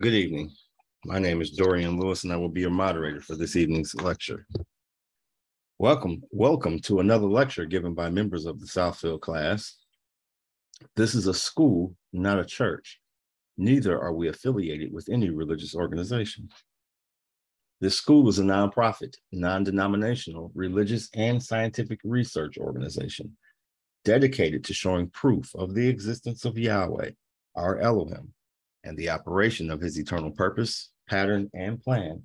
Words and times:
Good 0.00 0.14
evening. 0.14 0.50
My 1.04 1.18
name 1.18 1.42
is 1.42 1.50
Dorian 1.50 2.00
Lewis, 2.00 2.24
and 2.24 2.32
I 2.32 2.36
will 2.38 2.48
be 2.48 2.62
your 2.62 2.70
moderator 2.70 3.20
for 3.20 3.36
this 3.36 3.54
evening's 3.54 3.94
lecture. 3.94 4.46
Welcome, 5.78 6.22
welcome 6.30 6.78
to 6.84 7.00
another 7.00 7.26
lecture 7.26 7.66
given 7.66 7.92
by 7.92 8.08
members 8.08 8.46
of 8.46 8.60
the 8.60 8.66
Southfield 8.66 9.20
class. 9.20 9.76
This 10.96 11.14
is 11.14 11.26
a 11.26 11.34
school, 11.34 11.94
not 12.14 12.38
a 12.38 12.46
church. 12.46 12.98
Neither 13.58 14.00
are 14.00 14.14
we 14.14 14.28
affiliated 14.28 14.90
with 14.90 15.10
any 15.10 15.28
religious 15.28 15.74
organization. 15.74 16.48
This 17.82 17.98
school 17.98 18.26
is 18.30 18.38
a 18.38 18.42
nonprofit, 18.42 19.16
non-denominational, 19.32 20.50
religious, 20.54 21.10
and 21.14 21.42
scientific 21.42 22.00
research 22.04 22.56
organization 22.56 23.36
dedicated 24.06 24.64
to 24.64 24.72
showing 24.72 25.10
proof 25.10 25.54
of 25.54 25.74
the 25.74 25.86
existence 25.88 26.46
of 26.46 26.56
Yahweh, 26.56 27.10
our 27.54 27.78
Elohim, 27.80 28.32
and 28.84 28.96
the 28.96 29.10
operation 29.10 29.70
of 29.70 29.80
his 29.80 29.98
eternal 29.98 30.30
purpose, 30.30 30.90
pattern, 31.08 31.50
and 31.54 31.80
plan 31.80 32.22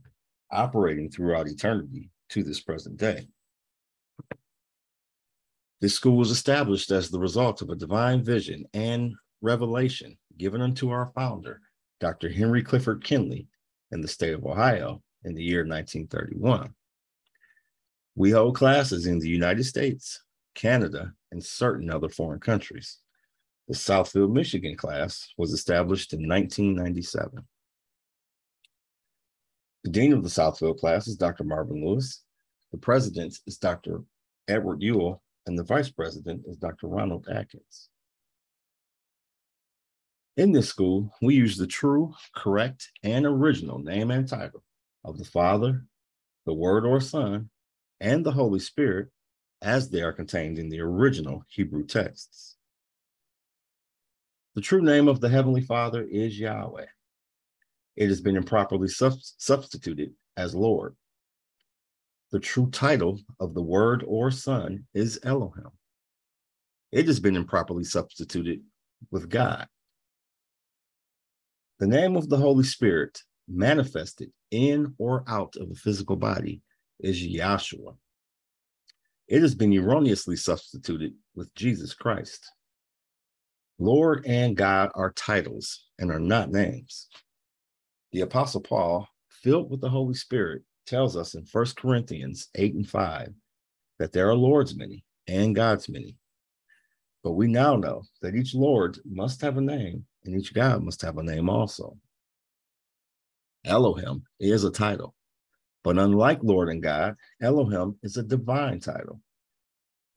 operating 0.52 1.10
throughout 1.10 1.48
eternity 1.48 2.10
to 2.30 2.44
this 2.44 2.62
present 2.62 2.98
day. 2.98 3.28
This 5.82 5.94
school 5.94 6.18
was 6.18 6.32
established 6.32 6.92
as 6.92 7.10
the 7.10 7.20
result 7.20 7.62
of 7.62 7.70
a 7.70 7.76
divine 7.76 8.24
vision 8.24 8.66
and 8.74 9.14
revelation 9.42 10.18
given 10.38 10.62
unto 10.62 10.90
our 10.90 11.08
founder, 11.08 11.62
Dr. 12.00 12.30
Henry 12.30 12.64
Clifford 12.64 13.04
Kinley, 13.04 13.48
in 13.92 14.02
the 14.02 14.08
state 14.08 14.34
of 14.34 14.46
Ohio 14.46 15.02
in 15.24 15.36
the 15.36 15.44
year 15.44 15.60
1931. 15.60 16.74
We 18.16 18.32
hold 18.32 18.56
classes 18.56 19.06
in 19.06 19.20
the 19.20 19.30
United 19.30 19.66
States, 19.66 20.24
Canada, 20.56 21.14
and 21.32 21.44
certain 21.44 21.92
other 21.92 22.10
foreign 22.10 22.40
countries. 22.40 23.00
The 23.68 23.74
Southfield, 23.74 24.32
Michigan 24.32 24.76
class 24.76 25.34
was 25.38 25.52
established 25.52 26.14
in 26.14 26.28
1997. 26.28 27.48
The 29.84 29.90
dean 29.90 30.14
of 30.14 30.24
the 30.24 30.30
Southfield 30.30 30.80
class 30.80 31.08
is 31.08 31.16
Dr. 31.16 31.44
Marvin 31.44 31.84
Lewis. 31.84 32.24
The 32.72 32.78
president 32.78 33.40
is 33.48 33.58
Dr. 33.58 34.04
Edward 34.48 34.84
Ewell, 34.84 35.24
and 35.48 35.58
the 35.58 35.64
vice 35.64 35.90
president 35.90 36.44
is 36.46 36.58
Dr. 36.58 36.88
Ronald 36.88 37.28
Atkins. 37.28 37.90
In 40.38 40.52
this 40.52 40.70
school, 40.70 41.12
we 41.22 41.34
use 41.34 41.58
the 41.58 41.66
true, 41.66 42.14
correct, 42.36 42.92
and 43.04 43.26
original 43.26 43.80
name 43.80 44.12
and 44.12 44.28
title 44.28 44.64
of 45.04 45.18
the 45.18 45.26
Father, 45.26 45.86
the 46.46 46.54
Word 46.54 46.86
or 46.86 47.00
Son, 47.00 47.50
and 48.00 48.24
the 48.24 48.34
Holy 48.34 48.60
Spirit 48.60 49.08
as 49.62 49.90
they 49.90 50.02
are 50.02 50.14
contained 50.14 50.60
in 50.60 50.70
the 50.70 50.82
original 50.82 51.44
Hebrew 51.48 51.86
texts. 51.86 52.55
The 54.56 54.62
true 54.62 54.82
name 54.82 55.10
of 55.10 55.20
the 55.20 55.28
Heavenly 55.28 55.60
Father 55.60 56.08
is 56.10 56.40
Yahweh. 56.40 56.86
It 57.98 58.08
has 58.08 58.22
been 58.22 58.38
improperly 58.38 58.88
sub- 58.88 59.20
substituted 59.20 60.14
as 60.38 60.56
Lord. 60.56 60.96
The 62.32 62.40
true 62.40 62.70
title 62.70 63.20
of 63.42 63.54
the 63.54 63.62
Word 63.62 64.06
or 64.08 64.32
Son 64.32 64.88
is 64.94 65.20
Elohim. 65.24 65.72
It 66.94 67.08
has 67.08 67.20
been 67.20 67.36
improperly 67.36 67.84
substituted 67.84 68.62
with 69.12 69.30
God. 69.30 69.68
The 71.80 71.88
name 71.88 72.16
of 72.16 72.30
the 72.30 72.38
Holy 72.38 72.64
Spirit 72.64 73.22
manifested 73.50 74.32
in 74.52 74.96
or 74.98 75.26
out 75.28 75.58
of 75.58 75.70
a 75.70 75.76
physical 75.76 76.16
body 76.16 76.62
is 77.02 77.22
Yahshua. 77.22 77.98
It 79.28 79.42
has 79.42 79.54
been 79.54 79.74
erroneously 79.74 80.38
substituted 80.38 81.14
with 81.36 81.54
Jesus 81.56 81.94
Christ. 81.94 82.50
Lord 83.78 84.26
and 84.26 84.56
God 84.56 84.92
are 84.96 85.12
titles 85.12 85.86
and 86.00 86.12
are 86.12 86.20
not 86.20 86.52
names. 86.52 87.08
The 88.12 88.22
Apostle 88.22 88.62
Paul, 88.62 89.08
filled 89.30 89.70
with 89.70 89.82
the 89.82 89.90
Holy 89.90 90.14
Spirit, 90.14 90.64
tells 90.86 91.18
us 91.18 91.36
in 91.36 91.46
1 91.52 91.66
Corinthians 91.76 92.48
8 92.56 92.76
and 92.76 92.90
5 92.90 93.34
that 94.00 94.12
there 94.12 94.30
are 94.30 94.36
Lord's 94.36 94.76
many 94.76 95.04
and 95.28 95.56
God's 95.56 95.90
many. 95.90 96.16
But 97.24 97.32
we 97.32 97.48
now 97.48 97.76
know 97.76 98.04
that 98.22 98.36
each 98.36 98.54
Lord 98.54 99.00
must 99.04 99.42
have 99.42 99.58
a 99.58 99.62
name 99.62 100.06
and 100.24 100.40
each 100.40 100.54
God 100.54 100.84
must 100.84 101.02
have 101.02 101.18
a 101.18 101.24
name 101.24 101.50
also. 101.50 101.98
Elohim 103.66 104.24
is 104.40 104.64
a 104.64 104.72
title, 104.72 105.16
but 105.84 105.98
unlike 105.98 106.40
Lord 106.44 106.70
and 106.70 106.84
God, 106.84 107.16
Elohim 107.42 107.98
is 108.04 108.16
a 108.16 108.24
divine 108.24 108.80
title. 108.80 109.22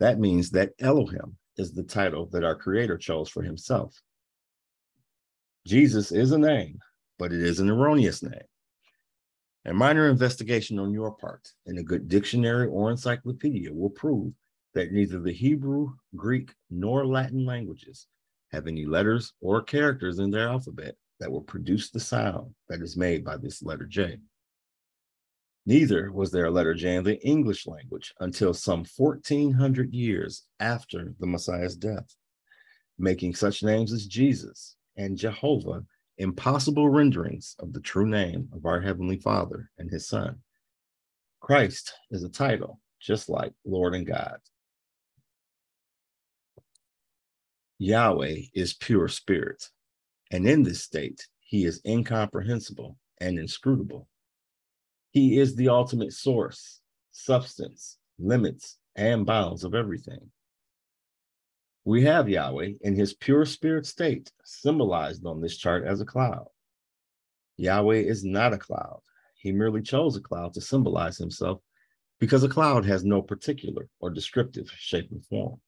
That 0.01 0.21
means 0.21 0.51
that 0.51 0.75
Elohim 0.79 1.38
is 1.59 1.73
the 1.73 1.83
title 1.83 2.27
that 2.27 2.45
our 2.45 2.55
Creator 2.55 2.97
chose 2.99 3.29
for 3.29 3.43
Himself. 3.43 4.01
Jesus 5.67 6.13
is 6.13 6.33
a 6.33 6.39
name, 6.39 6.79
but 7.19 7.33
it 7.33 7.43
is 7.43 7.61
an 7.61 7.69
erroneous 7.69 8.23
name. 8.23 8.47
A 9.67 9.75
minor 9.75 10.09
investigation 10.09 10.79
on 10.79 10.93
your 10.93 11.11
part 11.11 11.53
in 11.67 11.77
a 11.77 11.83
good 11.83 12.09
dictionary 12.09 12.69
or 12.69 12.91
encyclopedia 12.91 13.71
will 13.73 13.91
prove 13.91 14.33
that 14.75 14.93
neither 14.93 15.21
the 15.21 15.33
Hebrew, 15.33 15.93
Greek, 16.17 16.55
nor 16.71 17.05
Latin 17.05 17.45
languages 17.45 18.07
have 18.53 18.67
any 18.67 18.87
letters 18.87 19.35
or 19.41 19.63
characters 19.63 20.21
in 20.21 20.31
their 20.31 20.49
alphabet 20.49 20.95
that 21.21 21.31
will 21.31 21.43
produce 21.43 21.91
the 21.91 22.01
sound 22.01 22.55
that 22.69 22.81
is 22.81 22.97
made 22.97 23.25
by 23.25 23.37
this 23.37 23.63
letter 23.63 23.85
J. 23.85 24.19
Neither 25.69 26.11
was 26.11 26.31
there 26.31 26.47
a 26.47 26.51
letter 26.51 26.73
J 26.73 26.97
in 26.97 27.05
the 27.05 27.21
English 27.21 27.67
language 27.67 28.15
until 28.21 28.55
some 28.55 28.87
1400 28.97 29.93
years 29.93 30.45
after 30.59 31.15
the 31.21 31.27
Messiah's 31.27 31.77
death, 31.77 32.17
making 32.99 33.35
such 33.35 33.63
names 33.63 33.93
as 33.93 34.07
Jesus 34.07 34.77
and 34.97 35.19
Jehovah 35.19 35.85
impossible 36.17 36.89
renderings 36.89 37.55
of 37.59 37.75
the 37.75 37.83
true 37.83 38.07
name 38.07 38.49
of 38.55 38.65
our 38.65 38.81
Heavenly 38.81 39.19
Father 39.19 39.71
and 39.77 39.91
His 39.91 40.09
Son. 40.09 40.39
Christ 41.39 41.93
is 42.11 42.25
a 42.25 42.31
title, 42.31 42.81
just 42.99 43.29
like 43.29 43.53
Lord 43.67 43.95
and 43.95 44.07
God. 44.07 44.39
Yahweh 47.77 48.39
is 48.55 48.73
pure 48.73 49.09
spirit, 49.09 49.69
and 50.31 50.49
in 50.49 50.63
this 50.63 50.83
state, 50.83 51.27
He 51.41 51.67
is 51.67 51.83
incomprehensible 51.85 52.97
and 53.21 53.39
inscrutable 53.39 54.09
he 55.19 55.41
is 55.41 55.57
the 55.57 55.69
ultimate 55.69 56.13
source, 56.13 56.81
substance, 57.11 57.99
limits, 58.21 58.77
and 58.95 59.27
bounds 59.27 59.65
of 59.65 59.75
everything. 59.75 60.31
We 61.85 62.05
have 62.05 62.29
Yahweh 62.29 62.75
in 62.83 62.95
his 62.95 63.15
pure 63.15 63.45
spirit 63.45 63.85
state, 63.85 64.31
symbolized 64.45 65.27
on 65.27 65.41
this 65.41 65.57
chart 65.57 65.85
as 65.85 66.01
a 66.01 66.05
cloud. 66.05 66.47
Yahweh 67.57 68.03
is 68.03 68.25
not 68.25 68.53
a 68.53 68.59
cloud. 68.59 69.01
He 69.35 69.51
merely 69.51 69.83
chose 69.83 70.15
a 70.15 70.21
cloud 70.21 70.55
to 70.55 70.61
symbolize 70.61 71.19
himself 71.19 71.63
because 72.21 72.45
a 72.45 72.49
cloud 72.49 72.85
has 72.85 73.05
no 73.05 73.21
particular 73.21 73.89
or 73.99 74.11
descriptive 74.11 74.71
shape 74.71 75.11
and 75.11 75.25
form. 75.27 75.61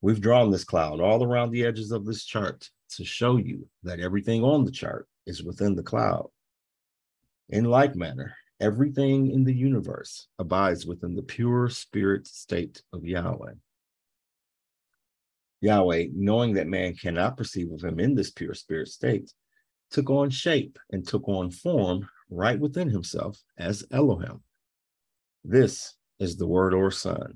We've 0.00 0.22
drawn 0.22 0.50
this 0.50 0.64
cloud 0.64 1.00
all 1.00 1.22
around 1.22 1.50
the 1.50 1.66
edges 1.66 1.92
of 1.92 2.06
this 2.06 2.24
chart 2.24 2.70
to 2.96 3.04
show 3.04 3.36
you 3.36 3.68
that 3.82 4.00
everything 4.00 4.42
on 4.42 4.64
the 4.64 4.70
chart 4.70 5.06
is 5.26 5.42
within 5.42 5.74
the 5.74 5.82
cloud. 5.82 6.30
In 7.50 7.64
like 7.64 7.96
manner, 7.96 8.36
everything 8.60 9.32
in 9.32 9.42
the 9.42 9.54
universe 9.54 10.28
abides 10.38 10.86
within 10.86 11.16
the 11.16 11.22
pure 11.22 11.68
spirit 11.68 12.28
state 12.28 12.80
of 12.92 13.04
Yahweh. 13.04 13.54
Yahweh, 15.60 16.06
knowing 16.14 16.54
that 16.54 16.68
man 16.68 16.94
cannot 16.94 17.36
perceive 17.36 17.72
of 17.72 17.82
him 17.82 17.98
in 17.98 18.14
this 18.14 18.30
pure 18.30 18.54
spirit 18.54 18.86
state, 18.86 19.32
took 19.90 20.08
on 20.10 20.30
shape 20.30 20.78
and 20.90 21.04
took 21.06 21.28
on 21.28 21.50
form 21.50 22.08
right 22.30 22.58
within 22.58 22.88
himself 22.88 23.42
as 23.58 23.84
Elohim. 23.90 24.44
This 25.42 25.94
is 26.20 26.36
the 26.36 26.46
Word 26.46 26.72
or 26.72 26.92
Son, 26.92 27.34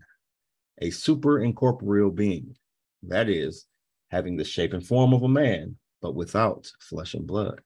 a 0.80 0.90
super 0.90 1.40
incorporeal 1.40 2.10
being, 2.10 2.54
that 3.02 3.28
is, 3.28 3.66
having 4.12 4.36
the 4.36 4.44
shape 4.44 4.74
and 4.74 4.86
form 4.86 5.12
of 5.12 5.24
a 5.24 5.28
man, 5.28 5.76
but 6.00 6.14
without 6.14 6.70
flesh 6.78 7.14
and 7.14 7.26
blood. 7.26 7.60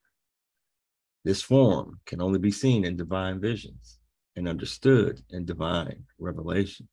This 1.29 1.43
form 1.43 2.01
can 2.07 2.23
only 2.23 2.39
be 2.39 2.51
seen 2.51 2.87
in 2.87 2.97
divine 2.97 3.39
visions 3.39 3.99
and 4.35 4.49
understood 4.49 5.21
in 5.29 5.45
divine 5.45 6.05
revelations. 6.19 6.89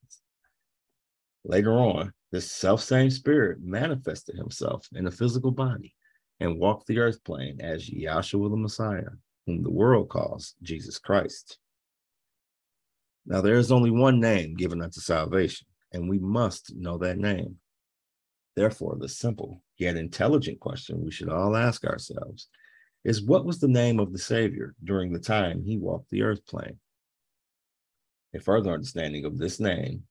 Later 1.46 1.72
on, 1.72 2.12
this 2.34 2.52
self 2.52 2.82
same 2.84 3.10
spirit 3.10 3.60
manifested 3.62 4.36
himself 4.36 4.90
in 4.94 5.08
a 5.08 5.12
physical 5.12 5.52
body 5.52 5.96
and 6.42 6.60
walked 6.60 6.86
the 6.88 7.00
earth 7.00 7.24
plane 7.24 7.62
as 7.62 7.90
Yahshua 7.90 8.50
the 8.50 8.58
Messiah, 8.58 9.12
whom 9.46 9.64
the 9.64 9.72
world 9.72 10.10
calls 10.10 10.56
Jesus 10.62 11.00
Christ. 11.00 11.58
Now, 13.26 13.40
there 13.40 13.58
is 13.58 13.72
only 13.72 13.90
one 13.90 14.20
name 14.20 14.58
given 14.58 14.82
unto 14.82 15.00
salvation, 15.00 15.68
and 15.94 16.10
we 16.10 16.20
must 16.20 16.76
know 16.76 16.98
that 16.98 17.18
name. 17.18 17.56
Therefore, 18.58 18.98
the 19.00 19.08
simple 19.08 19.64
yet 19.78 19.96
intelligent 19.96 20.60
question 20.60 21.06
we 21.06 21.12
should 21.12 21.30
all 21.30 21.56
ask 21.56 21.86
ourselves 21.86 22.50
is 23.06 23.22
what 23.22 23.46
was 23.46 23.60
the 23.60 23.68
name 23.68 24.00
of 24.00 24.12
the 24.12 24.20
Savior 24.20 24.74
during 24.84 25.14
the 25.14 25.20
time 25.20 25.64
he 25.64 25.78
walked 25.78 26.10
the 26.10 26.24
earth 26.24 26.46
plane? 26.48 26.80
A 28.34 28.40
further 28.40 28.74
understanding 28.74 29.26
of 29.26 29.38
this 29.38 29.60
name 29.60 30.04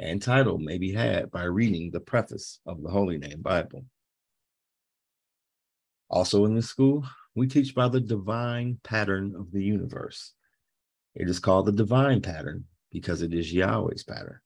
and 0.00 0.20
title 0.20 0.58
may 0.58 0.78
be 0.78 0.92
had 0.92 1.30
by 1.30 1.44
reading 1.44 1.90
the 1.90 2.00
preface 2.00 2.58
of 2.66 2.82
the 2.82 2.90
Holy 2.90 3.18
Name 3.18 3.40
Bible. 3.40 3.84
Also 6.10 6.44
in 6.44 6.56
this 6.56 6.68
school, 6.68 7.06
we 7.36 7.46
teach 7.46 7.72
by 7.72 7.88
the 7.88 8.00
divine 8.00 8.80
pattern 8.82 9.34
of 9.38 9.52
the 9.52 9.62
universe. 9.62 10.34
It 11.14 11.28
is 11.28 11.38
called 11.38 11.66
the 11.66 11.72
divine 11.72 12.20
pattern 12.20 12.64
because 12.90 13.22
it 13.22 13.32
is 13.32 13.52
Yahweh's 13.52 14.02
pattern. 14.02 14.40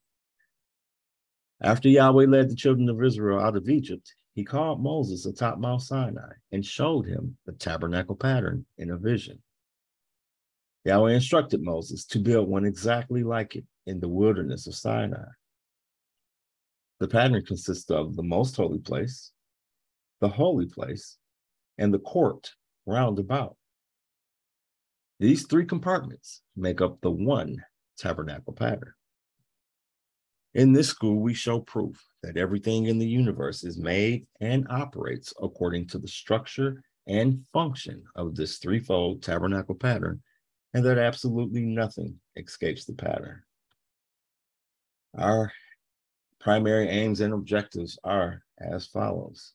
After 1.63 1.89
Yahweh 1.89 2.27
led 2.27 2.51
the 2.51 2.55
children 2.55 2.91
of 2.91 3.03
Israel 3.03 3.41
out 3.41 3.57
of 3.57 3.71
Egypt, 3.71 4.15
he 4.37 4.45
called 4.45 4.83
Moses 4.83 5.25
atop 5.25 5.59
Mount 5.59 5.81
Sinai 5.81 6.35
and 6.53 6.65
showed 6.65 7.07
him 7.07 7.39
the 7.47 7.53
tabernacle 7.53 8.15
pattern 8.15 8.67
in 8.77 8.91
a 8.91 8.99
vision. 8.99 9.43
Yahweh 10.85 11.15
instructed 11.15 11.63
Moses 11.63 12.05
to 12.05 12.19
build 12.19 12.47
one 12.47 12.67
exactly 12.67 13.25
like 13.25 13.57
it 13.57 13.65
in 13.87 13.99
the 13.99 14.09
wilderness 14.09 14.67
of 14.67 14.75
Sinai. 14.75 15.25
The 17.01 17.09
pattern 17.09 17.47
consists 17.47 17.91
of 17.91 18.15
the 18.15 18.23
most 18.23 18.57
holy 18.57 18.79
place, 18.79 19.33
the 20.21 20.29
holy 20.29 20.67
place, 20.67 21.17
and 21.79 21.93
the 21.93 21.99
court 21.99 22.51
round 22.85 23.19
about. 23.19 23.57
These 25.19 25.47
three 25.47 25.65
compartments 25.65 26.43
make 26.55 26.83
up 26.83 27.01
the 27.01 27.11
one 27.11 27.65
tabernacle 27.97 28.53
pattern. 28.53 28.93
In 30.57 30.73
this 30.73 30.89
school, 30.89 31.21
we 31.21 31.35
show 31.35 31.61
proof 31.61 32.03
that 32.23 32.39
everything 32.39 32.87
in 32.87 32.97
the 32.97 33.07
universe 33.07 33.63
is 33.63 33.77
made 33.77 34.27
and 34.41 34.67
operates 34.71 35.35
according 35.43 35.87
to 35.89 35.99
the 35.99 36.09
structure 36.09 36.83
and 37.07 37.45
function 37.53 38.03
of 38.15 38.35
this 38.35 38.57
threefold 38.57 39.23
tabernacle 39.23 39.75
pattern, 39.75 40.23
and 40.73 40.83
that 40.87 40.97
absolutely 40.97 41.61
nothing 41.61 42.19
escapes 42.37 42.87
the 42.87 42.95
pattern. 42.95 43.43
Our 45.19 45.53
primary 46.41 46.89
aims 46.89 47.21
and 47.21 47.35
objectives 47.35 47.99
are 48.03 48.41
as 48.59 48.87
follows. 48.87 49.53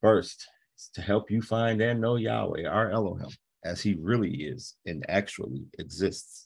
First, 0.00 0.48
to 0.94 1.00
help 1.00 1.30
you 1.30 1.40
find 1.40 1.80
and 1.80 2.00
know 2.00 2.16
Yahweh, 2.16 2.66
our 2.66 2.90
Elohim, 2.90 3.30
as 3.64 3.82
he 3.82 3.94
really 3.94 4.34
is 4.34 4.74
and 4.84 5.06
actually 5.08 5.64
exists. 5.78 6.45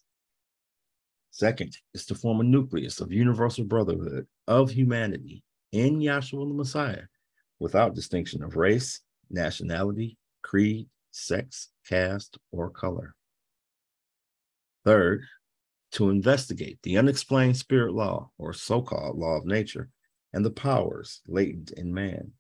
Second 1.41 1.75
is 1.95 2.05
to 2.05 2.15
form 2.15 2.41
a 2.41 2.45
nucleus 2.45 3.01
of 3.01 3.11
universal 3.11 3.65
brotherhood 3.65 4.27
of 4.47 4.71
humanity 4.71 5.43
in 5.73 5.99
Yahshua 5.99 6.47
the 6.47 6.53
Messiah 6.53 7.05
without 7.59 7.95
distinction 7.95 8.43
of 8.43 8.57
race, 8.57 9.01
nationality, 9.31 10.19
creed, 10.43 10.87
sex, 11.13 11.71
caste, 11.89 12.37
or 12.53 12.69
color. 12.69 13.15
Third, 14.85 15.23
to 15.93 16.11
investigate 16.11 16.79
the 16.83 16.99
unexplained 16.99 17.57
spirit 17.57 17.95
law 17.95 18.31
or 18.37 18.53
so 18.53 18.83
called 18.83 19.17
law 19.17 19.39
of 19.39 19.47
nature 19.47 19.89
and 20.35 20.45
the 20.45 20.51
powers 20.51 21.23
latent 21.27 21.71
in 21.71 21.95
man. 21.95 22.33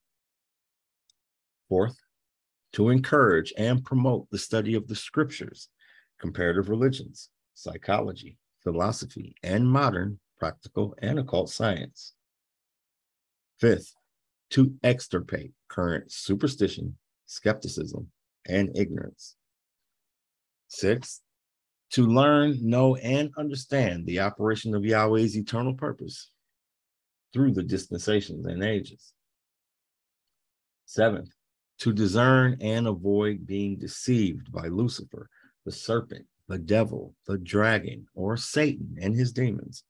Fourth, 1.70 1.96
to 2.74 2.90
encourage 2.90 3.54
and 3.56 3.82
promote 3.82 4.28
the 4.28 4.36
study 4.36 4.74
of 4.74 4.88
the 4.88 4.94
scriptures, 4.94 5.70
comparative 6.20 6.68
religions, 6.68 7.30
psychology, 7.54 8.36
philosophy, 8.62 9.34
and 9.42 9.70
modern 9.70 10.18
practical 10.38 10.94
and 11.00 11.18
occult 11.18 11.50
science. 11.50 12.14
Fifth, 13.58 13.94
to 14.50 14.74
extirpate 14.82 15.52
current 15.68 16.10
superstition, 16.10 16.96
skepticism, 17.26 18.10
and 18.46 18.70
ignorance. 18.76 19.36
Sixth, 20.68 21.20
to 21.90 22.06
learn, 22.06 22.58
know, 22.62 22.96
and 22.96 23.30
understand 23.36 24.06
the 24.06 24.20
operation 24.20 24.74
of 24.74 24.84
Yahweh's 24.84 25.36
eternal 25.36 25.74
purpose 25.74 26.30
through 27.32 27.52
the 27.52 27.62
dispensations 27.62 28.46
and 28.46 28.62
ages. 28.62 29.12
Seventh, 30.86 31.30
to 31.78 31.92
discern 31.92 32.56
and 32.60 32.86
avoid 32.86 33.46
being 33.46 33.76
deceived 33.78 34.52
by 34.52 34.68
Lucifer, 34.68 35.28
the 35.64 35.72
serpent, 35.72 36.26
the 36.50 36.58
devil, 36.58 37.14
the 37.28 37.38
dragon, 37.38 38.08
or 38.12 38.36
Satan 38.36 38.96
and 39.00 39.14
his 39.14 39.32
demons, 39.32 39.84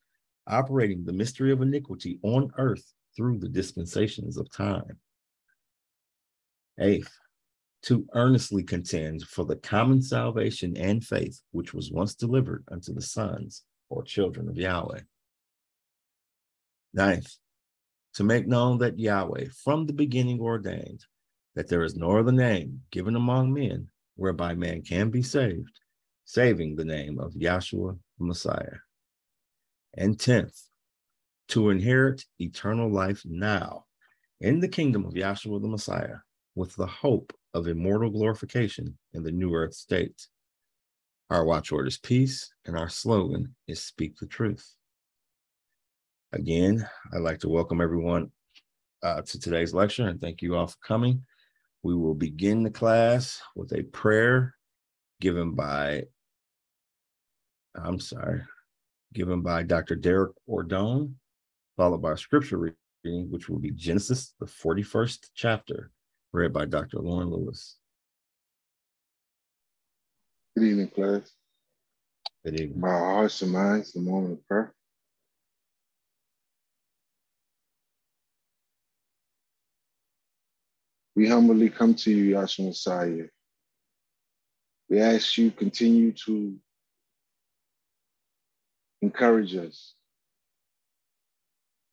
operating 0.47 1.05
the 1.05 1.13
mystery 1.13 1.53
of 1.53 1.63
iniquity 1.63 2.19
on 2.23 2.53
earth 2.59 2.93
through 3.17 3.39
the 3.39 3.49
dispensations 3.49 4.37
of 4.37 4.53
time. 4.53 4.99
Eighth, 6.79 7.17
to 7.85 8.07
earnestly 8.13 8.63
contend 8.63 9.23
for 9.23 9.47
the 9.47 9.57
common 9.57 10.03
salvation 10.03 10.77
and 10.77 11.03
faith 11.03 11.41
which 11.51 11.73
was 11.73 11.91
once 11.91 12.15
delivered 12.15 12.63
unto 12.71 12.93
the 12.93 13.01
sons 13.01 13.63
or 13.89 14.03
children 14.03 14.47
of 14.47 14.59
Yahweh. 14.59 15.01
Ninth, 16.93 17.37
to 18.17 18.23
make 18.23 18.47
known 18.47 18.77
that 18.79 18.99
Yahweh 18.99 19.47
from 19.65 19.87
the 19.87 19.95
beginning 19.95 20.41
ordained 20.41 21.07
that 21.55 21.69
there 21.69 21.85
is 21.85 21.97
no 21.97 22.19
other 22.19 22.33
name 22.33 22.83
given 22.91 23.17
among 23.17 23.51
men 23.55 23.89
whereby 24.17 24.55
man 24.55 24.83
can 24.83 25.09
be 25.09 25.23
saved 25.23 25.81
saving 26.25 26.77
the 26.77 26.85
name 26.85 27.19
of 27.19 27.35
Yahshua 27.35 27.99
the 28.19 28.25
Messiah. 28.25 28.79
And 29.95 30.19
tenth, 30.19 30.69
to 31.49 31.71
inherit 31.71 32.25
eternal 32.39 32.91
life 32.91 33.23
now 33.25 33.87
in 34.41 34.61
the 34.61 34.69
kingdom 34.69 35.05
of 35.05 35.15
Yahshua 35.15 35.61
the 35.61 35.69
Messiah 35.69 36.17
with 36.55 36.75
the 36.77 36.87
hope 36.87 37.33
of 37.55 37.67
immortal 37.67 38.11
glorification 38.11 38.97
in 39.15 39.23
the 39.23 39.33
new 39.33 39.53
earth 39.53 39.75
state. 39.75 40.29
Our 41.31 41.45
watchword 41.45 41.87
is 41.87 41.99
peace, 41.99 42.53
and 42.67 42.77
our 42.77 42.89
slogan 42.89 43.55
is 43.69 43.83
speak 43.85 44.17
the 44.17 44.27
truth. 44.27 44.75
Again, 46.33 46.89
I'd 47.13 47.23
like 47.23 47.41
to 47.41 47.49
welcome 47.49 47.81
everyone 47.81 48.31
uh, 49.03 49.23
to 49.23 49.41
today's 49.41 49.75
lecture 49.75 50.07
and 50.07 50.21
thank 50.21 50.43
you 50.43 50.57
all 50.57 50.67
for 50.67 50.77
coming. 50.85 51.25
We 51.83 51.95
will 51.95 52.15
begin 52.15 52.63
the 52.63 52.71
class 52.71 53.41
with 53.57 53.73
a 53.73 53.83
prayer 53.83 54.55
given 55.21 55.53
by 55.53 56.05
I'm 57.77 58.01
sorry, 58.01 58.43
given 59.15 59.43
by 59.43 59.63
Dr. 59.63 59.95
Derek 59.95 60.33
Ordone, 60.49 61.15
followed 61.77 62.03
by 62.03 62.17
scripture 62.17 62.75
reading, 63.05 63.31
which 63.31 63.49
will 63.49 63.59
be 63.59 63.71
Genesis, 63.71 64.35
the 64.41 64.47
41st 64.47 65.29
chapter, 65.35 65.93
read 66.33 66.53
by 66.53 66.65
Dr. 66.65 66.99
Lauren 66.99 67.31
Lewis. 67.31 67.77
Good 70.57 70.67
evening, 70.67 70.89
class. 70.89 71.31
Good 72.45 72.59
evening. 72.61 72.81
My 72.81 72.89
hearts 72.91 73.41
and 73.43 73.53
minds, 73.53 73.93
the 73.93 74.01
moment 74.01 74.33
of 74.33 74.49
prayer. 74.49 74.75
We 81.15 81.29
humbly 81.29 81.69
come 81.69 81.95
to 81.95 82.11
you, 82.11 82.35
Yahshua 82.35 82.67
Messiah. 82.67 83.27
We 84.91 85.01
ask 85.01 85.39
you 85.39 85.53
continue 85.53 86.11
to 86.27 86.57
encourage 89.01 89.55
us, 89.55 89.95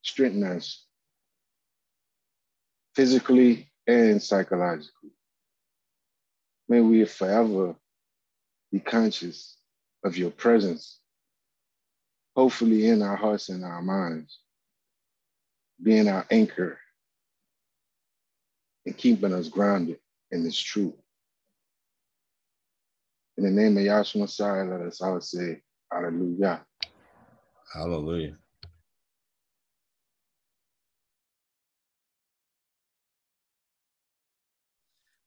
strengthen 0.02 0.42
us 0.42 0.84
physically 2.96 3.70
and 3.86 4.20
psychologically. 4.20 5.12
May 6.68 6.80
we 6.80 7.04
forever 7.04 7.76
be 8.72 8.80
conscious 8.80 9.56
of 10.02 10.18
your 10.18 10.32
presence, 10.32 10.98
hopefully 12.34 12.88
in 12.88 13.02
our 13.02 13.16
hearts 13.16 13.48
and 13.48 13.64
our 13.64 13.80
minds, 13.80 14.40
being 15.80 16.08
our 16.08 16.26
anchor 16.32 16.80
and 18.84 18.96
keeping 18.96 19.32
us 19.32 19.48
grounded 19.48 20.00
in 20.32 20.42
this 20.42 20.58
truth. 20.58 20.94
In 23.38 23.44
the 23.44 23.50
name 23.52 23.76
of 23.76 23.84
Yahshua 23.84 24.22
Messiah, 24.22 24.64
let 24.64 24.80
us 24.80 25.00
all 25.00 25.20
say, 25.20 25.60
Hallelujah. 25.92 26.66
Hallelujah. 27.72 28.36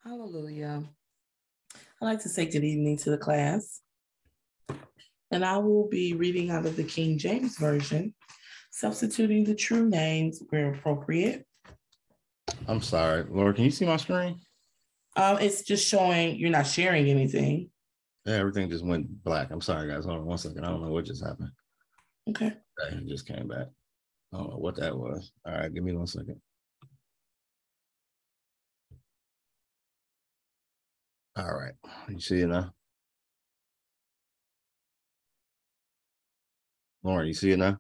Hallelujah. 0.04 0.84
I'd 1.74 2.06
like 2.06 2.22
to 2.24 2.28
say 2.28 2.48
good 2.48 2.66
evening 2.66 2.98
to 2.98 3.12
the 3.12 3.18
class. 3.18 3.80
And 5.32 5.46
I 5.46 5.60
will 5.60 5.88
be 5.88 6.14
reading 6.14 6.52
out 6.52 6.66
of 6.66 6.76
the 6.76 6.84
King 6.84 7.18
James 7.18 7.58
Version, 7.58 8.14
substituting 8.72 9.46
the 9.46 9.56
true 9.56 9.88
names 9.88 10.44
where 10.50 10.74
appropriate. 10.74 11.46
I'm 12.68 12.82
sorry, 12.82 13.24
Laura, 13.30 13.54
can 13.54 13.64
you 13.64 13.72
see 13.72 13.86
my 13.86 13.96
screen? 13.96 14.42
Um, 15.16 15.38
it's 15.38 15.62
just 15.64 15.88
showing 15.88 16.36
you're 16.36 16.50
not 16.50 16.68
sharing 16.68 17.08
anything. 17.08 17.70
Yeah, 18.26 18.36
everything 18.36 18.70
just 18.70 18.86
went 18.86 19.24
black. 19.24 19.50
I'm 19.52 19.62
sorry, 19.62 19.88
guys. 19.88 20.06
Hold 20.06 20.20
on 20.20 20.26
one 20.26 20.38
second. 20.38 20.64
I 20.64 20.70
don't 20.70 20.84
know 20.84 20.92
what 20.92 21.06
just 21.06 21.24
happened. 21.24 21.52
Okay. 22.30 22.54
It 22.92 23.08
just 23.08 23.28
came 23.28 23.48
back. 23.48 23.68
I 24.34 24.38
don't 24.38 24.50
know 24.52 24.58
what 24.58 24.76
that 24.78 24.96
was. 24.96 25.32
All 25.46 25.54
right, 25.54 25.74
give 25.74 25.84
me 25.84 25.94
one 25.94 26.08
second. 26.08 26.40
All 31.36 31.54
right, 31.54 31.74
you 32.10 32.20
see 32.20 32.42
it 32.42 32.48
now? 32.48 32.72
Lauren, 37.04 37.28
you 37.28 37.34
see 37.34 37.52
it 37.52 37.58
now? 37.58 37.78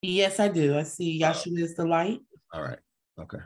Yes, 0.00 0.40
I 0.40 0.48
do. 0.48 0.78
I 0.78 0.84
see 0.84 1.20
Yahshua 1.20 1.58
oh. 1.58 1.64
is 1.64 1.74
the 1.74 1.84
light. 1.84 2.20
All 2.52 2.62
right, 2.62 2.78
okay. 3.20 3.38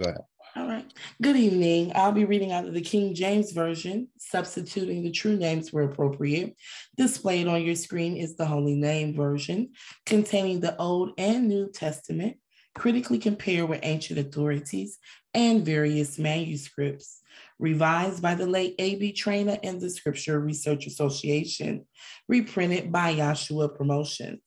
Go 0.00 0.08
ahead. 0.08 0.20
All 0.54 0.66
right. 0.66 0.84
Good 1.22 1.36
evening. 1.36 1.92
I'll 1.94 2.12
be 2.12 2.26
reading 2.26 2.52
out 2.52 2.66
of 2.66 2.74
the 2.74 2.82
King 2.82 3.14
James 3.14 3.52
Version, 3.52 4.08
substituting 4.18 5.02
the 5.02 5.10
true 5.10 5.34
names 5.34 5.72
where 5.72 5.84
appropriate. 5.84 6.56
Displayed 6.94 7.46
on 7.46 7.62
your 7.62 7.74
screen 7.74 8.18
is 8.18 8.36
the 8.36 8.44
Holy 8.44 8.74
Name 8.74 9.14
Version, 9.16 9.70
containing 10.04 10.60
the 10.60 10.76
Old 10.76 11.12
and 11.16 11.48
New 11.48 11.70
Testament, 11.70 12.36
critically 12.74 13.18
compared 13.18 13.66
with 13.70 13.80
ancient 13.82 14.18
authorities 14.18 14.98
and 15.32 15.64
various 15.64 16.18
manuscripts. 16.18 17.22
Revised 17.58 18.20
by 18.20 18.34
the 18.34 18.46
late 18.46 18.74
A.B. 18.78 19.14
Traina 19.14 19.58
and 19.62 19.80
the 19.80 19.88
Scripture 19.88 20.38
Research 20.38 20.86
Association, 20.86 21.86
reprinted 22.28 22.92
by 22.92 23.14
Yahshua 23.14 23.74
Promotions. 23.74 24.42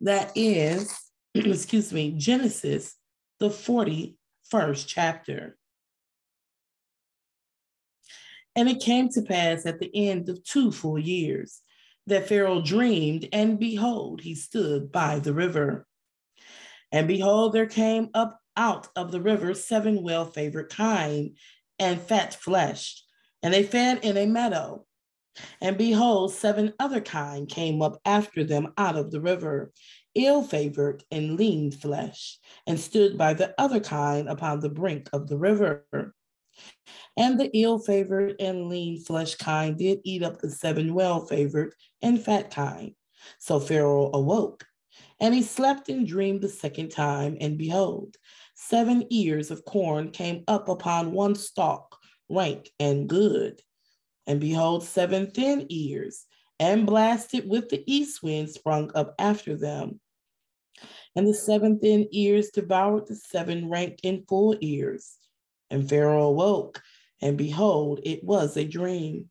That 0.00 0.32
is, 0.34 0.92
excuse 1.36 1.92
me, 1.92 2.10
Genesis, 2.16 2.96
the 3.38 3.50
40 3.50 4.15
first 4.50 4.88
chapter. 4.88 5.56
And 8.54 8.68
it 8.68 8.80
came 8.80 9.08
to 9.10 9.22
pass 9.22 9.66
at 9.66 9.80
the 9.80 9.90
end 9.94 10.28
of 10.28 10.42
two 10.42 10.72
full 10.72 10.98
years 10.98 11.60
that 12.06 12.28
Pharaoh 12.28 12.62
dreamed, 12.62 13.28
and 13.32 13.58
behold, 13.58 14.20
he 14.20 14.34
stood 14.34 14.92
by 14.92 15.18
the 15.18 15.34
river. 15.34 15.86
And 16.92 17.08
behold, 17.08 17.52
there 17.52 17.66
came 17.66 18.08
up 18.14 18.40
out 18.56 18.88
of 18.96 19.12
the 19.12 19.20
river 19.20 19.52
seven 19.54 20.02
well 20.02 20.24
favored 20.24 20.70
kine 20.70 21.34
and 21.78 22.00
fat 22.00 22.34
fleshed, 22.34 23.04
and 23.42 23.52
they 23.52 23.62
fed 23.62 24.04
in 24.04 24.16
a 24.16 24.26
meadow. 24.26 24.86
And 25.60 25.76
behold, 25.76 26.32
seven 26.32 26.72
other 26.78 27.00
kine 27.00 27.46
came 27.46 27.82
up 27.82 28.00
after 28.06 28.44
them 28.44 28.72
out 28.78 28.96
of 28.96 29.10
the 29.10 29.20
river, 29.20 29.72
ill 30.16 30.42
favored 30.42 31.04
and 31.10 31.36
lean 31.36 31.70
flesh, 31.70 32.38
and 32.66 32.80
stood 32.80 33.16
by 33.16 33.34
the 33.34 33.54
other 33.58 33.80
kind 33.80 34.28
upon 34.28 34.60
the 34.60 34.70
brink 34.70 35.08
of 35.12 35.28
the 35.28 35.36
river. 35.36 35.86
And 37.16 37.38
the 37.38 37.50
ill 37.54 37.78
favored 37.78 38.34
and 38.40 38.68
lean 38.68 39.00
flesh 39.00 39.34
kind 39.36 39.76
did 39.78 40.00
eat 40.04 40.22
up 40.22 40.40
the 40.40 40.50
seven 40.50 40.94
well 40.94 41.26
favored 41.26 41.74
and 42.02 42.22
fat 42.22 42.50
kind. 42.50 42.94
So 43.38 43.60
Pharaoh 43.60 44.10
awoke, 44.12 44.64
and 45.20 45.34
he 45.34 45.42
slept 45.42 45.88
and 45.88 46.06
dreamed 46.06 46.42
the 46.42 46.48
second 46.48 46.90
time, 46.90 47.36
and 47.40 47.58
behold, 47.58 48.16
seven 48.54 49.06
ears 49.10 49.50
of 49.50 49.64
corn 49.64 50.10
came 50.10 50.44
up 50.48 50.68
upon 50.68 51.12
one 51.12 51.34
stalk, 51.34 51.98
rank 52.28 52.70
and 52.80 53.08
good. 53.08 53.60
And 54.26 54.40
behold, 54.40 54.84
seven 54.84 55.30
thin 55.30 55.66
ears, 55.68 56.24
and 56.58 56.86
blasted 56.86 57.48
with 57.48 57.68
the 57.68 57.84
east 57.86 58.22
wind 58.22 58.50
sprung 58.50 58.90
up 58.94 59.14
after 59.18 59.56
them. 59.56 60.00
And 61.16 61.26
the 61.26 61.34
seven 61.34 61.78
thin 61.78 62.06
ears 62.12 62.50
devoured 62.50 63.06
the 63.06 63.16
seven 63.16 63.68
rank 63.68 64.00
and 64.04 64.26
full 64.28 64.56
ears. 64.60 65.16
And 65.70 65.88
Pharaoh 65.88 66.28
awoke, 66.28 66.82
and 67.20 67.36
behold, 67.36 68.00
it 68.04 68.22
was 68.22 68.56
a 68.56 68.64
dream. 68.64 69.30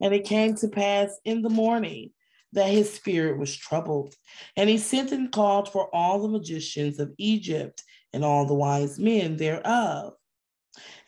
And 0.00 0.14
it 0.14 0.24
came 0.24 0.54
to 0.56 0.68
pass 0.68 1.18
in 1.24 1.42
the 1.42 1.50
morning 1.50 2.10
that 2.52 2.70
his 2.70 2.92
spirit 2.92 3.38
was 3.38 3.54
troubled. 3.56 4.14
And 4.56 4.68
he 4.70 4.78
sent 4.78 5.10
and 5.12 5.32
called 5.32 5.72
for 5.72 5.94
all 5.94 6.20
the 6.20 6.28
magicians 6.28 7.00
of 7.00 7.14
Egypt 7.18 7.82
and 8.12 8.24
all 8.24 8.46
the 8.46 8.54
wise 8.54 8.98
men 8.98 9.36
thereof. 9.36 10.14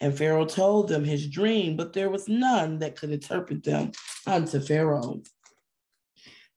And 0.00 0.16
Pharaoh 0.16 0.46
told 0.46 0.88
them 0.88 1.04
his 1.04 1.28
dream, 1.28 1.76
but 1.76 1.92
there 1.92 2.10
was 2.10 2.28
none 2.28 2.78
that 2.78 2.96
could 2.96 3.10
interpret 3.10 3.62
them 3.62 3.92
unto 4.26 4.60
Pharaoh. 4.60 5.22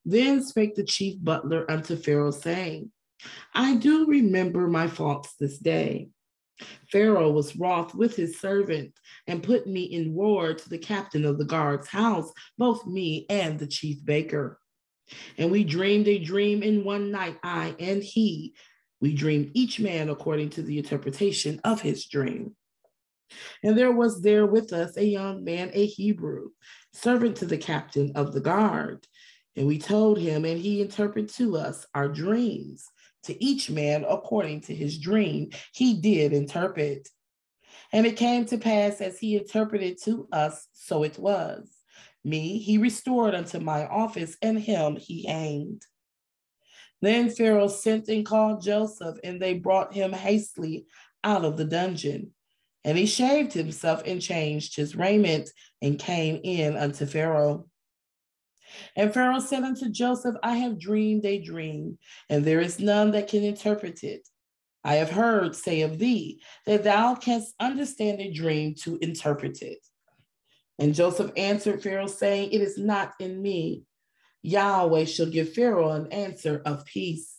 Then 0.05 0.43
spake 0.43 0.75
the 0.75 0.83
chief 0.83 1.15
butler 1.21 1.69
unto 1.69 1.95
Pharaoh, 1.95 2.31
saying, 2.31 2.91
I 3.53 3.75
do 3.75 4.05
remember 4.05 4.67
my 4.67 4.87
faults 4.87 5.33
this 5.39 5.57
day. 5.57 6.09
Pharaoh 6.91 7.31
was 7.31 7.55
wroth 7.55 7.95
with 7.95 8.15
his 8.15 8.39
servant 8.39 8.93
and 9.27 9.43
put 9.43 9.65
me 9.67 9.83
in 9.83 10.13
ward 10.13 10.59
to 10.59 10.69
the 10.69 10.77
captain 10.77 11.25
of 11.25 11.37
the 11.37 11.45
guard's 11.45 11.87
house, 11.87 12.31
both 12.57 12.85
me 12.85 13.25
and 13.29 13.57
the 13.57 13.67
chief 13.67 14.03
baker. 14.03 14.59
And 15.37 15.51
we 15.51 15.63
dreamed 15.63 16.07
a 16.07 16.19
dream 16.19 16.63
in 16.63 16.83
one 16.83 17.11
night, 17.11 17.37
I 17.43 17.75
and 17.79 18.03
he. 18.03 18.55
We 19.01 19.13
dreamed 19.13 19.51
each 19.53 19.79
man 19.79 20.09
according 20.09 20.51
to 20.51 20.61
the 20.61 20.77
interpretation 20.77 21.59
of 21.63 21.81
his 21.81 22.05
dream. 22.05 22.55
And 23.63 23.77
there 23.77 23.91
was 23.91 24.21
there 24.21 24.45
with 24.45 24.71
us 24.73 24.95
a 24.95 25.05
young 25.05 25.43
man, 25.43 25.71
a 25.73 25.85
Hebrew, 25.85 26.49
servant 26.93 27.37
to 27.37 27.45
the 27.45 27.57
captain 27.57 28.11
of 28.15 28.33
the 28.33 28.39
guard. 28.39 29.05
And 29.55 29.67
we 29.67 29.77
told 29.77 30.17
him, 30.17 30.45
and 30.45 30.59
he 30.59 30.81
interpreted 30.81 31.29
to 31.35 31.57
us 31.57 31.85
our 31.93 32.07
dreams. 32.07 32.85
To 33.25 33.43
each 33.43 33.69
man 33.69 34.05
according 34.07 34.61
to 34.61 34.75
his 34.75 34.97
dream, 34.97 35.51
he 35.73 35.93
did 35.93 36.33
interpret. 36.33 37.07
And 37.91 38.05
it 38.05 38.17
came 38.17 38.45
to 38.45 38.57
pass 38.57 38.99
as 38.99 39.19
he 39.19 39.37
interpreted 39.37 40.01
to 40.03 40.27
us, 40.31 40.67
so 40.73 41.03
it 41.03 41.17
was. 41.17 41.69
Me 42.25 42.57
he 42.57 42.77
restored 42.77 43.35
unto 43.35 43.59
my 43.59 43.85
office, 43.87 44.35
and 44.41 44.59
him 44.59 44.97
he 44.97 45.25
hanged. 45.27 45.85
Then 47.01 47.29
Pharaoh 47.29 47.67
sent 47.67 48.07
and 48.07 48.25
called 48.25 48.63
Joseph, 48.63 49.17
and 49.23 49.41
they 49.41 49.55
brought 49.55 49.93
him 49.93 50.13
hastily 50.13 50.85
out 51.23 51.45
of 51.45 51.57
the 51.57 51.65
dungeon. 51.65 52.31
And 52.85 52.97
he 52.97 53.05
shaved 53.05 53.53
himself 53.53 54.03
and 54.05 54.21
changed 54.21 54.75
his 54.75 54.95
raiment 54.95 55.49
and 55.81 55.99
came 55.99 56.39
in 56.43 56.75
unto 56.75 57.05
Pharaoh. 57.05 57.67
And 58.95 59.13
Pharaoh 59.13 59.39
said 59.39 59.63
unto 59.63 59.89
Joseph, 59.89 60.35
I 60.43 60.55
have 60.55 60.79
dreamed 60.79 61.25
a 61.25 61.41
dream, 61.41 61.97
and 62.29 62.43
there 62.43 62.61
is 62.61 62.79
none 62.79 63.11
that 63.11 63.27
can 63.27 63.43
interpret 63.43 64.03
it. 64.03 64.27
I 64.83 64.95
have 64.95 65.09
heard 65.09 65.55
say 65.55 65.81
of 65.81 65.97
thee 65.97 66.41
that 66.65 66.83
thou 66.83 67.15
canst 67.15 67.53
understand 67.59 68.19
a 68.19 68.31
dream 68.31 68.75
to 68.83 68.97
interpret 69.01 69.61
it. 69.61 69.79
And 70.79 70.93
Joseph 70.93 71.31
answered 71.37 71.81
Pharaoh, 71.81 72.07
saying, 72.07 72.51
It 72.51 72.61
is 72.61 72.77
not 72.77 73.13
in 73.19 73.41
me. 73.41 73.83
Yahweh 74.41 75.05
shall 75.05 75.27
give 75.27 75.53
Pharaoh 75.53 75.91
an 75.91 76.11
answer 76.11 76.61
of 76.65 76.85
peace. 76.85 77.37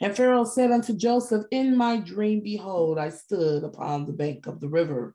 And 0.00 0.16
Pharaoh 0.16 0.44
said 0.44 0.70
unto 0.70 0.94
Joseph, 0.94 1.44
In 1.50 1.76
my 1.76 1.98
dream, 1.98 2.40
behold, 2.42 2.98
I 2.98 3.10
stood 3.10 3.62
upon 3.62 4.06
the 4.06 4.12
bank 4.12 4.46
of 4.46 4.60
the 4.60 4.68
river. 4.68 5.14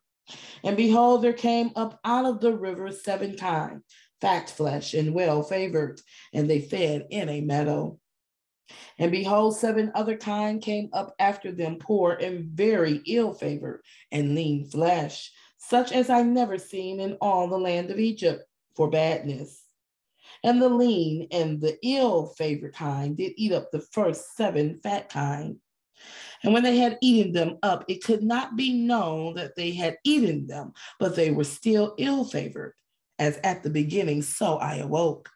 And 0.64 0.78
behold, 0.78 1.24
there 1.24 1.34
came 1.34 1.72
up 1.76 2.00
out 2.06 2.26
of 2.26 2.40
the 2.40 2.54
river 2.54 2.92
seven 2.92 3.36
kine, 3.36 3.82
fat 4.22 4.50
flesh 4.50 4.94
and 4.94 5.14
well 5.14 5.44
favored, 5.44 6.00
and 6.34 6.50
they 6.50 6.62
fed 6.62 7.08
in 7.10 7.28
a 7.28 7.42
meadow. 7.42 8.00
And 8.98 9.12
behold, 9.12 9.58
seven 9.58 9.92
other 9.96 10.16
kind 10.16 10.62
came 10.62 10.90
up 10.94 11.16
after 11.20 11.52
them, 11.52 11.78
poor 11.78 12.14
and 12.14 12.46
very 12.46 13.02
ill 13.08 13.34
favored, 13.34 13.82
and 14.12 14.36
lean 14.36 14.70
flesh, 14.70 15.32
such 15.58 15.92
as 15.92 16.10
I 16.10 16.22
never 16.22 16.58
seen 16.58 17.00
in 17.00 17.18
all 17.20 17.48
the 17.48 17.58
land 17.58 17.90
of 17.90 18.00
Egypt 18.00 18.44
for 18.76 18.90
badness. 18.90 19.66
And 20.44 20.62
the 20.62 20.70
lean 20.70 21.28
and 21.32 21.60
the 21.60 21.78
ill 21.84 22.28
favored 22.38 22.74
kind 22.74 23.18
did 23.18 23.34
eat 23.36 23.52
up 23.52 23.72
the 23.72 23.82
first 23.82 24.36
seven 24.36 24.80
fat 24.82 25.10
kind. 25.10 25.58
And 26.44 26.54
when 26.54 26.64
they 26.64 26.78
had 26.78 26.98
eaten 27.02 27.32
them 27.32 27.58
up, 27.62 27.86
it 27.88 28.04
could 28.04 28.24
not 28.24 28.56
be 28.56 28.74
known 28.74 29.36
that 29.36 29.56
they 29.56 29.72
had 29.72 29.98
eaten 30.04 30.48
them, 30.48 30.74
but 31.00 31.16
they 31.16 31.30
were 31.30 31.44
still 31.44 31.94
ill 31.98 32.24
favored 32.24 32.74
as 33.22 33.40
at 33.44 33.62
the 33.62 33.70
beginning, 33.70 34.24
so 34.24 34.58
I 34.58 34.78
awoke. 34.78 35.30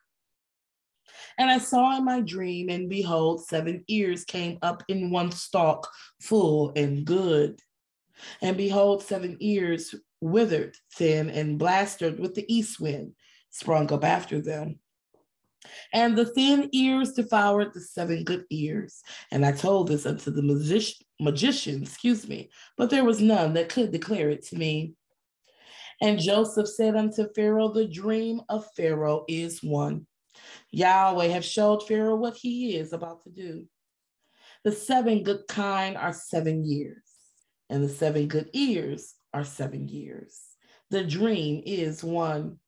And 1.38 1.51
I 1.51 1.60
saw 1.60 1.96
in 1.98 2.04
my 2.04 2.22
dream, 2.22 2.70
and 2.70 2.89
behold, 2.89 3.46
seven 3.46 3.84
ears 3.88 4.25
came 4.25 4.58
up 4.63 4.84
in 4.88 5.12
one 5.12 5.32
stalk, 5.32 5.88
full 6.20 6.74
and 6.75 7.06
good. 7.06 7.60
And 8.42 8.58
behold, 8.58 9.04
seven 9.04 9.38
ears 9.39 9.94
withered, 10.20 10.75
thin, 10.96 11.30
and 11.30 11.60
blasted 11.60 12.20
with 12.20 12.34
the 12.34 12.51
east 12.51 12.80
wind, 12.80 13.13
sprung 13.51 13.94
up 13.94 14.04
after 14.04 14.42
them. 14.42 14.80
And 15.94 16.18
the 16.18 16.25
thin 16.25 16.70
ears 16.72 17.13
devoured 17.13 17.74
the 17.74 17.82
seven 17.82 18.24
good 18.24 18.46
ears. 18.50 19.04
And 19.32 19.46
I 19.46 19.51
told 19.51 19.89
this 19.89 20.08
unto 20.08 20.32
the 20.32 20.42
magic- 20.42 21.06
magician, 21.20 21.84
excuse 21.84 22.27
me, 22.27 22.50
but 22.77 22.89
there 22.89 23.04
was 23.04 23.22
none 23.22 23.54
that 23.54 23.70
could 23.70 23.92
declare 23.92 24.30
it 24.32 24.44
to 24.48 24.56
me. 24.56 24.94
And 26.02 26.20
Joseph 26.20 26.68
said 26.68 26.96
unto 26.96 27.32
Pharaoh, 27.34 27.72
The 27.72 27.88
dream 27.88 28.42
of 28.50 28.68
Pharaoh 28.75 29.25
is 29.28 29.64
one. 29.64 30.06
Yahweh 30.72 31.28
have 31.28 31.46
showed 31.46 31.88
Pharaoh 31.88 32.16
what 32.16 32.36
he 32.36 32.75
is 32.75 32.94
about 32.94 33.24
to 33.24 33.30
do. 33.30 33.66
The 34.64 34.72
seven 34.72 35.24
good 35.24 35.48
kine 35.48 35.96
are 35.96 36.14
seven 36.14 36.66
years, 36.66 37.04
and 37.70 37.84
the 37.84 37.90
seven 37.90 38.28
good 38.28 38.50
ears 38.54 39.14
are 39.34 39.44
seven 39.44 39.88
years. 39.88 40.42
The 40.90 41.04
dream 41.04 41.62
is 41.66 42.04
one. 42.04 42.60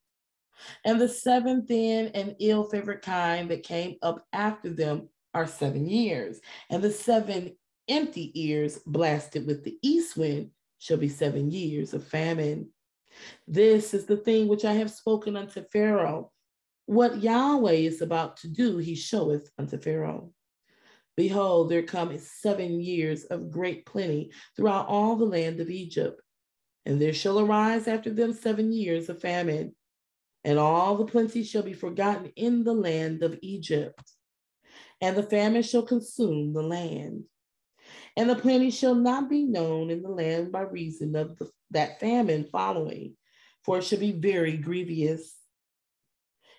And 0.86 1.00
the 1.00 1.10
seven 1.10 1.66
thin 1.66 2.08
and 2.14 2.36
ill 2.40 2.64
favored 2.64 3.02
kine 3.02 3.48
that 3.50 3.64
came 3.64 3.96
up 4.02 4.26
after 4.34 4.70
them 4.70 5.10
are 5.34 5.48
seven 5.48 5.88
years, 5.88 6.40
and 6.70 6.84
the 6.84 6.92
seven 6.92 7.56
empty 7.88 8.32
ears 8.34 8.80
blasted 8.86 9.46
with 9.46 9.64
the 9.64 9.78
east 9.82 10.18
wind 10.18 10.52
shall 10.80 10.98
be 10.98 11.10
seven 11.10 11.52
years 11.52 11.94
of 11.94 12.08
famine. 12.08 12.70
This 13.48 13.94
is 13.94 14.06
the 14.06 14.18
thing 14.18 14.48
which 14.48 14.66
I 14.66 14.74
have 14.74 14.92
spoken 14.92 15.36
unto 15.36 15.64
Pharaoh. 15.72 16.32
What 16.86 17.22
Yahweh 17.22 17.72
is 17.72 18.02
about 18.02 18.38
to 18.38 18.48
do, 18.48 18.78
he 18.78 18.96
showeth 18.96 19.50
unto 19.58 19.78
Pharaoh. 19.78 20.32
Behold, 21.18 21.70
there 21.70 21.84
come 21.84 22.18
seven 22.20 22.80
years 22.80 23.26
of 23.26 23.52
great 23.52 23.86
plenty 23.86 24.32
throughout 24.56 24.88
all 24.88 25.16
the 25.16 25.26
land 25.26 25.60
of 25.60 25.70
Egypt. 25.70 26.22
And 26.86 27.02
there 27.02 27.14
shall 27.14 27.40
arise 27.40 27.88
after 27.88 28.12
them 28.12 28.32
seven 28.32 28.72
years 28.72 29.10
of 29.10 29.20
famine, 29.20 29.76
and 30.46 30.58
all 30.58 30.96
the 30.96 31.06
plenty 31.06 31.44
shall 31.44 31.64
be 31.64 31.74
forgotten 31.74 32.32
in 32.36 32.64
the 32.64 32.74
land 32.74 33.24
of 33.24 33.38
Egypt. 33.42 34.02
And 35.02 35.18
the 35.18 35.24
famine 35.24 35.64
shall 35.64 35.82
consume 35.82 36.54
the 36.54 36.62
land. 36.62 37.26
And 38.16 38.30
the 38.30 38.36
plenty 38.36 38.72
shall 38.72 38.96
not 38.96 39.30
be 39.30 39.44
known 39.44 39.90
in 39.90 40.02
the 40.02 40.10
land 40.10 40.52
by 40.52 40.62
reason 40.62 41.16
of 41.16 41.38
the, 41.38 41.50
that 41.72 42.00
famine 42.00 42.48
following, 42.52 43.16
for 43.64 43.78
it 43.80 43.84
should 43.84 44.00
be 44.00 44.14
very 44.14 44.58
grievous. 44.58 45.36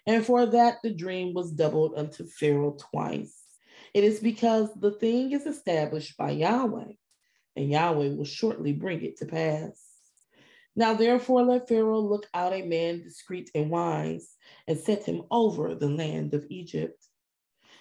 And 0.06 0.24
for 0.24 0.46
that 0.46 0.78
the 0.82 0.92
dream 0.92 1.34
was 1.34 1.52
doubled 1.52 1.94
unto 1.96 2.26
Pharaoh 2.26 2.76
twice. 2.78 3.34
It 3.94 4.04
is 4.04 4.20
because 4.20 4.72
the 4.74 4.92
thing 4.92 5.32
is 5.32 5.46
established 5.46 6.16
by 6.16 6.30
Yahweh, 6.30 6.92
and 7.56 7.70
Yahweh 7.70 8.14
will 8.14 8.24
shortly 8.24 8.72
bring 8.72 9.02
it 9.02 9.18
to 9.18 9.26
pass. 9.26 9.84
Now, 10.76 10.94
therefore, 10.94 11.42
let 11.42 11.68
Pharaoh 11.68 12.00
look 12.00 12.26
out 12.32 12.52
a 12.52 12.64
man 12.64 13.02
discreet 13.02 13.50
and 13.54 13.70
wise, 13.70 14.36
and 14.68 14.78
set 14.78 15.04
him 15.04 15.22
over 15.30 15.74
the 15.74 15.88
land 15.88 16.34
of 16.34 16.46
Egypt. 16.50 17.04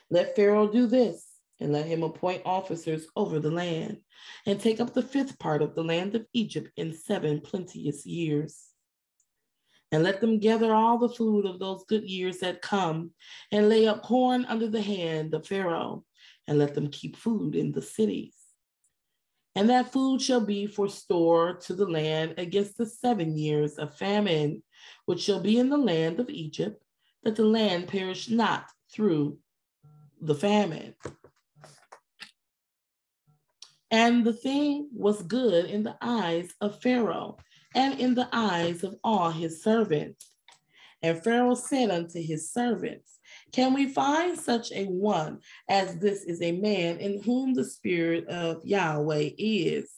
Let 0.10 0.36
Pharaoh 0.36 0.72
do 0.72 0.88
this, 0.88 1.28
and 1.60 1.74
let 1.74 1.86
him 1.86 2.04
appoint 2.04 2.42
officers 2.46 3.08
over 3.16 3.40
the 3.40 3.52
land, 3.52 3.98
and 4.46 4.60
take 4.60 4.80
up 4.80 4.94
the 4.94 5.02
fifth 5.02 5.40
part 5.40 5.62
of 5.62 5.76
the 5.76 5.84
land 5.84 6.16
of 6.16 6.26
Egypt 6.34 6.70
in 6.78 6.94
seven 6.94 7.42
plenteous 7.42 8.06
years 8.06 8.68
and 9.92 10.04
let 10.04 10.20
them 10.20 10.40
gather 10.40 10.74
all 10.74 10.98
the 10.98 11.10
food 11.10 11.46
of 11.46 11.60
those 11.60 11.86
good 11.86 12.04
years 12.04 12.40
that 12.40 12.62
come, 12.62 13.12
and 13.52 13.70
lay 13.70 13.88
up 13.88 14.04
corn 14.04 14.46
under 14.46 14.68
the 14.68 14.82
hand 14.82 15.34
of 15.34 15.48
Pharaoh, 15.48 16.04
and 16.48 16.58
let 16.58 16.76
them 16.76 16.90
keep 16.90 17.16
food 17.16 17.56
in 17.56 17.72
the 17.72 17.82
cities. 17.82 18.36
And 19.56 19.70
that 19.70 19.92
food 19.92 20.22
shall 20.22 20.42
be 20.42 20.68
for 20.68 20.88
store 20.88 21.56
to 21.62 21.74
the 21.74 21.88
land 21.88 22.36
against 22.38 22.78
the 22.78 22.86
seven 22.86 23.38
years 23.38 23.76
of 23.76 23.96
famine, 23.96 24.62
which 25.06 25.22
shall 25.22 25.40
be 25.40 25.58
in 25.58 25.70
the 25.70 25.78
land 25.78 26.20
of 26.20 26.30
Egypt, 26.30 26.84
that 27.24 27.36
the 27.36 27.46
land 27.46 27.88
perish 27.88 28.30
not 28.30 28.66
through 28.92 29.38
the 30.22 30.36
famine. 30.36 30.96
And 33.90 34.26
the 34.26 34.34
thing 34.34 34.90
was 34.94 35.22
good 35.24 35.66
in 35.66 35.84
the 35.84 35.98
eyes 36.02 36.50
of 36.60 36.82
Pharaoh 36.82 37.38
and 37.74 38.00
in 38.00 38.16
the 38.16 38.28
eyes 38.34 38.84
of 38.84 38.96
all 39.04 39.32
his 39.32 39.64
servants. 39.64 40.34
And 41.02 41.24
Pharaoh 41.24 41.56
said 41.56 41.92
unto 41.92 42.22
his 42.22 42.52
servants, 42.52 43.20
Can 43.52 43.74
we 43.74 43.88
find 43.88 44.38
such 44.38 44.72
a 44.72 44.86
one 44.86 45.40
as 45.70 45.98
this 45.98 46.24
is 46.24 46.42
a 46.42 46.52
man 46.52 46.98
in 46.98 47.22
whom 47.22 47.54
the 47.54 47.64
spirit 47.64 48.28
of 48.28 48.66
Yahweh 48.66 49.30
is? 49.38 49.92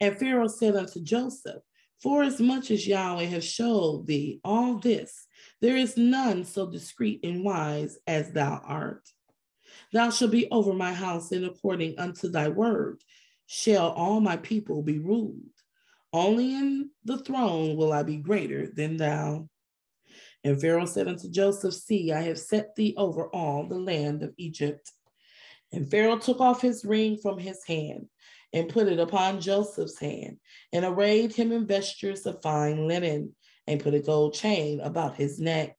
And 0.00 0.16
Pharaoh 0.16 0.48
said 0.48 0.76
unto 0.76 1.02
Joseph, 1.02 1.62
Forasmuch 2.02 2.70
as 2.70 2.86
Yahweh 2.86 3.24
has 3.24 3.44
showed 3.44 4.06
thee 4.06 4.40
all 4.42 4.76
this, 4.76 5.26
there 5.60 5.76
is 5.76 5.98
none 5.98 6.44
so 6.44 6.70
discreet 6.70 7.20
and 7.22 7.44
wise 7.44 7.98
as 8.06 8.32
thou 8.32 8.62
art. 8.64 9.06
Thou 9.92 10.10
shalt 10.10 10.30
be 10.30 10.48
over 10.50 10.72
my 10.72 10.92
house 10.92 11.32
and 11.32 11.44
according 11.44 11.98
unto 11.98 12.28
thy 12.28 12.48
word, 12.48 13.02
shall 13.46 13.90
all 13.90 14.20
my 14.20 14.36
people 14.36 14.82
be 14.82 14.98
ruled. 14.98 15.40
Only 16.12 16.54
in 16.54 16.90
the 17.04 17.18
throne 17.18 17.76
will 17.76 17.92
I 17.92 18.02
be 18.02 18.16
greater 18.16 18.68
than 18.72 18.96
thou. 18.96 19.48
And 20.42 20.60
Pharaoh 20.60 20.86
said 20.86 21.08
unto 21.08 21.28
Joseph, 21.28 21.74
See, 21.74 22.12
I 22.12 22.22
have 22.22 22.38
set 22.38 22.74
thee 22.74 22.94
over 22.96 23.28
all 23.34 23.66
the 23.66 23.78
land 23.78 24.22
of 24.22 24.34
Egypt. 24.36 24.90
And 25.72 25.90
Pharaoh 25.90 26.18
took 26.18 26.40
off 26.40 26.60
his 26.60 26.84
ring 26.84 27.18
from 27.18 27.38
his 27.38 27.64
hand 27.64 28.06
and 28.52 28.68
put 28.68 28.88
it 28.88 28.98
upon 28.98 29.40
Joseph's 29.40 29.98
hand, 30.00 30.38
and 30.72 30.84
arrayed 30.84 31.32
him 31.32 31.52
in 31.52 31.66
vestures 31.66 32.26
of 32.26 32.42
fine 32.42 32.88
linen, 32.88 33.34
and 33.68 33.80
put 33.80 33.94
a 33.94 34.00
gold 34.00 34.34
chain 34.34 34.80
about 34.80 35.14
his 35.14 35.38
neck. 35.38 35.76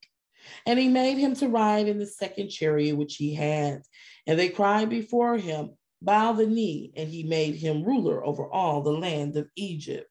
And 0.66 0.80
he 0.80 0.88
made 0.88 1.18
him 1.18 1.36
to 1.36 1.48
ride 1.48 1.88
in 1.88 2.00
the 2.00 2.06
second 2.06 2.50
chariot 2.50 2.96
which 2.96 3.16
he 3.16 3.34
had. 3.34 3.84
And 4.28 4.40
they 4.40 4.50
cried 4.50 4.90
before 4.90 5.38
him, 5.38 5.72
bow 6.02 6.34
the 6.34 6.48
knee, 6.48 6.92
and 6.96 7.10
he 7.10 7.24
made 7.24 7.56
him 7.56 7.84
ruler 7.84 8.26
over 8.26 8.50
all 8.50 8.82
the 8.82 8.92
land 8.92 9.38
of 9.38 9.50
Egypt. 9.56 10.10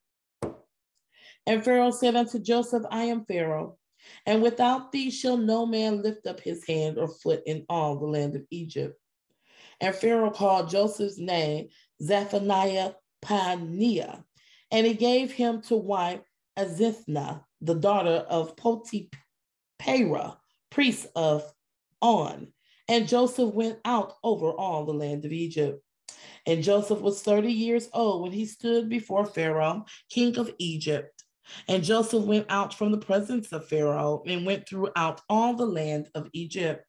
And 1.47 1.64
Pharaoh 1.64 1.90
said 1.90 2.16
unto 2.16 2.38
Joseph, 2.38 2.85
I 2.90 3.05
am 3.05 3.25
Pharaoh, 3.25 3.79
and 4.27 4.43
without 4.43 4.93
thee 4.93 5.11
shall 5.11 5.37
no 5.37 5.66
man 5.66 6.03
lift 6.03 6.27
up 6.27 6.40
his 6.40 6.64
hand 6.66 6.99
or 6.99 7.09
foot 7.09 7.43
in 7.47 7.64
all 7.69 7.97
the 7.97 8.07
land 8.07 8.37
of 8.37 8.47
Egypt. 8.51 8.99
And 9.81 9.95
Pharaoh 9.95 10.31
called 10.31 10.71
Joseph's 10.71 11.19
name 11.19 11.69
Zephaniah 12.03 12.93
Paneah, 13.23 14.25
and 14.71 14.87
he 14.87 14.95
gave 14.95 15.33
him 15.33 15.62
to 15.62 15.77
wife 15.77 16.21
Asenath, 16.57 17.43
the 17.61 17.75
daughter 17.75 18.25
of 18.29 18.57
Potipherah, 19.81 20.37
priest 20.71 21.07
of 21.16 21.51
On. 22.01 22.53
And 22.88 23.09
Joseph 23.09 23.55
went 23.55 23.79
out 23.85 24.14
over 24.23 24.51
all 24.51 24.85
the 24.85 24.93
land 24.93 25.25
of 25.25 25.33
Egypt. 25.33 25.83
And 26.47 26.62
Joseph 26.62 27.01
was 27.01 27.23
30 27.23 27.53
years 27.53 27.88
old 27.93 28.23
when 28.23 28.33
he 28.33 28.47
stood 28.47 28.88
before 28.88 29.27
Pharaoh, 29.27 29.85
king 30.09 30.37
of 30.38 30.53
Egypt. 30.59 31.25
And 31.69 31.85
Joseph 31.85 32.25
went 32.25 32.47
out 32.49 32.75
from 32.75 32.93
the 32.93 32.99
presence 32.99 33.53
of 33.53 33.69
Pharaoh 33.69 34.23
and 34.27 34.47
went 34.47 34.69
throughout 34.69 35.21
all 35.29 35.55
the 35.55 35.66
land 35.66 36.09
of 36.14 36.29
Egypt. 36.33 36.85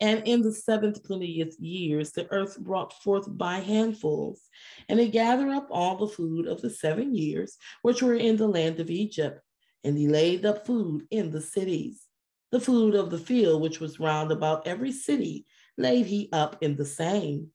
And 0.00 0.26
in 0.26 0.42
the 0.42 0.52
seventh 0.52 1.02
plenteous 1.02 1.58
years, 1.58 2.12
the 2.12 2.30
earth 2.30 2.58
brought 2.58 2.92
forth 3.02 3.26
by 3.26 3.60
handfuls, 3.60 4.42
and 4.88 5.00
he 5.00 5.08
gathered 5.08 5.48
up 5.48 5.68
all 5.70 5.96
the 5.96 6.08
food 6.08 6.46
of 6.46 6.60
the 6.60 6.68
seven 6.70 7.14
years 7.14 7.56
which 7.80 8.02
were 8.02 8.14
in 8.14 8.36
the 8.36 8.48
land 8.48 8.80
of 8.80 8.90
Egypt, 8.90 9.40
and 9.84 9.96
he 9.96 10.08
laid 10.08 10.44
up 10.44 10.66
food 10.66 11.06
in 11.10 11.30
the 11.30 11.40
cities. 11.40 12.06
The 12.50 12.60
food 12.60 12.94
of 12.94 13.10
the 13.10 13.18
field, 13.18 13.62
which 13.62 13.80
was 13.80 14.00
round 14.00 14.30
about 14.30 14.66
every 14.66 14.92
city, 14.92 15.46
laid 15.78 16.06
he 16.06 16.28
up 16.32 16.56
in 16.60 16.76
the 16.76 16.84
same. 16.84 17.50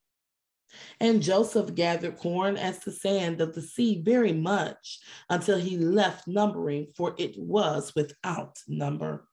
And 1.00 1.22
Joseph 1.22 1.76
gathered 1.76 2.18
corn 2.18 2.58
as 2.58 2.80
the 2.80 2.92
sand 2.92 3.40
of 3.40 3.56
the 3.56 3.62
sea 3.62 4.02
very 4.02 4.34
much 4.34 5.00
until 5.30 5.58
he 5.58 5.78
left 5.78 6.28
numbering, 6.28 6.88
for 6.96 7.16
it 7.18 7.36
was 7.38 7.94
without 7.96 8.58
number. 8.68 9.28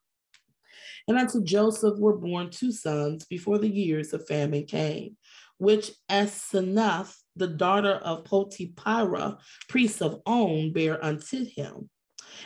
And 1.09 1.19
unto 1.19 1.43
Joseph 1.43 1.99
were 1.99 2.17
born 2.17 2.51
two 2.51 2.73
sons 2.73 3.25
before 3.25 3.59
the 3.59 3.69
years 3.69 4.13
of 4.13 4.27
famine 4.27 4.65
came, 4.65 5.17
which 5.59 5.93
Asenath, 6.11 7.17
the 7.37 7.49
daughter 7.49 7.95
of 7.95 8.25
Potipherah, 8.25 9.39
priest 9.69 10.03
of 10.03 10.21
On, 10.25 10.73
bare 10.73 11.05
unto 11.05 11.45
him. 11.45 11.91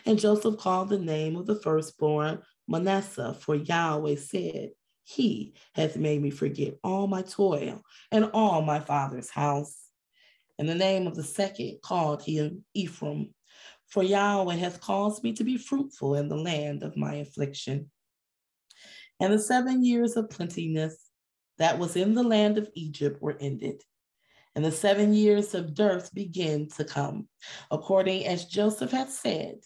And 0.06 0.18
Joseph 0.18 0.58
called 0.58 0.88
the 0.88 0.98
name 0.98 1.36
of 1.36 1.46
the 1.46 1.56
firstborn 1.60 2.42
Manasseh, 2.66 3.36
for 3.40 3.54
Yahweh 3.54 4.16
said, 4.16 4.70
He 5.04 5.54
hath 5.74 5.96
made 5.96 6.22
me 6.22 6.30
forget 6.30 6.78
all 6.84 7.06
my 7.06 7.22
toil 7.22 7.82
and 8.10 8.30
all 8.32 8.62
my 8.62 8.80
father's 8.80 9.30
house. 9.30 9.76
And 10.58 10.68
the 10.68 10.74
name 10.74 11.06
of 11.06 11.14
the 11.14 11.22
second 11.22 11.78
called 11.82 12.22
him 12.22 12.64
Ephraim, 12.74 13.34
for 13.86 14.02
Yahweh 14.02 14.56
hath 14.56 14.80
caused 14.80 15.22
me 15.22 15.32
to 15.34 15.44
be 15.44 15.56
fruitful 15.56 16.14
in 16.14 16.28
the 16.28 16.36
land 16.36 16.82
of 16.82 16.96
my 16.96 17.14
affliction. 17.14 17.90
And 19.20 19.32
the 19.32 19.38
seven 19.38 19.84
years 19.84 20.16
of 20.16 20.30
plenteousness 20.30 21.08
that 21.58 21.78
was 21.78 21.96
in 21.96 22.14
the 22.14 22.22
land 22.22 22.58
of 22.58 22.70
Egypt 22.74 23.20
were 23.20 23.36
ended. 23.40 23.82
And 24.54 24.64
the 24.64 24.72
seven 24.72 25.14
years 25.14 25.54
of 25.54 25.74
dearth 25.74 26.12
began 26.12 26.68
to 26.76 26.84
come, 26.84 27.28
according 27.70 28.26
as 28.26 28.44
Joseph 28.44 28.90
had 28.90 29.08
said, 29.08 29.56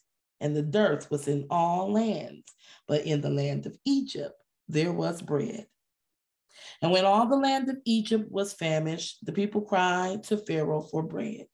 and 0.43 0.55
the 0.57 0.63
dearth 0.63 1.11
was 1.11 1.29
in 1.29 1.47
all 1.49 1.91
lands, 1.93 2.45
but 2.89 3.07
in 3.07 3.21
the 3.21 3.31
land 3.31 3.65
of 3.65 3.79
Egypt 3.87 4.35
there 4.69 4.93
was 4.93 5.23
bread. 5.23 5.67
And 6.83 6.91
when 6.91 7.05
all 7.05 7.27
the 7.27 7.37
land 7.37 7.71
of 7.71 7.77
Egypt 7.85 8.31
was 8.31 8.53
famished, 8.53 9.25
the 9.25 9.33
people 9.33 9.63
cried 9.63 10.25
to 10.25 10.37
Pharaoh 10.37 10.83
for 10.83 11.03
bread. 11.03 11.47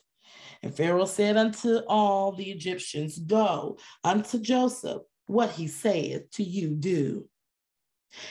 And 0.62 0.74
Pharaoh 0.74 1.05
said 1.05 1.37
unto 1.37 1.81
all 1.87 2.33
the 2.33 2.51
Egyptians, 2.51 3.18
Go 3.18 3.79
unto 4.03 4.40
Joseph, 4.40 5.03
what 5.27 5.51
he 5.51 5.68
saith 5.68 6.31
to 6.33 6.42
you 6.42 6.70
do. 6.70 7.29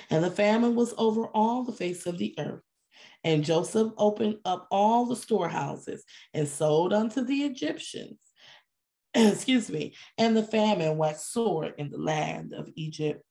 And 0.10 0.24
the 0.24 0.32
famine 0.32 0.76
was 0.76 0.94
over 0.98 1.28
all 1.28 1.64
the 1.64 1.72
face 1.72 2.08
of 2.08 2.18
the 2.18 2.34
earth. 2.40 2.64
And 3.24 3.44
Joseph 3.44 3.92
opened 3.98 4.38
up 4.44 4.68
all 4.72 5.06
the 5.06 5.16
storehouses 5.16 6.04
and 6.34 6.48
sold 6.48 6.94
unto 6.94 7.24
the 7.24 7.44
Egyptians 7.44 8.18
excuse 9.14 9.70
me, 9.70 9.96
and 10.18 10.36
the 10.36 10.44
famine 10.44 10.98
waxed 10.98 11.32
sore 11.32 11.66
in 11.66 11.90
the 11.90 11.98
land 11.98 12.54
of 12.54 12.70
Egypt. 12.76 13.24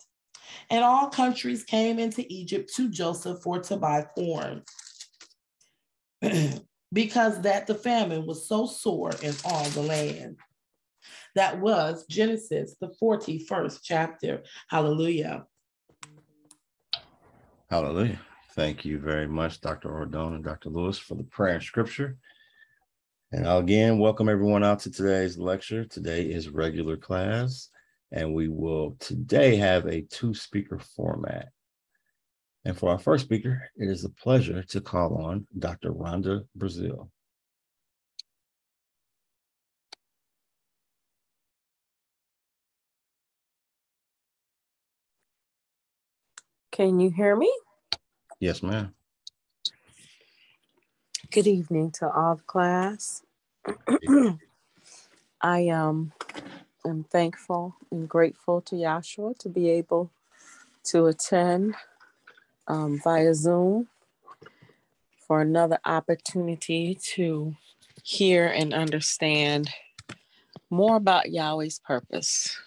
And 0.71 0.85
all 0.85 1.09
countries 1.09 1.65
came 1.65 1.99
into 1.99 2.25
Egypt 2.33 2.73
to 2.77 2.89
Joseph 2.89 3.43
for 3.43 3.59
to 3.61 3.77
buy 3.77 4.07
corn, 4.15 4.63
because 6.93 7.41
that 7.43 7.67
the 7.67 7.75
famine 7.75 8.27
was 8.27 8.49
so 8.49 8.67
sore 8.67 9.13
in 9.23 9.35
all 9.45 9.65
the 9.71 9.83
land. 9.83 10.37
That 11.35 11.61
was 11.61 12.07
Genesis, 12.09 12.77
the 12.81 12.95
41st 13.03 13.81
chapter. 13.83 14.43
Hallelujah. 14.71 15.47
Hallelujah. 17.69 18.21
Thank 18.55 18.85
you 18.85 18.99
very 18.99 19.27
much, 19.27 19.61
Dr. 19.61 19.91
Ordone 19.91 20.37
and 20.37 20.45
Dr. 20.45 20.71
Lewis, 20.71 20.99
for 20.99 21.15
the 21.15 21.25
prayer 21.25 21.57
and 21.57 21.63
scripture. 21.63 22.17
And 23.33 23.47
I'll 23.47 23.59
again 23.59 23.99
welcome 23.99 24.29
everyone 24.29 24.63
out 24.63 24.79
to 24.81 24.91
today's 24.91 25.37
lecture. 25.37 25.85
Today 25.85 26.23
is 26.23 26.49
regular 26.49 26.97
class, 26.97 27.71
and 28.13 28.33
we 28.33 28.47
will 28.47 28.97
today 29.01 29.57
have 29.57 29.85
a 29.87 30.03
two 30.03 30.33
speaker 30.33 30.79
format. 30.79 31.49
And 32.65 32.79
for 32.79 32.91
our 32.91 33.01
first 33.01 33.25
speaker, 33.25 33.69
it 33.77 33.89
is 33.89 34.05
a 34.05 34.11
pleasure 34.11 34.63
to 34.63 34.81
call 34.81 35.17
on 35.17 35.47
Dr. 35.59 35.93
Rhonda 35.93 36.47
Brazil. 36.55 37.11
Can 46.71 47.01
you 47.01 47.11
hear 47.11 47.35
me? 47.35 47.53
Yes, 48.39 48.63
ma'am. 48.63 48.95
Good 51.37 51.49
evening 51.49 51.91
to 51.99 52.11
all 52.11 52.37
the 52.37 52.43
class. 52.45 53.23
I 55.43 55.69
um, 55.69 56.15
am 56.87 57.05
thankful 57.05 57.77
and 57.91 58.09
grateful 58.09 58.63
to 58.63 58.75
Yahshua 58.75 59.37
to 59.41 59.51
be 59.51 59.69
able 59.69 60.11
to 60.85 61.05
attend 61.05 61.75
um, 62.69 62.99
via 63.05 63.35
Zoom 63.35 63.89
for 65.29 65.43
another 65.43 65.79
opportunity 65.85 66.95
to 67.13 67.55
hear 68.03 68.47
and 68.47 68.73
understand 68.73 69.69
more 70.71 70.97
about 70.97 71.31
Yahweh's 71.31 71.81
purpose. 71.81 72.59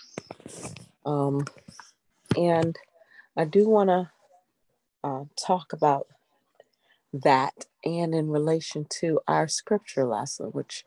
Um, 1.07 1.43
and 2.37 2.77
I 3.35 3.45
do 3.45 3.67
want 3.67 3.89
to 3.89 4.11
uh, 5.03 5.23
talk 5.43 5.73
about 5.73 6.05
that 7.13 7.65
and 7.83 8.13
in 8.13 8.29
relation 8.29 8.85
to 8.89 9.19
our 9.27 9.47
scripture 9.47 10.05
lesson, 10.05 10.47
which 10.47 10.83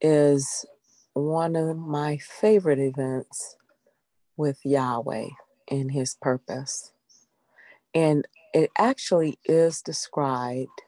is 0.00 0.66
one 1.14 1.56
of 1.56 1.76
my 1.76 2.16
favorite 2.18 2.78
events 2.78 3.56
with 4.36 4.58
Yahweh 4.64 5.28
and 5.70 5.92
his 5.92 6.16
purpose. 6.20 6.92
And 7.94 8.26
it 8.52 8.70
actually 8.78 9.38
is 9.44 9.82
described 9.82 10.82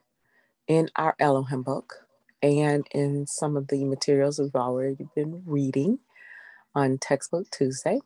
in 0.66 0.88
our 0.96 1.14
Elohim 1.18 1.62
book 1.62 2.06
and 2.42 2.86
in 2.92 3.26
some 3.26 3.56
of 3.56 3.68
the 3.68 3.84
materials 3.84 4.38
we've 4.38 4.54
already 4.54 5.06
been 5.14 5.42
reading 5.46 5.98
on 6.74 6.98
Textbook 6.98 7.50
Tuesday. 7.50 8.00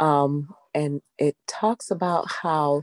Um, 0.00 0.54
and 0.74 1.02
it 1.18 1.36
talks 1.46 1.90
about 1.90 2.30
how 2.42 2.82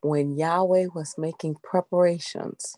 when 0.00 0.36
Yahweh 0.36 0.86
was 0.94 1.16
making 1.18 1.56
preparations 1.62 2.76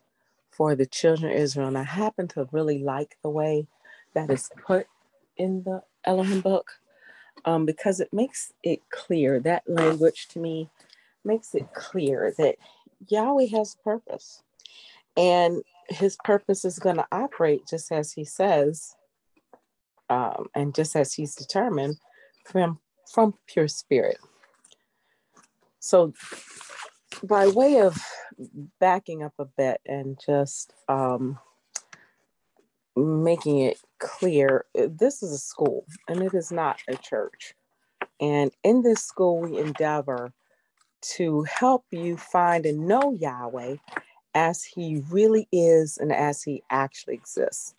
for 0.51 0.75
the 0.75 0.87
children 0.87 1.31
of 1.31 1.37
Israel, 1.39 1.69
and 1.69 1.79
I 1.79 1.85
happen 1.85 2.29
to 2.29 2.49
really 2.53 2.79
like 2.79 3.17
the 3.23 3.31
way 3.31 3.67
that 4.15 4.31
is 4.31 4.51
put 4.67 4.87
in 5.37 5.63
the 5.63 5.83
Elohim 6.05 6.41
book 6.41 6.73
um, 7.45 7.67
because 7.67 8.01
it 8.01 8.13
makes 8.13 8.53
it 8.63 8.81
clear. 8.91 9.41
That 9.41 9.63
language 9.69 10.29
to 10.29 10.39
me 10.39 10.69
makes 11.25 11.55
it 11.55 11.73
clear 11.75 12.35
that 12.39 12.57
Yahweh 13.09 13.47
has 13.47 13.75
a 13.75 13.85
purpose 13.85 14.43
and 15.17 15.63
his 15.89 16.17
purpose 16.25 16.65
is 16.65 16.79
going 16.79 16.97
to 16.97 17.07
operate 17.13 17.67
just 17.69 17.91
as 17.91 18.13
he 18.13 18.25
says 18.25 18.95
um, 20.09 20.49
and 20.55 20.75
just 20.75 20.97
as 20.97 21.15
he's 21.15 21.35
determined 21.35 21.97
from 22.45 22.79
from 23.13 23.35
pure 23.47 23.69
spirit. 23.69 24.19
So 25.81 26.13
by 27.23 27.49
way 27.49 27.81
of 27.81 27.99
backing 28.79 29.23
up 29.23 29.35
a 29.39 29.45
bit 29.45 29.81
and 29.87 30.19
just 30.25 30.75
um, 30.89 31.39
making 32.97 33.59
it 33.59 33.81
clear 33.99 34.65
this 34.75 35.23
is 35.23 35.33
a 35.33 35.39
school 35.39 35.85
and 36.09 36.23
it 36.23 36.35
is 36.35 36.51
not 36.51 36.81
a 36.89 36.97
church. 36.97 37.55
And 38.21 38.51
in 38.63 38.83
this 38.83 39.03
school 39.03 39.41
we 39.41 39.59
endeavor 39.59 40.33
to 41.03 41.43
help 41.43 41.85
you 41.91 42.17
find 42.17 42.67
and 42.67 42.87
know 42.87 43.17
Yahweh 43.19 43.77
as 44.35 44.63
he 44.63 45.03
really 45.11 45.49
is 45.51 45.99
and 45.99 46.13
as 46.13 46.43
he 46.43 46.63
actually 46.71 47.15
exists, 47.15 47.75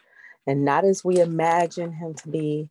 and 0.48 0.66
not 0.66 0.84
as 0.84 1.06
we 1.06 1.18
imagine 1.20 1.92
him 1.92 2.14
to 2.16 2.30
be, 2.30 2.70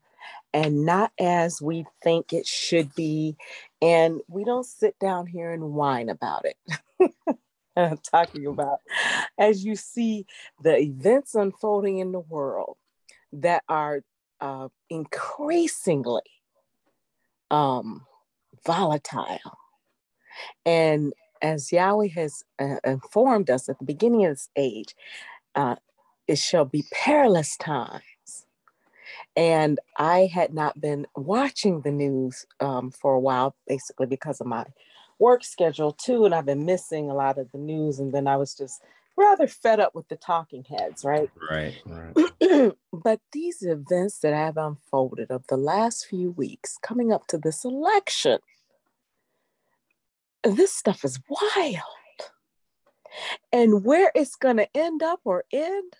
and 0.52 0.84
not 0.84 1.12
as 1.18 1.60
we 1.60 1.84
think 2.02 2.32
it 2.32 2.46
should 2.46 2.94
be. 2.94 3.36
And 3.80 4.20
we 4.28 4.44
don't 4.44 4.66
sit 4.66 4.98
down 4.98 5.26
here 5.26 5.52
and 5.52 5.72
whine 5.72 6.08
about 6.08 6.44
it. 6.44 6.56
I'm 7.76 7.98
talking 7.98 8.46
about 8.46 8.80
as 9.38 9.64
you 9.64 9.76
see 9.76 10.26
the 10.62 10.76
events 10.76 11.34
unfolding 11.34 11.98
in 11.98 12.12
the 12.12 12.20
world 12.20 12.76
that 13.32 13.62
are 13.68 14.02
uh, 14.40 14.68
increasingly 14.90 16.22
um, 17.50 18.06
volatile 18.66 19.58
and 20.66 21.12
as 21.42 21.72
Yahweh 21.72 22.08
has 22.08 22.42
uh, 22.58 22.76
informed 22.84 23.50
us 23.50 23.68
at 23.68 23.78
the 23.78 23.84
beginning 23.84 24.26
of 24.26 24.32
this 24.32 24.50
age, 24.56 24.94
uh, 25.54 25.76
it 26.26 26.38
shall 26.38 26.64
be 26.64 26.84
perilous 26.92 27.56
times. 27.56 28.02
And 29.40 29.80
I 29.96 30.28
had 30.32 30.52
not 30.52 30.78
been 30.80 31.06
watching 31.16 31.80
the 31.80 31.90
news 31.90 32.44
um, 32.60 32.90
for 32.90 33.14
a 33.14 33.20
while, 33.20 33.56
basically 33.66 34.06
because 34.06 34.40
of 34.42 34.46
my 34.46 34.66
work 35.18 35.44
schedule 35.44 35.92
too. 35.92 36.26
And 36.26 36.34
I've 36.34 36.44
been 36.44 36.66
missing 36.66 37.08
a 37.08 37.14
lot 37.14 37.38
of 37.38 37.50
the 37.50 37.58
news. 37.58 37.98
And 37.98 38.12
then 38.12 38.26
I 38.26 38.36
was 38.36 38.54
just 38.54 38.82
rather 39.16 39.46
fed 39.46 39.80
up 39.80 39.94
with 39.94 40.08
the 40.08 40.16
talking 40.16 40.64
heads, 40.64 41.04
right? 41.04 41.30
Right, 41.50 41.74
right. 41.86 42.74
but 42.92 43.20
these 43.32 43.62
events 43.62 44.18
that 44.18 44.34
have 44.34 44.58
unfolded 44.58 45.30
of 45.30 45.46
the 45.46 45.56
last 45.56 46.06
few 46.06 46.32
weeks 46.32 46.76
coming 46.82 47.10
up 47.10 47.26
to 47.28 47.38
this 47.38 47.64
election 47.64 48.40
this 50.44 50.74
stuff 50.74 51.04
is 51.04 51.20
wild. 51.28 51.82
And 53.52 53.84
where 53.84 54.12
it's 54.14 54.36
going 54.36 54.56
to 54.58 54.68
end 54.76 55.02
up 55.02 55.20
or 55.24 55.44
end, 55.52 55.96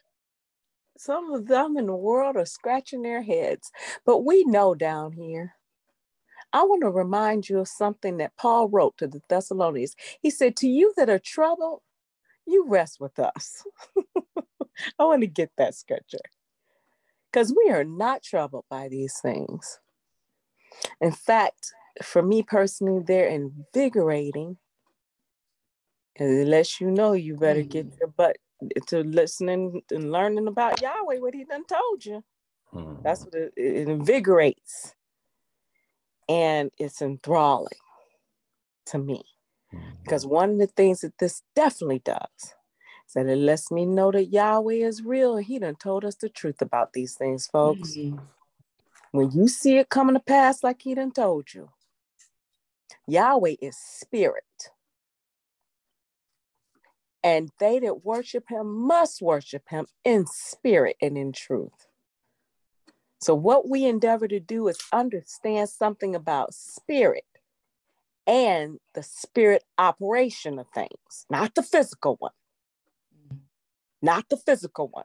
some 1.01 1.33
of 1.33 1.47
them 1.47 1.79
in 1.79 1.87
the 1.87 1.97
world 1.97 2.37
are 2.37 2.45
scratching 2.45 3.01
their 3.01 3.23
heads. 3.23 3.71
But 4.05 4.19
we 4.19 4.45
know 4.45 4.75
down 4.75 5.13
here. 5.13 5.55
I 6.53 6.63
want 6.65 6.83
to 6.83 6.91
remind 6.91 7.49
you 7.49 7.61
of 7.61 7.69
something 7.69 8.19
that 8.19 8.37
Paul 8.37 8.69
wrote 8.69 8.99
to 8.99 9.07
the 9.07 9.23
Thessalonians. 9.29 9.97
He 10.21 10.29
said, 10.31 10.57
To 10.57 10.69
you 10.69 10.93
that 10.97 11.09
are 11.09 11.19
troubled, 11.19 11.81
you 12.47 12.67
rest 12.69 12.99
with 13.01 13.19
us. 13.19 13.65
I 14.99 15.05
want 15.05 15.23
to 15.23 15.27
get 15.27 15.51
that 15.57 15.75
scripture 15.75 16.19
because 17.33 17.55
we 17.57 17.71
are 17.71 17.85
not 17.85 18.23
troubled 18.23 18.65
by 18.69 18.89
these 18.89 19.19
things. 19.23 19.79
In 21.01 21.13
fact, 21.13 21.73
for 22.03 22.23
me 22.23 22.43
personally, 22.43 23.03
they're 23.07 23.29
invigorating. 23.29 24.59
And 26.17 26.41
it 26.41 26.49
lets 26.49 26.79
you 26.79 26.91
know 26.91 27.13
you 27.13 27.37
better 27.37 27.63
get 27.63 27.87
mm. 27.87 27.99
your 28.01 28.09
butt 28.09 28.37
to 28.87 29.03
listening 29.03 29.83
and 29.91 30.13
learning 30.13 30.47
about 30.47 30.81
Yahweh, 30.81 31.19
what 31.19 31.35
he 31.35 31.45
done 31.45 31.65
told 31.65 32.05
you. 32.05 32.23
Mm. 32.75 33.03
That's 33.03 33.25
what 33.25 33.35
it, 33.35 33.53
it 33.57 33.89
invigorates. 33.89 34.95
And 36.29 36.71
it's 36.79 37.03
enthralling 37.03 37.69
to 38.87 38.99
me. 38.99 39.25
Mm. 39.75 39.83
Because 40.03 40.27
one 40.27 40.51
of 40.51 40.59
the 40.59 40.67
things 40.67 41.01
that 41.01 41.19
this 41.19 41.43
definitely 41.57 42.01
does 42.05 42.29
is 42.43 43.15
that 43.15 43.27
it 43.27 43.37
lets 43.37 43.71
me 43.71 43.87
know 43.87 44.11
that 44.13 44.27
Yahweh 44.27 44.75
is 44.75 45.03
real. 45.03 45.37
He 45.37 45.59
done 45.59 45.77
told 45.77 46.05
us 46.05 46.17
the 46.17 46.29
truth 46.29 46.63
about 46.63 46.93
these 46.93 47.15
things, 47.15 47.47
folks. 47.47 47.97
Mm-hmm. 47.97 48.19
When 49.13 49.31
you 49.33 49.49
see 49.49 49.79
it 49.79 49.89
coming 49.89 50.15
to 50.15 50.21
pass 50.21 50.63
like 50.63 50.83
he 50.83 50.95
done 50.95 51.11
told 51.11 51.53
you, 51.53 51.71
Yahweh 53.09 53.57
is 53.61 53.77
spirit. 53.77 54.71
And 57.23 57.51
they 57.59 57.79
that 57.81 58.05
worship 58.05 58.45
him 58.49 58.87
must 58.87 59.21
worship 59.21 59.65
him 59.69 59.87
in 60.05 60.27
spirit 60.27 60.97
and 61.03 61.19
in 61.19 61.33
truth. 61.33 61.87
So, 63.21 63.35
what 63.35 63.69
we 63.69 63.85
endeavor 63.85 64.27
to 64.29 64.41
do 64.41 64.69
is 64.69 64.79
understand 64.93 65.69
something 65.69 66.15
about 66.15 66.55
spirit 66.55 67.25
and 68.27 68.79
the 68.95 69.03
spirit 69.03 69.65
operation 69.77 70.59
of 70.59 70.67
things, 70.75 71.27
not 71.29 71.55
the 71.55 71.63
physical 71.63 72.17
one. 72.19 72.33
Mm-hmm. 73.15 73.39
Not 74.01 74.31
the 74.31 74.39
physical 74.39 74.89
one 74.89 75.05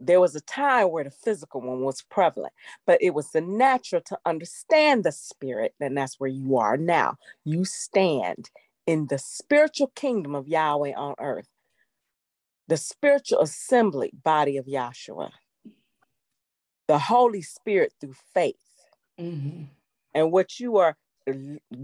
there 0.00 0.20
was 0.20 0.34
a 0.34 0.40
time 0.40 0.90
where 0.90 1.04
the 1.04 1.10
physical 1.10 1.60
one 1.60 1.80
was 1.80 2.02
prevalent, 2.02 2.52
but 2.86 3.02
it 3.02 3.14
was 3.14 3.30
the 3.30 3.40
natural 3.40 4.02
to 4.02 4.18
understand 4.26 5.04
the 5.04 5.12
spirit, 5.12 5.74
and 5.80 5.96
that's 5.96 6.20
where 6.20 6.30
you 6.30 6.58
are 6.58 6.76
now. 6.76 7.16
You 7.44 7.64
stand 7.64 8.50
in 8.86 9.06
the 9.08 9.18
spiritual 9.18 9.90
kingdom 9.94 10.34
of 10.34 10.48
Yahweh 10.48 10.92
on 10.94 11.14
earth, 11.18 11.48
the 12.68 12.76
spiritual 12.76 13.40
assembly 13.40 14.10
body 14.24 14.56
of 14.56 14.66
Yahshua, 14.66 15.30
the 16.88 16.98
Holy 16.98 17.42
Spirit 17.42 17.92
through 18.00 18.14
faith. 18.34 18.56
Mm-hmm. 19.20 19.64
And 20.14 20.32
what 20.32 20.58
you 20.58 20.76
are 20.76 20.96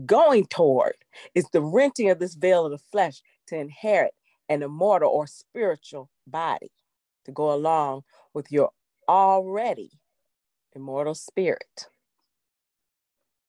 going 0.06 0.46
toward 0.46 0.94
is 1.34 1.46
the 1.52 1.62
renting 1.62 2.10
of 2.10 2.18
this 2.18 2.34
veil 2.34 2.64
of 2.64 2.72
the 2.72 2.78
flesh 2.78 3.20
to 3.48 3.56
inherit 3.56 4.14
an 4.48 4.62
immortal 4.62 5.10
or 5.10 5.26
spiritual 5.26 6.08
body 6.26 6.70
to 7.24 7.32
go 7.32 7.52
along 7.52 8.02
with 8.34 8.50
your 8.50 8.70
already 9.08 9.90
immortal 10.74 11.14
spirit. 11.14 11.88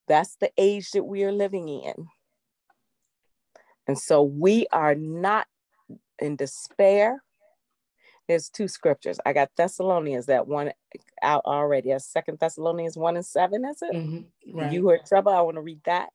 That's 0.07 0.35
the 0.35 0.51
age 0.57 0.91
that 0.91 1.05
we 1.05 1.23
are 1.23 1.31
living 1.31 1.69
in. 1.69 2.07
And 3.87 3.97
so 3.97 4.23
we 4.23 4.67
are 4.71 4.95
not 4.95 5.47
in 6.19 6.35
despair. 6.35 7.21
There's 8.27 8.49
two 8.49 8.67
scriptures. 8.67 9.19
I 9.25 9.33
got 9.33 9.51
Thessalonians, 9.57 10.27
that 10.27 10.47
one 10.47 10.71
out 11.21 11.43
already. 11.45 11.91
As 11.91 12.05
Second 12.05 12.39
Thessalonians 12.39 12.97
1 12.97 13.17
and 13.17 13.25
7, 13.25 13.65
is 13.65 13.81
it? 13.81 13.93
Mm-hmm. 13.93 14.57
Right. 14.57 14.71
You 14.71 14.87
heard 14.87 15.05
trouble. 15.05 15.33
I 15.33 15.41
want 15.41 15.55
to 15.55 15.61
read 15.61 15.81
that. 15.85 16.09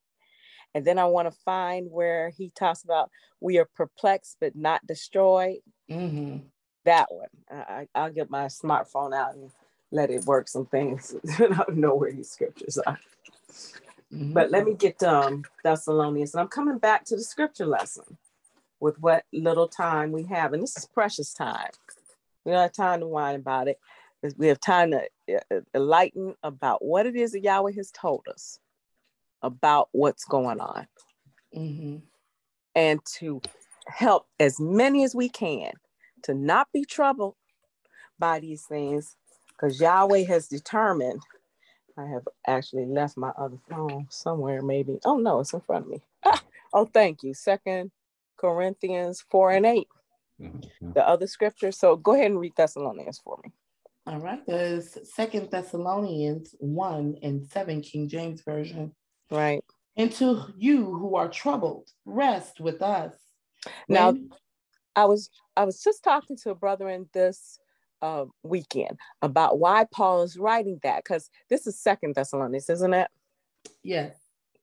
And 0.73 0.85
then 0.85 0.99
I 0.99 1.05
want 1.05 1.31
to 1.31 1.39
find 1.45 1.87
where 1.89 2.29
he 2.29 2.51
talks 2.55 2.83
about 2.83 3.09
we 3.39 3.57
are 3.57 3.69
perplexed 3.75 4.37
but 4.39 4.55
not 4.55 4.85
destroyed. 4.85 5.57
Mm-hmm. 5.89 6.37
That 6.85 7.07
one. 7.09 7.27
I, 7.51 7.87
will 7.95 8.13
get 8.13 8.29
my 8.29 8.45
smartphone 8.45 9.13
out 9.13 9.35
and 9.35 9.51
let 9.91 10.09
it 10.09 10.25
work 10.25 10.47
some 10.47 10.65
things. 10.65 11.15
I 11.39 11.47
don't 11.47 11.77
know 11.77 11.95
where 11.95 12.11
these 12.11 12.31
scriptures 12.31 12.77
are. 12.85 12.99
Mm-hmm. 14.13 14.33
But 14.33 14.51
let 14.51 14.65
me 14.65 14.73
get 14.73 15.01
um, 15.03 15.43
Thessalonians. 15.63 16.33
And 16.33 16.41
I'm 16.41 16.47
coming 16.47 16.77
back 16.77 17.05
to 17.05 17.15
the 17.15 17.23
scripture 17.23 17.65
lesson 17.65 18.17
with 18.79 18.99
what 18.99 19.25
little 19.31 19.67
time 19.67 20.11
we 20.11 20.23
have. 20.23 20.53
And 20.53 20.63
this 20.63 20.77
is 20.77 20.85
precious 20.85 21.33
time. 21.33 21.69
We 22.43 22.51
don't 22.51 22.61
have 22.61 22.71
time 22.71 23.01
to 23.01 23.07
whine 23.07 23.35
about 23.35 23.67
it. 23.67 23.79
We 24.37 24.47
have 24.47 24.59
time 24.59 24.91
to 24.91 25.07
uh, 25.31 25.39
uh, 25.51 25.61
enlighten 25.73 26.35
about 26.43 26.83
what 26.83 27.05
it 27.05 27.15
is 27.15 27.31
that 27.31 27.43
Yahweh 27.43 27.73
has 27.73 27.91
told 27.91 28.27
us 28.29 28.59
about 29.41 29.89
what's 29.91 30.25
going 30.25 30.59
on. 30.59 30.87
Mm-hmm. 31.55 31.97
And 32.75 32.99
to 33.17 33.41
help 33.87 34.27
as 34.39 34.59
many 34.59 35.03
as 35.03 35.15
we 35.15 35.29
can 35.29 35.71
to 36.23 36.33
not 36.33 36.67
be 36.73 36.85
troubled 36.85 37.35
by 38.17 38.39
these 38.39 38.63
things 38.63 39.15
because 39.47 39.79
Yahweh 39.79 40.25
has 40.25 40.47
determined. 40.47 41.21
I 41.99 42.07
have 42.07 42.27
actually 42.47 42.85
left 42.85 43.17
my 43.17 43.31
other 43.37 43.57
phone 43.69 44.07
somewhere, 44.09 44.61
maybe. 44.61 44.99
Oh 45.03 45.17
no, 45.17 45.41
it's 45.41 45.53
in 45.53 45.59
front 45.59 45.85
of 45.85 45.91
me. 45.91 46.01
Ah, 46.23 46.41
oh, 46.73 46.85
thank 46.85 47.23
you. 47.23 47.33
Second 47.33 47.91
Corinthians 48.37 49.25
4 49.29 49.51
and 49.51 49.65
8. 49.65 49.87
Mm-hmm. 50.41 50.91
The 50.93 51.05
other 51.05 51.27
scripture. 51.27 51.71
So 51.71 51.97
go 51.97 52.13
ahead 52.13 52.31
and 52.31 52.39
read 52.39 52.53
Thessalonians 52.55 53.19
for 53.19 53.37
me. 53.43 53.51
All 54.07 54.19
right. 54.19 54.45
There's 54.47 54.97
Second 55.13 55.51
Thessalonians 55.51 56.55
1 56.59 57.17
and 57.21 57.45
7, 57.45 57.81
King 57.81 58.07
James 58.07 58.41
Version. 58.41 58.93
Right. 59.29 59.63
And 59.97 60.11
to 60.13 60.45
you 60.57 60.85
who 60.85 61.17
are 61.17 61.27
troubled, 61.27 61.89
rest 62.05 62.61
with 62.61 62.81
us. 62.81 63.13
Now, 63.89 64.15
I 64.95 65.03
was 65.03 65.29
I 65.57 65.65
was 65.65 65.83
just 65.83 66.03
talking 66.03 66.37
to 66.37 66.51
a 66.51 66.55
brother 66.55 66.87
in 66.89 67.07
this 67.13 67.59
uh, 68.01 68.25
weekend 68.43 68.97
about 69.21 69.59
why 69.59 69.85
Paul 69.91 70.23
is 70.23 70.37
writing 70.37 70.79
that 70.83 71.03
because 71.03 71.29
this 71.49 71.67
is 71.67 71.79
Second 71.79 72.15
Thessalonians, 72.15 72.69
isn't 72.69 72.93
it? 72.93 73.09
Yes. 73.83 74.15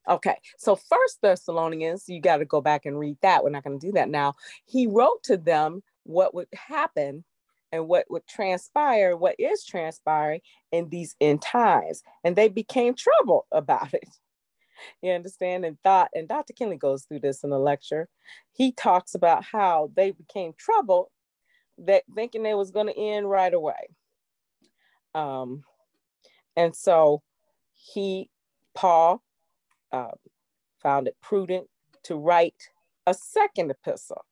Okay, 0.09 0.37
so 0.57 0.77
First 0.77 1.21
Thessalonians, 1.21 2.05
you 2.09 2.21
got 2.21 2.37
to 2.37 2.45
go 2.45 2.61
back 2.61 2.87
and 2.87 2.99
read 2.99 3.17
that. 3.23 3.43
We're 3.43 3.51
not 3.51 3.65
going 3.65 3.79
to 3.79 3.87
do 3.87 3.93
that 3.93 4.09
now. 4.09 4.35
He 4.65 4.87
wrote 4.87 5.23
to 5.25 5.37
them 5.37 5.83
what 6.05 6.33
would 6.33 6.47
happen 6.55 7.25
and 7.73 7.89
what 7.89 8.07
would 8.09 8.27
transpire, 8.29 9.17
what 9.17 9.35
is 9.39 9.65
transpiring 9.65 10.41
in 10.71 10.89
these 10.89 11.17
end 11.21 11.43
times, 11.43 12.03
and 12.23 12.37
they 12.37 12.49
became 12.49 12.95
troubled 12.95 13.45
about 13.53 13.93
it. 13.95 14.09
You 15.03 15.13
understand? 15.13 15.65
And 15.65 15.79
thought, 15.83 16.11
and 16.15 16.29
Dr. 16.29 16.53
Kinley 16.53 16.77
goes 16.77 17.05
through 17.05 17.21
this 17.21 17.43
in 17.43 17.51
the 17.51 17.59
lecture. 17.59 18.09
He 18.53 18.73
talks 18.73 19.15
about 19.15 19.43
how 19.43 19.91
they 19.97 20.11
became 20.11 20.53
troubled 20.57 21.09
that 21.79 22.03
thinking 22.15 22.47
it 22.47 22.57
was 22.57 22.71
going 22.71 22.87
to 22.87 22.99
end 22.99 23.29
right 23.29 23.53
away. 23.53 23.89
Um, 25.15 25.65
and 26.57 26.75
so 26.75 27.23
he, 27.73 28.31
Paul, 28.75 29.23
uh, 29.93 30.13
found 30.83 31.09
it 31.09 31.17
prudent 31.23 31.69
to 32.05 32.17
write 32.17 32.71
a 33.07 33.15
second 33.15 33.71
epistle, 33.71 34.25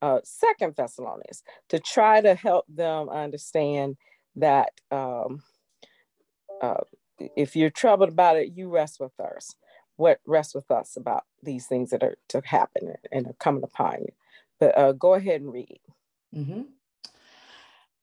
uh, 0.00 0.20
Second 0.24 0.74
Thessalonians, 0.76 1.42
to 1.68 1.78
try 1.78 2.20
to 2.20 2.34
help 2.34 2.64
them 2.68 3.08
understand 3.08 3.96
that 4.36 4.72
um, 4.90 5.42
uh, 6.60 6.80
if 7.36 7.54
you're 7.54 7.70
troubled 7.70 8.08
about 8.08 8.36
it, 8.36 8.52
you 8.54 8.68
rest 8.68 9.00
with 9.00 9.18
us. 9.20 9.54
What 9.96 10.20
rest 10.26 10.54
with 10.54 10.70
us 10.70 10.96
about 10.96 11.24
these 11.42 11.66
things 11.66 11.90
that 11.90 12.02
are 12.02 12.16
to 12.28 12.40
happen 12.44 12.94
and 13.12 13.26
are 13.26 13.34
coming 13.34 13.62
upon 13.62 14.00
you. 14.00 14.12
But 14.58 14.76
uh, 14.76 14.92
go 14.92 15.14
ahead 15.14 15.40
and 15.40 15.52
read. 15.52 15.80
Mm-hmm. 16.34 16.62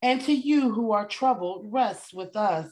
And 0.01 0.21
to 0.21 0.33
you 0.33 0.71
who 0.71 0.91
are 0.91 1.07
troubled, 1.07 1.67
rest 1.71 2.13
with 2.13 2.35
us 2.35 2.71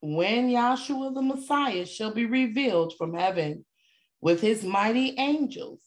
when 0.00 0.48
Yahshua 0.48 1.14
the 1.14 1.22
Messiah 1.22 1.86
shall 1.86 2.12
be 2.12 2.26
revealed 2.26 2.94
from 2.96 3.14
heaven 3.14 3.64
with 4.20 4.40
his 4.40 4.64
mighty 4.64 5.14
angels 5.18 5.80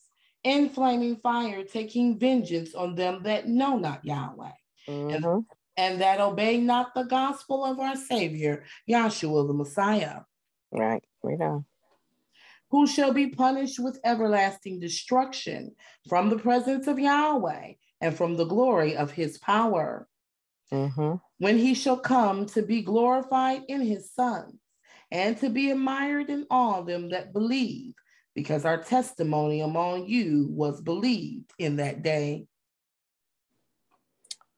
in 0.44 0.70
flaming 0.70 1.18
fire, 1.18 1.64
taking 1.64 2.20
vengeance 2.20 2.76
on 2.76 2.96
them 2.96 3.24
that 3.24 3.48
know 3.48 3.78
not 3.78 4.06
Yahweh. 4.06 4.52
Mm-hmm. 4.88 5.26
And, 5.26 5.46
and 5.78 6.02
that 6.02 6.22
obey 6.22 6.58
not 6.58 6.94
the 6.94 7.04
gospel 7.04 7.66
of 7.66 7.80
our 7.80 7.96
Savior, 7.96 8.64
Yahshua 8.90 9.48
the 9.48 9.54
Messiah. 9.54 10.22
Right, 10.72 11.04
we 11.24 11.36
know. 11.36 11.66
Who 12.72 12.86
shall 12.88 13.14
be 13.14 13.28
punished 13.28 13.80
with 13.80 14.00
everlasting 14.04 14.80
destruction 14.80 15.76
from 16.10 16.30
the 16.30 16.38
presence 16.38 16.88
of 16.88 17.00
Yahweh 17.00 17.74
and 18.02 18.16
from 18.16 18.36
the 18.36 18.46
glory 18.46 18.96
of 18.98 19.12
his 19.12 19.38
power 19.38 20.08
mm-hmm. 20.72 21.16
when 21.38 21.58
he 21.58 21.74
shall 21.74 21.98
come 21.98 22.46
to 22.48 22.62
be 22.62 22.82
glorified 22.82 23.64
in 23.68 23.82
his 23.82 24.12
sons 24.14 24.60
and 25.12 25.38
to 25.38 25.50
be 25.50 25.72
admired 25.72 26.30
in 26.30 26.46
all 26.50 26.84
them 26.84 27.10
that 27.10 27.34
believe, 27.34 27.94
because 28.34 28.66
our 28.66 28.82
testimony 28.82 29.62
among 29.62 30.08
you 30.08 30.48
was 30.50 30.82
believed 30.82 31.52
in 31.60 31.78
that 31.78 32.02
day. 32.02 32.48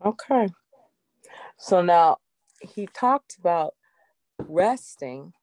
Okay. 0.04 0.48
So 1.60 1.82
now 1.82 2.18
he 2.62 2.88
talked 2.88 3.38
about 3.40 3.74
resting. 4.40 5.34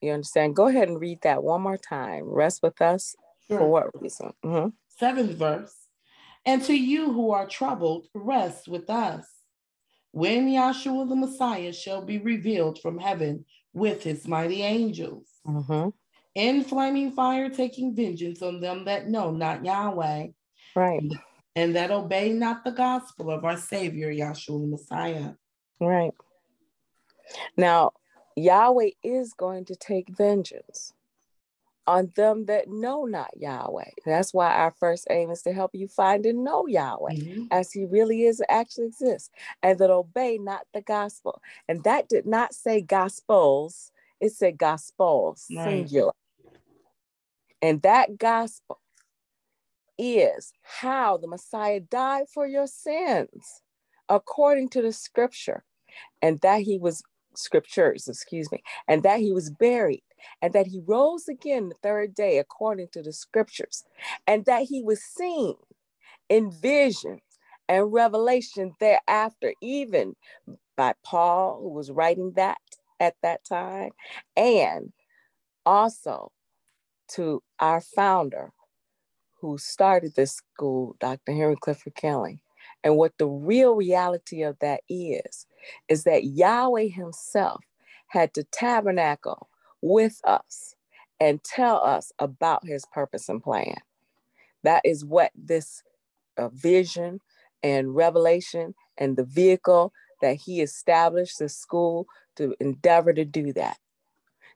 You 0.00 0.12
understand? 0.12 0.56
Go 0.56 0.68
ahead 0.68 0.88
and 0.88 0.98
read 0.98 1.20
that 1.22 1.42
one 1.42 1.60
more 1.60 1.76
time. 1.76 2.24
Rest 2.24 2.62
with 2.62 2.80
us. 2.80 3.14
Sure. 3.46 3.58
For 3.58 3.68
what 3.68 4.00
reason? 4.00 4.32
Mm-hmm. 4.44 4.68
Seventh 4.88 5.32
verse. 5.32 5.74
And 6.46 6.62
to 6.64 6.74
you 6.74 7.12
who 7.12 7.32
are 7.32 7.46
troubled, 7.46 8.06
rest 8.14 8.68
with 8.68 8.88
us. 8.88 9.26
When 10.12 10.48
Yahshua 10.48 11.08
the 11.08 11.16
Messiah 11.16 11.72
shall 11.72 12.02
be 12.02 12.18
revealed 12.18 12.80
from 12.80 12.98
heaven 12.98 13.44
with 13.72 14.02
his 14.02 14.26
mighty 14.26 14.62
angels, 14.62 15.28
mm-hmm. 15.46 15.90
in 16.34 16.64
flaming 16.64 17.12
fire, 17.12 17.48
taking 17.48 17.94
vengeance 17.94 18.42
on 18.42 18.60
them 18.60 18.86
that 18.86 19.08
know 19.08 19.30
not 19.30 19.64
Yahweh, 19.64 20.28
right, 20.74 21.02
and 21.54 21.76
that 21.76 21.92
obey 21.92 22.32
not 22.32 22.64
the 22.64 22.72
gospel 22.72 23.30
of 23.30 23.44
our 23.44 23.56
Savior 23.56 24.10
Yahshua 24.10 24.60
the 24.62 24.66
Messiah. 24.66 25.32
Right. 25.78 26.14
Now, 27.56 27.92
Yahweh 28.34 28.90
is 29.04 29.32
going 29.34 29.66
to 29.66 29.76
take 29.76 30.08
vengeance 30.08 30.92
on 31.86 32.12
them 32.14 32.46
that 32.46 32.68
know 32.68 33.04
not 33.04 33.30
Yahweh. 33.36 33.90
That's 34.04 34.32
why 34.32 34.54
our 34.54 34.70
first 34.70 35.06
aim 35.10 35.30
is 35.30 35.42
to 35.42 35.52
help 35.52 35.74
you 35.74 35.88
find 35.88 36.24
and 36.26 36.44
know 36.44 36.66
Yahweh 36.66 37.14
mm-hmm. 37.14 37.44
as 37.50 37.72
he 37.72 37.84
really 37.84 38.24
is, 38.24 38.42
actually 38.48 38.86
exists, 38.86 39.30
and 39.62 39.78
that 39.78 39.90
obey 39.90 40.38
not 40.38 40.66
the 40.72 40.82
gospel. 40.82 41.42
And 41.68 41.82
that 41.84 42.08
did 42.08 42.26
not 42.26 42.54
say 42.54 42.80
gospels, 42.80 43.90
it 44.20 44.32
said 44.32 44.58
gospels, 44.58 45.46
right. 45.50 45.64
singular. 45.64 46.12
And 47.62 47.82
that 47.82 48.18
gospel 48.18 48.80
is 49.98 50.52
how 50.62 51.16
the 51.16 51.28
Messiah 51.28 51.80
died 51.80 52.26
for 52.32 52.46
your 52.46 52.66
sins 52.66 53.62
according 54.08 54.68
to 54.70 54.82
the 54.82 54.92
scripture, 54.92 55.64
and 56.22 56.40
that 56.40 56.62
he 56.62 56.78
was 56.78 57.02
scriptures, 57.34 58.08
excuse 58.08 58.50
me, 58.50 58.62
and 58.88 59.02
that 59.02 59.20
he 59.20 59.32
was 59.32 59.50
buried 59.50 60.02
and 60.42 60.52
that 60.52 60.68
he 60.68 60.80
rose 60.86 61.28
again 61.28 61.68
the 61.68 61.76
third 61.82 62.14
day 62.14 62.38
according 62.38 62.88
to 62.92 63.02
the 63.02 63.12
scriptures, 63.12 63.84
and 64.26 64.44
that 64.46 64.64
he 64.64 64.82
was 64.82 65.02
seen 65.02 65.56
in 66.28 66.50
visions 66.50 67.20
and 67.68 67.92
revelation 67.92 68.74
thereafter, 68.80 69.54
even 69.62 70.16
by 70.76 70.94
Paul, 71.04 71.60
who 71.62 71.70
was 71.70 71.90
writing 71.90 72.32
that 72.36 72.58
at 73.00 73.14
that 73.22 73.44
time, 73.44 73.90
and 74.36 74.92
also 75.66 76.32
to 77.08 77.42
our 77.60 77.80
founder 77.80 78.52
who 79.40 79.58
started 79.58 80.14
this 80.14 80.32
school, 80.32 80.96
Dr. 81.00 81.32
Henry 81.32 81.56
Clifford 81.60 81.94
Kinley. 81.94 82.42
And 82.84 82.96
what 82.96 83.12
the 83.18 83.28
real 83.28 83.74
reality 83.74 84.42
of 84.42 84.58
that 84.60 84.82
is, 84.88 85.46
is 85.88 86.04
that 86.04 86.24
Yahweh 86.24 86.88
Himself 86.88 87.62
had 88.08 88.34
to 88.34 88.44
tabernacle 88.44 89.49
with 89.82 90.20
us 90.24 90.74
and 91.18 91.42
tell 91.42 91.82
us 91.84 92.12
about 92.18 92.66
his 92.66 92.84
purpose 92.92 93.28
and 93.28 93.42
plan. 93.42 93.76
That 94.62 94.82
is 94.84 95.04
what 95.04 95.32
this 95.34 95.82
uh, 96.38 96.48
vision 96.48 97.20
and 97.62 97.94
revelation 97.94 98.74
and 98.98 99.16
the 99.16 99.24
vehicle 99.24 99.92
that 100.22 100.36
he 100.36 100.60
established 100.60 101.38
the 101.38 101.48
school 101.48 102.06
to 102.36 102.54
endeavor 102.60 103.12
to 103.12 103.24
do 103.24 103.52
that. 103.54 103.78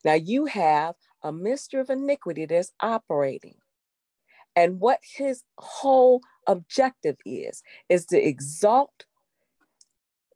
Now 0.04 0.14
you 0.14 0.46
have 0.46 0.94
a 1.22 1.32
mystery 1.32 1.80
of 1.80 1.90
iniquity 1.90 2.46
that's 2.46 2.72
operating. 2.80 3.56
And 4.56 4.78
what 4.80 5.00
his 5.16 5.42
whole 5.58 6.20
objective 6.46 7.16
is, 7.24 7.62
is 7.88 8.06
to 8.06 8.18
exalt 8.22 9.06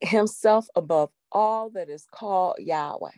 himself 0.01 0.67
above 0.75 1.11
all 1.31 1.69
that 1.71 1.89
is 1.89 2.05
called 2.11 2.55
Yahweh, 2.59 3.11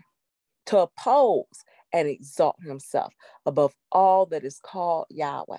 to 0.72 0.80
oppose 0.80 1.66
and 1.92 2.08
exalt 2.08 2.56
himself 2.66 3.14
above 3.46 3.74
all 3.92 4.26
that 4.28 4.46
is 4.46 4.60
called 4.64 5.06
Yahweh. 5.10 5.58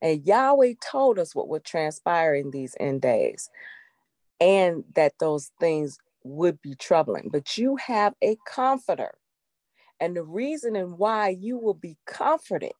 And 0.00 0.26
Yahweh 0.26 0.74
told 0.82 1.18
us 1.18 1.34
what 1.34 1.48
would 1.48 1.64
transpire 1.64 2.34
in 2.34 2.50
these 2.50 2.74
end 2.80 3.02
days 3.02 3.50
and 4.40 4.84
that 4.94 5.12
those 5.20 5.50
things 5.60 5.98
would 6.24 6.60
be 6.62 6.74
troubling. 6.74 7.28
But 7.30 7.58
you 7.58 7.76
have 7.76 8.14
a 8.22 8.38
comforter. 8.46 9.12
And 10.00 10.16
the 10.16 10.24
reason 10.24 10.76
and 10.76 10.96
why 10.96 11.28
you 11.28 11.58
will 11.58 11.74
be 11.74 11.98
comforted 12.06 12.72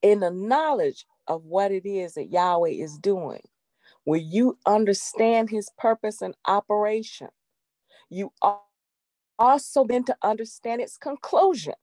in 0.00 0.20
the 0.20 0.30
knowledge 0.30 1.04
of 1.26 1.44
what 1.44 1.72
it 1.72 1.84
is 1.84 2.14
that 2.14 2.30
Yahweh 2.30 2.70
is 2.70 2.96
doing, 2.96 3.42
where 4.04 4.20
you 4.20 4.56
understand 4.64 5.50
his 5.50 5.70
purpose 5.76 6.22
and 6.22 6.34
operation, 6.46 7.28
you 8.08 8.32
also 9.38 9.84
begin 9.84 10.04
to 10.04 10.16
understand 10.22 10.80
its 10.80 10.96
conclusion. 10.96 11.74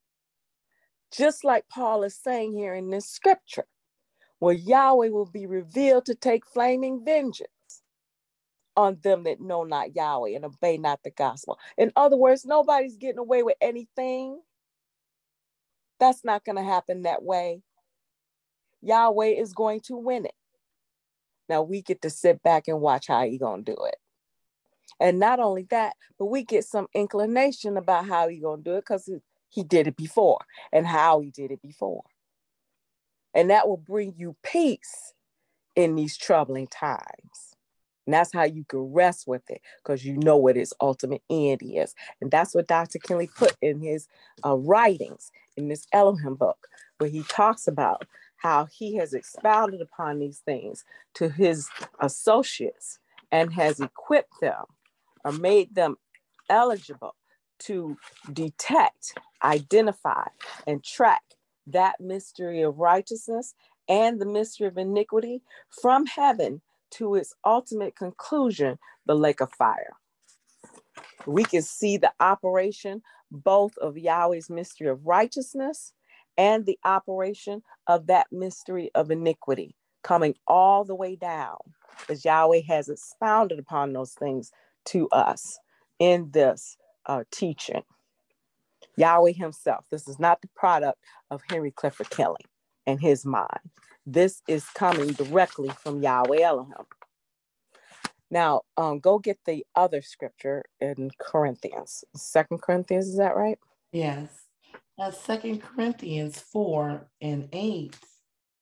Just 1.16 1.44
like 1.44 1.66
Paul 1.70 2.04
is 2.04 2.16
saying 2.16 2.54
here 2.54 2.74
in 2.74 2.90
this 2.90 3.08
scripture, 3.08 3.66
where 4.40 4.56
Yahweh 4.56 5.10
will 5.10 5.30
be 5.32 5.46
revealed 5.46 6.06
to 6.08 6.16
take 6.16 6.46
flaming 6.46 7.04
vengeance 7.06 7.50
on 8.76 8.98
them 9.04 9.24
that 9.24 9.40
know 9.40 9.64
not 9.64 9.96
Yahweh 9.96 10.32
and 10.32 10.46
obey 10.46 10.78
not 10.78 11.02
the 11.04 11.12
gospel. 11.12 11.60
In 11.78 11.92
other 11.96 12.18
words, 12.18 12.46
nobody's 12.46 12.98
getting 12.98 13.20
away 13.20 13.44
with 13.44 13.56
anything. 13.62 14.42
That's 16.00 16.26
not 16.26 16.44
going 16.44 16.56
to 16.56 16.64
happen 16.64 17.04
that 17.04 17.24
way. 17.24 17.62
Yahweh 18.82 19.28
is 19.28 19.54
going 19.54 19.82
to 19.82 19.96
win 19.96 20.26
it. 20.26 20.34
Now 21.48 21.62
we 21.62 21.82
get 21.82 22.02
to 22.02 22.10
sit 22.10 22.42
back 22.44 22.68
and 22.68 22.82
watch 22.82 23.08
how 23.08 23.24
he 23.26 23.38
going 23.38 23.64
to 23.64 23.76
do 23.76 23.78
it. 23.86 23.96
And 25.00 25.20
not 25.20 25.40
only 25.40 25.64
that, 25.70 25.96
but 26.18 26.26
we 26.26 26.44
get 26.44 26.66
some 26.66 26.88
inclination 26.94 27.78
about 27.78 28.08
how 28.08 28.28
he 28.28 28.38
going 28.38 28.64
to 28.64 28.70
do 28.72 28.76
it 28.76 28.82
because 28.82 29.10
he 29.50 29.64
did 29.64 29.88
it 29.88 29.96
before 29.96 30.40
and 30.72 30.86
how 30.86 31.20
he 31.20 31.30
did 31.30 31.52
it 31.52 31.62
before. 31.62 32.04
And 33.34 33.50
that 33.50 33.68
will 33.68 33.78
bring 33.78 34.14
you 34.18 34.36
peace 34.44 35.14
in 35.76 35.96
these 35.96 36.18
troubling 36.18 36.68
times. 36.68 37.56
And 38.06 38.14
that's 38.14 38.34
how 38.34 38.44
you 38.44 38.66
can 38.66 38.92
rest 38.92 39.28
with 39.28 39.50
it 39.50 39.62
because 39.78 40.04
you 40.04 40.18
know 40.18 40.38
what 40.38 40.58
its 40.58 40.74
ultimate 40.82 41.22
end 41.30 41.62
is. 41.64 41.96
And 42.22 42.30
that's 42.30 42.54
what 42.54 42.68
Dr. 42.68 43.00
Kinley 43.00 43.30
put 43.34 43.56
in 43.62 43.80
his 43.80 44.08
uh, 44.46 44.56
writings 44.56 45.32
in 45.56 45.70
this 45.70 45.88
Elohim 45.94 46.36
book, 46.36 46.68
where 46.98 47.10
he 47.10 47.24
talks 47.24 47.68
about 47.68 48.06
how 48.38 48.66
he 48.66 48.96
has 48.96 49.14
expounded 49.14 49.80
upon 49.80 50.20
these 50.20 50.40
things 50.40 50.84
to 51.14 51.30
his 51.30 51.70
associates 52.02 53.00
and 53.34 53.52
has 53.52 53.82
equipped 53.82 54.40
them 54.40 54.64
or 55.26 55.32
made 55.32 55.74
them 55.74 55.98
eligible 56.50 57.16
to 57.58 57.98
detect, 58.32 59.18
identify, 59.44 60.28
and 60.68 60.84
track 60.84 61.24
that 61.66 62.00
mystery 62.00 62.62
of 62.62 62.78
righteousness 62.78 63.56
and 63.90 64.22
the 64.22 64.26
mystery 64.26 64.68
of 64.68 64.78
iniquity 64.78 65.42
from 65.82 66.06
heaven 66.06 66.62
to 66.92 67.16
its 67.16 67.34
ultimate 67.44 67.96
conclusion, 67.96 68.78
the 69.08 69.16
lake 69.16 69.42
of 69.42 69.52
fire. 69.52 69.94
We 71.26 71.44
can 71.44 71.64
see 71.64 71.98
the 71.98 72.14
operation 72.20 73.02
both 73.32 73.76
of 73.80 73.98
Yahweh's 73.98 74.50
mystery 74.50 74.90
of 74.90 75.08
righteousness 75.08 75.94
and 76.38 76.66
the 76.66 76.78
operation 76.86 77.64
of 77.88 78.06
that 78.08 78.28
mystery 78.32 78.92
of 78.94 79.10
iniquity 79.10 79.76
coming 80.04 80.36
all 80.48 80.84
the 80.84 80.96
way 80.96 81.16
down, 81.16 81.58
as 82.10 82.26
Yahweh 82.26 82.62
has 82.68 82.90
expounded 82.90 83.60
upon 83.60 83.94
those 83.94 84.14
things 84.14 84.52
to 84.86 85.10
us 85.10 85.60
in 86.00 86.30
this 86.32 86.78
uh, 87.06 87.24
teaching. 87.32 87.84
Yahweh 88.98 89.32
Himself, 89.32 89.86
this 89.90 90.08
is 90.08 90.20
not 90.20 90.42
the 90.42 90.50
product 90.56 91.00
of 91.32 91.42
Henry 91.50 91.72
Clifford 91.72 92.10
Kinley 92.10 92.46
and 92.86 93.02
his 93.02 93.26
mind. 93.26 93.72
This 94.06 94.42
is 94.48 94.66
coming 94.66 95.10
directly 95.14 95.70
from 95.70 96.04
Yahweh 96.04 96.42
Elohim. 96.42 96.86
Now, 98.30 98.62
um, 98.78 99.00
go 99.00 99.20
get 99.20 99.40
the 99.46 99.66
other 99.76 100.02
scripture 100.02 100.64
in 100.82 101.12
Corinthians. 101.20 102.04
Second 102.16 102.62
Corinthians, 102.62 103.08
is 103.08 103.18
that 103.18 103.36
right? 103.36 103.60
Yes. 103.92 104.30
Second 105.12 105.62
Corinthians 105.62 106.40
4 106.40 107.08
and 107.22 107.50
8. 107.52 107.96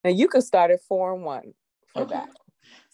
Now 0.03 0.11
you 0.11 0.27
can 0.27 0.41
start 0.41 0.71
at 0.71 0.83
4 0.87 1.15
and 1.15 1.23
1 1.23 1.41
for 1.93 2.01
okay. 2.03 2.15
that. 2.15 2.29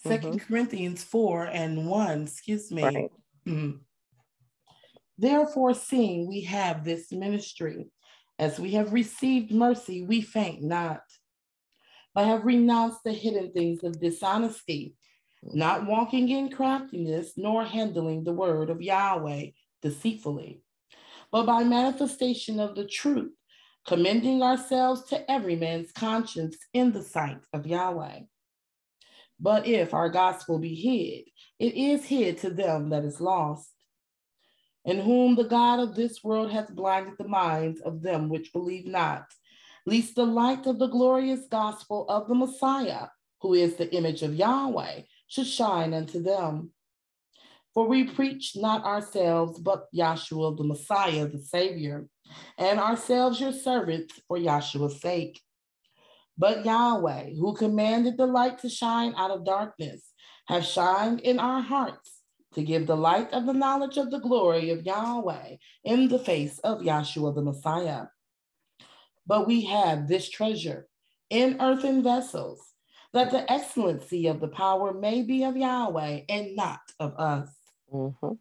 2nd 0.06 0.22
mm-hmm. 0.22 0.36
Corinthians 0.36 1.04
4 1.04 1.44
and 1.44 1.86
1, 1.86 2.22
excuse 2.22 2.70
me. 2.70 2.82
Right. 2.82 3.10
Mm-hmm. 3.46 3.78
Therefore, 5.18 5.74
seeing 5.74 6.28
we 6.28 6.42
have 6.42 6.84
this 6.84 7.10
ministry, 7.10 7.86
as 8.38 8.60
we 8.60 8.72
have 8.72 8.92
received 8.92 9.50
mercy, 9.50 10.02
we 10.02 10.20
faint 10.20 10.62
not 10.62 11.00
but 12.18 12.26
have 12.26 12.44
renounced 12.44 13.04
the 13.04 13.12
hidden 13.12 13.52
things 13.52 13.84
of 13.84 14.00
dishonesty, 14.00 14.96
not 15.44 15.86
walking 15.86 16.28
in 16.28 16.50
craftiness, 16.50 17.34
nor 17.36 17.64
handling 17.64 18.24
the 18.24 18.32
word 18.32 18.70
of 18.70 18.82
Yahweh 18.82 19.46
deceitfully, 19.82 20.60
but 21.30 21.46
by 21.46 21.62
manifestation 21.62 22.58
of 22.58 22.74
the 22.74 22.84
truth, 22.84 23.37
commending 23.88 24.42
ourselves 24.42 25.02
to 25.04 25.30
every 25.30 25.56
man's 25.56 25.90
conscience 25.92 26.58
in 26.74 26.92
the 26.92 27.02
sight 27.02 27.40
of 27.54 27.66
Yahweh. 27.66 28.20
But 29.40 29.66
if 29.66 29.94
our 29.94 30.10
gospel 30.10 30.58
be 30.58 30.74
hid, 30.74 31.24
it 31.58 31.74
is 31.74 32.04
hid 32.04 32.36
to 32.38 32.50
them 32.50 32.90
that 32.90 33.02
is 33.02 33.18
lost, 33.18 33.72
in 34.84 34.98
whom 34.98 35.36
the 35.36 35.44
God 35.44 35.80
of 35.80 35.94
this 35.94 36.22
world 36.22 36.52
hath 36.52 36.68
blinded 36.68 37.14
the 37.16 37.26
minds 37.26 37.80
of 37.80 38.02
them 38.02 38.28
which 38.28 38.52
believe 38.52 38.86
not, 38.86 39.24
lest 39.86 40.14
the 40.16 40.26
light 40.26 40.66
of 40.66 40.78
the 40.78 40.88
glorious 40.88 41.46
gospel 41.50 42.04
of 42.10 42.28
the 42.28 42.34
Messiah, 42.34 43.06
who 43.40 43.54
is 43.54 43.76
the 43.76 43.90
image 43.94 44.22
of 44.22 44.34
Yahweh, 44.34 45.00
should 45.28 45.46
shine 45.46 45.94
unto 45.94 46.22
them. 46.22 46.72
For 47.72 47.88
we 47.88 48.04
preach 48.04 48.54
not 48.54 48.84
ourselves, 48.84 49.58
but 49.58 49.86
Yahshua 49.94 50.58
the 50.58 50.64
Messiah, 50.64 51.26
the 51.26 51.38
Savior, 51.38 52.06
and 52.56 52.78
ourselves 52.78 53.40
your 53.40 53.52
servants 53.52 54.20
for 54.28 54.38
Yahshua's 54.38 55.00
sake. 55.00 55.40
But 56.36 56.64
Yahweh, 56.64 57.34
who 57.34 57.54
commanded 57.54 58.16
the 58.16 58.26
light 58.26 58.58
to 58.60 58.68
shine 58.68 59.14
out 59.16 59.30
of 59.30 59.44
darkness, 59.44 60.12
have 60.46 60.64
shined 60.64 61.20
in 61.20 61.38
our 61.38 61.60
hearts 61.60 62.22
to 62.54 62.62
give 62.62 62.86
the 62.86 62.96
light 62.96 63.32
of 63.32 63.46
the 63.46 63.52
knowledge 63.52 63.96
of 63.96 64.10
the 64.10 64.20
glory 64.20 64.70
of 64.70 64.86
Yahweh 64.86 65.56
in 65.84 66.08
the 66.08 66.18
face 66.18 66.58
of 66.60 66.80
Yahshua 66.80 67.34
the 67.34 67.42
Messiah. 67.42 68.06
But 69.26 69.46
we 69.46 69.64
have 69.66 70.08
this 70.08 70.30
treasure 70.30 70.88
in 71.28 71.60
earthen 71.60 72.02
vessels, 72.02 72.60
that 73.12 73.30
the 73.30 73.50
excellency 73.50 74.26
of 74.26 74.40
the 74.40 74.48
power 74.48 74.94
may 74.94 75.22
be 75.22 75.44
of 75.44 75.56
Yahweh 75.56 76.20
and 76.28 76.56
not 76.56 76.80
of 76.98 77.14
us. 77.18 77.50
Mm-hmm. 77.92 78.32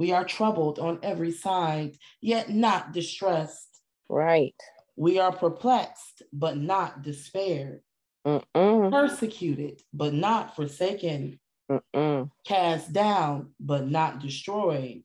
We 0.00 0.12
are 0.12 0.24
troubled 0.24 0.78
on 0.78 0.98
every 1.02 1.30
side, 1.30 1.98
yet 2.22 2.48
not 2.48 2.92
distressed. 2.92 3.82
Right. 4.08 4.54
We 4.96 5.18
are 5.18 5.30
perplexed, 5.30 6.22
but 6.32 6.56
not 6.56 7.02
despaired. 7.02 7.82
Mm-mm. 8.26 8.90
Persecuted, 8.90 9.82
but 9.92 10.14
not 10.14 10.56
forsaken. 10.56 11.38
Mm-mm. 11.70 12.30
Cast 12.46 12.94
down, 12.94 13.50
but 13.60 13.90
not 13.90 14.20
destroyed. 14.20 15.02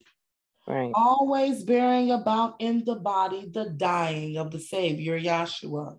Right. 0.66 0.92
Always 0.94 1.62
bearing 1.62 2.10
about 2.10 2.54
in 2.58 2.82
the 2.86 2.96
body 2.96 3.50
the 3.52 3.68
dying 3.68 4.38
of 4.38 4.50
the 4.50 4.58
Savior, 4.58 5.20
Yahshua, 5.20 5.98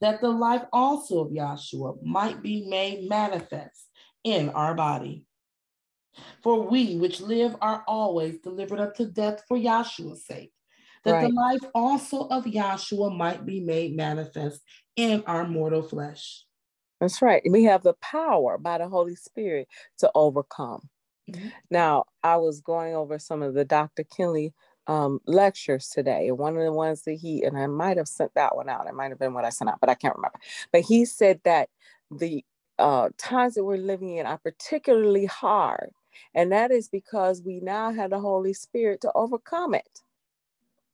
that 0.00 0.20
the 0.20 0.30
life 0.30 0.62
also 0.72 1.24
of 1.24 1.32
Yahshua 1.32 2.00
might 2.04 2.44
be 2.44 2.64
made 2.68 3.08
manifest 3.08 3.88
in 4.22 4.50
our 4.50 4.76
body. 4.76 5.26
For 6.42 6.62
we 6.68 6.96
which 6.96 7.20
live 7.20 7.56
are 7.60 7.84
always 7.86 8.38
delivered 8.40 8.80
up 8.80 8.94
to 8.96 9.06
death 9.06 9.42
for 9.46 9.56
Yahshua's 9.56 10.24
sake, 10.26 10.52
that 11.04 11.12
right. 11.12 11.28
the 11.28 11.34
life 11.34 11.70
also 11.74 12.26
of 12.28 12.44
Yahshua 12.44 13.16
might 13.16 13.46
be 13.46 13.60
made 13.60 13.96
manifest 13.96 14.60
in 14.96 15.22
our 15.26 15.46
mortal 15.46 15.82
flesh. 15.82 16.44
That's 17.00 17.22
right. 17.22 17.42
We 17.48 17.64
have 17.64 17.82
the 17.82 17.94
power 17.94 18.58
by 18.58 18.78
the 18.78 18.88
Holy 18.88 19.16
Spirit 19.16 19.68
to 19.98 20.10
overcome. 20.14 20.88
Mm-hmm. 21.30 21.48
Now, 21.70 22.04
I 22.22 22.36
was 22.36 22.60
going 22.60 22.94
over 22.94 23.18
some 23.18 23.42
of 23.42 23.54
the 23.54 23.64
Dr. 23.64 24.04
Kinley 24.04 24.52
um, 24.86 25.20
lectures 25.26 25.88
today. 25.88 26.28
And 26.28 26.38
one 26.38 26.56
of 26.56 26.64
the 26.64 26.72
ones 26.72 27.02
that 27.02 27.14
he, 27.14 27.42
and 27.44 27.56
I 27.56 27.66
might 27.66 27.96
have 27.96 28.08
sent 28.08 28.34
that 28.34 28.56
one 28.56 28.68
out, 28.68 28.86
it 28.86 28.94
might 28.94 29.10
have 29.10 29.18
been 29.18 29.34
what 29.34 29.44
I 29.44 29.50
sent 29.50 29.70
out, 29.70 29.80
but 29.80 29.88
I 29.88 29.94
can't 29.94 30.16
remember. 30.16 30.38
But 30.72 30.82
he 30.82 31.04
said 31.04 31.40
that 31.44 31.68
the 32.10 32.44
uh, 32.78 33.10
times 33.16 33.54
that 33.54 33.64
we're 33.64 33.76
living 33.76 34.16
in 34.16 34.26
are 34.26 34.38
particularly 34.38 35.26
hard. 35.26 35.90
And 36.34 36.52
that 36.52 36.70
is 36.70 36.88
because 36.88 37.42
we 37.42 37.60
now 37.60 37.92
have 37.92 38.10
the 38.10 38.20
Holy 38.20 38.52
Spirit 38.54 39.00
to 39.02 39.12
overcome 39.14 39.74
it. 39.74 40.00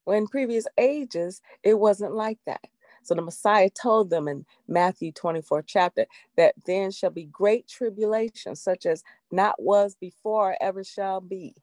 When 0.04 0.26
previous 0.26 0.66
ages, 0.78 1.42
it 1.64 1.78
wasn't 1.78 2.14
like 2.14 2.38
that. 2.46 2.62
So 3.04 3.14
the 3.14 3.22
Messiah 3.22 3.70
told 3.70 4.10
them 4.10 4.28
in 4.28 4.46
Matthew 4.68 5.12
24 5.12 5.62
chapter 5.62 6.06
that 6.36 6.54
then 6.66 6.90
shall 6.92 7.10
be 7.10 7.26
great 7.26 7.68
tribulation, 7.68 8.56
such 8.56 8.86
as 8.86 9.04
not 9.32 9.56
was 9.62 9.96
before, 9.96 10.56
ever 10.60 10.84
shall 10.84 11.20
be. 11.20 11.54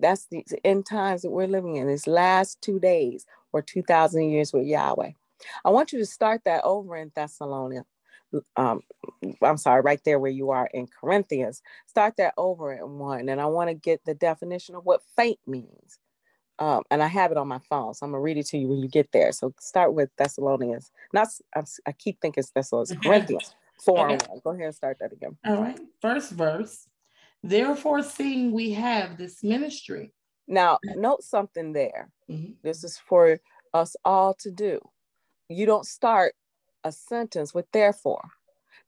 That's 0.00 0.26
the 0.26 0.44
end 0.64 0.86
times 0.86 1.22
that 1.22 1.30
we're 1.30 1.48
living 1.48 1.76
in, 1.76 1.88
these 1.88 2.08
last 2.08 2.60
two 2.62 2.80
days 2.80 3.26
or 3.52 3.62
2,000 3.62 4.30
years 4.30 4.52
with 4.52 4.66
Yahweh. 4.66 5.12
I 5.64 5.70
want 5.70 5.92
you 5.92 6.00
to 6.00 6.06
start 6.06 6.42
that 6.46 6.64
over 6.64 6.96
in 6.96 7.12
Thessalonica. 7.16 7.86
Um, 8.56 8.80
I'm 9.42 9.56
sorry, 9.56 9.82
right 9.82 10.00
there 10.04 10.18
where 10.18 10.30
you 10.30 10.50
are 10.50 10.68
in 10.72 10.86
Corinthians. 10.86 11.62
Start 11.86 12.14
that 12.18 12.34
over 12.36 12.72
at 12.72 12.88
one. 12.88 13.28
And 13.28 13.40
I 13.40 13.46
want 13.46 13.68
to 13.68 13.74
get 13.74 14.04
the 14.04 14.14
definition 14.14 14.74
of 14.74 14.84
what 14.84 15.02
faint 15.16 15.38
means. 15.46 15.98
Um, 16.58 16.82
and 16.90 17.02
I 17.02 17.06
have 17.08 17.32
it 17.32 17.38
on 17.38 17.48
my 17.48 17.58
phone, 17.68 17.94
so 17.94 18.04
I'm 18.04 18.12
gonna 18.12 18.20
read 18.20 18.36
it 18.36 18.46
to 18.48 18.58
you 18.58 18.68
when 18.68 18.78
you 18.78 18.88
get 18.88 19.10
there. 19.12 19.32
So 19.32 19.52
start 19.58 19.94
with 19.94 20.10
Thessalonians. 20.16 20.92
Not 21.12 21.28
I, 21.56 21.62
I 21.86 21.92
keep 21.92 22.20
thinking 22.20 22.40
it's 22.40 22.50
Thessalonians, 22.50 22.94
Corinthians 23.02 23.54
four 23.84 24.06
okay. 24.06 24.14
and 24.14 24.22
one. 24.28 24.40
Go 24.44 24.50
ahead 24.50 24.66
and 24.66 24.74
start 24.74 24.98
that 25.00 25.12
again. 25.12 25.36
All 25.44 25.62
right. 25.62 25.78
First 26.00 26.32
verse. 26.32 26.88
Therefore, 27.42 28.02
seeing 28.02 28.52
we 28.52 28.72
have 28.72 29.18
this 29.18 29.42
ministry. 29.42 30.12
Now, 30.46 30.78
note 30.96 31.24
something 31.24 31.72
there. 31.72 32.10
Mm-hmm. 32.30 32.52
This 32.62 32.84
is 32.84 32.98
for 32.98 33.40
us 33.74 33.96
all 34.04 34.34
to 34.34 34.50
do. 34.50 34.80
You 35.48 35.66
don't 35.66 35.86
start 35.86 36.34
a 36.84 36.92
sentence 36.92 37.54
with 37.54 37.70
therefore. 37.72 38.28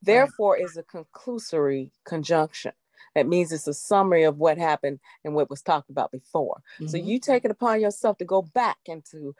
Therefore 0.02 0.58
is 0.58 0.76
a 0.76 0.82
conclusory 0.82 1.90
conjunction. 2.04 2.72
That 3.14 3.28
means 3.28 3.52
it's 3.52 3.68
a 3.68 3.74
summary 3.74 4.24
of 4.24 4.38
what 4.38 4.58
happened 4.58 5.00
and 5.24 5.34
what 5.34 5.48
was 5.48 5.62
talked 5.62 5.88
about 5.88 6.10
before. 6.10 6.62
Mm-hmm. 6.74 6.88
So 6.88 6.96
you 6.96 7.18
take 7.18 7.44
it 7.44 7.50
upon 7.50 7.80
yourself 7.80 8.18
to 8.18 8.24
go 8.24 8.42
back 8.42 8.78
into 8.86 9.34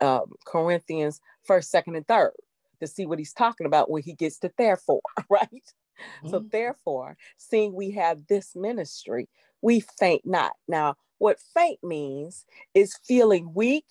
um, 0.00 0.32
Corinthians 0.44 1.20
first, 1.44 1.70
second, 1.70 1.96
and 1.96 2.06
third 2.06 2.32
to 2.80 2.86
see 2.86 3.06
what 3.06 3.18
he's 3.18 3.32
talking 3.32 3.66
about 3.66 3.90
when 3.90 4.02
he 4.02 4.14
gets 4.14 4.38
to 4.38 4.50
therefore, 4.56 5.02
right? 5.30 5.48
Mm-hmm. 5.52 6.30
So 6.30 6.40
therefore, 6.50 7.16
seeing 7.36 7.74
we 7.74 7.92
have 7.92 8.26
this 8.26 8.56
ministry, 8.56 9.28
we 9.62 9.80
faint 9.80 10.22
not. 10.24 10.52
Now, 10.66 10.96
what 11.18 11.38
faint 11.54 11.78
means 11.82 12.46
is 12.74 12.98
feeling 13.06 13.52
weak, 13.54 13.84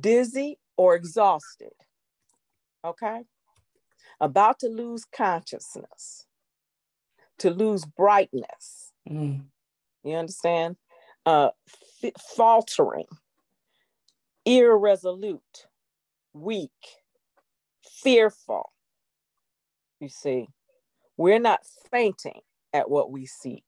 dizzy, 0.00 0.58
or 0.76 0.94
exhausted. 0.94 1.72
Okay? 2.84 3.24
About 4.20 4.58
to 4.60 4.68
lose 4.68 5.04
consciousness 5.04 6.26
to 7.40 7.50
lose 7.50 7.84
brightness. 7.84 8.92
Mm. 9.08 9.46
You 10.04 10.14
understand? 10.14 10.76
Uh, 11.26 11.50
f- 12.02 12.12
faltering, 12.36 13.06
irresolute, 14.44 15.66
weak, 16.32 16.70
fearful. 17.82 18.72
You 20.00 20.08
see, 20.08 20.48
we're 21.16 21.38
not 21.40 21.60
fainting 21.90 22.40
at 22.72 22.90
what 22.90 23.10
we 23.10 23.26
see 23.26 23.64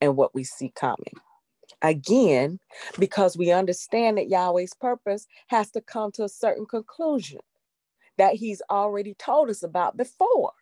and 0.00 0.16
what 0.16 0.34
we 0.34 0.44
see 0.44 0.72
coming. 0.74 1.14
Again, 1.82 2.58
because 2.98 3.36
we 3.36 3.52
understand 3.52 4.16
that 4.18 4.28
Yahweh's 4.28 4.74
purpose 4.74 5.26
has 5.48 5.70
to 5.72 5.80
come 5.80 6.10
to 6.12 6.24
a 6.24 6.28
certain 6.28 6.66
conclusion 6.66 7.40
that 8.18 8.34
He's 8.36 8.62
already 8.70 9.14
told 9.14 9.50
us 9.50 9.62
about 9.64 9.96
before. 9.96 10.52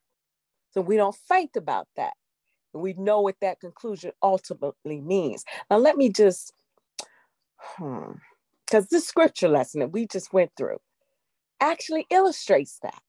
So 0.72 0.82
we 0.82 0.96
don't 0.96 1.16
faint 1.28 1.56
about 1.56 1.88
that 1.96 2.12
we 2.74 2.94
know 2.94 3.22
what 3.22 3.36
that 3.40 3.60
conclusion 3.60 4.12
ultimately 4.22 5.00
means. 5.00 5.44
Now, 5.70 5.78
let 5.78 5.96
me 5.96 6.10
just, 6.10 6.52
hmm, 7.58 8.12
because 8.66 8.88
this 8.88 9.06
scripture 9.08 9.48
lesson 9.48 9.80
that 9.80 9.92
we 9.92 10.06
just 10.06 10.32
went 10.32 10.52
through 10.56 10.78
actually 11.60 12.06
illustrates 12.10 12.78
that. 12.82 13.02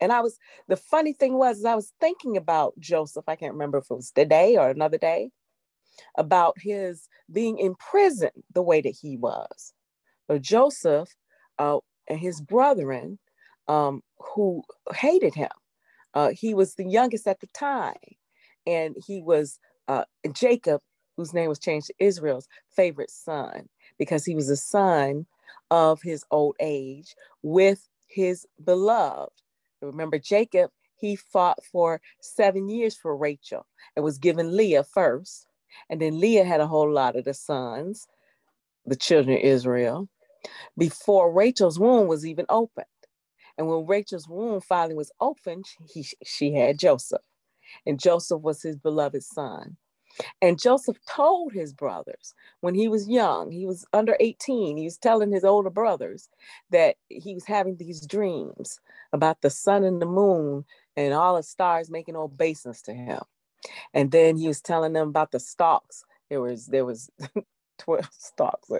And 0.00 0.12
I 0.12 0.20
was, 0.20 0.38
the 0.68 0.76
funny 0.76 1.12
thing 1.12 1.34
was, 1.34 1.64
I 1.64 1.74
was 1.74 1.92
thinking 2.00 2.36
about 2.36 2.74
Joseph, 2.80 3.24
I 3.28 3.36
can't 3.36 3.52
remember 3.54 3.78
if 3.78 3.86
it 3.90 3.94
was 3.94 4.12
today 4.12 4.56
or 4.56 4.70
another 4.70 4.98
day, 4.98 5.30
about 6.18 6.56
his 6.60 7.08
being 7.32 7.58
in 7.58 7.74
prison 7.76 8.30
the 8.54 8.62
way 8.62 8.80
that 8.80 8.96
he 9.00 9.16
was. 9.16 9.74
But 10.28 10.42
Joseph 10.42 11.10
uh, 11.58 11.78
and 12.08 12.20
his 12.20 12.40
brethren 12.40 13.18
um, 13.70 14.02
who 14.18 14.62
hated 14.94 15.34
him, 15.34 15.50
uh, 16.14 16.30
he 16.30 16.54
was 16.54 16.74
the 16.74 16.84
youngest 16.84 17.26
at 17.26 17.40
the 17.40 17.46
time 17.48 17.94
and 18.66 18.96
he 19.06 19.22
was 19.22 19.58
uh, 19.88 20.04
Jacob, 20.32 20.80
whose 21.16 21.32
name 21.32 21.48
was 21.48 21.58
changed 21.58 21.88
to 21.88 21.94
Israel's 21.98 22.48
favorite 22.68 23.10
son, 23.10 23.68
because 23.98 24.24
he 24.24 24.34
was 24.34 24.48
a 24.48 24.56
son 24.56 25.26
of 25.70 26.02
his 26.02 26.24
old 26.30 26.56
age 26.60 27.14
with 27.42 27.88
his 28.08 28.46
beloved. 28.64 29.30
Remember, 29.82 30.18
Jacob, 30.18 30.70
he 30.96 31.16
fought 31.16 31.58
for 31.64 32.00
seven 32.20 32.68
years 32.68 32.96
for 32.96 33.16
Rachel 33.16 33.66
and 33.96 34.04
was 34.04 34.18
given 34.18 34.56
Leah 34.56 34.84
first. 34.84 35.46
And 35.88 36.00
then 36.00 36.20
Leah 36.20 36.44
had 36.44 36.60
a 36.60 36.66
whole 36.66 36.92
lot 36.92 37.16
of 37.16 37.24
the 37.24 37.34
sons, 37.34 38.06
the 38.84 38.96
children 38.96 39.36
of 39.36 39.42
Israel, 39.42 40.08
before 40.76 41.32
Rachel's 41.32 41.78
womb 41.78 42.08
was 42.08 42.26
even 42.26 42.46
opened. 42.48 42.86
And 43.58 43.68
when 43.68 43.86
Rachel's 43.86 44.28
womb 44.28 44.60
finally 44.60 44.94
was 44.94 45.12
opened, 45.20 45.66
he, 45.92 46.06
she 46.24 46.54
had 46.54 46.78
Joseph 46.78 47.22
and 47.86 47.98
Joseph 48.00 48.42
was 48.42 48.62
his 48.62 48.76
beloved 48.76 49.22
son. 49.22 49.76
And 50.42 50.60
Joseph 50.60 50.98
told 51.08 51.52
his 51.52 51.72
brothers 51.72 52.34
when 52.60 52.74
he 52.74 52.88
was 52.88 53.08
young, 53.08 53.50
he 53.50 53.66
was 53.66 53.86
under 53.92 54.16
18, 54.20 54.76
he 54.76 54.84
was 54.84 54.98
telling 54.98 55.32
his 55.32 55.44
older 55.44 55.70
brothers 55.70 56.28
that 56.70 56.96
he 57.08 57.34
was 57.34 57.46
having 57.46 57.76
these 57.76 58.06
dreams 58.06 58.80
about 59.12 59.40
the 59.40 59.50
sun 59.50 59.84
and 59.84 60.02
the 60.02 60.06
moon 60.06 60.64
and 60.96 61.14
all 61.14 61.36
the 61.36 61.42
stars 61.42 61.90
making 61.90 62.16
obeisance 62.16 62.82
to 62.82 62.92
him. 62.94 63.20
And 63.94 64.10
then 64.10 64.36
he 64.36 64.48
was 64.48 64.60
telling 64.60 64.92
them 64.92 65.08
about 65.08 65.30
the 65.32 65.40
stalks. 65.40 66.04
There 66.28 66.40
was 66.42 66.66
there 66.66 66.84
was 66.84 67.10
12 67.80 68.08
stalks. 68.18 68.70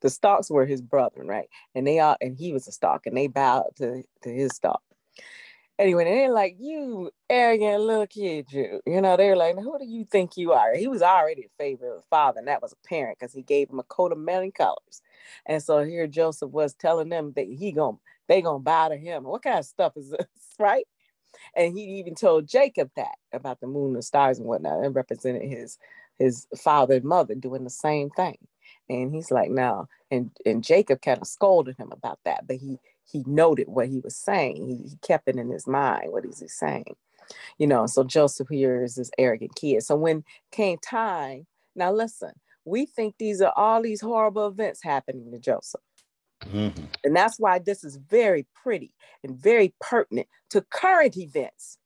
The 0.00 0.10
stalks 0.10 0.50
were 0.50 0.66
his 0.66 0.82
brethren, 0.82 1.26
right? 1.26 1.48
And 1.74 1.86
they 1.86 1.98
all 1.98 2.16
and 2.20 2.36
he 2.36 2.52
was 2.52 2.68
a 2.68 2.72
stalk 2.72 3.06
and 3.06 3.16
they 3.16 3.26
bowed 3.26 3.76
to, 3.76 4.02
to 4.22 4.30
his 4.30 4.52
stalk 4.54 4.82
anyway, 5.78 6.04
and 6.04 6.12
they're 6.12 6.32
like, 6.32 6.56
you 6.58 7.10
arrogant 7.30 7.82
little 7.82 8.06
kid, 8.06 8.46
you. 8.50 8.80
You 8.86 9.00
know, 9.00 9.16
they're 9.16 9.36
like, 9.36 9.56
who 9.56 9.78
do 9.78 9.86
you 9.86 10.04
think 10.04 10.36
you 10.36 10.52
are? 10.52 10.74
He 10.74 10.88
was 10.88 11.02
already 11.02 11.42
a 11.42 11.62
favorite 11.62 11.96
of 11.96 12.02
the 12.02 12.06
father, 12.10 12.38
and 12.38 12.48
that 12.48 12.62
was 12.62 12.72
apparent 12.72 13.18
because 13.18 13.32
he 13.32 13.42
gave 13.42 13.70
him 13.70 13.78
a 13.78 13.84
coat 13.84 14.12
of 14.12 14.18
many 14.18 14.50
colors. 14.50 15.02
And 15.46 15.62
so 15.62 15.84
here 15.84 16.06
Joseph 16.06 16.50
was 16.50 16.74
telling 16.74 17.08
them 17.08 17.32
that 17.36 17.46
he 17.46 17.72
gonna 17.72 17.98
they 18.28 18.42
gonna 18.42 18.58
bow 18.58 18.88
to 18.88 18.96
him. 18.96 19.24
What 19.24 19.42
kind 19.42 19.58
of 19.58 19.64
stuff 19.64 19.96
is 19.96 20.10
this, 20.10 20.26
right? 20.58 20.86
And 21.54 21.76
he 21.76 21.98
even 21.98 22.14
told 22.14 22.48
Jacob 22.48 22.90
that 22.96 23.16
about 23.32 23.60
the 23.60 23.66
moon 23.66 23.94
and 23.94 24.04
stars 24.04 24.38
and 24.38 24.46
whatnot, 24.46 24.84
and 24.84 24.94
represented 24.94 25.42
his 25.42 25.78
his 26.18 26.46
father 26.56 26.94
and 26.94 27.04
mother 27.04 27.34
doing 27.34 27.64
the 27.64 27.70
same 27.70 28.10
thing. 28.10 28.38
And 28.88 29.14
he's 29.14 29.30
like, 29.30 29.50
no. 29.50 29.88
And 30.10 30.30
and 30.46 30.64
Jacob 30.64 31.02
kind 31.02 31.20
of 31.20 31.26
scolded 31.26 31.76
him 31.76 31.92
about 31.92 32.18
that, 32.24 32.46
but 32.46 32.56
he 32.56 32.78
he 33.04 33.22
noted 33.26 33.68
what 33.68 33.88
he 33.88 34.00
was 34.00 34.16
saying. 34.16 34.66
He, 34.66 34.88
he 34.90 34.96
kept 35.02 35.28
it 35.28 35.36
in 35.36 35.50
his 35.50 35.66
mind. 35.66 36.12
What 36.12 36.24
is 36.24 36.40
he 36.40 36.48
saying? 36.48 36.96
You 37.58 37.66
know, 37.66 37.86
so 37.86 38.04
Joseph 38.04 38.48
here 38.48 38.82
is 38.82 38.94
this 38.94 39.10
arrogant 39.18 39.54
kid. 39.54 39.82
So 39.82 39.96
when 39.96 40.24
came 40.50 40.78
time, 40.78 41.46
now 41.74 41.92
listen, 41.92 42.32
we 42.64 42.86
think 42.86 43.14
these 43.18 43.40
are 43.40 43.52
all 43.56 43.82
these 43.82 44.00
horrible 44.00 44.46
events 44.46 44.82
happening 44.82 45.30
to 45.32 45.38
Joseph. 45.38 45.80
Mm-hmm. 46.44 46.84
And 47.04 47.16
that's 47.16 47.38
why 47.38 47.58
this 47.58 47.84
is 47.84 47.96
very 47.96 48.46
pretty 48.54 48.92
and 49.24 49.36
very 49.36 49.74
pertinent 49.80 50.28
to 50.50 50.62
current 50.62 51.16
events. 51.16 51.77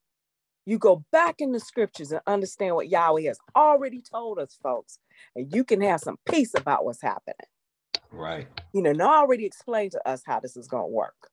You 0.64 0.78
go 0.78 1.04
back 1.10 1.36
in 1.40 1.52
the 1.52 1.60
scriptures 1.60 2.12
and 2.12 2.20
understand 2.26 2.76
what 2.76 2.88
Yahweh 2.88 3.22
has 3.22 3.38
already 3.56 4.00
told 4.00 4.38
us, 4.38 4.58
folks, 4.62 4.98
and 5.34 5.52
you 5.52 5.64
can 5.64 5.80
have 5.80 6.00
some 6.00 6.18
peace 6.28 6.52
about 6.56 6.84
what's 6.84 7.02
happening. 7.02 7.36
Right. 8.10 8.46
You 8.72 8.82
know, 8.82 8.90
and 8.90 9.02
already 9.02 9.44
explained 9.44 9.92
to 9.92 10.08
us 10.08 10.22
how 10.24 10.40
this 10.40 10.56
is 10.56 10.68
going 10.68 10.84
to 10.84 10.94
work. 10.94 11.30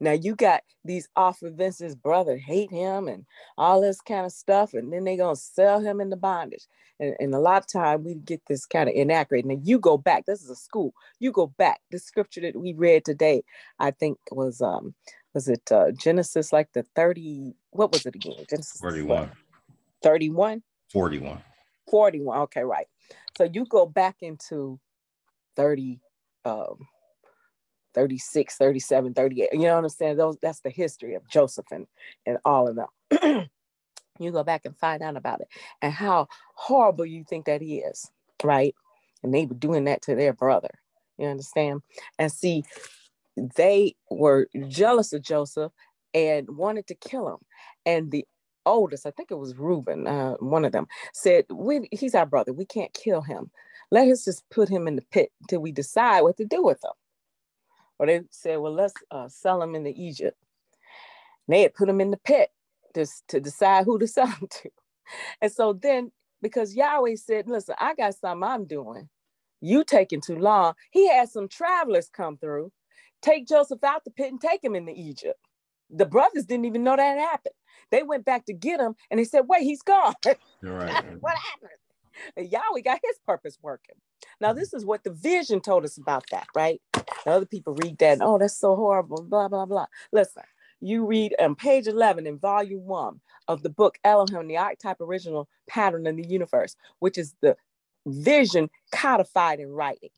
Now 0.00 0.12
you 0.12 0.34
got 0.34 0.62
these 0.84 1.08
off 1.16 1.42
of 1.42 1.54
Vince's 1.54 1.94
brother 1.94 2.36
hate 2.36 2.70
him 2.70 3.08
and 3.08 3.24
all 3.56 3.80
this 3.80 4.00
kind 4.00 4.26
of 4.26 4.32
stuff, 4.32 4.74
and 4.74 4.92
then 4.92 5.04
they're 5.04 5.16
gonna 5.16 5.36
sell 5.36 5.80
him 5.80 6.00
into 6.00 6.16
bondage. 6.16 6.66
And, 7.00 7.14
and 7.20 7.34
a 7.34 7.38
lot 7.38 7.62
of 7.62 7.68
time 7.68 8.04
we 8.04 8.14
get 8.14 8.42
this 8.48 8.66
kind 8.66 8.88
of 8.88 8.94
inaccurate. 8.94 9.44
Now 9.44 9.60
you 9.62 9.78
go 9.78 9.96
back. 9.96 10.26
This 10.26 10.42
is 10.42 10.50
a 10.50 10.56
school. 10.56 10.94
You 11.20 11.32
go 11.32 11.46
back. 11.46 11.80
The 11.90 11.98
scripture 11.98 12.40
that 12.42 12.56
we 12.56 12.72
read 12.74 13.04
today, 13.04 13.42
I 13.78 13.90
think 13.92 14.18
was 14.30 14.60
um 14.60 14.94
was 15.34 15.48
it 15.48 15.70
uh, 15.70 15.90
Genesis 15.92 16.52
like 16.52 16.72
the 16.72 16.84
thirty? 16.94 17.54
What 17.70 17.92
was 17.92 18.06
it 18.06 18.14
again? 18.14 18.44
Genesis 18.48 18.80
thirty 18.80 19.02
one. 19.02 19.30
Thirty 20.02 20.30
one. 20.30 20.62
Forty 20.92 21.18
one. 21.18 21.42
Forty 21.90 22.20
one. 22.20 22.38
Okay, 22.40 22.62
right. 22.62 22.86
So 23.36 23.44
you 23.44 23.64
go 23.66 23.86
back 23.86 24.16
into 24.20 24.80
30, 25.56 26.00
um, 26.44 26.86
36, 27.94 28.56
37, 28.56 29.14
38. 29.14 29.48
You 29.52 29.58
know 29.60 29.74
what 29.76 29.84
I'm 29.84 29.88
saying? 29.88 30.16
Those 30.16 30.36
that's 30.42 30.60
the 30.60 30.70
history 30.70 31.14
of 31.14 31.28
Joseph 31.28 31.66
and, 31.70 31.86
and 32.26 32.38
all 32.44 32.68
of 32.68 32.76
them. 32.76 33.48
you 34.18 34.32
go 34.32 34.44
back 34.44 34.62
and 34.64 34.76
find 34.76 35.02
out 35.02 35.16
about 35.16 35.40
it 35.40 35.48
and 35.82 35.92
how 35.92 36.28
horrible 36.54 37.06
you 37.06 37.24
think 37.28 37.46
that 37.46 37.62
is, 37.62 38.10
right? 38.42 38.74
And 39.22 39.32
they 39.32 39.46
were 39.46 39.54
doing 39.54 39.84
that 39.84 40.02
to 40.02 40.14
their 40.14 40.32
brother. 40.32 40.70
You 41.16 41.26
understand? 41.26 41.82
And 42.18 42.30
see, 42.30 42.64
they 43.56 43.94
were 44.10 44.48
jealous 44.68 45.12
of 45.12 45.22
Joseph 45.22 45.72
and 46.14 46.48
wanted 46.50 46.86
to 46.88 46.94
kill 46.94 47.28
him. 47.28 47.38
And 47.86 48.10
the 48.10 48.24
oldest, 48.66 49.06
I 49.06 49.10
think 49.10 49.30
it 49.30 49.38
was 49.38 49.56
Reuben, 49.56 50.06
uh, 50.06 50.34
one 50.40 50.64
of 50.64 50.72
them, 50.72 50.86
said, 51.12 51.46
He's 51.90 52.14
our 52.14 52.26
brother. 52.26 52.52
We 52.52 52.64
can't 52.64 52.92
kill 52.94 53.22
him. 53.22 53.50
Let 53.90 54.08
us 54.08 54.24
just 54.24 54.48
put 54.50 54.68
him 54.68 54.86
in 54.86 54.96
the 54.96 55.04
pit 55.10 55.30
till 55.48 55.60
we 55.60 55.72
decide 55.72 56.22
what 56.22 56.36
to 56.36 56.44
do 56.44 56.62
with 56.62 56.82
him. 56.84 56.92
Or 57.98 58.06
they 58.06 58.22
said, 58.30 58.58
Well, 58.58 58.72
let's 58.72 58.94
uh, 59.10 59.28
sell 59.28 59.62
him 59.62 59.74
into 59.74 59.92
Egypt. 59.96 60.36
And 61.46 61.54
they 61.54 61.62
had 61.62 61.74
put 61.74 61.88
him 61.88 62.00
in 62.00 62.10
the 62.10 62.18
pit 62.18 62.50
just 62.94 63.26
to 63.28 63.40
decide 63.40 63.84
who 63.84 63.98
to 63.98 64.06
sell 64.06 64.26
him 64.26 64.48
to. 64.50 64.70
And 65.40 65.50
so 65.50 65.72
then, 65.72 66.12
because 66.42 66.74
Yahweh 66.74 67.16
said, 67.16 67.48
Listen, 67.48 67.74
I 67.78 67.94
got 67.94 68.14
something 68.14 68.48
I'm 68.48 68.66
doing. 68.66 69.08
You 69.60 69.82
taking 69.84 70.20
too 70.20 70.38
long. 70.38 70.74
He 70.92 71.08
had 71.08 71.28
some 71.28 71.48
travelers 71.48 72.08
come 72.08 72.36
through, 72.36 72.70
take 73.22 73.46
Joseph 73.46 73.82
out 73.84 74.04
the 74.04 74.10
pit 74.10 74.30
and 74.30 74.40
take 74.40 74.62
him 74.62 74.74
into 74.74 74.92
Egypt. 74.94 75.38
The 75.90 76.06
brothers 76.06 76.44
didn't 76.44 76.66
even 76.66 76.84
know 76.84 76.96
that 76.96 77.18
happened. 77.18 77.54
They 77.90 78.02
went 78.02 78.24
back 78.24 78.46
to 78.46 78.52
get 78.52 78.80
him 78.80 78.94
and 79.10 79.18
they 79.18 79.24
said, 79.24 79.44
wait, 79.48 79.62
he's 79.62 79.82
gone. 79.82 80.14
Right. 80.62 81.04
what 81.20 81.36
happened? 81.36 81.70
And 82.36 82.50
Yahweh 82.50 82.80
got 82.84 83.00
his 83.02 83.18
purpose 83.26 83.58
working. 83.62 83.94
Now, 84.40 84.48
mm-hmm. 84.50 84.58
this 84.58 84.74
is 84.74 84.84
what 84.84 85.04
the 85.04 85.12
vision 85.12 85.60
told 85.60 85.84
us 85.84 85.98
about 85.98 86.24
that, 86.30 86.46
right? 86.54 86.80
other 87.26 87.46
people 87.46 87.74
read 87.74 87.98
that, 87.98 88.18
oh, 88.20 88.38
that's 88.38 88.58
so 88.58 88.74
horrible, 88.74 89.22
blah, 89.22 89.48
blah, 89.48 89.66
blah. 89.66 89.86
Listen, 90.12 90.42
you 90.80 91.06
read 91.06 91.34
on 91.38 91.54
page 91.54 91.86
11 91.86 92.26
in 92.26 92.38
volume 92.38 92.86
one 92.86 93.20
of 93.48 93.62
the 93.62 93.70
book 93.70 93.98
Elohim, 94.04 94.48
the 94.48 94.56
archetype 94.56 95.00
original 95.00 95.48
pattern 95.68 96.06
in 96.06 96.16
the 96.16 96.26
universe, 96.26 96.76
which 97.00 97.18
is 97.18 97.34
the 97.40 97.56
vision 98.06 98.70
codified 98.92 99.60
in 99.60 99.68
writing. 99.68 100.10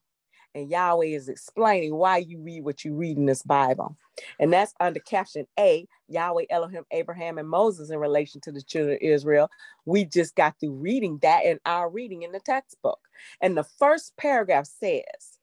And 0.55 0.71
Yahweh 0.71 1.07
is 1.07 1.29
explaining 1.29 1.95
why 1.95 2.19
you 2.19 2.41
read 2.41 2.65
what 2.65 2.85
you 2.85 2.95
read 2.95 3.17
in 3.17 3.27
this 3.27 3.43
Bible. 3.43 3.97
And 4.39 4.53
that's 4.53 4.75
under 4.81 5.01
caption 5.01 5.47
A 5.59 5.87
Yahweh, 6.09 6.47
Elohim, 6.51 6.85
Abraham, 6.91 7.39
and 7.39 7.49
Moses 7.49 7.91
in 7.91 7.99
relation 7.99 8.41
to 8.43 8.53
the 8.53 8.63
children 8.63 8.97
of 8.97 9.03
Israel. 9.03 9.49
We 9.85 10.05
just 10.05 10.35
got 10.35 10.59
through 10.59 10.75
reading 10.75 11.19
that 11.23 11.45
in 11.45 11.61
our 11.67 11.89
reading 11.89 12.23
in 12.23 12.33
the 12.33 12.41
textbook. 12.41 13.01
And 13.41 13.57
the 13.57 13.65
first 13.65 14.17
paragraph 14.17 14.67
says, 14.67 15.39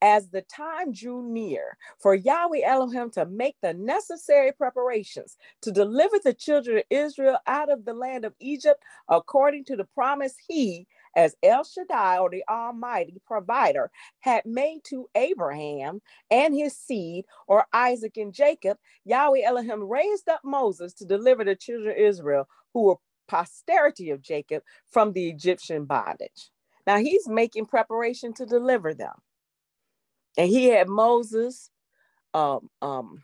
as 0.00 0.28
the 0.28 0.42
time 0.42 0.92
drew 0.92 1.22
near 1.22 1.76
for 1.98 2.14
Yahweh 2.14 2.60
Elohim 2.64 3.10
to 3.10 3.26
make 3.26 3.56
the 3.62 3.74
necessary 3.74 4.52
preparations 4.52 5.36
to 5.62 5.72
deliver 5.72 6.16
the 6.22 6.34
children 6.34 6.78
of 6.78 6.84
Israel 6.90 7.38
out 7.46 7.70
of 7.70 7.84
the 7.84 7.94
land 7.94 8.24
of 8.24 8.34
Egypt, 8.38 8.80
according 9.08 9.64
to 9.64 9.76
the 9.76 9.88
promise 9.94 10.34
he, 10.46 10.86
as 11.16 11.36
El 11.42 11.64
Shaddai 11.64 12.18
or 12.18 12.30
the 12.30 12.44
Almighty 12.48 13.20
provider, 13.26 13.90
had 14.20 14.44
made 14.46 14.80
to 14.84 15.08
Abraham 15.14 16.00
and 16.30 16.54
his 16.54 16.76
seed, 16.76 17.24
or 17.46 17.66
Isaac 17.72 18.16
and 18.16 18.32
Jacob, 18.32 18.78
Yahweh 19.04 19.42
Elohim 19.44 19.88
raised 19.88 20.28
up 20.28 20.40
Moses 20.44 20.94
to 20.94 21.04
deliver 21.04 21.44
the 21.44 21.56
children 21.56 21.90
of 21.90 21.96
Israel, 21.96 22.48
who 22.74 22.84
were 22.84 22.96
posterity 23.28 24.10
of 24.10 24.22
Jacob, 24.22 24.62
from 24.90 25.12
the 25.12 25.28
Egyptian 25.28 25.84
bondage. 25.84 26.50
Now 26.86 26.98
he's 26.98 27.28
making 27.28 27.66
preparation 27.66 28.32
to 28.34 28.46
deliver 28.46 28.94
them. 28.94 29.14
And 30.38 30.48
he 30.48 30.66
had 30.66 30.88
Moses 30.88 31.70
um, 32.34 32.70
um, 32.80 33.22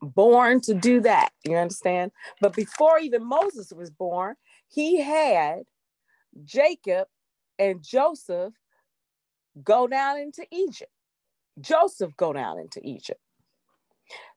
born 0.00 0.60
to 0.62 0.74
do 0.74 1.00
that. 1.00 1.30
You 1.44 1.56
understand? 1.56 2.12
But 2.40 2.54
before 2.54 2.98
even 2.98 3.24
Moses 3.24 3.72
was 3.72 3.90
born, 3.90 4.36
he 4.68 5.00
had 5.00 5.62
Jacob 6.44 7.08
and 7.58 7.82
Joseph 7.82 8.54
go 9.62 9.86
down 9.86 10.18
into 10.18 10.46
Egypt. 10.50 10.90
Joseph 11.60 12.16
go 12.16 12.32
down 12.32 12.58
into 12.58 12.80
Egypt 12.82 13.20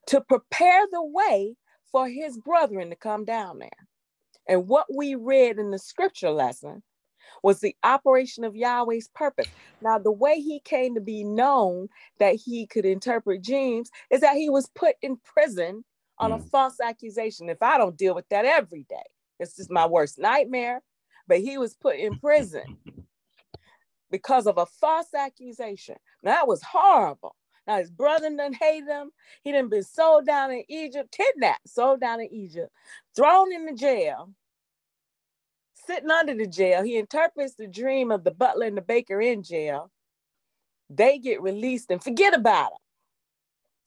to 0.06 0.20
prepare 0.20 0.86
the 0.90 1.04
way 1.04 1.56
for 1.90 2.08
his 2.08 2.36
brethren 2.38 2.90
to 2.90 2.96
come 2.96 3.24
down 3.24 3.58
there. 3.58 3.70
And 4.48 4.68
what 4.68 4.86
we 4.94 5.14
read 5.14 5.58
in 5.58 5.70
the 5.70 5.78
scripture 5.78 6.30
lesson 6.30 6.82
was 7.42 7.60
the 7.60 7.76
operation 7.82 8.44
of 8.44 8.54
Yahweh's 8.54 9.08
purpose. 9.14 9.48
Now, 9.80 9.98
the 9.98 10.12
way 10.12 10.40
he 10.40 10.60
came 10.60 10.94
to 10.94 11.00
be 11.00 11.24
known 11.24 11.88
that 12.18 12.36
he 12.36 12.66
could 12.66 12.84
interpret 12.84 13.42
dreams 13.42 13.90
is 14.10 14.20
that 14.20 14.36
he 14.36 14.48
was 14.48 14.68
put 14.74 14.96
in 15.02 15.16
prison 15.24 15.84
on 16.18 16.30
mm. 16.30 16.36
a 16.36 16.48
false 16.48 16.80
accusation. 16.80 17.48
If 17.48 17.62
I 17.62 17.78
don't 17.78 17.96
deal 17.96 18.14
with 18.14 18.28
that 18.30 18.44
every 18.44 18.84
day, 18.88 18.96
this 19.38 19.58
is 19.58 19.68
my 19.70 19.86
worst 19.86 20.18
nightmare. 20.18 20.82
But 21.28 21.40
he 21.40 21.58
was 21.58 21.74
put 21.74 21.96
in 21.96 22.18
prison 22.18 22.76
because 24.10 24.46
of 24.46 24.58
a 24.58 24.66
false 24.66 25.12
accusation. 25.14 25.96
Now, 26.22 26.32
that 26.32 26.48
was 26.48 26.62
horrible. 26.62 27.34
Now 27.66 27.78
his 27.78 27.90
brother 27.90 28.28
didn't 28.28 28.54
hate 28.54 28.84
him. 28.84 29.10
He 29.42 29.52
didn't 29.52 29.70
been 29.70 29.82
sold 29.82 30.26
down 30.26 30.52
in 30.52 30.62
Egypt, 30.68 31.10
kidnapped, 31.10 31.68
sold 31.68 32.00
down 32.00 32.20
in 32.20 32.32
Egypt, 32.32 32.70
thrown 33.14 33.52
in 33.52 33.66
the 33.66 33.72
jail, 33.72 34.30
sitting 35.74 36.10
under 36.10 36.34
the 36.34 36.46
jail. 36.46 36.82
He 36.82 36.96
interprets 36.96 37.54
the 37.54 37.66
dream 37.66 38.10
of 38.10 38.24
the 38.24 38.30
butler 38.30 38.66
and 38.66 38.76
the 38.76 38.82
baker 38.82 39.20
in 39.20 39.42
jail. 39.42 39.90
They 40.88 41.18
get 41.18 41.42
released 41.42 41.90
and 41.90 42.02
forget 42.02 42.34
about 42.34 42.72
him. 42.72 42.78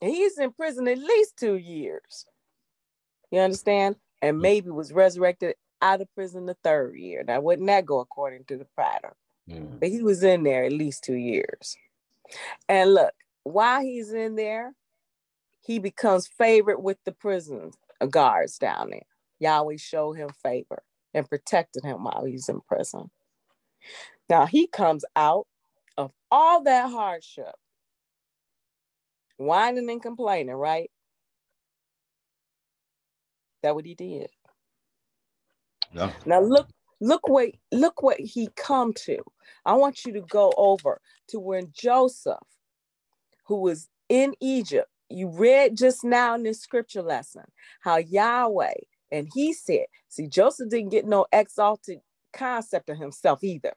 And 0.02 0.10
he's 0.10 0.38
in 0.38 0.52
prison 0.52 0.88
at 0.88 0.98
least 0.98 1.36
two 1.38 1.56
years. 1.56 2.26
You 3.30 3.40
understand? 3.40 3.96
And 4.22 4.38
maybe 4.38 4.70
was 4.70 4.92
resurrected 4.92 5.54
out 5.82 6.00
of 6.00 6.14
prison 6.14 6.46
the 6.46 6.56
third 6.62 6.96
year. 6.96 7.24
Now, 7.26 7.40
wouldn't 7.40 7.68
that 7.68 7.86
go 7.86 8.00
according 8.00 8.44
to 8.44 8.56
the 8.56 8.66
pattern? 8.76 9.12
Mm. 9.48 9.80
But 9.80 9.88
he 9.88 10.02
was 10.02 10.22
in 10.22 10.42
there 10.42 10.64
at 10.64 10.72
least 10.72 11.04
two 11.04 11.14
years. 11.14 11.76
And 12.68 12.94
look, 12.94 13.12
while 13.44 13.80
he's 13.80 14.12
in 14.12 14.36
there, 14.36 14.74
he 15.60 15.78
becomes 15.78 16.26
favorite 16.26 16.82
with 16.82 16.98
the 17.04 17.12
prison 17.12 17.72
guards 18.08 18.58
down 18.58 18.90
there. 18.90 19.02
Yahweh 19.40 19.76
show 19.78 20.12
him 20.12 20.30
favor 20.42 20.82
and 21.14 21.28
protected 21.28 21.84
him 21.84 22.04
while 22.04 22.24
he's 22.24 22.48
in 22.48 22.60
prison. 22.60 23.10
Now 24.28 24.46
he 24.46 24.66
comes 24.66 25.04
out 25.16 25.46
of 25.96 26.12
all 26.30 26.62
that 26.64 26.90
hardship, 26.90 27.54
whining 29.36 29.90
and 29.90 30.02
complaining, 30.02 30.54
right? 30.54 30.90
That 33.62 33.74
what 33.74 33.84
he 33.84 33.94
did. 33.94 34.30
No. 35.92 36.12
Now 36.26 36.40
look, 36.40 36.68
look 37.00 37.28
what 37.28 37.50
look 37.72 38.02
what 38.02 38.20
he 38.20 38.48
come 38.56 38.92
to. 39.04 39.18
I 39.64 39.74
want 39.74 40.04
you 40.04 40.12
to 40.14 40.20
go 40.22 40.52
over 40.56 41.00
to 41.28 41.40
when 41.40 41.72
Joseph, 41.72 42.38
who 43.46 43.60
was 43.60 43.88
in 44.08 44.34
Egypt, 44.40 44.88
you 45.08 45.28
read 45.28 45.76
just 45.76 46.04
now 46.04 46.34
in 46.34 46.44
this 46.44 46.60
scripture 46.60 47.02
lesson 47.02 47.44
how 47.80 47.96
Yahweh 47.96 48.74
and 49.10 49.28
he 49.34 49.52
said, 49.52 49.86
see, 50.08 50.28
Joseph 50.28 50.70
didn't 50.70 50.90
get 50.90 51.04
no 51.04 51.26
exalted 51.32 51.98
concept 52.32 52.88
of 52.90 52.96
himself 52.96 53.42
either. 53.42 53.72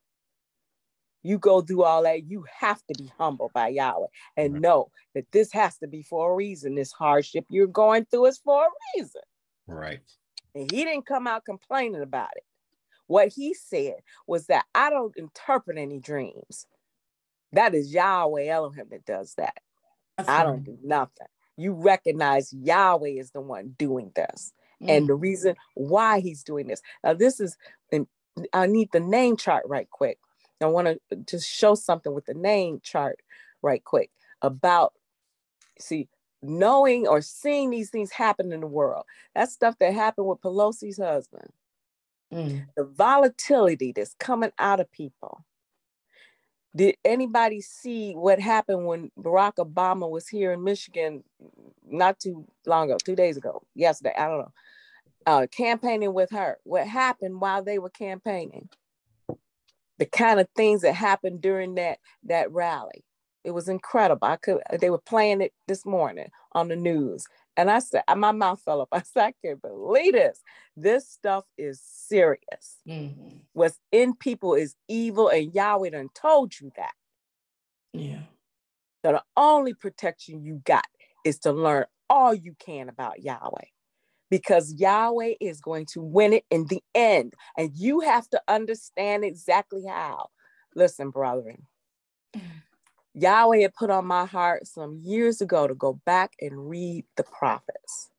You 1.23 1.39
go 1.39 1.61
through 1.61 1.83
all 1.83 2.03
that, 2.03 2.25
you 2.25 2.45
have 2.59 2.83
to 2.87 2.93
be 2.97 3.11
humble 3.17 3.49
by 3.53 3.69
Yahweh 3.69 4.07
and 4.35 4.61
know 4.61 4.91
that 5.15 5.25
this 5.31 5.51
has 5.53 5.77
to 5.77 5.87
be 5.87 6.03
for 6.03 6.31
a 6.31 6.35
reason. 6.35 6.75
This 6.75 6.91
hardship 6.91 7.45
you're 7.49 7.65
going 7.65 8.05
through 8.05 8.25
is 8.25 8.39
for 8.39 8.65
a 8.65 8.69
reason. 8.97 9.21
Right. 9.65 10.01
And 10.55 10.71
he 10.71 10.83
didn't 10.83 11.05
come 11.05 11.27
out 11.27 11.45
complaining 11.45 12.01
about 12.01 12.29
it. 12.35 12.43
What 13.07 13.29
he 13.29 13.53
said 13.53 13.95
was 14.27 14.47
that 14.47 14.65
I 14.73 14.89
don't 14.89 15.15
interpret 15.17 15.77
any 15.77 15.99
dreams. 15.99 16.67
That 17.51 17.75
is 17.75 17.93
Yahweh 17.93 18.45
Elohim 18.45 18.87
that 18.91 19.05
does 19.05 19.35
that. 19.35 19.57
That's 20.17 20.29
I 20.29 20.43
don't 20.43 20.63
do 20.63 20.77
nothing. 20.83 21.27
You 21.57 21.73
recognize 21.73 22.51
Yahweh 22.53 23.09
is 23.19 23.31
the 23.31 23.41
one 23.41 23.75
doing 23.77 24.11
this 24.15 24.53
and 24.81 25.07
the 25.07 25.13
mm. 25.17 25.21
reason 25.21 25.55
why 25.75 26.19
he's 26.19 26.43
doing 26.43 26.67
this. 26.67 26.81
Now, 27.03 27.13
this 27.13 27.39
is, 27.39 27.57
I 28.53 28.65
need 28.67 28.89
the 28.91 28.99
name 28.99 29.37
chart 29.37 29.63
right 29.67 29.89
quick. 29.89 30.19
I 30.61 30.65
want 30.67 30.87
to 30.87 31.17
just 31.17 31.47
show 31.47 31.75
something 31.75 32.13
with 32.13 32.25
the 32.25 32.33
name 32.33 32.79
chart 32.83 33.19
right 33.61 33.83
quick 33.83 34.11
about, 34.41 34.93
see, 35.79 36.07
knowing 36.43 37.07
or 37.07 37.21
seeing 37.21 37.69
these 37.69 37.89
things 37.89 38.11
happen 38.11 38.51
in 38.51 38.61
the 38.61 38.67
world. 38.67 39.05
That's 39.33 39.53
stuff 39.53 39.77
that 39.79 39.93
happened 39.93 40.27
with 40.27 40.41
Pelosi's 40.41 40.97
husband. 40.97 41.51
Mm. 42.33 42.65
The 42.75 42.85
volatility 42.85 43.91
that's 43.91 44.15
coming 44.19 44.51
out 44.59 44.79
of 44.79 44.91
people. 44.91 45.43
Did 46.75 46.95
anybody 47.05 47.61
see 47.61 48.13
what 48.13 48.39
happened 48.39 48.85
when 48.85 49.11
Barack 49.17 49.55
Obama 49.55 50.09
was 50.09 50.27
here 50.27 50.51
in 50.51 50.63
Michigan 50.63 51.23
not 51.87 52.19
too 52.19 52.47
long 52.65 52.89
ago, 52.89 52.97
two 53.03 53.15
days 53.15 53.37
ago, 53.37 53.61
yesterday? 53.75 54.13
I 54.17 54.27
don't 54.27 54.39
know 54.39 54.53
uh, 55.25 55.47
campaigning 55.55 56.13
with 56.13 56.31
her. 56.31 56.57
What 56.63 56.87
happened 56.87 57.39
while 57.39 57.63
they 57.63 57.79
were 57.79 57.89
campaigning? 57.89 58.69
the 59.99 60.05
kind 60.05 60.39
of 60.39 60.47
things 60.55 60.81
that 60.81 60.93
happened 60.93 61.41
during 61.41 61.75
that 61.75 61.99
that 62.23 62.51
rally. 62.51 63.05
It 63.43 63.51
was 63.51 63.67
incredible. 63.67 64.27
I 64.27 64.37
could 64.37 64.61
they 64.79 64.89
were 64.89 64.97
playing 64.97 65.41
it 65.41 65.53
this 65.67 65.85
morning 65.85 66.29
on 66.53 66.67
the 66.67 66.75
news. 66.75 67.25
And 67.55 67.69
I 67.69 67.79
said, 67.79 68.03
my 68.15 68.31
mouth 68.31 68.61
fell 68.61 68.81
up. 68.81 68.89
I 68.91 69.01
said, 69.01 69.23
I 69.23 69.33
can't 69.45 69.61
believe 69.61 70.13
this. 70.13 70.41
This 70.75 71.07
stuff 71.07 71.45
is 71.57 71.81
serious. 71.81 72.79
Mm-hmm. 72.87 73.37
What's 73.53 73.79
in 73.91 74.15
people 74.15 74.55
is 74.55 74.75
evil, 74.87 75.29
and 75.29 75.53
Yahweh 75.53 75.91
done 75.91 76.09
told 76.15 76.59
you 76.59 76.71
that. 76.75 76.93
Yeah. 77.93 78.23
So 79.05 79.11
the 79.11 79.23
only 79.37 79.73
protection 79.73 80.43
you 80.43 80.61
got 80.65 80.87
is 81.25 81.39
to 81.39 81.51
learn 81.51 81.85
all 82.09 82.33
you 82.33 82.55
can 82.59 82.89
about 82.89 83.21
Yahweh 83.21 83.67
because 84.29 84.73
Yahweh 84.73 85.33
is 85.39 85.61
going 85.61 85.85
to 85.85 86.01
win 86.01 86.33
it 86.33 86.45
in 86.49 86.65
the 86.67 86.81
end. 86.95 87.33
And 87.57 87.71
you 87.75 87.99
have 87.99 88.27
to 88.29 88.41
understand 88.47 89.23
exactly 89.23 89.83
how. 89.87 90.29
Listen, 90.75 91.11
brethren, 91.11 91.67
Yahweh 93.15 93.61
had 93.61 93.75
put 93.75 93.89
on 93.89 94.05
my 94.05 94.25
heart 94.25 94.67
some 94.67 94.99
years 95.03 95.41
ago 95.41 95.67
to 95.67 95.75
go 95.75 95.99
back 96.05 96.33
and 96.41 96.69
read 96.69 97.05
the 97.15 97.23
prophets. 97.23 98.09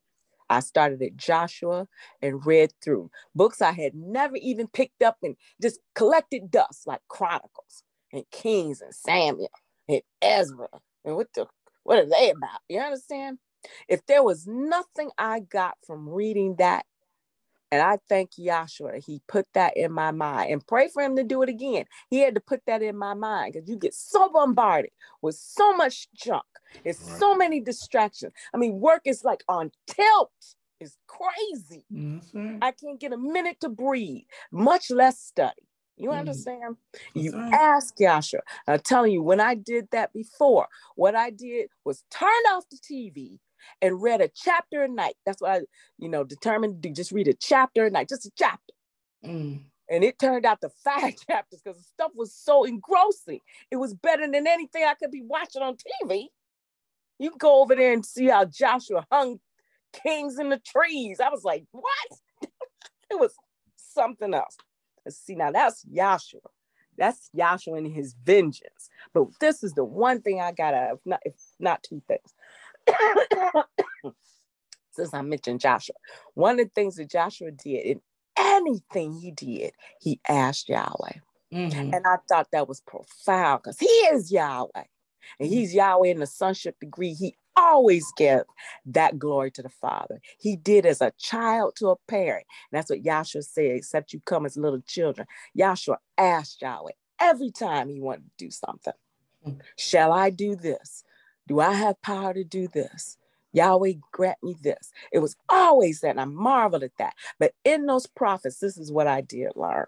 I 0.50 0.60
started 0.60 1.02
at 1.02 1.16
Joshua 1.16 1.88
and 2.22 2.44
read 2.46 2.72
through 2.82 3.10
books 3.34 3.62
I 3.62 3.72
had 3.72 3.94
never 3.94 4.36
even 4.36 4.68
picked 4.68 5.02
up 5.02 5.16
and 5.22 5.36
just 5.60 5.80
collected 5.94 6.50
dust 6.50 6.86
like 6.86 7.00
Chronicles 7.08 7.82
and 8.12 8.24
Kings 8.30 8.80
and 8.80 8.94
Samuel 8.94 9.50
and 9.88 10.02
Ezra. 10.22 10.68
And 11.04 11.16
what 11.16 11.28
the 11.34 11.46
what 11.82 11.98
are 11.98 12.08
they 12.08 12.30
about? 12.30 12.60
You 12.68 12.80
understand? 12.80 13.38
If 13.88 14.04
there 14.06 14.22
was 14.22 14.46
nothing 14.46 15.10
I 15.18 15.40
got 15.40 15.76
from 15.86 16.08
reading 16.08 16.56
that, 16.56 16.84
and 17.70 17.82
I 17.82 17.98
thank 18.08 18.32
Yahshua 18.32 19.04
he 19.04 19.20
put 19.26 19.46
that 19.54 19.76
in 19.76 19.92
my 19.92 20.10
mind 20.10 20.52
and 20.52 20.66
pray 20.66 20.88
for 20.88 21.02
him 21.02 21.16
to 21.16 21.24
do 21.24 21.42
it 21.42 21.48
again. 21.48 21.84
He 22.08 22.20
had 22.20 22.34
to 22.34 22.40
put 22.40 22.62
that 22.66 22.82
in 22.82 22.96
my 22.96 23.14
mind 23.14 23.54
because 23.54 23.68
you 23.68 23.76
get 23.76 23.94
so 23.94 24.28
bombarded 24.28 24.90
with 25.22 25.34
so 25.36 25.74
much 25.76 26.08
junk. 26.14 26.44
It's 26.84 27.02
right. 27.02 27.18
so 27.18 27.34
many 27.34 27.60
distractions. 27.60 28.32
I 28.52 28.58
mean, 28.58 28.80
work 28.80 29.02
is 29.04 29.24
like 29.24 29.42
on 29.48 29.70
tilt. 29.86 30.32
It's 30.80 30.96
crazy. 31.06 31.84
Mm-hmm. 31.92 32.58
I 32.60 32.72
can't 32.72 33.00
get 33.00 33.12
a 33.12 33.16
minute 33.18 33.60
to 33.60 33.68
breathe, 33.68 34.24
much 34.50 34.90
less 34.90 35.18
study. 35.18 35.62
You 35.96 36.10
mm. 36.10 36.18
understand? 36.18 36.76
You 37.14 37.32
right. 37.32 37.52
ask 37.52 37.96
Yahshua. 37.96 38.40
I'm 38.66 38.80
telling 38.80 39.12
you, 39.12 39.22
when 39.22 39.40
I 39.40 39.54
did 39.54 39.88
that 39.92 40.12
before, 40.12 40.66
what 40.96 41.14
I 41.14 41.30
did 41.30 41.68
was 41.84 42.02
turn 42.10 42.28
off 42.52 42.64
the 42.68 42.78
TV 42.78 43.38
and 43.82 44.02
read 44.02 44.20
a 44.20 44.30
chapter 44.34 44.82
a 44.82 44.88
night. 44.88 45.14
That's 45.26 45.40
what 45.40 45.50
I, 45.50 45.60
you 45.98 46.08
know, 46.08 46.24
determined 46.24 46.82
to 46.82 46.90
just 46.90 47.12
read 47.12 47.28
a 47.28 47.34
chapter 47.34 47.86
a 47.86 47.90
night, 47.90 48.08
just 48.08 48.26
a 48.26 48.32
chapter. 48.36 48.74
Mm. 49.24 49.64
And 49.90 50.02
it 50.02 50.18
turned 50.18 50.46
out 50.46 50.60
to 50.62 50.70
five 50.82 51.14
chapters 51.28 51.60
because 51.64 51.78
the 51.78 51.84
stuff 51.84 52.12
was 52.14 52.34
so 52.34 52.64
engrossing. 52.64 53.40
It 53.70 53.76
was 53.76 53.94
better 53.94 54.26
than 54.30 54.46
anything 54.46 54.84
I 54.84 54.94
could 54.94 55.10
be 55.10 55.22
watching 55.22 55.62
on 55.62 55.76
TV. 55.76 56.26
You 57.18 57.32
go 57.38 57.62
over 57.62 57.74
there 57.74 57.92
and 57.92 58.04
see 58.04 58.26
how 58.26 58.44
Joshua 58.44 59.06
hung 59.10 59.38
kings 59.92 60.38
in 60.38 60.48
the 60.48 60.60
trees. 60.66 61.20
I 61.20 61.28
was 61.28 61.44
like, 61.44 61.64
what? 61.70 61.86
it 63.10 63.20
was 63.20 63.34
something 63.76 64.34
else. 64.34 64.56
Let's 65.04 65.18
See, 65.18 65.34
now 65.34 65.52
that's 65.52 65.82
Joshua. 65.82 66.40
That's 66.96 67.30
Joshua 67.36 67.74
and 67.74 67.92
his 67.92 68.14
vengeance. 68.24 68.88
But 69.12 69.26
this 69.40 69.62
is 69.62 69.72
the 69.72 69.84
one 69.84 70.22
thing 70.22 70.40
I 70.40 70.52
got 70.52 70.74
out 70.74 70.92
of, 70.92 71.00
not, 71.04 71.20
if 71.24 71.34
not 71.58 71.82
two 71.82 72.02
things. 72.08 72.34
Since 74.92 75.12
I 75.12 75.22
mentioned 75.22 75.60
Joshua, 75.60 75.96
one 76.34 76.60
of 76.60 76.66
the 76.66 76.72
things 76.74 76.96
that 76.96 77.10
Joshua 77.10 77.50
did 77.50 77.84
in 77.84 78.00
anything 78.36 79.12
he 79.12 79.30
did, 79.32 79.72
he 80.00 80.20
asked 80.28 80.68
Yahweh. 80.68 81.18
Mm-hmm. 81.52 81.94
And 81.94 82.06
I 82.06 82.16
thought 82.28 82.48
that 82.52 82.68
was 82.68 82.80
profound 82.80 83.62
because 83.62 83.78
he 83.78 83.86
is 83.86 84.30
Yahweh. 84.32 84.84
And 85.40 85.48
he's 85.48 85.74
Yahweh 85.74 86.08
in 86.08 86.20
the 86.20 86.26
sonship 86.26 86.78
degree. 86.80 87.14
He 87.14 87.36
always 87.56 88.04
give 88.16 88.42
that 88.86 89.18
glory 89.18 89.50
to 89.52 89.62
the 89.62 89.68
Father. 89.68 90.20
He 90.38 90.56
did 90.56 90.86
as 90.86 91.00
a 91.00 91.12
child 91.18 91.76
to 91.76 91.88
a 91.88 91.96
parent. 92.08 92.46
And 92.70 92.78
that's 92.78 92.90
what 92.90 93.02
Yahshua 93.02 93.44
said, 93.44 93.76
except 93.76 94.12
you 94.12 94.20
come 94.26 94.46
as 94.46 94.56
little 94.56 94.80
children. 94.80 95.26
Yahshua 95.58 95.96
asked 96.18 96.62
Yahweh 96.62 96.92
every 97.20 97.50
time 97.50 97.88
he 97.88 98.00
wanted 98.00 98.24
to 98.24 98.44
do 98.44 98.50
something. 98.50 98.92
Mm-hmm. 99.46 99.58
Shall 99.76 100.12
I 100.12 100.30
do 100.30 100.56
this? 100.56 101.04
Do 101.46 101.60
I 101.60 101.74
have 101.74 102.00
power 102.02 102.34
to 102.34 102.44
do 102.44 102.68
this? 102.68 103.18
Yahweh 103.52 103.94
grant 104.12 104.38
me 104.42 104.56
this. 104.60 104.90
It 105.12 105.20
was 105.20 105.36
always 105.48 106.00
that, 106.00 106.10
and 106.10 106.20
I 106.20 106.24
marveled 106.24 106.82
at 106.82 106.96
that. 106.98 107.14
But 107.38 107.52
in 107.64 107.86
those 107.86 108.06
prophets, 108.06 108.58
this 108.58 108.76
is 108.76 108.90
what 108.90 109.06
I 109.06 109.20
did 109.20 109.52
learn. 109.54 109.86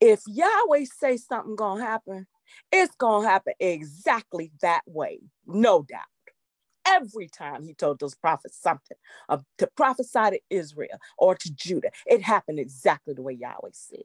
If 0.00 0.22
Yahweh 0.28 0.84
say 0.84 1.16
something 1.16 1.56
gonna 1.56 1.84
happen, 1.84 2.26
it's 2.70 2.94
gonna 2.96 3.28
happen 3.28 3.54
exactly 3.58 4.52
that 4.62 4.82
way, 4.86 5.20
no 5.46 5.82
doubt. 5.82 6.02
Every 6.86 7.28
time 7.28 7.64
he 7.64 7.74
told 7.74 8.00
those 8.00 8.14
prophets 8.14 8.60
something 8.60 8.96
uh, 9.28 9.38
to 9.58 9.68
prophesy 9.76 10.30
to 10.30 10.40
Israel 10.50 10.98
or 11.18 11.34
to 11.34 11.54
Judah, 11.54 11.90
it 12.06 12.22
happened 12.22 12.60
exactly 12.60 13.14
the 13.14 13.22
way 13.22 13.34
Yahweh 13.34 13.70
said. 13.72 14.02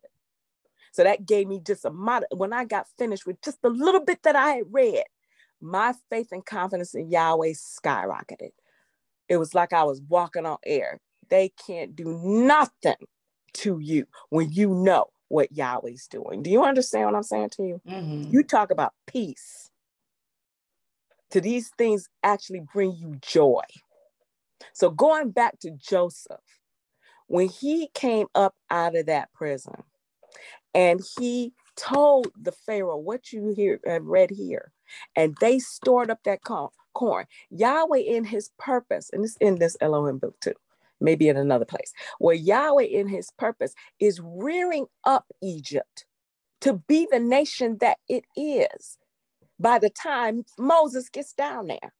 So 0.92 1.04
that 1.04 1.26
gave 1.26 1.48
me 1.48 1.62
just 1.66 1.86
a 1.86 1.92
mod. 1.92 2.26
When 2.36 2.54
I 2.54 2.66
got 2.66 2.88
finished 2.98 3.26
with 3.28 3.42
just 3.42 3.60
a 3.64 3.70
little 3.70 4.04
bit 4.04 4.24
that 4.24 4.36
I 4.36 4.52
had 4.54 4.66
read, 4.72 5.04
my 5.64 5.94
faith 6.10 6.28
and 6.32 6.46
confidence 6.46 6.94
in 6.94 7.10
Yahweh 7.10 7.54
skyrocketed. 7.54 8.52
It 9.30 9.38
was 9.38 9.56
like 9.56 9.74
I 9.74 9.84
was 9.84 10.02
walking 10.08 10.46
on 10.46 10.58
air. 10.66 11.00
They 11.30 11.54
can't 11.66 11.96
do 11.96 12.20
nothing 12.24 13.08
to 13.54 13.80
you 13.80 14.06
when 14.30 14.52
you 14.52 14.70
know 14.70 15.08
what 15.30 15.52
Yahweh's 15.52 16.08
doing. 16.08 16.44
Do 16.44 16.52
you 16.52 16.64
understand 16.64 17.06
what 17.06 17.16
I'm 17.16 17.24
saying 17.24 17.50
to 17.52 17.64
you? 17.64 17.82
Mm-hmm. 17.88 18.32
You 18.32 18.44
talk 18.44 18.72
about 18.72 18.94
peace. 19.08 19.72
To 21.32 21.42
these 21.42 21.72
things 21.78 22.08
actually 22.22 22.62
bring 22.72 22.94
you 22.96 23.18
joy. 23.22 23.64
So 24.74 24.92
going 24.92 25.32
back 25.32 25.60
to 25.62 25.72
Joseph, 25.72 26.38
when 27.28 27.50
he 27.50 27.90
came 27.96 28.28
up 28.36 28.54
out 28.70 28.96
of 28.96 29.08
that 29.08 29.34
prison 29.34 29.84
and 30.76 31.02
he 31.18 31.54
told 31.76 32.28
the 32.40 32.52
Pharaoh 32.52 32.98
what 32.98 33.32
you 33.32 33.54
hear 33.56 33.80
have 33.86 34.06
read 34.06 34.30
here, 34.30 34.72
and 35.16 35.38
they 35.42 35.60
stored 35.60 36.12
up 36.12 36.20
that 36.26 36.42
corn. 36.94 37.26
Yahweh 37.52 38.00
in 38.00 38.26
his 38.26 38.52
purpose, 38.60 39.10
and 39.14 39.24
it's 39.26 39.38
in 39.38 39.60
this 39.60 39.78
Elohim 39.82 40.20
book 40.20 40.40
too, 40.42 40.54
maybe 41.02 41.30
in 41.30 41.38
another 41.38 41.66
place, 41.66 41.94
where 42.20 42.36
Yahweh 42.36 42.84
in 42.86 43.08
his 43.10 43.32
purpose 43.38 43.74
is 44.00 44.22
rearing 44.24 44.88
up 45.06 45.26
Egypt 45.42 46.06
to 46.62 46.74
be 46.88 47.08
the 47.12 47.20
nation 47.20 47.78
that 47.82 47.98
it 48.10 48.26
is 48.36 48.98
by 49.60 49.80
the 49.80 49.90
time 49.92 50.46
Moses 50.60 51.10
gets 51.10 51.34
down 51.34 51.68
there. 51.68 51.94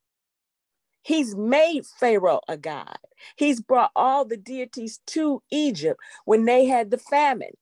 He's 1.02 1.36
made 1.36 1.86
Pharaoh 1.86 2.40
a 2.48 2.58
god. 2.58 2.98
He's 3.36 3.62
brought 3.62 3.92
all 3.96 4.24
the 4.26 4.36
deities 4.38 5.00
to 5.08 5.42
Egypt 5.52 6.00
when 6.26 6.46
they 6.46 6.66
had 6.66 6.90
the 6.92 6.98
famine. 6.98 7.54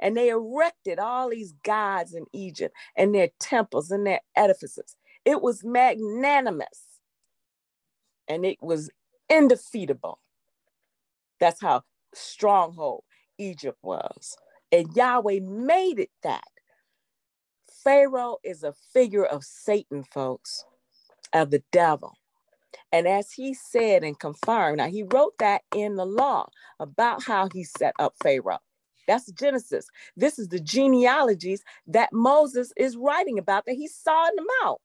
And 0.00 0.16
they 0.16 0.28
erected 0.28 0.98
all 0.98 1.30
these 1.30 1.54
gods 1.64 2.14
in 2.14 2.26
Egypt 2.32 2.74
and 2.96 3.14
their 3.14 3.30
temples 3.40 3.90
and 3.90 4.06
their 4.06 4.20
edifices. 4.36 4.96
It 5.24 5.42
was 5.42 5.64
magnanimous 5.64 7.00
and 8.28 8.44
it 8.44 8.58
was 8.62 8.90
indefeatable. 9.28 10.20
That's 11.40 11.60
how 11.60 11.82
stronghold 12.14 13.04
Egypt 13.38 13.78
was. 13.82 14.36
And 14.72 14.94
Yahweh 14.94 15.40
made 15.42 15.98
it 15.98 16.10
that. 16.22 16.44
Pharaoh 17.84 18.38
is 18.44 18.62
a 18.62 18.74
figure 18.92 19.24
of 19.24 19.44
Satan, 19.44 20.04
folks, 20.04 20.64
of 21.32 21.50
the 21.50 21.62
devil. 21.72 22.14
And 22.92 23.08
as 23.08 23.32
he 23.32 23.54
said 23.54 24.04
and 24.04 24.18
confirmed, 24.18 24.78
now 24.78 24.88
he 24.88 25.02
wrote 25.04 25.34
that 25.38 25.62
in 25.74 25.96
the 25.96 26.06
law 26.06 26.48
about 26.80 27.24
how 27.24 27.48
he 27.52 27.64
set 27.64 27.94
up 27.98 28.14
Pharaoh. 28.22 28.60
That's 29.10 29.32
Genesis. 29.32 29.88
This 30.16 30.38
is 30.38 30.48
the 30.48 30.60
genealogies 30.60 31.64
that 31.88 32.12
Moses 32.12 32.72
is 32.76 32.96
writing 32.96 33.40
about 33.40 33.66
that 33.66 33.74
he 33.74 33.88
saw 33.88 34.28
in 34.28 34.36
the 34.36 34.46
mount. 34.62 34.80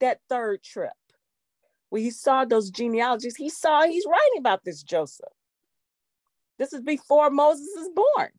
That 0.00 0.18
third 0.28 0.64
trip, 0.64 0.92
where 1.90 2.02
he 2.02 2.10
saw 2.10 2.44
those 2.44 2.70
genealogies, 2.70 3.36
he 3.36 3.48
saw 3.48 3.84
he's 3.84 4.04
writing 4.06 4.38
about 4.38 4.64
this 4.64 4.82
Joseph. 4.82 5.32
This 6.58 6.72
is 6.72 6.82
before 6.82 7.30
Moses 7.30 7.68
is 7.68 7.88
born. 7.94 8.30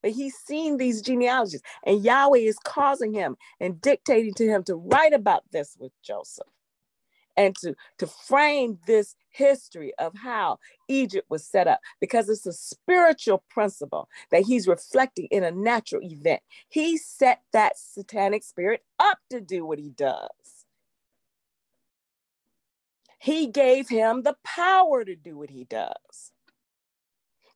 But 0.00 0.12
he's 0.12 0.36
seen 0.36 0.76
these 0.76 1.02
genealogies, 1.02 1.62
and 1.84 2.04
Yahweh 2.04 2.38
is 2.38 2.58
causing 2.64 3.12
him 3.12 3.36
and 3.58 3.80
dictating 3.80 4.32
to 4.34 4.46
him 4.46 4.62
to 4.64 4.76
write 4.76 5.12
about 5.12 5.42
this 5.50 5.76
with 5.80 5.92
Joseph 6.04 6.46
and 7.38 7.56
to, 7.58 7.76
to 8.00 8.08
frame 8.08 8.80
this 8.88 9.16
history 9.30 9.94
of 10.00 10.14
how 10.16 10.58
Egypt 10.88 11.28
was 11.30 11.46
set 11.46 11.68
up 11.68 11.80
because 12.02 12.28
it's 12.28 12.46
a 12.46 12.54
spiritual 12.54 13.44
principle 13.50 14.10
that 14.32 14.44
he's 14.44 14.68
reflecting 14.68 15.28
in 15.32 15.44
a 15.44 15.52
natural 15.52 16.02
event. 16.04 16.42
He 16.68 16.98
set 16.98 17.42
that 17.54 17.78
satanic 17.78 18.44
spirit 18.44 18.82
up 19.00 19.20
to 19.30 19.40
do 19.40 19.66
what 19.66 19.80
he 19.80 19.90
does. 19.90 20.30
He 23.20 23.48
gave 23.48 23.88
him 23.88 24.24
the 24.24 24.36
power 24.44 25.04
to 25.04 25.16
do 25.16 25.38
what 25.38 25.50
he 25.50 25.64
does. 25.64 26.32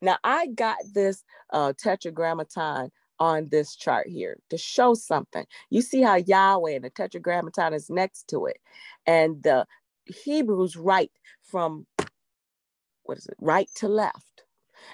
Now, 0.03 0.19
I 0.25 0.49
got 0.49 0.79
this 0.95 1.25
uh, 1.53 1.73
tetragrammaton 1.79 2.91
on 3.23 3.49
this 3.51 3.77
chart 3.77 4.09
here 4.09 4.37
to 4.51 4.59
show 4.59 4.95
something. 4.95 5.47
You 5.71 5.81
see 5.81 6.03
how 6.03 6.17
Yahweh 6.17 6.73
and 6.73 6.85
the 6.85 6.91
tetragrammaton 6.91 7.73
is 7.73 7.89
next 7.89 8.27
to 8.31 8.47
it. 8.47 8.57
And 9.07 9.41
the 9.45 9.65
Hebrews 10.07 10.77
write 10.77 11.13
from, 11.41 11.87
what 13.05 13.19
is 13.19 13.27
it, 13.27 13.37
right 13.41 13.69
to 13.77 13.87
left. 13.87 14.43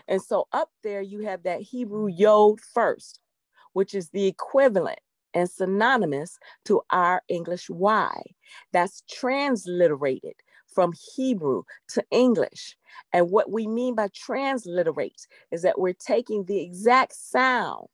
And 0.09 0.21
so 0.21 0.47
up 0.53 0.69
there 0.85 1.01
you 1.01 1.21
have 1.21 1.45
that 1.45 1.63
Hebrew 1.63 2.09
yod 2.09 2.61
first, 2.61 3.19
which 3.73 3.95
is 3.95 4.11
the 4.11 4.27
equivalent 4.27 5.01
and 5.33 5.49
synonymous 5.49 6.39
to 6.67 6.83
our 6.91 7.23
English 7.29 7.71
Y. 7.71 8.23
That's 8.75 9.03
transliterated 9.11 10.35
from 10.67 10.93
Hebrew 11.17 11.63
to 11.95 12.05
English. 12.11 12.77
And 13.15 13.31
what 13.31 13.51
we 13.51 13.67
mean 13.67 13.95
by 13.95 14.09
transliterate 14.15 15.27
is 15.51 15.63
that 15.63 15.81
we're 15.81 15.95
taking 15.95 16.45
the 16.45 16.61
exact 16.61 17.15
sound 17.15 17.89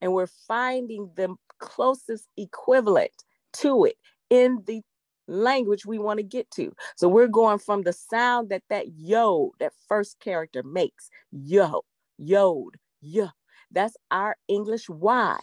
and 0.00 0.12
we're 0.12 0.26
finding 0.26 1.10
the 1.16 1.34
closest 1.58 2.28
equivalent 2.36 3.10
to 3.54 3.84
it 3.84 3.96
in 4.30 4.62
the 4.66 4.82
language 5.26 5.84
we 5.86 5.98
want 5.98 6.18
to 6.18 6.24
get 6.24 6.50
to. 6.52 6.72
So 6.96 7.08
we're 7.08 7.28
going 7.28 7.58
from 7.58 7.82
the 7.82 7.92
sound 7.92 8.48
that 8.50 8.62
that 8.70 8.86
yod, 8.96 9.50
that 9.60 9.72
first 9.88 10.20
character 10.20 10.62
makes, 10.62 11.10
yo, 11.32 11.82
yod, 12.18 12.76
yo. 13.00 13.28
That's 13.70 13.96
our 14.10 14.36
English 14.48 14.88
Y. 14.88 15.38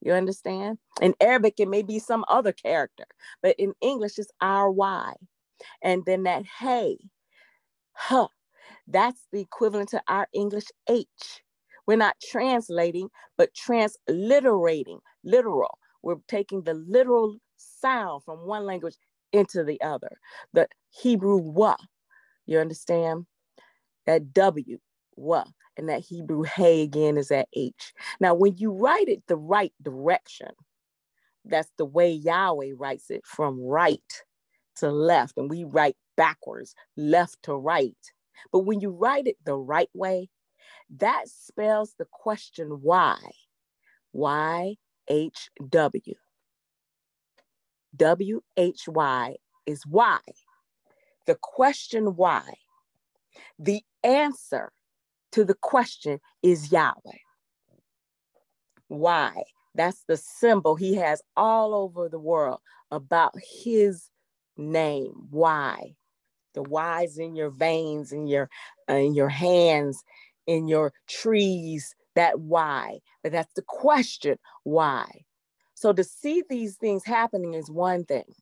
You 0.00 0.12
understand? 0.12 0.78
In 1.02 1.14
Arabic, 1.20 1.54
it 1.58 1.68
may 1.68 1.82
be 1.82 1.98
some 1.98 2.24
other 2.28 2.52
character, 2.52 3.04
but 3.42 3.56
in 3.58 3.74
English, 3.80 4.18
it's 4.18 4.30
our 4.40 4.70
Y. 4.70 5.12
And 5.82 6.04
then 6.06 6.22
that 6.24 6.44
hey, 6.60 6.98
huh, 7.92 8.28
that's 8.86 9.26
the 9.32 9.40
equivalent 9.40 9.90
to 9.90 10.02
our 10.08 10.28
English 10.32 10.66
H. 10.88 11.42
We're 11.88 11.96
not 11.96 12.16
translating, 12.22 13.08
but 13.38 13.54
transliterating, 13.54 15.00
literal. 15.24 15.78
We're 16.02 16.16
taking 16.28 16.62
the 16.62 16.74
literal 16.74 17.38
sound 17.56 18.24
from 18.24 18.46
one 18.46 18.66
language 18.66 18.96
into 19.32 19.64
the 19.64 19.80
other. 19.80 20.10
The 20.52 20.68
Hebrew 20.90 21.38
wa, 21.38 21.76
you 22.46 22.58
understand? 22.58 23.24
That 24.06 24.34
W, 24.34 24.78
wa, 25.16 25.44
and 25.78 25.88
that 25.88 26.02
Hebrew 26.02 26.42
hey 26.42 26.82
again 26.82 27.16
is 27.16 27.28
that 27.28 27.48
H. 27.54 27.94
Now, 28.20 28.34
when 28.34 28.58
you 28.58 28.70
write 28.70 29.08
it 29.08 29.22
the 29.26 29.36
right 29.36 29.72
direction, 29.82 30.50
that's 31.46 31.70
the 31.78 31.86
way 31.86 32.12
Yahweh 32.12 32.72
writes 32.76 33.10
it 33.10 33.22
from 33.24 33.62
right 33.62 34.02
to 34.76 34.90
left, 34.90 35.38
and 35.38 35.50
we 35.50 35.64
write 35.64 35.96
backwards, 36.18 36.74
left 36.98 37.42
to 37.44 37.54
right. 37.54 37.96
But 38.52 38.60
when 38.60 38.80
you 38.80 38.90
write 38.90 39.26
it 39.26 39.36
the 39.46 39.56
right 39.56 39.90
way, 39.94 40.28
that 40.96 41.24
spells 41.28 41.94
the 41.98 42.06
question 42.10 42.80
why. 42.82 43.18
Y 44.12 44.76
H 45.08 45.50
W. 45.68 46.14
W 47.96 48.40
H 48.56 48.88
Y 48.88 49.36
is 49.66 49.82
why. 49.86 50.20
The 51.26 51.36
question 51.40 52.16
why. 52.16 52.54
The 53.58 53.82
answer 54.02 54.72
to 55.32 55.44
the 55.44 55.54
question 55.54 56.20
is 56.42 56.72
Yahweh. 56.72 57.18
Why? 58.88 59.42
That's 59.74 60.04
the 60.08 60.16
symbol 60.16 60.74
he 60.74 60.94
has 60.94 61.22
all 61.36 61.74
over 61.74 62.08
the 62.08 62.18
world 62.18 62.60
about 62.90 63.34
his 63.62 64.10
name. 64.56 65.12
Why? 65.30 65.94
The 66.54 66.62
whys 66.62 67.18
in 67.18 67.36
your 67.36 67.50
veins, 67.50 68.10
in 68.10 68.26
your 68.26 68.48
uh, 68.88 68.94
in 68.94 69.14
your 69.14 69.28
hands, 69.28 70.02
in 70.48 70.68
your 70.68 70.94
trees. 71.08 71.96
That 72.16 72.40
why? 72.40 73.00
But 73.24 73.32
that's 73.32 73.54
the 73.54 73.62
question. 73.62 74.38
Why? 74.64 75.26
So 75.76 75.94
to 75.94 76.04
see 76.04 76.44
these 76.50 76.76
things 76.76 77.04
happening 77.06 77.54
is 77.54 77.70
one 77.70 78.06
thing. 78.06 78.34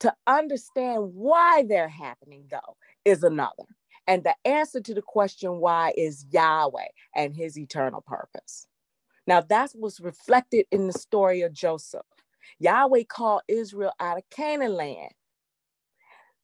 To 0.00 0.14
understand 0.28 1.14
why 1.14 1.64
they're 1.68 1.88
happening, 1.88 2.46
though, 2.50 2.76
is 3.06 3.24
another. 3.24 3.64
And 4.08 4.24
the 4.24 4.36
answer 4.46 4.80
to 4.82 4.94
the 4.94 5.02
question 5.02 5.60
why 5.60 5.94
is 5.96 6.26
Yahweh 6.32 6.88
and 7.16 7.34
his 7.36 7.58
eternal 7.58 8.02
purpose. 8.02 8.68
Now, 9.26 9.42
that's 9.42 9.74
what's 9.74 10.00
reflected 10.00 10.66
in 10.72 10.88
the 10.88 10.94
story 10.94 11.42
of 11.42 11.54
Joseph. 11.54 12.06
Yahweh 12.60 13.04
called 13.08 13.42
Israel 13.48 13.92
out 14.00 14.18
of 14.18 14.24
Canaan 14.30 14.74
land. 14.74 15.12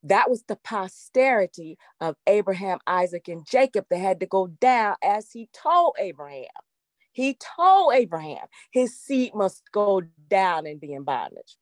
That 0.05 0.29
was 0.29 0.43
the 0.43 0.55
posterity 0.57 1.77
of 1.99 2.15
Abraham, 2.27 2.77
Isaac, 2.85 3.27
and 3.27 3.45
Jacob 3.45 3.85
that 3.89 3.97
had 3.97 4.19
to 4.19 4.27
go 4.27 4.47
down 4.47 4.95
as 5.03 5.31
he 5.31 5.49
told 5.51 5.95
Abraham. 5.99 6.45
He 7.11 7.37
told 7.57 7.93
Abraham 7.93 8.45
his 8.71 8.99
seed 8.99 9.33
must 9.33 9.63
go 9.71 10.03
down 10.29 10.67
and 10.67 10.79
be 10.79 10.93
in 10.93 11.03
bondage. 11.03 11.57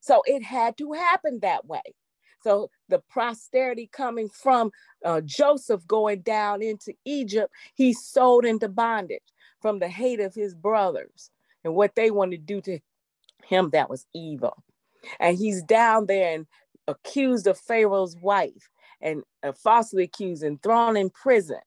So 0.00 0.22
it 0.26 0.42
had 0.42 0.76
to 0.78 0.92
happen 0.92 1.38
that 1.42 1.66
way. 1.66 1.82
So 2.42 2.68
the 2.88 3.00
posterity 3.12 3.88
coming 3.92 4.28
from 4.28 4.70
uh, 5.04 5.20
Joseph 5.24 5.86
going 5.86 6.22
down 6.22 6.62
into 6.62 6.94
Egypt, 7.04 7.52
he 7.74 7.92
sold 7.92 8.44
into 8.44 8.68
bondage 8.68 9.22
from 9.62 9.78
the 9.78 9.88
hate 9.88 10.20
of 10.20 10.34
his 10.34 10.54
brothers 10.54 11.30
and 11.62 11.74
what 11.74 11.94
they 11.94 12.10
wanted 12.10 12.46
to 12.46 12.54
do 12.54 12.60
to 12.62 12.80
him 13.44 13.70
that 13.72 13.88
was 13.88 14.06
evil. 14.14 14.62
And 15.20 15.36
he's 15.38 15.62
down 15.62 16.06
there 16.06 16.34
and 16.34 16.46
accused 16.88 17.46
of 17.46 17.58
Pharaoh's 17.58 18.16
wife 18.16 18.70
and 19.00 19.22
uh, 19.42 19.52
falsely 19.52 20.04
accused 20.04 20.42
and 20.42 20.62
thrown 20.62 20.96
in 20.96 21.10
prison 21.10 21.60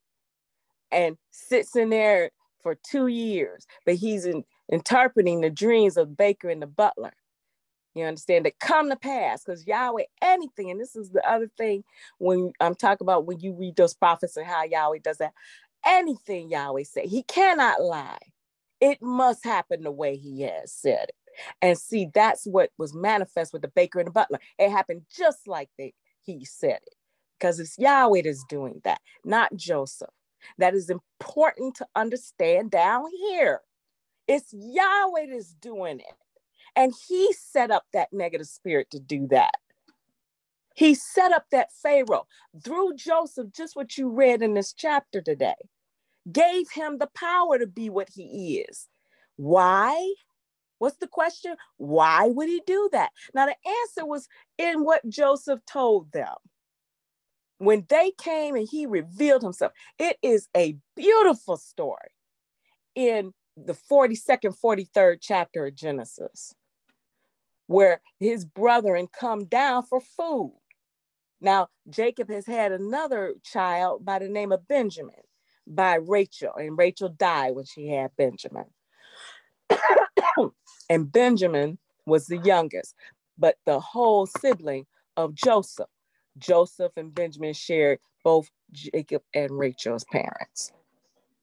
and 0.90 1.16
sits 1.30 1.76
in 1.76 1.90
there 1.90 2.30
for 2.62 2.74
two 2.74 3.06
years, 3.06 3.66
but 3.84 3.94
he's 3.94 4.24
in, 4.24 4.44
interpreting 4.70 5.40
the 5.40 5.50
dreams 5.50 5.96
of 5.96 6.16
baker 6.16 6.48
and 6.48 6.62
the 6.62 6.66
butler. 6.66 7.12
You 7.94 8.04
understand 8.04 8.46
that 8.46 8.60
come 8.60 8.90
to 8.90 8.96
pass 8.96 9.44
because 9.44 9.66
Yahweh, 9.66 10.04
anything, 10.22 10.70
and 10.70 10.80
this 10.80 10.94
is 10.94 11.10
the 11.10 11.28
other 11.28 11.50
thing 11.56 11.82
when 12.18 12.52
I'm 12.60 12.74
talking 12.74 13.04
about 13.04 13.26
when 13.26 13.40
you 13.40 13.54
read 13.54 13.76
those 13.76 13.94
prophets 13.94 14.36
and 14.36 14.46
how 14.46 14.64
Yahweh 14.64 14.98
does 15.02 15.18
that, 15.18 15.32
anything 15.84 16.50
Yahweh 16.50 16.84
say, 16.84 17.06
he 17.06 17.22
cannot 17.24 17.82
lie. 17.82 18.18
It 18.80 19.02
must 19.02 19.44
happen 19.44 19.82
the 19.82 19.90
way 19.90 20.16
he 20.16 20.42
has 20.42 20.72
said 20.72 21.08
it. 21.08 21.14
And 21.62 21.78
see, 21.78 22.08
that's 22.14 22.46
what 22.46 22.70
was 22.78 22.94
manifest 22.94 23.52
with 23.52 23.62
the 23.62 23.68
baker 23.68 24.00
and 24.00 24.08
the 24.08 24.12
butler. 24.12 24.40
It 24.58 24.70
happened 24.70 25.02
just 25.14 25.48
like 25.48 25.70
they, 25.78 25.94
he 26.22 26.44
said 26.44 26.80
it 26.86 26.94
because 27.38 27.60
it's 27.60 27.78
Yahweh 27.78 28.22
that's 28.24 28.44
doing 28.48 28.80
that, 28.84 29.00
not 29.24 29.54
Joseph. 29.56 30.10
That 30.58 30.74
is 30.74 30.90
important 30.90 31.76
to 31.76 31.86
understand 31.96 32.70
down 32.70 33.04
here. 33.30 33.60
It's 34.28 34.52
Yahweh 34.52 35.26
that's 35.32 35.54
doing 35.54 36.00
it. 36.00 36.16
And 36.76 36.92
he 37.08 37.32
set 37.34 37.70
up 37.70 37.84
that 37.92 38.08
negative 38.12 38.46
spirit 38.46 38.90
to 38.92 39.00
do 39.00 39.26
that. 39.30 39.54
He 40.74 40.94
set 40.94 41.32
up 41.32 41.46
that 41.52 41.72
Pharaoh 41.82 42.26
through 42.64 42.96
Joseph, 42.96 43.52
just 43.52 43.76
what 43.76 43.98
you 43.98 44.10
read 44.10 44.42
in 44.42 44.54
this 44.54 44.72
chapter 44.72 45.20
today, 45.20 45.54
gave 46.32 46.70
him 46.72 46.98
the 46.98 47.08
power 47.14 47.58
to 47.58 47.66
be 47.66 47.90
what 47.90 48.08
he 48.14 48.64
is. 48.68 48.88
Why? 49.36 50.14
What's 50.78 50.96
the 50.98 51.08
question? 51.08 51.56
Why 51.76 52.26
would 52.26 52.48
he 52.48 52.62
do 52.66 52.88
that? 52.92 53.10
Now, 53.34 53.46
the 53.46 53.56
answer 53.82 54.06
was 54.06 54.28
in 54.56 54.84
what 54.84 55.08
Joseph 55.08 55.60
told 55.66 56.12
them 56.12 56.34
when 57.58 57.84
they 57.88 58.12
came 58.16 58.54
and 58.54 58.68
he 58.68 58.86
revealed 58.86 59.42
himself. 59.42 59.72
It 59.98 60.18
is 60.22 60.48
a 60.56 60.76
beautiful 60.96 61.56
story 61.56 62.10
in 62.94 63.32
the 63.56 63.74
42nd, 63.74 64.56
43rd 64.58 65.18
chapter 65.20 65.66
of 65.66 65.74
Genesis, 65.74 66.54
where 67.66 68.00
his 68.20 68.44
brethren 68.44 69.08
come 69.12 69.44
down 69.44 69.82
for 69.82 70.00
food. 70.00 70.54
Now, 71.40 71.68
Jacob 71.88 72.30
has 72.30 72.46
had 72.46 72.72
another 72.72 73.34
child 73.44 74.04
by 74.04 74.18
the 74.18 74.28
name 74.28 74.52
of 74.52 74.66
Benjamin 74.66 75.14
by 75.66 75.96
Rachel, 75.96 76.52
and 76.56 76.78
Rachel 76.78 77.08
died 77.08 77.54
when 77.54 77.64
she 77.64 77.88
had 77.88 78.10
Benjamin. 78.16 78.64
And 80.88 81.10
Benjamin 81.10 81.78
was 82.06 82.26
the 82.26 82.38
youngest, 82.38 82.94
but 83.36 83.56
the 83.66 83.80
whole 83.80 84.26
sibling 84.26 84.86
of 85.16 85.34
Joseph. 85.34 85.88
Joseph 86.38 86.92
and 86.96 87.14
Benjamin 87.14 87.52
shared 87.52 87.98
both 88.24 88.48
Jacob 88.72 89.22
and 89.34 89.50
Rachel's 89.50 90.04
parents. 90.04 90.72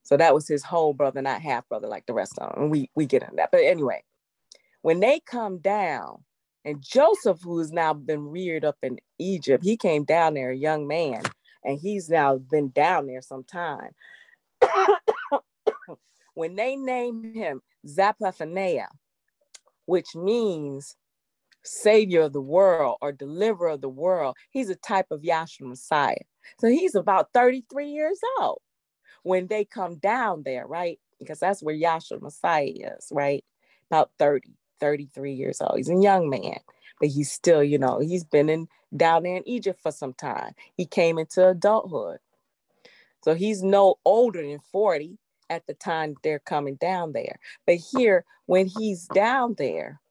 So 0.03 0.17
that 0.17 0.33
was 0.33 0.47
his 0.47 0.63
whole 0.63 0.93
brother, 0.93 1.21
not 1.21 1.41
half 1.41 1.67
brother 1.67 1.87
like 1.87 2.05
the 2.05 2.13
rest 2.13 2.37
of 2.37 2.53
them. 2.53 2.63
And 2.63 2.71
we, 2.71 2.89
we 2.95 3.05
get 3.05 3.23
into 3.23 3.35
that. 3.37 3.51
But 3.51 3.63
anyway, 3.63 4.03
when 4.81 4.99
they 4.99 5.19
come 5.19 5.57
down, 5.57 6.23
and 6.63 6.81
Joseph, 6.81 7.41
who 7.43 7.59
has 7.59 7.71
now 7.71 7.93
been 7.93 8.27
reared 8.27 8.65
up 8.65 8.77
in 8.81 8.99
Egypt, 9.19 9.63
he 9.63 9.77
came 9.77 10.03
down 10.03 10.33
there, 10.33 10.51
a 10.51 10.55
young 10.55 10.87
man, 10.87 11.21
and 11.63 11.79
he's 11.79 12.09
now 12.09 12.37
been 12.37 12.69
down 12.69 13.07
there 13.07 13.21
some 13.21 13.43
time. 13.43 13.89
when 16.33 16.55
they 16.55 16.75
named 16.75 17.35
him 17.35 17.61
Zaphnath-paaneah, 17.87 18.89
which 19.85 20.15
means 20.15 20.95
savior 21.63 22.21
of 22.21 22.33
the 22.33 22.41
world 22.41 22.97
or 23.01 23.11
deliverer 23.11 23.69
of 23.69 23.81
the 23.81 23.89
world. 23.89 24.35
He's 24.51 24.69
a 24.69 24.75
type 24.75 25.07
of 25.11 25.21
Yahshua 25.21 25.67
Messiah. 25.67 26.15
So 26.59 26.67
he's 26.67 26.95
about 26.95 27.29
33 27.33 27.89
years 27.89 28.19
old 28.39 28.61
when 29.23 29.47
they 29.47 29.65
come 29.65 29.97
down 29.97 30.43
there, 30.43 30.67
right? 30.67 30.99
because 31.19 31.39
that's 31.39 31.63
where 31.63 31.75
Yahshua 31.75 32.21
Messiah 32.21 32.71
is, 32.97 33.07
right? 33.11 33.43
About 33.89 34.11
30, 34.19 34.49
33 34.79 35.33
years 35.33 35.61
old. 35.61 35.77
He's 35.77 35.89
a 35.89 35.95
young 35.95 36.29
man, 36.29 36.59
but 36.99 37.09
he's 37.09 37.31
still, 37.31 37.63
you 37.63 37.77
know, 37.77 37.99
he's 37.99 38.23
been 38.23 38.49
in 38.49 38.67
down 38.95 39.23
there 39.23 39.37
in 39.37 39.47
Egypt 39.47 39.81
for 39.81 39.91
some 39.91 40.13
time. 40.13 40.53
He 40.75 40.85
came 40.85 41.17
into 41.17 41.47
adulthood. 41.47 42.19
So 43.23 43.33
he's 43.33 43.63
no 43.63 43.95
older 44.05 44.41
than 44.41 44.59
40 44.71 45.17
at 45.49 45.65
the 45.67 45.73
time 45.73 46.15
they're 46.23 46.39
coming 46.39 46.75
down 46.75 47.13
there. 47.13 47.39
But 47.65 47.75
here, 47.75 48.25
when 48.45 48.67
he's 48.67 49.07
down 49.07 49.55
there, 49.57 50.01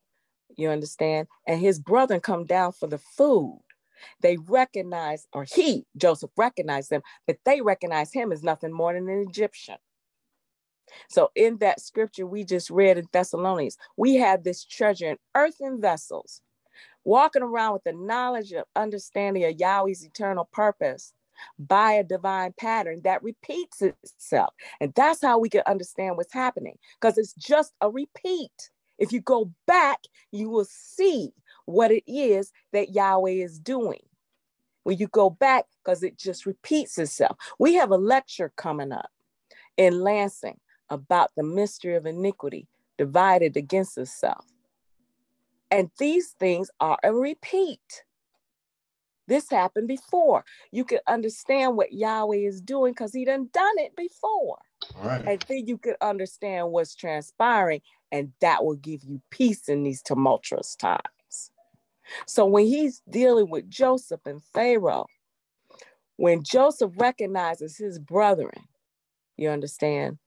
you 0.56 0.68
understand, 0.70 1.28
and 1.46 1.60
his 1.60 1.78
brother 1.78 2.20
come 2.20 2.44
down 2.44 2.72
for 2.72 2.86
the 2.86 2.98
food, 2.98 3.60
they 4.20 4.36
recognize, 4.36 5.26
or 5.32 5.44
he, 5.44 5.86
Joseph, 5.96 6.30
recognized 6.36 6.90
them, 6.90 7.02
but 7.26 7.38
they 7.44 7.60
recognize 7.60 8.12
him 8.12 8.32
as 8.32 8.42
nothing 8.42 8.72
more 8.72 8.92
than 8.92 9.08
an 9.08 9.26
Egyptian. 9.28 9.76
So 11.08 11.30
in 11.34 11.58
that 11.58 11.80
scripture 11.80 12.26
we 12.26 12.44
just 12.44 12.70
read 12.70 12.98
in 12.98 13.08
Thessalonians, 13.12 13.78
we 13.96 14.16
have 14.16 14.44
this 14.44 14.64
treasure 14.64 15.10
in 15.10 15.16
earthen 15.34 15.80
vessels, 15.80 16.42
walking 17.04 17.42
around 17.42 17.72
with 17.72 17.84
the 17.84 17.92
knowledge 17.92 18.52
of 18.52 18.64
understanding 18.76 19.44
of 19.44 19.58
Yahweh's 19.58 20.04
eternal 20.04 20.48
purpose 20.52 21.12
by 21.58 21.92
a 21.92 22.04
divine 22.04 22.54
pattern 22.58 23.00
that 23.04 23.22
repeats 23.22 23.82
itself. 23.82 24.54
And 24.80 24.92
that's 24.94 25.22
how 25.22 25.38
we 25.38 25.48
can 25.48 25.62
understand 25.66 26.16
what's 26.16 26.32
happening 26.32 26.78
because 27.00 27.18
it's 27.18 27.34
just 27.34 27.72
a 27.80 27.90
repeat. 27.90 28.70
If 28.98 29.12
you 29.12 29.20
go 29.20 29.52
back, 29.66 29.98
you 30.30 30.48
will 30.50 30.66
see 30.66 31.32
what 31.66 31.90
it 31.90 32.04
is 32.06 32.52
that 32.72 32.92
Yahweh 32.92 33.30
is 33.30 33.58
doing. 33.58 34.02
When 34.84 34.98
you 34.98 35.08
go 35.08 35.30
back, 35.30 35.64
because 35.82 36.02
it 36.02 36.18
just 36.18 36.46
repeats 36.46 36.98
itself. 36.98 37.36
We 37.58 37.74
have 37.74 37.90
a 37.90 37.96
lecture 37.96 38.52
coming 38.56 38.92
up 38.92 39.10
in 39.76 40.00
Lansing 40.00 40.60
about 40.90 41.30
the 41.36 41.42
mystery 41.42 41.96
of 41.96 42.06
iniquity 42.06 42.68
divided 42.98 43.56
against 43.56 43.98
itself. 43.98 44.44
And 45.70 45.90
these 45.98 46.30
things 46.38 46.70
are 46.80 46.98
a 47.02 47.12
repeat. 47.12 48.04
This 49.26 49.48
happened 49.50 49.88
before. 49.88 50.44
You 50.70 50.84
can 50.84 50.98
understand 51.06 51.76
what 51.76 51.92
Yahweh 51.92 52.36
is 52.36 52.60
doing 52.60 52.92
because 52.92 53.12
he 53.12 53.24
done 53.24 53.48
done 53.52 53.78
it 53.78 53.96
before. 53.96 54.58
Right. 55.02 55.24
And 55.26 55.44
then 55.48 55.66
you 55.66 55.78
can 55.78 55.94
understand 56.00 56.70
what's 56.70 56.94
transpiring, 56.94 57.80
and 58.12 58.32
that 58.40 58.64
will 58.64 58.76
give 58.76 59.02
you 59.04 59.20
peace 59.30 59.68
in 59.68 59.82
these 59.82 60.02
tumultuous 60.02 60.76
times. 60.76 61.50
So 62.26 62.44
when 62.44 62.66
he's 62.66 63.00
dealing 63.08 63.48
with 63.48 63.70
Joseph 63.70 64.20
and 64.26 64.42
Pharaoh, 64.44 65.06
when 66.16 66.42
Joseph 66.42 66.92
recognizes 66.96 67.76
his 67.76 67.98
brethren, 67.98 68.68
you 69.36 69.48
understand, 69.48 70.18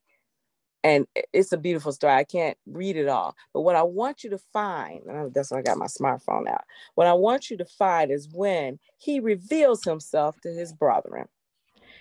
and 0.88 1.06
it's 1.34 1.52
a 1.52 1.58
beautiful 1.58 1.92
story. 1.92 2.14
I 2.14 2.24
can't 2.24 2.58
read 2.66 2.96
it 2.96 3.10
all, 3.10 3.36
but 3.54 3.62
what 3.62 3.76
I 3.76 3.84
want 3.84 4.24
you 4.24 4.30
to 4.30 4.38
find, 4.54 5.02
that's 5.34 5.52
why 5.52 5.60
I 5.60 5.62
got 5.62 5.78
my 5.78 5.88
smartphone 5.88 6.48
out. 6.48 6.64
What 6.96 7.08
I 7.08 7.14
want 7.14 7.50
you 7.50 7.58
to 7.58 7.66
find 7.66 8.10
is 8.10 8.30
when 8.32 8.80
he 8.98 9.20
reveals 9.20 9.84
himself 9.84 10.40
to 10.42 10.50
his 10.50 10.72
brethren. 10.72 11.26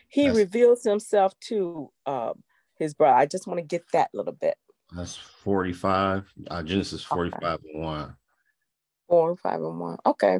He 0.09 0.26
that's, 0.26 0.39
reveals 0.39 0.84
himself 0.84 1.34
to 1.49 1.91
um, 2.07 2.45
his 2.78 2.95
brother. 2.95 3.16
I 3.16 3.26
just 3.26 3.49
want 3.49 3.59
to 3.59 3.66
get 3.66 3.82
that 3.93 4.11
little 4.14 4.34
bit. 4.34 4.57
That's 4.93 5.16
45, 5.16 6.32
uh, 6.49 6.62
Genesis 6.62 7.03
45 7.03 7.43
okay. 7.43 7.68
and 7.74 7.82
1. 7.82 8.16
4, 9.09 9.37
5 9.37 9.62
and 9.62 9.80
1. 9.80 9.99
Okay. 10.07 10.39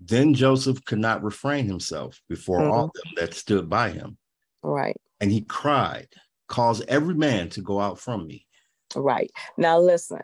Then 0.00 0.34
Joseph 0.34 0.84
could 0.84 1.00
not 1.00 1.24
refrain 1.24 1.66
himself 1.66 2.22
before 2.28 2.60
mm-hmm. 2.60 2.70
all 2.70 2.92
them 2.94 3.12
that 3.16 3.34
stood 3.34 3.68
by 3.68 3.90
him. 3.90 4.18
Right. 4.62 4.96
And 5.20 5.32
he 5.32 5.40
cried 5.40 6.08
cause 6.48 6.82
every 6.88 7.14
man 7.14 7.48
to 7.50 7.60
go 7.60 7.80
out 7.80 7.98
from 7.98 8.26
me. 8.26 8.46
Right. 8.94 9.30
Now 9.56 9.78
listen, 9.78 10.20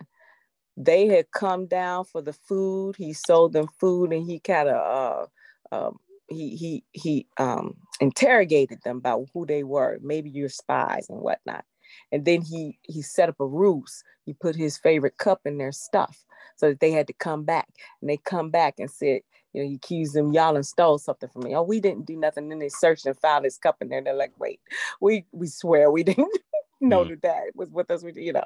they 0.76 1.06
had 1.06 1.30
come 1.32 1.66
down 1.66 2.04
for 2.04 2.22
the 2.22 2.32
food. 2.32 2.96
He 2.96 3.12
sold 3.12 3.52
them 3.52 3.68
food 3.78 4.12
and 4.12 4.24
he 4.24 4.40
kind 4.40 4.68
of 4.68 5.28
uh, 5.72 5.76
um, 5.76 5.98
he 6.28 6.56
he 6.56 6.84
he 6.92 7.26
um, 7.38 7.76
interrogated 8.00 8.78
them 8.84 8.98
about 8.98 9.26
who 9.34 9.46
they 9.46 9.64
were. 9.64 9.98
Maybe 10.02 10.30
you're 10.30 10.48
spies 10.48 11.08
and 11.08 11.20
whatnot. 11.20 11.64
And 12.12 12.24
then 12.24 12.42
he 12.42 12.78
he 12.82 13.02
set 13.02 13.28
up 13.28 13.40
a 13.40 13.46
ruse. 13.46 14.02
He 14.24 14.34
put 14.34 14.56
his 14.56 14.78
favorite 14.78 15.18
cup 15.18 15.40
in 15.44 15.58
their 15.58 15.72
stuff 15.72 16.24
so 16.56 16.68
that 16.68 16.80
they 16.80 16.90
had 16.90 17.06
to 17.06 17.12
come 17.12 17.44
back. 17.44 17.68
And 18.00 18.10
they 18.10 18.16
come 18.18 18.50
back 18.50 18.74
and 18.78 18.90
said, 18.90 19.22
you 19.52 19.62
know, 19.62 19.68
he 19.68 19.76
accused 19.76 20.14
them, 20.14 20.32
y'all 20.32 20.56
and 20.56 20.66
stole 20.66 20.98
something 20.98 21.28
from 21.28 21.44
me. 21.44 21.54
Oh, 21.54 21.62
we 21.62 21.80
didn't 21.80 22.06
do 22.06 22.16
nothing. 22.16 22.44
And 22.44 22.52
then 22.52 22.58
they 22.58 22.68
searched 22.68 23.06
and 23.06 23.18
found 23.18 23.44
his 23.44 23.58
cup 23.58 23.76
in 23.80 23.88
there. 23.88 24.02
They're 24.02 24.14
like, 24.14 24.32
wait, 24.38 24.60
we 25.00 25.24
we 25.32 25.46
swear 25.46 25.90
we 25.90 26.02
didn't 26.04 26.38
know 26.80 27.04
mm. 27.04 27.10
that 27.10 27.22
that 27.22 27.42
was 27.54 27.70
with 27.70 27.90
us, 27.90 28.04
you 28.14 28.32
know. 28.32 28.44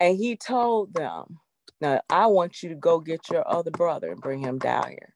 And 0.00 0.16
he 0.16 0.36
told 0.36 0.92
them, 0.94 1.38
now 1.80 2.00
I 2.10 2.26
want 2.26 2.62
you 2.62 2.68
to 2.70 2.74
go 2.74 3.00
get 3.00 3.30
your 3.30 3.48
other 3.50 3.70
brother 3.70 4.10
and 4.10 4.20
bring 4.20 4.40
him 4.40 4.58
down 4.58 4.88
here. 4.90 5.15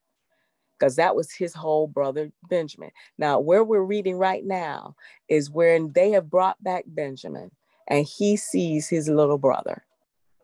Because 0.80 0.96
that 0.96 1.14
was 1.14 1.30
his 1.30 1.52
whole 1.52 1.86
brother, 1.86 2.32
Benjamin. 2.48 2.90
Now, 3.18 3.38
where 3.38 3.62
we're 3.62 3.82
reading 3.82 4.16
right 4.16 4.42
now 4.42 4.96
is 5.28 5.50
when 5.50 5.92
they 5.92 6.12
have 6.12 6.30
brought 6.30 6.62
back 6.64 6.84
Benjamin 6.86 7.50
and 7.86 8.06
he 8.06 8.38
sees 8.38 8.88
his 8.88 9.06
little 9.06 9.36
brother. 9.38 9.84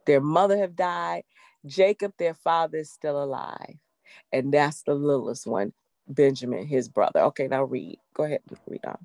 Their 0.05 0.21
mother 0.21 0.59
have 0.59 0.77
died. 0.77 1.25
Jacob, 1.65 2.13
their 2.19 2.35
father, 2.35 2.79
is 2.79 2.91
still 2.91 3.23
alive 3.23 3.77
and 4.33 4.53
that's 4.53 4.83
the 4.83 4.95
littlest 4.95 5.47
one, 5.47 5.73
Benjamin, 6.09 6.67
his 6.67 6.89
brother. 6.89 7.21
Okay, 7.21 7.49
now 7.49 7.65
read. 7.65 7.99
Go 8.15 8.25
ahead, 8.25 8.41
read 8.67 8.85
on. 8.85 8.99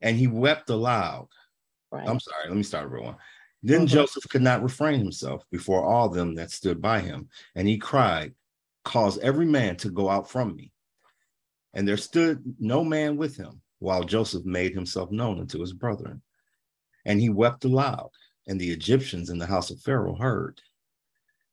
And 0.00 0.16
he 0.16 0.26
wept 0.26 0.70
aloud. 0.70 1.28
Right. 1.90 2.08
I'm 2.08 2.20
sorry, 2.20 2.48
let 2.48 2.56
me 2.56 2.62
start 2.62 2.84
everyone. 2.84 3.16
Then 3.62 3.80
mm-hmm. 3.80 3.86
Joseph 3.86 4.28
could 4.28 4.42
not 4.42 4.62
refrain 4.62 4.98
himself 4.98 5.44
before 5.50 5.84
all 5.84 6.08
them 6.08 6.34
that 6.34 6.50
stood 6.50 6.82
by 6.82 7.00
him, 7.00 7.28
and 7.54 7.66
he 7.66 7.78
cried, 7.78 8.34
Cause 8.84 9.18
every 9.18 9.46
man 9.46 9.76
to 9.76 9.90
go 9.90 10.08
out 10.08 10.30
from 10.30 10.54
me. 10.54 10.70
And 11.72 11.88
there 11.88 11.96
stood 11.96 12.42
no 12.58 12.84
man 12.84 13.16
with 13.16 13.36
him, 13.36 13.62
while 13.78 14.04
Joseph 14.04 14.44
made 14.44 14.74
himself 14.74 15.10
known 15.10 15.40
unto 15.40 15.60
his 15.60 15.72
brethren. 15.72 16.22
And 17.04 17.20
he 17.20 17.28
wept 17.28 17.64
aloud, 17.64 18.10
and 18.46 18.60
the 18.60 18.70
Egyptians 18.70 19.30
in 19.30 19.38
the 19.38 19.46
house 19.46 19.70
of 19.70 19.80
Pharaoh 19.80 20.16
heard. 20.16 20.60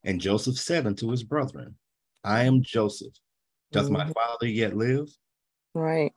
And 0.03 0.21
Joseph 0.21 0.57
said 0.57 0.85
unto 0.85 1.09
his 1.09 1.23
brethren, 1.23 1.75
I 2.23 2.43
am 2.43 2.61
Joseph. 2.61 3.13
Doth 3.71 3.85
mm-hmm. 3.85 3.93
my 3.93 4.13
father 4.13 4.47
yet 4.47 4.75
live? 4.75 5.07
Right. 5.73 6.13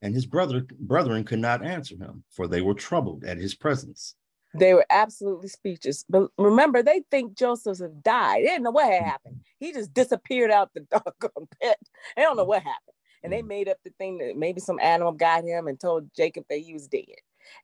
And 0.00 0.14
his 0.14 0.26
brother 0.26 0.66
brethren 0.80 1.24
could 1.24 1.38
not 1.38 1.64
answer 1.64 1.96
him, 1.96 2.24
for 2.30 2.48
they 2.48 2.60
were 2.60 2.74
troubled 2.74 3.24
at 3.24 3.38
his 3.38 3.54
presence. 3.54 4.16
They 4.54 4.74
were 4.74 4.86
absolutely 4.90 5.48
speechless. 5.48 6.04
But 6.08 6.28
remember, 6.36 6.82
they 6.82 7.04
think 7.10 7.36
Joseph's 7.36 7.80
had 7.80 8.02
died. 8.02 8.40
They 8.40 8.48
didn't 8.48 8.64
know 8.64 8.70
what 8.70 8.90
had 8.90 9.02
happened. 9.02 9.40
He 9.58 9.72
just 9.72 9.94
disappeared 9.94 10.50
out 10.50 10.70
the 10.74 10.80
doggone 10.90 11.48
pit. 11.60 11.76
They 12.16 12.22
don't 12.22 12.36
know 12.36 12.44
what 12.44 12.62
happened. 12.62 12.96
And 13.22 13.32
they 13.32 13.42
mm. 13.42 13.48
made 13.48 13.68
up 13.68 13.78
the 13.84 13.92
thing 13.98 14.18
that 14.18 14.36
maybe 14.36 14.60
some 14.60 14.80
animal 14.80 15.12
got 15.12 15.44
him 15.44 15.66
and 15.68 15.80
told 15.80 16.10
Jacob 16.14 16.44
that 16.50 16.58
he 16.58 16.72
was 16.72 16.88
dead. 16.88 17.04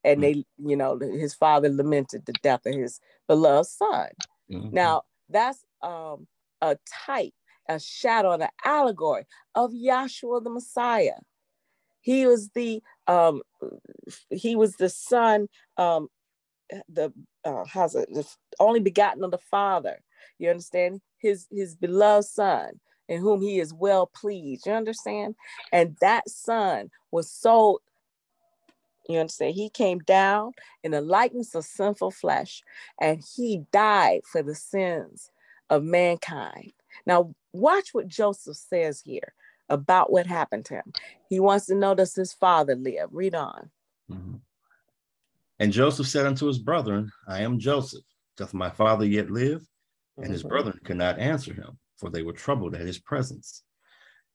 And 0.05 0.23
they, 0.23 0.45
you 0.59 0.77
know, 0.77 0.99
his 0.99 1.35
father 1.35 1.69
lamented 1.69 2.27
the 2.27 2.33
death 2.43 2.67
of 2.67 2.75
his 2.75 3.01
beloved 3.27 3.69
son. 3.69 4.09
Mm-hmm. 4.51 4.75
Now, 4.75 5.03
that's 5.29 5.65
um, 5.83 6.27
a 6.61 6.77
type 7.07 7.33
a 7.69 7.79
shadow, 7.79 8.33
an 8.33 8.49
allegory 8.65 9.27
of 9.55 9.73
Yahshua 9.73 10.43
the 10.43 10.51
Messiah. 10.51 11.19
He 12.01 12.27
was 12.27 12.51
the 12.55 12.83
um, 13.07 13.43
he 14.31 14.57
was 14.57 14.77
the 14.77 14.89
son, 14.89 15.49
um, 15.77 16.09
the 16.89 17.13
uh, 17.45 17.65
how's 17.65 17.95
it, 17.95 18.09
the 18.13 18.27
only 18.61 18.81
begotten 18.81 19.25
of 19.25 19.31
the 19.31 19.39
Father. 19.39 20.01
You 20.39 20.51
understand? 20.51 21.01
His 21.19 21.47
his 21.51 21.75
beloved 21.75 22.27
son, 22.27 22.81
in 23.09 23.21
whom 23.21 23.41
he 23.41 23.61
is 23.61 23.73
well 23.73 24.07
pleased. 24.07 24.67
You 24.67 24.73
understand? 24.73 25.35
And 25.73 25.97
that 26.01 26.29
son 26.29 26.91
was 27.11 27.31
so 27.31 27.81
you 29.09 29.19
understand? 29.19 29.55
He 29.55 29.71
came 29.71 30.01
down 30.01 30.53
in 30.85 30.91
the 30.91 31.01
likeness 31.01 31.55
of 31.55 31.65
sinful 31.65 32.11
flesh 32.11 32.63
and 33.01 33.25
he 33.37 33.65
died 33.73 34.21
for 34.31 34.43
the 34.43 34.55
sins 34.55 35.31
of 35.71 35.83
mankind. 35.83 36.73
Now, 37.07 37.35
watch 37.53 37.95
what 37.95 38.09
Joseph 38.09 38.57
says 38.57 39.01
here 39.01 39.33
about 39.71 40.13
what 40.13 40.27
happened 40.27 40.67
to 40.67 40.75
him. 40.75 40.93
He 41.29 41.41
wants 41.41 41.67
to 41.67 41.75
know 41.75 41.95
does 41.95 42.15
his 42.15 42.33
father 42.33 42.75
live? 42.75 43.09
Read 43.13 43.35
on. 43.35 43.71
Mm-hmm. 44.11 44.37
And 45.59 45.73
Joseph 45.73 46.07
said 46.07 46.27
unto 46.27 46.47
his 46.47 46.59
brethren, 46.59 47.11
I 47.27 47.43
am 47.43 47.59
Joseph. 47.59 48.05
Doth 48.37 48.55
my 48.55 48.71
father 48.71 49.05
yet 49.05 49.31
live? 49.31 49.63
And 50.17 50.27
mm-hmm. 50.27 50.33
his 50.33 50.43
brethren 50.43 50.79
could 50.85 50.97
not 50.97 51.19
answer 51.19 51.53
him, 51.53 51.79
for 51.97 52.11
they 52.11 52.23
were 52.23 52.33
troubled 52.33 52.75
at 52.75 52.87
his 52.87 52.99
presence. 52.99 53.65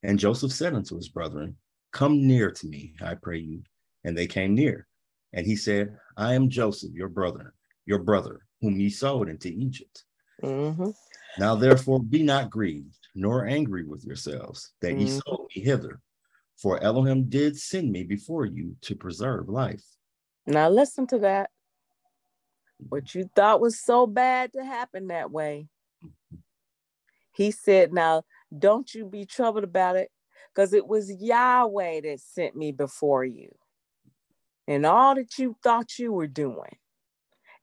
And 0.03 0.19
Joseph 0.19 0.51
said 0.51 0.73
unto 0.73 0.95
his 0.95 1.09
brethren, 1.09 1.55
Come 1.93 2.27
near 2.27 2.51
to 2.51 2.67
me, 2.67 2.95
I 3.01 3.15
pray 3.15 3.39
you. 3.39 3.63
And 4.03 4.17
they 4.17 4.27
came 4.27 4.53
near. 4.53 4.87
And 5.31 5.45
he 5.45 5.55
said, 5.55 5.97
I 6.17 6.33
am 6.33 6.49
Joseph, 6.49 6.93
your 6.93 7.07
brother, 7.07 7.53
your 7.85 7.99
brother, 7.99 8.45
whom 8.61 8.79
ye 8.79 8.89
sold 8.89 9.29
into 9.29 9.47
Egypt. 9.47 10.03
Mm-hmm. 10.43 10.89
Now 11.37 11.55
therefore 11.55 12.01
be 12.01 12.23
not 12.23 12.49
grieved, 12.49 12.99
nor 13.15 13.47
angry 13.47 13.85
with 13.85 14.03
yourselves 14.03 14.73
that 14.81 14.97
ye 14.99 15.07
mm. 15.07 15.21
sold 15.25 15.49
me 15.55 15.63
hither. 15.63 15.99
For 16.57 16.81
Elohim 16.83 17.29
did 17.29 17.57
send 17.57 17.91
me 17.91 18.03
before 18.03 18.45
you 18.45 18.75
to 18.81 18.95
preserve 18.95 19.49
life. 19.49 19.83
Now 20.45 20.69
listen 20.69 21.07
to 21.07 21.19
that. 21.19 21.49
What 22.89 23.15
you 23.15 23.29
thought 23.35 23.61
was 23.61 23.79
so 23.79 24.05
bad 24.05 24.53
to 24.53 24.63
happen 24.63 25.07
that 25.07 25.31
way. 25.31 25.67
He 27.31 27.51
said, 27.51 27.93
Now 27.93 28.23
don't 28.57 28.93
you 28.93 29.05
be 29.05 29.25
troubled 29.25 29.63
about 29.63 29.95
it, 29.95 30.09
because 30.53 30.73
it 30.73 30.87
was 30.87 31.11
Yahweh 31.11 32.01
that 32.01 32.19
sent 32.19 32.55
me 32.55 32.71
before 32.71 33.25
you. 33.25 33.49
And 34.67 34.85
all 34.85 35.15
that 35.15 35.37
you 35.37 35.55
thought 35.63 35.97
you 35.97 36.11
were 36.13 36.27
doing, 36.27 36.77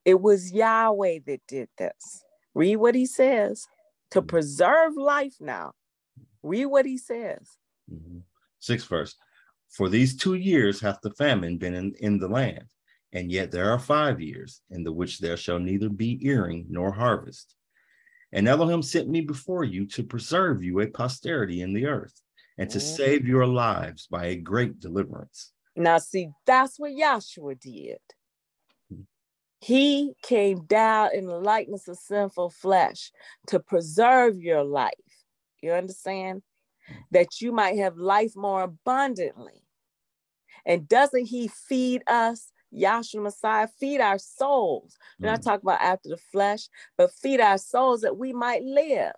it 0.05 0.21
was 0.21 0.53
Yahweh 0.53 1.21
that 1.27 1.41
did 1.47 1.69
this. 1.79 2.25
Read 2.55 2.77
what 2.77 2.95
he 2.95 3.07
says 3.07 3.67
to 4.11 4.23
preserve 4.23 4.97
life 4.97 5.37
now. 5.41 5.73
Read 6.43 6.67
what 6.67 6.87
he 6.87 6.99
says. 6.99 7.59
Mm-hmm. 7.93 8.19
Sixth 8.59 8.89
verse. 8.89 9.15
For 9.71 9.89
these 9.89 10.17
two 10.17 10.35
years 10.35 10.81
hath 10.81 11.01
the 11.01 11.13
famine 11.13 11.57
been 11.57 11.75
in, 11.75 11.95
in 12.01 12.19
the 12.19 12.29
land, 12.29 12.65
and 13.13 13.31
yet 13.31 13.51
there 13.51 13.71
are 13.73 13.79
five 13.79 14.21
years 14.21 14.63
in 14.71 14.83
the 14.83 14.93
which 14.93 15.19
there 15.19 15.37
shall 15.37 15.59
neither 15.59 15.89
be 15.89 16.19
earing 16.27 16.67
nor 16.69 16.93
harvest. 16.93 17.55
And 18.33 18.49
Elohim 18.49 18.83
sent 18.83 19.09
me 19.09 19.21
before 19.21 19.65
you 19.65 19.87
to 19.87 20.03
preserve 20.03 20.63
you 20.63 20.81
a 20.81 20.87
posterity 20.87 21.63
in 21.63 21.73
the 21.73 21.87
earth, 21.87 22.21
and 22.59 22.69
to 22.71 22.79
mm-hmm. 22.79 22.97
save 22.97 23.27
your 23.27 23.47
lives 23.47 24.07
by 24.07 24.27
a 24.27 24.37
great 24.37 24.81
deliverance. 24.81 25.53
Now, 25.77 25.99
see, 25.99 26.31
that's 26.47 26.79
what 26.79 26.93
Yahshua 26.93 27.59
did. 27.61 27.99
He 29.61 30.15
came 30.23 30.65
down 30.65 31.11
in 31.15 31.27
the 31.27 31.39
likeness 31.39 31.87
of 31.87 31.99
sinful 31.99 32.51
flesh 32.51 33.13
to 33.49 33.61
preserve 33.61 34.41
your 34.41 34.65
life. 34.65 34.93
You 35.63 35.73
understand? 35.73 36.43
That 37.11 37.41
you 37.41 37.53
might 37.53 37.79
have 37.79 37.97
life 37.97 38.37
more 38.37 38.63
abundantly. 38.63 39.65
And 40.67 40.89
doesn't 40.89 41.27
he 41.27 41.49
feed 41.49 42.03
us, 42.07 42.53
Yahshua 42.75 43.23
Messiah, 43.23 43.69
feed 43.79 44.01
our 44.01 44.19
souls? 44.19 44.97
We're 45.19 45.31
not 45.31 45.41
mm. 45.41 45.45
talking 45.45 45.69
about 45.69 45.81
after 45.81 46.11
the 46.11 46.17
flesh, 46.17 46.69
but 46.97 47.13
feed 47.13 47.41
our 47.41 47.59
souls 47.59 48.03
that 48.03 48.17
we 48.17 48.33
might 48.33 48.63
live 48.63 49.13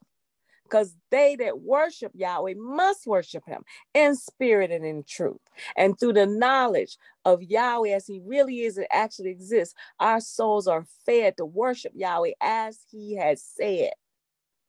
because 0.72 0.96
they 1.10 1.36
that 1.36 1.60
worship 1.60 2.12
Yahweh 2.14 2.54
must 2.56 3.06
worship 3.06 3.44
him 3.46 3.62
in 3.92 4.16
spirit 4.16 4.70
and 4.70 4.86
in 4.86 5.04
truth. 5.06 5.40
And 5.76 5.98
through 5.98 6.14
the 6.14 6.24
knowledge 6.24 6.96
of 7.26 7.42
Yahweh 7.42 7.90
as 7.90 8.06
he 8.06 8.22
really 8.24 8.60
is 8.60 8.78
and 8.78 8.86
actually 8.90 9.30
exists, 9.30 9.74
our 10.00 10.18
souls 10.18 10.66
are 10.66 10.86
fed 11.04 11.36
to 11.36 11.44
worship 11.44 11.92
Yahweh 11.94 12.32
as 12.40 12.78
he 12.90 13.16
has 13.16 13.42
said 13.42 13.90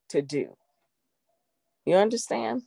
to 0.10 0.22
do. 0.22 0.58
You 1.86 1.96
understand? 1.96 2.64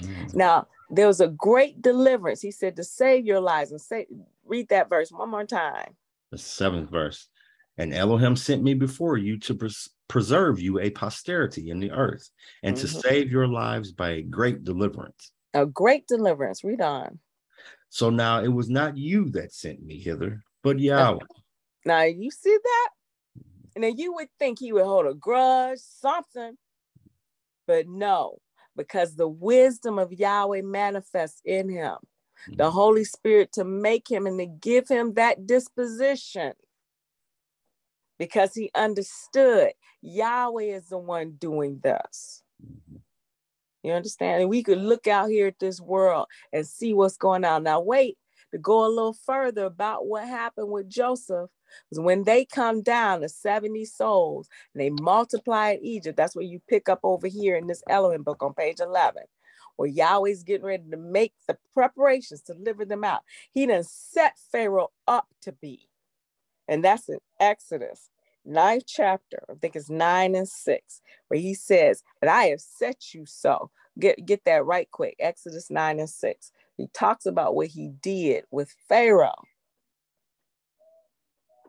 Mm. 0.00 0.34
Now, 0.34 0.66
there 0.90 1.06
was 1.06 1.20
a 1.20 1.28
great 1.28 1.82
deliverance. 1.82 2.40
He 2.40 2.50
said 2.50 2.76
to 2.76 2.84
save 2.84 3.26
your 3.26 3.40
lives 3.40 3.70
and 3.70 3.80
say, 3.80 4.06
read 4.44 4.68
that 4.68 4.88
verse 4.88 5.10
one 5.10 5.30
more 5.30 5.44
time. 5.44 5.96
The 6.30 6.38
seventh 6.38 6.90
verse. 6.90 7.28
And 7.76 7.94
Elohim 7.94 8.36
sent 8.36 8.62
me 8.62 8.74
before 8.74 9.16
you 9.16 9.38
to 9.40 9.54
pres- 9.54 9.90
preserve 10.08 10.58
you 10.58 10.80
a 10.80 10.90
posterity 10.90 11.70
in 11.70 11.78
the 11.78 11.92
earth 11.92 12.30
and 12.62 12.76
mm-hmm. 12.76 12.86
to 12.86 13.00
save 13.00 13.30
your 13.30 13.46
lives 13.46 13.92
by 13.92 14.10
a 14.10 14.22
great 14.22 14.64
deliverance. 14.64 15.32
A 15.54 15.64
great 15.64 16.06
deliverance. 16.06 16.64
Read 16.64 16.80
on. 16.80 17.20
So 17.90 18.10
now 18.10 18.40
it 18.40 18.48
was 18.48 18.68
not 18.68 18.96
you 18.96 19.30
that 19.30 19.52
sent 19.52 19.82
me 19.82 19.98
hither, 19.98 20.42
but 20.62 20.78
Yahweh. 20.78 21.24
Now 21.84 22.02
you 22.02 22.30
see 22.30 22.58
that? 22.62 22.88
And 23.74 23.82
then 23.82 23.96
you 23.96 24.12
would 24.14 24.28
think 24.38 24.58
he 24.58 24.72
would 24.72 24.84
hold 24.84 25.06
a 25.06 25.14
grudge, 25.14 25.78
something. 25.78 26.58
But 27.66 27.86
no, 27.88 28.40
because 28.78 29.16
the 29.16 29.28
wisdom 29.28 29.98
of 29.98 30.12
Yahweh 30.12 30.62
manifests 30.62 31.42
in 31.44 31.68
him, 31.68 31.96
mm-hmm. 31.96 32.56
the 32.56 32.70
Holy 32.70 33.04
Spirit 33.04 33.52
to 33.52 33.64
make 33.64 34.10
him 34.10 34.26
and 34.26 34.38
to 34.38 34.46
give 34.46 34.88
him 34.88 35.12
that 35.14 35.46
disposition 35.46 36.54
because 38.18 38.54
he 38.54 38.70
understood 38.74 39.72
Yahweh 40.00 40.76
is 40.76 40.88
the 40.88 40.98
one 40.98 41.32
doing 41.32 41.80
this. 41.82 42.42
You 43.82 43.92
understand? 43.92 44.42
And 44.42 44.50
we 44.50 44.62
could 44.62 44.78
look 44.78 45.06
out 45.06 45.28
here 45.28 45.46
at 45.46 45.58
this 45.58 45.80
world 45.80 46.26
and 46.52 46.66
see 46.66 46.94
what's 46.94 47.16
going 47.16 47.44
on. 47.44 47.62
Now, 47.62 47.80
wait 47.80 48.16
to 48.52 48.58
go 48.58 48.86
a 48.86 48.88
little 48.88 49.12
further 49.12 49.64
about 49.64 50.06
what 50.06 50.26
happened 50.26 50.70
with 50.70 50.88
Joseph. 50.88 51.50
Because 51.88 52.02
when 52.02 52.24
they 52.24 52.44
come 52.44 52.82
down, 52.82 53.20
the 53.20 53.28
70 53.28 53.84
souls, 53.84 54.48
and 54.74 54.80
they 54.80 54.90
multiply 55.02 55.70
in 55.72 55.84
Egypt, 55.84 56.16
that's 56.16 56.36
what 56.36 56.46
you 56.46 56.60
pick 56.68 56.88
up 56.88 57.00
over 57.02 57.26
here 57.26 57.56
in 57.56 57.66
this 57.66 57.82
Elohim 57.88 58.22
book 58.22 58.42
on 58.42 58.54
page 58.54 58.80
11, 58.80 59.22
where 59.76 59.88
Yahweh's 59.88 60.42
getting 60.42 60.66
ready 60.66 60.84
to 60.90 60.96
make 60.96 61.32
the 61.46 61.58
preparations 61.74 62.42
to 62.42 62.54
deliver 62.54 62.84
them 62.84 63.04
out. 63.04 63.22
He 63.52 63.66
done 63.66 63.84
set 63.84 64.38
Pharaoh 64.52 64.90
up 65.06 65.26
to 65.42 65.52
be. 65.52 65.88
And 66.66 66.84
that's 66.84 67.08
in 67.08 67.18
Exodus 67.40 68.10
ninth 68.48 68.84
chapter, 68.86 69.44
I 69.50 69.54
think 69.54 69.76
it's 69.76 69.90
nine 69.90 70.34
and 70.34 70.48
six, 70.48 71.00
where 71.28 71.38
he 71.38 71.54
says, 71.54 72.02
And 72.22 72.30
I 72.30 72.44
have 72.44 72.60
set 72.60 73.14
you 73.14 73.26
so. 73.26 73.70
Get, 73.98 74.24
get 74.26 74.44
that 74.44 74.64
right 74.64 74.88
quick. 74.90 75.16
Exodus 75.18 75.70
9 75.70 75.98
and 75.98 76.08
6. 76.08 76.52
He 76.76 76.86
talks 76.94 77.26
about 77.26 77.56
what 77.56 77.66
he 77.66 77.88
did 78.00 78.44
with 78.50 78.74
Pharaoh. 78.88 79.42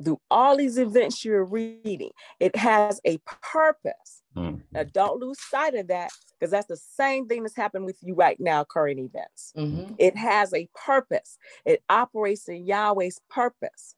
Through 0.04 0.22
all 0.32 0.58
these 0.58 0.78
events 0.78 1.26
you're 1.26 1.44
reading, 1.44 2.12
it 2.40 2.56
has 2.56 3.02
a 3.06 3.18
purpose. 3.26 4.22
Mm. 4.36 4.62
Now, 4.72 4.84
don't 4.84 5.20
lose 5.20 5.40
sight 5.40 5.76
of 5.76 5.88
that 5.88 6.12
because 6.40 6.52
that's 6.52 6.68
the 6.68 6.78
same 6.78 7.28
thing 7.28 7.44
that's 7.44 7.56
happening 7.56 7.86
with 7.86 7.98
you 8.02 8.16
right 8.16 8.40
now, 8.40 8.64
current 8.64 9.00
events. 9.00 9.52
Mm-hmm. 9.58 9.96
It 9.98 10.16
has 10.16 10.54
a 10.54 10.70
purpose, 10.74 11.38
it 11.66 11.84
operates 11.90 12.48
in 12.48 12.66
Yahweh's 12.66 13.20
purpose. 13.30 13.96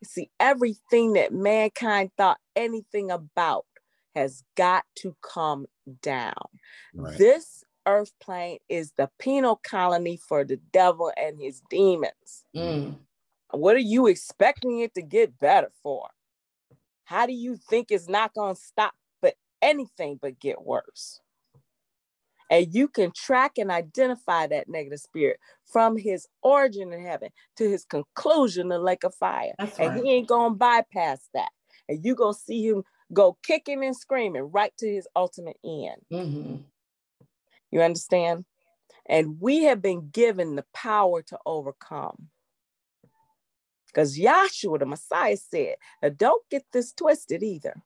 You 0.00 0.06
see, 0.06 0.30
everything 0.38 1.14
that 1.14 1.32
mankind 1.32 2.10
thought 2.16 2.38
anything 2.54 3.10
about 3.10 3.64
has 4.14 4.42
got 4.56 4.84
to 4.96 5.16
come 5.22 5.66
down. 6.02 6.34
Right. 6.94 7.16
This 7.16 7.64
earth 7.86 8.12
plane 8.20 8.58
is 8.68 8.92
the 8.96 9.10
penal 9.18 9.56
colony 9.56 10.16
for 10.16 10.44
the 10.44 10.58
devil 10.72 11.12
and 11.16 11.40
his 11.40 11.62
demons. 11.70 12.44
Mm. 12.54 12.96
What 13.52 13.76
are 13.76 13.78
you 13.78 14.06
expecting 14.06 14.80
it 14.80 14.94
to 14.94 15.02
get 15.02 15.38
better 15.38 15.70
for? 15.82 16.08
How 17.04 17.26
do 17.26 17.32
you 17.32 17.56
think 17.56 17.90
it's 17.90 18.08
not 18.08 18.34
going 18.34 18.54
to 18.54 18.60
stop 18.60 18.94
but 19.20 19.34
anything 19.60 20.18
but 20.20 20.38
get 20.38 20.62
worse? 20.62 21.20
And 22.50 22.74
you 22.74 22.88
can 22.88 23.12
track 23.12 23.58
and 23.58 23.70
identify 23.70 24.48
that 24.48 24.68
negative 24.68 24.98
spirit 24.98 25.38
from 25.64 25.96
his 25.96 26.26
origin 26.42 26.92
in 26.92 27.04
heaven 27.04 27.30
to 27.56 27.70
his 27.70 27.84
conclusion, 27.84 28.68
the 28.68 28.78
lake 28.78 29.04
of 29.04 29.14
fire. 29.14 29.54
And 29.58 30.04
he 30.04 30.12
ain't 30.12 30.28
gonna 30.28 30.54
bypass 30.54 31.28
that. 31.32 31.50
And 31.88 32.04
you 32.04 32.16
gonna 32.16 32.34
see 32.34 32.66
him 32.66 32.82
go 33.12 33.38
kicking 33.44 33.84
and 33.84 33.96
screaming 33.96 34.50
right 34.50 34.72
to 34.78 34.92
his 34.92 35.06
ultimate 35.14 35.58
end. 35.64 36.02
Mm-hmm. 36.12 36.56
You 37.70 37.82
understand? 37.82 38.44
And 39.06 39.40
we 39.40 39.64
have 39.64 39.80
been 39.80 40.10
given 40.10 40.56
the 40.56 40.64
power 40.74 41.22
to 41.22 41.38
overcome. 41.46 42.28
Because 43.92 44.18
Yahshua, 44.18 44.78
the 44.78 44.86
Messiah, 44.86 45.36
said, 45.36 45.76
don't 46.16 46.42
get 46.50 46.64
this 46.72 46.92
twisted 46.92 47.42
either. 47.42 47.82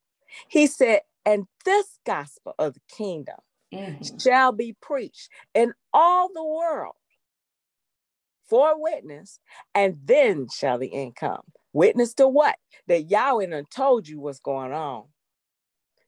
He 0.48 0.66
said, 0.66 1.00
and 1.24 1.46
this 1.64 1.98
gospel 2.05 2.55
of 2.59 2.74
the 2.74 2.80
kingdom 2.88 3.36
mm-hmm. 3.72 4.18
shall 4.18 4.52
be 4.52 4.76
preached 4.80 5.30
in 5.55 5.72
all 5.92 6.30
the 6.32 6.44
world 6.44 6.94
for 8.46 8.72
a 8.72 8.78
witness, 8.78 9.38
and 9.74 9.96
then 10.05 10.48
shall 10.55 10.78
the 10.78 10.92
end 10.92 11.16
come. 11.16 11.40
Witness 11.72 12.12
to 12.14 12.28
what? 12.28 12.57
That 12.86 13.11
Yahweh 13.11 13.46
done 13.46 13.64
told 13.74 14.07
you 14.07 14.20
what's 14.20 14.38
going 14.38 14.72
on. 14.72 15.05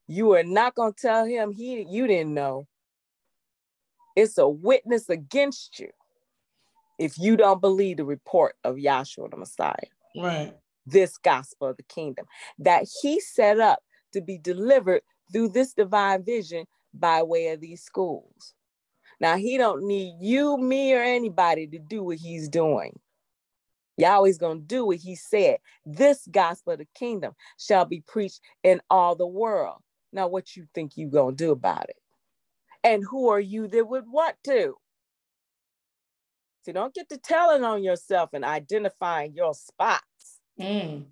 You 0.06 0.34
are 0.34 0.44
not 0.44 0.74
going 0.74 0.92
to 0.92 1.00
tell 1.00 1.24
him 1.24 1.52
he 1.52 1.86
you 1.88 2.06
didn't 2.06 2.34
know. 2.34 2.66
It's 4.14 4.38
a 4.38 4.48
witness 4.48 5.08
against 5.08 5.80
you 5.80 5.90
if 6.98 7.18
you 7.18 7.36
don't 7.36 7.60
believe 7.60 7.98
the 7.98 8.04
report 8.04 8.56
of 8.64 8.76
Yahshua 8.76 9.30
the 9.30 9.36
Messiah. 9.36 9.74
Right. 10.16 10.54
This 10.86 11.18
gospel 11.18 11.68
of 11.68 11.76
the 11.76 11.82
kingdom 11.84 12.26
that 12.58 12.86
he 13.02 13.20
set 13.20 13.60
up 13.60 13.80
to 14.12 14.20
be 14.20 14.38
delivered 14.38 15.02
through 15.32 15.48
this 15.48 15.74
divine 15.74 16.24
vision 16.24 16.64
by 16.94 17.22
way 17.22 17.48
of 17.48 17.60
these 17.60 17.82
schools. 17.82 18.54
Now 19.20 19.36
he 19.36 19.58
don't 19.58 19.86
need 19.86 20.16
you, 20.20 20.56
me, 20.58 20.94
or 20.94 21.02
anybody 21.02 21.66
to 21.68 21.78
do 21.78 22.02
what 22.02 22.18
he's 22.18 22.48
doing. 22.48 22.98
Yahweh's 23.96 24.38
gonna 24.38 24.60
do 24.60 24.86
what 24.86 24.98
he 24.98 25.16
said. 25.16 25.58
This 25.84 26.26
gospel 26.30 26.74
of 26.74 26.78
the 26.78 26.88
kingdom 26.94 27.34
shall 27.58 27.84
be 27.84 28.02
preached 28.06 28.40
in 28.62 28.80
all 28.90 29.16
the 29.16 29.26
world. 29.26 29.78
Now, 30.12 30.28
what 30.28 30.54
you 30.54 30.66
think 30.74 30.96
you 30.96 31.08
gonna 31.08 31.34
do 31.34 31.50
about 31.50 31.88
it? 31.88 31.96
And 32.84 33.02
who 33.02 33.28
are 33.28 33.40
you 33.40 33.66
that 33.68 33.88
would 33.88 34.08
want 34.08 34.36
to? 34.44 34.76
See, 36.66 36.72
don't 36.72 36.92
get 36.92 37.08
to 37.10 37.16
telling 37.16 37.62
on 37.62 37.84
yourself 37.84 38.30
and 38.32 38.44
identifying 38.44 39.34
your 39.34 39.54
spots. 39.54 40.40
Mm. 40.58 41.04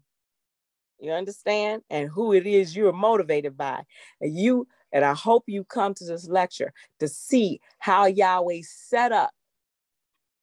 You 0.98 1.12
understand? 1.12 1.82
And 1.90 2.08
who 2.08 2.32
it 2.32 2.44
is 2.44 2.74
you're 2.74 2.92
motivated 2.92 3.56
by. 3.56 3.84
And 4.20 4.36
you 4.36 4.66
and 4.90 5.04
I 5.04 5.14
hope 5.14 5.44
you 5.46 5.62
come 5.62 5.94
to 5.94 6.04
this 6.04 6.26
lecture 6.26 6.72
to 6.98 7.06
see 7.06 7.60
how 7.78 8.06
Yahweh 8.06 8.62
set 8.62 9.12
up 9.12 9.30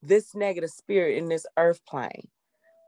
this 0.02 0.34
negative 0.34 0.70
spirit 0.70 1.18
in 1.18 1.28
this 1.28 1.46
earth 1.58 1.86
plane 1.86 2.30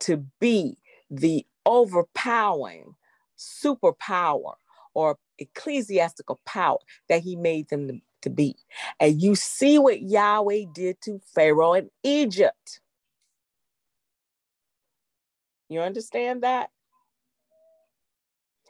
to 0.01 0.25
be 0.39 0.77
the 1.09 1.45
overpowering 1.65 2.95
superpower 3.37 4.53
or 4.93 5.17
ecclesiastical 5.39 6.39
power 6.45 6.77
that 7.09 7.21
he 7.21 7.35
made 7.35 7.67
them 7.67 8.01
to, 8.23 8.29
to 8.29 8.29
be. 8.29 8.55
And 8.99 9.21
you 9.21 9.35
see 9.35 9.77
what 9.77 10.01
Yahweh 10.01 10.65
did 10.73 10.97
to 11.01 11.19
Pharaoh 11.35 11.73
in 11.73 11.89
Egypt. 12.03 12.79
You 15.69 15.81
understand 15.81 16.43
that? 16.43 16.69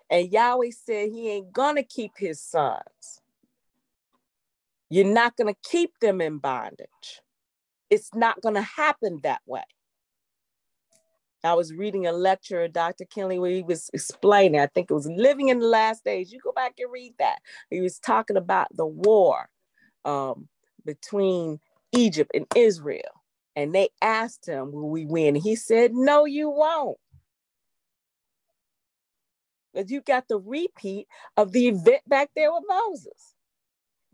And 0.09 0.31
Yahweh 0.31 0.71
said 0.71 1.09
he 1.09 1.29
ain't 1.29 1.51
gonna 1.51 1.83
keep 1.83 2.11
his 2.17 2.41
sons. 2.41 3.21
You're 4.89 5.05
not 5.05 5.35
gonna 5.35 5.55
keep 5.63 5.91
them 5.99 6.21
in 6.21 6.37
bondage. 6.37 7.21
It's 7.89 8.13
not 8.13 8.41
gonna 8.41 8.61
happen 8.61 9.19
that 9.23 9.41
way. 9.45 9.63
I 11.43 11.55
was 11.55 11.73
reading 11.73 12.07
a 12.07 12.13
lecture 12.13 12.67
Dr. 12.69 13.05
Kinley 13.05 13.39
where 13.39 13.51
he 13.51 13.63
was 13.63 13.89
explaining, 13.93 14.61
I 14.61 14.67
think 14.67 14.91
it 14.91 14.95
was 14.95 15.07
Living 15.07 15.49
in 15.49 15.59
the 15.59 15.67
Last 15.67 16.05
Days. 16.05 16.31
You 16.31 16.39
go 16.39 16.53
back 16.53 16.75
and 16.79 16.91
read 16.91 17.15
that. 17.19 17.39
He 17.71 17.81
was 17.81 17.99
talking 17.99 18.37
about 18.37 18.67
the 18.75 18.85
war 18.87 19.49
um, 20.05 20.47
between 20.85 21.59
Egypt 21.93 22.31
and 22.33 22.47
Israel. 22.55 23.21
And 23.55 23.73
they 23.75 23.89
asked 24.01 24.47
him, 24.47 24.71
Will 24.71 24.89
we 24.89 25.05
win? 25.05 25.35
He 25.35 25.55
said, 25.55 25.93
No, 25.93 26.25
you 26.25 26.49
won't. 26.49 26.97
But 29.73 29.89
you 29.89 30.01
got 30.01 30.27
the 30.29 30.39
repeat 30.39 31.07
of 31.37 31.51
the 31.53 31.67
event 31.69 32.01
back 32.07 32.31
there 32.35 32.53
with 32.53 32.63
Moses. 32.67 33.35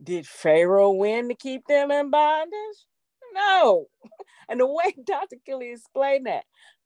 Did 0.04 0.28
Pharaoh 0.28 0.92
win 0.92 1.30
to 1.30 1.36
keep 1.36 1.68
them 1.68 1.92
in 1.92 2.12
bondage? 2.12 2.89
No. 3.34 3.88
And 4.50 4.60
the 4.60 4.68
way 4.68 4.96
Dr. 5.06 5.38
Kinley 5.46 5.72
explained 5.72 6.26
that 6.28 6.46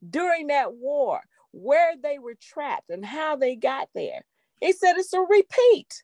during 0.09 0.47
that 0.47 0.73
war, 0.73 1.21
where 1.51 1.93
they 2.01 2.19
were 2.19 2.35
trapped 2.41 2.89
and 2.89 3.05
how 3.05 3.35
they 3.35 3.55
got 3.55 3.89
there, 3.95 4.25
he 4.61 4.73
said 4.73 4.97
it's 4.97 5.13
a 5.13 5.21
repeat. 5.21 6.03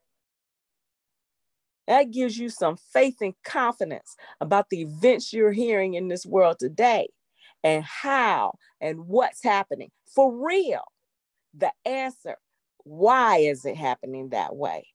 That 1.87 2.11
gives 2.11 2.37
you 2.37 2.49
some 2.49 2.77
faith 2.77 3.17
and 3.21 3.33
confidence 3.43 4.15
about 4.41 4.69
the 4.69 4.81
events 4.81 5.33
you're 5.33 5.51
hearing 5.51 5.95
in 5.95 6.07
this 6.07 6.25
world 6.25 6.57
today 6.59 7.09
and 7.63 7.83
how 7.83 8.53
and 8.79 9.07
what's 9.07 9.43
happening 9.43 9.91
for 10.15 10.31
real. 10.33 10.83
The 11.53 11.71
answer, 11.85 12.37
why 12.85 13.37
is 13.37 13.65
it 13.65 13.77
happening 13.77 14.29
that 14.29 14.55
way, 14.55 14.87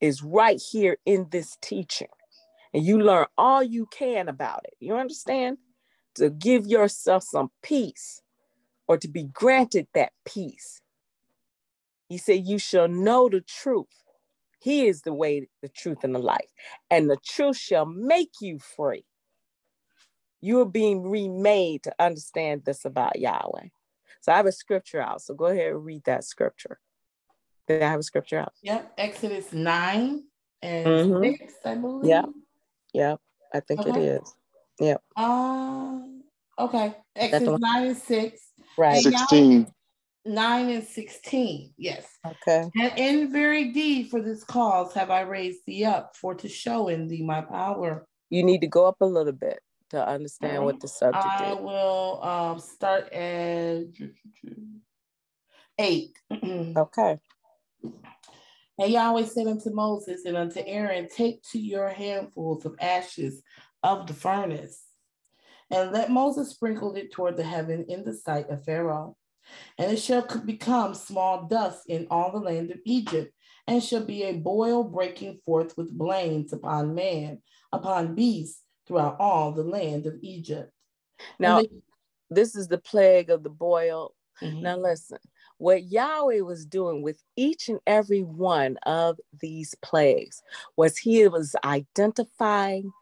is 0.00 0.22
right 0.22 0.60
here 0.72 0.98
in 1.06 1.28
this 1.30 1.56
teaching. 1.62 2.08
And 2.72 2.84
you 2.84 3.00
learn 3.00 3.26
all 3.36 3.62
you 3.62 3.86
can 3.86 4.28
about 4.28 4.60
it. 4.64 4.74
You 4.80 4.96
understand? 4.96 5.58
To 6.16 6.30
give 6.30 6.66
yourself 6.66 7.22
some 7.24 7.50
peace 7.62 8.22
or 8.86 8.98
to 8.98 9.08
be 9.08 9.24
granted 9.24 9.86
that 9.94 10.12
peace. 10.24 10.80
He 12.08 12.18
said, 12.18 12.46
You 12.46 12.58
shall 12.58 12.88
know 12.88 13.28
the 13.28 13.40
truth, 13.40 13.86
he 14.60 14.86
is 14.86 15.02
the 15.02 15.14
way, 15.14 15.48
the 15.62 15.68
truth, 15.68 16.04
and 16.04 16.14
the 16.14 16.18
life. 16.18 16.50
And 16.90 17.08
the 17.08 17.16
truth 17.24 17.56
shall 17.56 17.86
make 17.86 18.32
you 18.40 18.58
free. 18.58 19.04
You 20.40 20.60
are 20.60 20.66
being 20.66 21.02
remade 21.02 21.82
to 21.84 21.94
understand 21.98 22.64
this 22.64 22.84
about 22.84 23.18
Yahweh. 23.18 23.68
So 24.20 24.32
I 24.32 24.36
have 24.36 24.46
a 24.46 24.52
scripture 24.52 25.00
out. 25.00 25.22
So 25.22 25.34
go 25.34 25.46
ahead 25.46 25.72
and 25.72 25.84
read 25.84 26.02
that 26.04 26.24
scripture. 26.24 26.78
Did 27.66 27.82
I 27.82 27.88
have 27.88 28.00
a 28.00 28.02
scripture 28.02 28.40
out? 28.40 28.52
Yep. 28.62 28.92
Exodus 28.98 29.52
9 29.52 30.24
and 30.62 30.86
mm-hmm. 30.86 31.22
6, 31.40 31.54
I 31.64 31.74
believe. 31.76 32.08
Yep. 32.08 32.24
Yep. 32.94 33.20
I 33.52 33.60
think 33.60 33.80
okay. 33.80 33.90
it 33.90 33.96
is. 33.96 34.34
Yep. 34.80 35.02
Uh, 35.16 36.00
okay. 36.58 36.94
x 37.16 37.34
Exodus 37.34 37.60
9 37.60 37.86
and 37.86 37.96
6. 37.96 38.40
Right. 38.78 39.02
16. 39.02 39.66
9 40.26 40.68
and 40.68 40.84
16. 40.84 41.72
Yes. 41.76 42.06
Okay. 42.26 42.70
And 42.78 42.92
in 42.98 43.32
very 43.32 43.72
deed 43.72 44.10
for 44.10 44.20
this 44.20 44.44
cause 44.44 44.92
have 44.94 45.10
I 45.10 45.22
raised 45.22 45.60
thee 45.66 45.84
up 45.84 46.16
for 46.16 46.34
to 46.34 46.48
show 46.48 46.88
in 46.88 47.08
thee 47.08 47.22
my 47.22 47.40
power. 47.40 48.06
You 48.28 48.42
need 48.42 48.60
to 48.60 48.66
go 48.66 48.86
up 48.86 48.96
a 49.00 49.06
little 49.06 49.32
bit 49.32 49.60
to 49.90 50.06
understand 50.06 50.58
um, 50.58 50.64
what 50.64 50.80
the 50.80 50.88
subject 50.88 51.24
I 51.24 51.52
is. 51.52 51.58
I 51.58 51.60
will 51.60 52.22
um, 52.22 52.58
start 52.58 53.12
at 53.12 53.86
8. 55.78 56.10
okay. 56.76 57.18
And 58.80 58.92
Yahweh 58.92 59.26
said 59.26 59.46
unto 59.46 59.70
Moses 59.70 60.24
and 60.24 60.36
unto 60.36 60.60
Aaron, 60.66 61.08
Take 61.08 61.42
to 61.52 61.58
your 61.60 61.88
handfuls 61.88 62.64
of 62.64 62.74
ashes 62.80 63.42
of 63.82 64.06
the 64.06 64.14
furnace, 64.14 64.82
and 65.70 65.92
let 65.92 66.10
Moses 66.10 66.50
sprinkle 66.50 66.96
it 66.96 67.12
toward 67.12 67.36
the 67.36 67.44
heaven 67.44 67.84
in 67.88 68.04
the 68.04 68.14
sight 68.14 68.50
of 68.50 68.64
Pharaoh 68.64 69.16
and 69.78 69.92
it 69.92 69.98
shall 69.98 70.26
become 70.44 70.94
small 70.94 71.46
dust 71.46 71.84
in 71.88 72.06
all 72.10 72.32
the 72.32 72.38
land 72.38 72.70
of 72.70 72.78
Egypt, 72.84 73.32
and 73.66 73.82
shall 73.82 74.04
be 74.04 74.24
a 74.24 74.32
boil 74.32 74.82
breaking 74.84 75.40
forth 75.44 75.76
with 75.76 75.96
blains 75.96 76.52
upon 76.52 76.94
man, 76.94 77.40
upon 77.72 78.14
beast, 78.14 78.62
throughout 78.86 79.16
all 79.20 79.52
the 79.52 79.62
land 79.62 80.06
of 80.06 80.14
Egypt. 80.22 80.72
Now, 81.38 81.60
they, 81.60 81.70
this 82.28 82.56
is 82.56 82.68
the 82.68 82.78
plague 82.78 83.30
of 83.30 83.42
the 83.42 83.50
boil. 83.50 84.14
Mm-hmm. 84.42 84.62
Now, 84.62 84.76
listen, 84.78 85.18
what 85.60 85.84
Yahweh 85.84 86.40
was 86.40 86.64
doing 86.64 87.02
with 87.02 87.22
each 87.36 87.68
and 87.68 87.80
every 87.86 88.22
one 88.22 88.78
of 88.86 89.20
these 89.42 89.74
plagues 89.82 90.42
was 90.74 90.96
he 90.96 91.28
was 91.28 91.54
identifying 91.62 92.92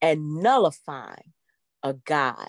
and 0.00 0.36
nullifying 0.36 1.34
a 1.82 1.92
God 1.92 2.48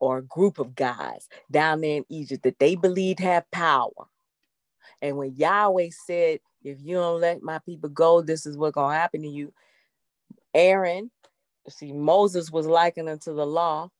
or 0.00 0.18
a 0.18 0.22
group 0.22 0.58
of 0.58 0.74
gods 0.74 1.28
down 1.50 1.82
there 1.82 1.98
in 1.98 2.06
Egypt 2.08 2.44
that 2.44 2.58
they 2.58 2.74
believed 2.74 3.20
had 3.20 3.44
power. 3.50 4.08
And 5.02 5.18
when 5.18 5.36
Yahweh 5.36 5.90
said, 6.06 6.40
if 6.64 6.78
you 6.80 6.94
don't 6.94 7.20
let 7.20 7.42
my 7.42 7.58
people 7.58 7.90
go, 7.90 8.22
this 8.22 8.46
is 8.46 8.56
what's 8.56 8.74
to 8.74 8.88
happen 8.88 9.20
to 9.20 9.28
you. 9.28 9.52
Aaron, 10.54 11.10
see, 11.68 11.92
Moses 11.92 12.50
was 12.50 12.66
likened 12.66 13.10
unto 13.10 13.34
the 13.34 13.46
law. 13.46 13.90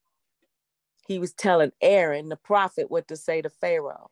He 1.06 1.18
was 1.18 1.34
telling 1.34 1.72
Aaron, 1.82 2.30
the 2.30 2.36
prophet, 2.36 2.90
what 2.90 3.06
to 3.08 3.18
say 3.18 3.42
to 3.42 3.50
Pharaoh. 3.50 4.08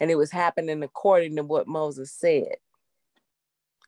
And 0.00 0.10
it 0.10 0.16
was 0.16 0.30
happening 0.30 0.82
according 0.82 1.36
to 1.36 1.42
what 1.44 1.68
Moses 1.68 2.12
said. 2.12 2.56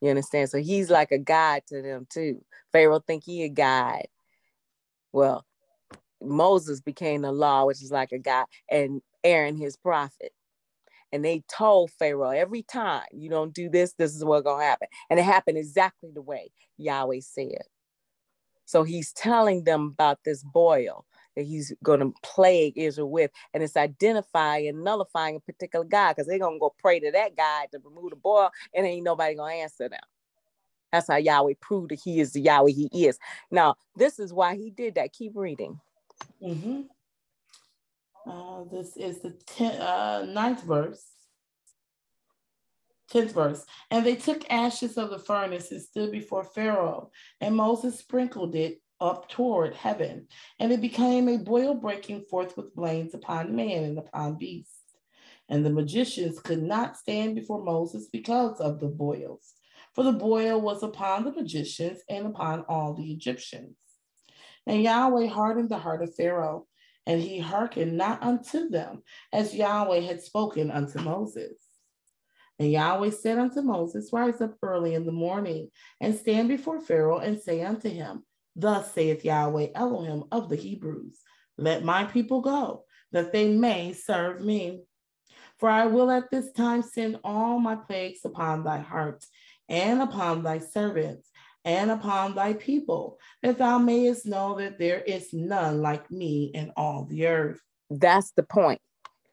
You 0.00 0.10
understand? 0.10 0.50
So 0.50 0.58
he's 0.58 0.90
like 0.90 1.10
a 1.12 1.18
guide 1.18 1.62
to 1.68 1.82
them 1.82 2.06
too. 2.08 2.44
Pharaoh 2.72 3.00
think 3.00 3.24
he 3.24 3.44
a 3.44 3.48
guide. 3.48 4.08
Well, 5.12 5.44
Moses 6.22 6.80
became 6.80 7.22
the 7.22 7.32
law, 7.32 7.64
which 7.66 7.82
is 7.82 7.90
like 7.90 8.12
a 8.12 8.18
guy, 8.18 8.44
and 8.70 9.02
Aaron 9.24 9.56
his 9.56 9.76
prophet. 9.76 10.32
And 11.12 11.24
they 11.24 11.42
told 11.48 11.90
Pharaoh 11.92 12.30
every 12.30 12.62
time 12.62 13.04
you 13.12 13.30
don't 13.30 13.54
do 13.54 13.68
this, 13.70 13.94
this 13.94 14.14
is 14.14 14.24
what's 14.24 14.44
gonna 14.44 14.62
happen. 14.64 14.88
And 15.10 15.18
it 15.18 15.24
happened 15.24 15.58
exactly 15.58 16.10
the 16.12 16.22
way 16.22 16.50
Yahweh 16.76 17.20
said. 17.20 17.62
So 18.66 18.82
he's 18.82 19.12
telling 19.12 19.64
them 19.64 19.92
about 19.94 20.18
this 20.24 20.42
boil 20.44 21.06
that 21.38 21.46
he's 21.46 21.72
gonna 21.84 22.10
plague 22.22 22.74
Israel 22.76 23.08
with, 23.08 23.30
and 23.54 23.62
it's 23.62 23.76
identifying 23.76 24.66
and 24.68 24.82
nullifying 24.82 25.36
a 25.36 25.40
particular 25.40 25.84
God 25.84 26.14
because 26.14 26.26
they're 26.26 26.38
gonna 26.38 26.58
go 26.58 26.74
pray 26.78 26.98
to 26.98 27.12
that 27.12 27.36
God 27.36 27.68
to 27.72 27.78
remove 27.78 28.10
the 28.10 28.16
boil, 28.16 28.50
and 28.74 28.84
ain't 28.84 29.04
nobody 29.04 29.36
gonna 29.36 29.54
answer 29.54 29.88
them. 29.88 30.00
That's 30.92 31.06
how 31.06 31.16
Yahweh 31.16 31.54
proved 31.60 31.90
that 31.90 32.00
he 32.00 32.18
is 32.18 32.32
the 32.32 32.40
Yahweh 32.40 32.72
he 32.72 33.06
is. 33.06 33.18
Now, 33.50 33.76
this 33.94 34.18
is 34.18 34.32
why 34.32 34.56
he 34.56 34.70
did 34.70 34.96
that. 34.96 35.12
Keep 35.12 35.36
reading. 35.36 35.80
Mm-hmm. 36.42 36.82
Uh, 38.28 38.64
this 38.64 38.96
is 38.96 39.20
the 39.20 39.30
ten, 39.46 39.80
uh, 39.80 40.24
ninth 40.28 40.64
verse. 40.64 41.04
Tenth 43.08 43.32
verse. 43.32 43.64
And 43.90 44.04
they 44.04 44.16
took 44.16 44.44
ashes 44.50 44.98
of 44.98 45.10
the 45.10 45.18
furnace 45.18 45.70
and 45.70 45.80
stood 45.80 46.10
before 46.10 46.44
Pharaoh, 46.44 47.10
and 47.40 47.54
Moses 47.54 47.98
sprinkled 47.98 48.54
it 48.56 48.82
up 49.00 49.28
toward 49.28 49.74
heaven, 49.74 50.26
and 50.58 50.72
it 50.72 50.80
became 50.80 51.28
a 51.28 51.38
boil 51.38 51.74
breaking 51.74 52.22
forth 52.22 52.56
with 52.56 52.74
blains 52.74 53.14
upon 53.14 53.54
man 53.54 53.84
and 53.84 53.98
upon 53.98 54.36
beast. 54.36 54.72
And 55.48 55.64
the 55.64 55.70
magicians 55.70 56.40
could 56.40 56.62
not 56.62 56.96
stand 56.96 57.34
before 57.34 57.62
Moses 57.64 58.08
because 58.12 58.60
of 58.60 58.80
the 58.80 58.88
boils, 58.88 59.54
for 59.94 60.04
the 60.04 60.12
boil 60.12 60.60
was 60.60 60.82
upon 60.82 61.24
the 61.24 61.32
magicians 61.32 62.00
and 62.08 62.26
upon 62.26 62.64
all 62.68 62.94
the 62.94 63.10
Egyptians. 63.12 63.76
And 64.66 64.82
Yahweh 64.82 65.28
hardened 65.28 65.70
the 65.70 65.78
heart 65.78 66.02
of 66.02 66.14
Pharaoh, 66.14 66.66
and 67.06 67.22
he 67.22 67.38
hearkened 67.38 67.96
not 67.96 68.22
unto 68.22 68.68
them, 68.68 69.02
as 69.32 69.54
Yahweh 69.54 70.00
had 70.00 70.20
spoken 70.22 70.70
unto 70.70 71.00
Moses. 71.00 71.54
And 72.58 72.70
Yahweh 72.70 73.10
said 73.10 73.38
unto 73.38 73.62
Moses, 73.62 74.12
Rise 74.12 74.40
up 74.40 74.56
early 74.62 74.94
in 74.94 75.06
the 75.06 75.12
morning, 75.12 75.70
and 76.00 76.14
stand 76.14 76.48
before 76.48 76.80
Pharaoh, 76.80 77.18
and 77.18 77.40
say 77.40 77.62
unto 77.62 77.88
him, 77.88 78.24
Thus 78.58 78.92
saith 78.92 79.24
Yahweh 79.24 79.68
Elohim 79.76 80.24
of 80.32 80.48
the 80.48 80.56
Hebrews, 80.56 81.16
Let 81.56 81.84
my 81.84 82.04
people 82.04 82.40
go, 82.40 82.84
that 83.12 83.32
they 83.32 83.48
may 83.54 83.92
serve 83.92 84.44
me. 84.44 84.82
For 85.58 85.68
I 85.68 85.86
will 85.86 86.10
at 86.10 86.28
this 86.32 86.50
time 86.50 86.82
send 86.82 87.20
all 87.22 87.60
my 87.60 87.76
plagues 87.76 88.20
upon 88.24 88.64
thy 88.64 88.78
heart 88.78 89.24
and 89.68 90.02
upon 90.02 90.42
thy 90.42 90.58
servants, 90.58 91.30
and 91.64 91.92
upon 91.92 92.34
thy 92.34 92.54
people, 92.54 93.18
that 93.42 93.58
thou 93.58 93.78
mayest 93.78 94.26
know 94.26 94.56
that 94.58 94.78
there 94.78 95.00
is 95.02 95.32
none 95.32 95.80
like 95.80 96.10
me 96.10 96.50
in 96.52 96.72
all 96.76 97.04
the 97.04 97.28
earth. 97.28 97.60
That's 97.90 98.32
the 98.32 98.42
point. 98.42 98.80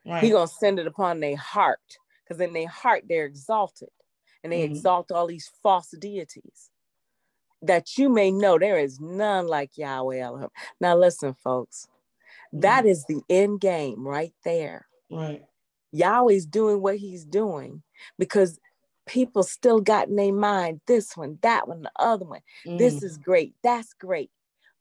Right. 0.06 0.24
He 0.24 0.30
gonna 0.30 0.48
send 0.48 0.78
it 0.78 0.86
upon 0.86 1.20
their 1.20 1.38
heart, 1.38 1.80
because 2.24 2.40
in 2.40 2.54
their 2.54 2.68
heart 2.68 3.06
they're 3.10 3.26
exalted, 3.26 3.90
and 4.44 4.54
they 4.54 4.64
mm-hmm. 4.64 4.76
exalt 4.76 5.12
all 5.12 5.26
these 5.26 5.50
false 5.64 5.90
deities. 5.98 6.70
That 7.66 7.98
you 7.98 8.10
may 8.10 8.32
know 8.32 8.58
there 8.58 8.78
is 8.78 9.00
none 9.00 9.48
like 9.48 9.78
Yahweh 9.78 10.20
Elohim. 10.20 10.50
Now 10.80 10.98
listen, 10.98 11.34
folks, 11.34 11.88
that 12.54 12.86
is 12.86 13.06
the 13.06 13.22
end 13.30 13.60
game 13.62 14.08
right 14.08 14.34
there. 14.44 14.88
Right. 15.10 15.44
Yahweh's 15.92 16.46
doing 16.46 16.82
what 16.82 16.98
he's 16.98 17.26
doing 17.26 17.82
because 18.20 18.60
people 19.06 19.44
still 19.44 19.80
got 19.80 20.08
in 20.08 20.16
their 20.16 20.34
mind 20.34 20.82
this 20.88 21.16
one, 21.16 21.38
that 21.42 21.68
one, 21.68 21.82
the 21.84 21.92
other 21.98 22.26
one. 22.26 22.42
Mm. 22.66 22.78
This 22.78 23.02
is 23.04 23.18
great. 23.18 23.54
That's 23.64 23.94
great. 23.94 24.30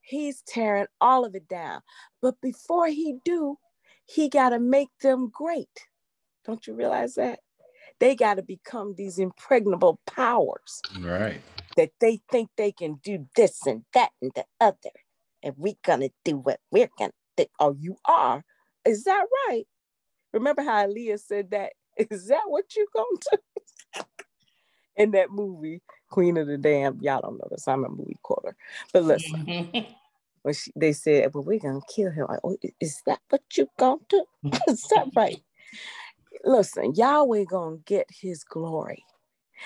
He's 0.00 0.42
tearing 0.42 0.86
all 1.00 1.24
of 1.24 1.34
it 1.34 1.48
down. 1.48 1.80
But 2.20 2.40
before 2.40 2.88
he 2.88 3.16
do, 3.24 3.58
he 4.06 4.28
got 4.28 4.50
to 4.50 4.58
make 4.58 4.90
them 5.00 5.30
great. 5.32 5.86
Don't 6.44 6.66
you 6.66 6.74
realize 6.74 7.14
that? 7.14 7.40
They 8.00 8.14
got 8.14 8.34
to 8.34 8.42
become 8.42 8.94
these 8.96 9.18
impregnable 9.18 10.00
powers. 10.06 10.82
Right. 11.00 11.40
That 11.76 11.90
they 12.00 12.20
think 12.30 12.50
they 12.56 12.72
can 12.72 13.00
do 13.02 13.26
this 13.36 13.66
and 13.66 13.84
that 13.94 14.10
and 14.22 14.32
the 14.34 14.44
other. 14.60 14.76
And 15.42 15.54
we're 15.56 15.74
to 16.00 16.10
do 16.24 16.38
what 16.38 16.60
we're 16.70 16.88
to 16.98 17.10
do. 17.36 17.46
Oh, 17.58 17.76
you 17.78 17.96
are? 18.06 18.44
Is 18.84 19.04
that 19.04 19.26
right? 19.48 19.64
Remember 20.32 20.62
how 20.62 20.86
Aaliyah 20.86 21.20
said 21.20 21.50
that? 21.50 21.72
Is 21.96 22.28
that 22.28 22.44
what 22.46 22.74
you 22.76 22.86
going 22.94 23.16
to 23.20 23.38
do? 23.96 24.02
In 24.96 25.10
that 25.12 25.30
movie, 25.30 25.82
Queen 26.10 26.36
of 26.36 26.46
the 26.46 26.56
Damned. 26.58 27.02
Y'all 27.02 27.20
don't 27.20 27.38
know 27.38 27.48
this. 27.50 27.66
I'm 27.66 27.84
a 27.84 27.88
movie 27.88 28.18
quoter. 28.22 28.56
But 28.92 29.04
listen. 29.04 29.46
when 30.42 30.54
she, 30.54 30.70
they 30.76 30.92
said, 30.92 31.34
well, 31.34 31.42
we're 31.44 31.58
to 31.80 31.94
kill 31.94 32.10
him. 32.10 32.26
Like, 32.28 32.40
oh, 32.44 32.56
is 32.80 33.00
that 33.06 33.20
what 33.30 33.42
you 33.56 33.66
going 33.78 34.00
to 34.10 34.24
do? 34.44 34.50
is 34.68 34.82
that 34.94 35.08
right? 35.16 35.42
Listen, 36.44 36.94
Yahweh 36.94 37.44
going 37.48 37.78
to 37.78 37.84
get 37.84 38.06
his 38.10 38.44
glory. 38.44 39.04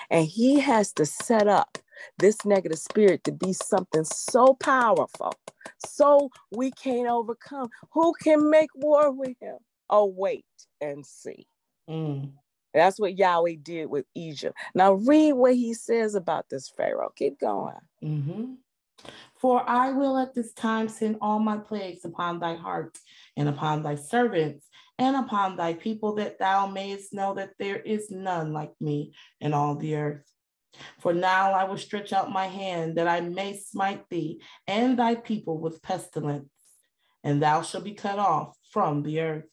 And 0.09 0.25
he 0.25 0.59
has 0.59 0.91
to 0.93 1.05
set 1.05 1.47
up 1.47 1.77
this 2.17 2.45
negative 2.45 2.79
spirit 2.79 3.23
to 3.25 3.31
be 3.31 3.53
something 3.53 4.03
so 4.03 4.53
powerful, 4.55 5.33
so 5.85 6.29
we 6.51 6.71
can't 6.71 7.09
overcome. 7.09 7.69
Who 7.91 8.13
can 8.21 8.49
make 8.49 8.69
war 8.75 9.11
with 9.11 9.35
him? 9.41 9.57
Oh, 9.89 10.05
wait 10.05 10.45
and 10.81 11.05
see. 11.05 11.47
Mm. 11.89 12.31
That's 12.73 12.99
what 12.99 13.17
Yahweh 13.17 13.55
did 13.63 13.87
with 13.87 14.05
Egypt. 14.15 14.55
Now, 14.75 14.93
read 14.93 15.33
what 15.33 15.55
he 15.55 15.73
says 15.73 16.15
about 16.15 16.45
this 16.49 16.71
Pharaoh. 16.77 17.11
Keep 17.15 17.39
going. 17.39 17.75
Mm-hmm. 18.03 18.53
For 19.35 19.67
I 19.67 19.91
will 19.91 20.17
at 20.17 20.35
this 20.35 20.51
time 20.53 20.89
send 20.89 21.17
all 21.21 21.39
my 21.39 21.57
plagues 21.57 22.05
upon 22.05 22.39
thy 22.39 22.55
heart 22.55 22.97
and 23.37 23.47
upon 23.47 23.83
thy 23.83 23.95
servants 23.95 24.68
and 24.99 25.15
upon 25.15 25.55
thy 25.55 25.73
people, 25.73 26.15
that 26.15 26.39
thou 26.39 26.67
mayest 26.67 27.13
know 27.13 27.33
that 27.35 27.51
there 27.57 27.77
is 27.77 28.11
none 28.11 28.51
like 28.51 28.73
me 28.81 29.13
in 29.39 29.53
all 29.53 29.75
the 29.75 29.95
earth. 29.95 30.29
For 30.99 31.13
now 31.13 31.53
I 31.53 31.63
will 31.63 31.77
stretch 31.77 32.11
out 32.11 32.31
my 32.31 32.47
hand 32.47 32.97
that 32.97 33.07
I 33.07 33.21
may 33.21 33.57
smite 33.57 34.03
thee 34.09 34.41
and 34.67 34.99
thy 34.99 35.15
people 35.15 35.57
with 35.57 35.81
pestilence, 35.81 36.49
and 37.23 37.41
thou 37.41 37.61
shalt 37.61 37.85
be 37.85 37.93
cut 37.93 38.19
off 38.19 38.57
from 38.71 39.01
the 39.03 39.21
earth. 39.21 39.45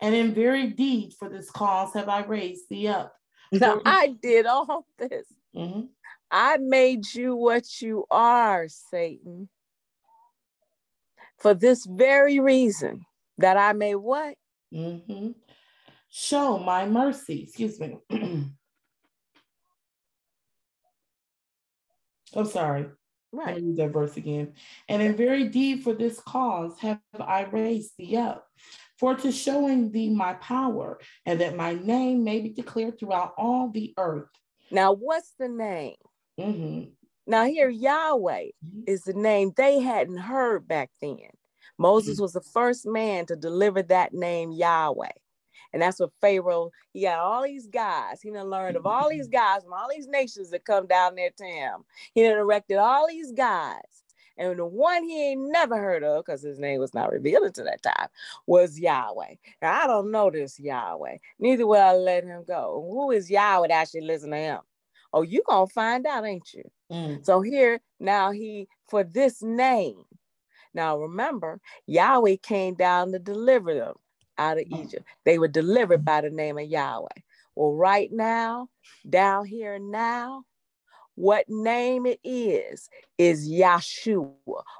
And 0.00 0.14
in 0.14 0.34
very 0.34 0.68
deed 0.68 1.14
for 1.18 1.30
this 1.30 1.50
cause 1.50 1.94
have 1.94 2.10
I 2.10 2.22
raised 2.24 2.68
thee 2.68 2.88
up. 2.88 3.14
Now 3.52 3.80
I 3.86 4.14
did 4.20 4.46
all 4.46 4.86
this. 4.98 5.26
Mm-hmm. 5.56 5.86
I 6.30 6.58
made 6.58 7.12
you 7.14 7.36
what 7.36 7.80
you 7.80 8.04
are, 8.10 8.66
Satan. 8.68 9.48
For 11.38 11.54
this 11.54 11.86
very 11.86 12.38
reason, 12.38 13.04
that 13.38 13.56
I 13.56 13.72
may 13.72 13.94
what? 13.94 14.36
Mm-hmm. 14.72 15.30
Show 16.10 16.58
my 16.58 16.86
mercy. 16.86 17.44
Excuse 17.44 17.78
me. 17.80 17.98
I'm 22.34 22.46
sorry. 22.46 22.86
Right. 23.32 23.54
Let 23.54 23.62
me 23.62 23.68
read 23.68 23.76
that 23.78 23.92
verse 23.92 24.16
again. 24.16 24.52
And 24.88 25.00
in 25.02 25.16
very 25.16 25.48
deed 25.48 25.82
for 25.82 25.94
this 25.94 26.20
cause 26.20 26.78
have 26.80 27.00
I 27.18 27.44
raised 27.44 27.92
thee 27.98 28.16
up, 28.16 28.46
for 28.98 29.14
to 29.16 29.32
showing 29.32 29.90
thee 29.90 30.10
my 30.10 30.34
power, 30.34 31.00
and 31.24 31.40
that 31.40 31.56
my 31.56 31.72
name 31.74 32.24
may 32.24 32.40
be 32.40 32.50
declared 32.50 32.98
throughout 32.98 33.32
all 33.38 33.70
the 33.70 33.94
earth. 33.98 34.28
Now, 34.70 34.92
what's 34.92 35.32
the 35.38 35.48
name? 35.48 35.96
Mm-hmm. 36.38 36.90
Now, 37.26 37.44
here, 37.44 37.70
Yahweh 37.70 38.48
mm-hmm. 38.64 38.82
is 38.86 39.02
the 39.04 39.14
name 39.14 39.52
they 39.56 39.80
hadn't 39.80 40.18
heard 40.18 40.68
back 40.68 40.90
then. 41.00 41.16
Moses 41.82 42.14
mm-hmm. 42.14 42.22
was 42.22 42.32
the 42.32 42.40
first 42.40 42.86
man 42.86 43.26
to 43.26 43.36
deliver 43.36 43.82
that 43.82 44.14
name, 44.14 44.52
Yahweh. 44.52 45.10
And 45.72 45.82
that's 45.82 45.98
what 45.98 46.10
Pharaoh, 46.20 46.70
he 46.92 47.02
got 47.02 47.18
all 47.18 47.42
these 47.42 47.66
guys. 47.66 48.20
He 48.22 48.30
done 48.30 48.50
learned 48.50 48.76
of 48.76 48.86
all 48.86 49.08
these 49.10 49.28
guys 49.28 49.62
from 49.64 49.72
all 49.72 49.88
these 49.90 50.06
nations 50.06 50.50
that 50.50 50.64
come 50.64 50.86
down 50.86 51.14
there 51.14 51.30
to 51.36 51.44
him. 51.44 51.84
He 52.14 52.22
done 52.22 52.38
erected 52.38 52.76
all 52.76 53.08
these 53.08 53.32
guys. 53.32 53.80
And 54.38 54.58
the 54.58 54.66
one 54.66 55.04
he 55.04 55.30
ain't 55.30 55.50
never 55.50 55.76
heard 55.76 56.04
of, 56.04 56.24
because 56.24 56.42
his 56.42 56.58
name 56.58 56.80
was 56.80 56.94
not 56.94 57.10
revealed 57.10 57.44
until 57.44 57.64
that 57.66 57.82
time, 57.82 58.08
was 58.46 58.78
Yahweh. 58.78 59.34
Now, 59.60 59.82
I 59.82 59.86
don't 59.86 60.10
know 60.10 60.30
this 60.30 60.58
Yahweh. 60.58 61.18
Neither 61.38 61.66
will 61.66 61.80
I 61.80 61.92
let 61.92 62.24
him 62.24 62.44
go. 62.46 62.86
Who 62.90 63.10
is 63.10 63.30
Yahweh 63.30 63.68
that 63.68 63.74
actually 63.74 64.02
listen 64.02 64.30
to 64.30 64.36
him? 64.36 64.60
Oh, 65.12 65.22
you 65.22 65.42
gonna 65.46 65.66
find 65.66 66.06
out, 66.06 66.24
ain't 66.24 66.52
you? 66.54 66.64
Mm. 66.90 67.24
So 67.24 67.42
here 67.42 67.80
now 68.00 68.30
he 68.30 68.68
for 68.88 69.04
this 69.04 69.42
name. 69.42 70.04
Now 70.74 70.98
remember, 70.98 71.60
Yahweh 71.86 72.36
came 72.42 72.74
down 72.74 73.12
to 73.12 73.18
deliver 73.18 73.74
them 73.74 73.94
out 74.38 74.58
of 74.58 74.64
mm. 74.64 74.84
Egypt. 74.84 75.04
They 75.24 75.38
were 75.38 75.48
delivered 75.48 76.04
by 76.04 76.20
the 76.22 76.30
name 76.30 76.58
of 76.58 76.66
Yahweh. 76.66 77.08
Well, 77.54 77.74
right 77.74 78.10
now, 78.10 78.68
down 79.08 79.44
here 79.46 79.78
now, 79.78 80.44
what 81.14 81.44
name 81.48 82.06
it 82.06 82.20
is 82.24 82.88
is 83.18 83.48
Yahshua 83.48 84.32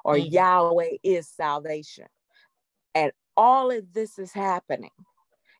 or 0.04 0.16
mm. 0.16 0.32
Yahweh 0.32 0.96
is 1.02 1.28
salvation. 1.28 2.06
And 2.94 3.12
all 3.36 3.70
of 3.70 3.92
this 3.92 4.18
is 4.18 4.32
happening. 4.32 4.90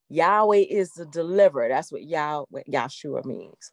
Yahweh 0.09 0.65
is 0.69 0.93
the 0.93 1.07
deliverer. 1.07 1.69
That's 1.69 1.93
what 1.93 2.03
Yahweh 2.03 2.65
Yahshua 2.71 3.25
means. 3.25 3.73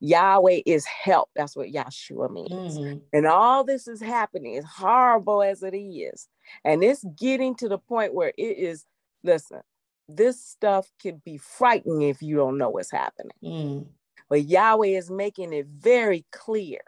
Yahweh 0.00 0.60
is 0.66 0.84
help. 0.86 1.30
That's 1.34 1.56
what 1.56 1.68
Yahshua 1.68 2.30
means. 2.30 2.78
Mm-hmm. 2.78 2.98
And 3.12 3.26
all 3.26 3.64
this 3.64 3.88
is 3.88 4.00
happening, 4.00 4.56
as 4.56 4.64
horrible 4.64 5.42
as 5.42 5.62
it 5.62 5.76
is. 5.76 6.28
And 6.64 6.82
it's 6.82 7.04
getting 7.18 7.54
to 7.56 7.68
the 7.68 7.78
point 7.78 8.14
where 8.14 8.32
it 8.36 8.58
is, 8.58 8.84
listen, 9.22 9.60
this 10.08 10.44
stuff 10.44 10.90
can 11.00 11.22
be 11.24 11.38
frightening 11.38 12.02
if 12.02 12.22
you 12.22 12.36
don't 12.36 12.58
know 12.58 12.70
what's 12.70 12.90
happening. 12.90 13.36
Mm. 13.42 13.86
But 14.28 14.44
Yahweh 14.44 14.88
is 14.88 15.10
making 15.10 15.52
it 15.52 15.66
very 15.66 16.24
clear. 16.30 16.80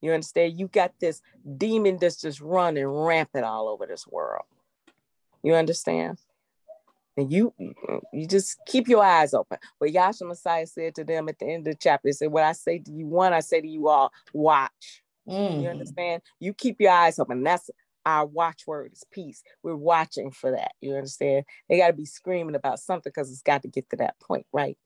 You 0.00 0.12
understand? 0.12 0.58
You 0.58 0.68
got 0.68 0.92
this 1.00 1.22
demon 1.56 1.98
that's 2.00 2.20
just 2.20 2.40
running 2.40 2.86
rampant 2.86 3.44
all 3.44 3.68
over 3.68 3.86
this 3.86 4.06
world. 4.06 4.44
You 5.42 5.54
understand? 5.54 6.18
And 7.18 7.32
you 7.32 7.52
you 8.12 8.28
just 8.28 8.60
keep 8.64 8.86
your 8.86 9.02
eyes 9.02 9.34
open. 9.34 9.58
What 9.78 9.90
Yahshua 9.90 10.28
Messiah 10.28 10.68
said 10.68 10.94
to 10.94 11.04
them 11.04 11.28
at 11.28 11.40
the 11.40 11.46
end 11.46 11.66
of 11.66 11.74
the 11.74 11.78
chapter, 11.78 12.06
he 12.08 12.12
said, 12.12 12.30
What 12.30 12.44
I 12.44 12.52
say 12.52 12.78
to 12.78 12.92
you, 12.92 13.08
one, 13.08 13.32
I 13.32 13.40
say 13.40 13.60
to 13.60 13.66
you 13.66 13.88
all, 13.88 14.12
watch. 14.32 15.02
Mm. 15.28 15.62
You 15.62 15.68
understand? 15.68 16.22
You 16.38 16.54
keep 16.54 16.80
your 16.80 16.92
eyes 16.92 17.18
open. 17.18 17.42
That's 17.42 17.70
our 18.06 18.24
watchword 18.24 18.92
is 18.92 19.02
peace. 19.10 19.42
We're 19.64 19.74
watching 19.74 20.30
for 20.30 20.52
that. 20.52 20.72
You 20.80 20.94
understand? 20.94 21.44
They 21.68 21.78
got 21.78 21.88
to 21.88 21.92
be 21.92 22.06
screaming 22.06 22.54
about 22.54 22.78
something 22.78 23.10
because 23.12 23.32
it's 23.32 23.42
got 23.42 23.62
to 23.62 23.68
get 23.68 23.90
to 23.90 23.96
that 23.96 24.14
point, 24.20 24.46
right? 24.52 24.78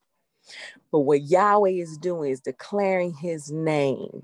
But 0.90 1.00
what 1.00 1.20
Yahweh 1.20 1.72
is 1.72 1.98
doing 1.98 2.30
is 2.30 2.40
declaring 2.40 3.12
his 3.12 3.52
name. 3.52 4.22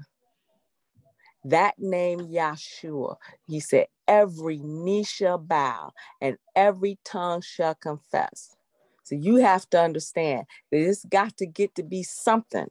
That 1.48 1.78
name, 1.78 2.20
Yahshua, 2.20 3.16
he 3.46 3.60
said, 3.60 3.86
every 4.06 4.58
knee 4.58 5.02
shall 5.02 5.38
bow 5.38 5.92
and 6.20 6.36
every 6.54 6.98
tongue 7.04 7.40
shall 7.40 7.74
confess. 7.74 8.54
So 9.02 9.14
you 9.14 9.36
have 9.36 9.68
to 9.70 9.80
understand 9.80 10.44
that 10.70 10.78
it's 10.78 11.06
got 11.06 11.38
to 11.38 11.46
get 11.46 11.74
to 11.76 11.82
be 11.82 12.02
something 12.02 12.68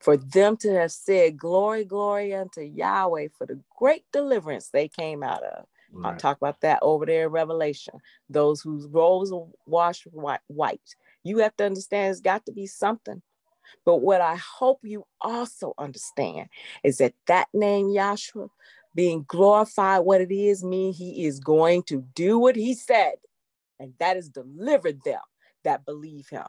for 0.00 0.18
them 0.18 0.58
to 0.58 0.72
have 0.74 0.92
said, 0.92 1.38
Glory, 1.38 1.84
glory 1.84 2.34
unto 2.34 2.60
Yahweh 2.60 3.28
for 3.38 3.46
the 3.46 3.58
great 3.78 4.04
deliverance 4.12 4.68
they 4.68 4.88
came 4.88 5.22
out 5.22 5.42
of. 5.42 5.64
Right. 5.92 6.10
I'll 6.10 6.18
talk 6.18 6.36
about 6.36 6.60
that 6.60 6.80
over 6.82 7.06
there 7.06 7.26
in 7.26 7.32
Revelation. 7.32 7.94
Those 8.28 8.60
whose 8.60 8.86
robes 8.88 9.32
are 9.32 9.46
washed 9.66 10.06
white. 10.48 10.94
You 11.24 11.38
have 11.38 11.56
to 11.56 11.64
understand 11.64 12.10
it's 12.10 12.20
got 12.20 12.44
to 12.46 12.52
be 12.52 12.66
something. 12.66 13.22
But 13.84 13.96
what 13.96 14.20
I 14.20 14.36
hope 14.36 14.80
you 14.82 15.04
also 15.20 15.74
understand 15.78 16.48
is 16.84 16.98
that 16.98 17.14
that 17.26 17.48
name, 17.52 17.86
Yahshua, 17.86 18.48
being 18.94 19.24
glorified, 19.26 20.00
what 20.00 20.20
it 20.20 20.32
is, 20.32 20.62
mean 20.64 20.92
he 20.92 21.24
is 21.24 21.40
going 21.40 21.82
to 21.84 22.04
do 22.14 22.38
what 22.38 22.56
he 22.56 22.74
said, 22.74 23.14
and 23.80 23.94
that 23.98 24.16
is 24.16 24.28
deliver 24.28 24.92
them 24.92 25.20
that 25.64 25.84
believe 25.84 26.28
him. 26.28 26.46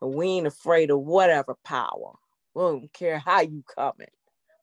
But 0.00 0.08
we 0.08 0.28
ain't 0.28 0.46
afraid 0.46 0.90
of 0.90 1.00
whatever 1.00 1.56
power. 1.64 2.14
We 2.54 2.62
don't 2.62 2.92
care 2.92 3.18
how 3.18 3.40
you 3.40 3.64
coming. 3.74 4.08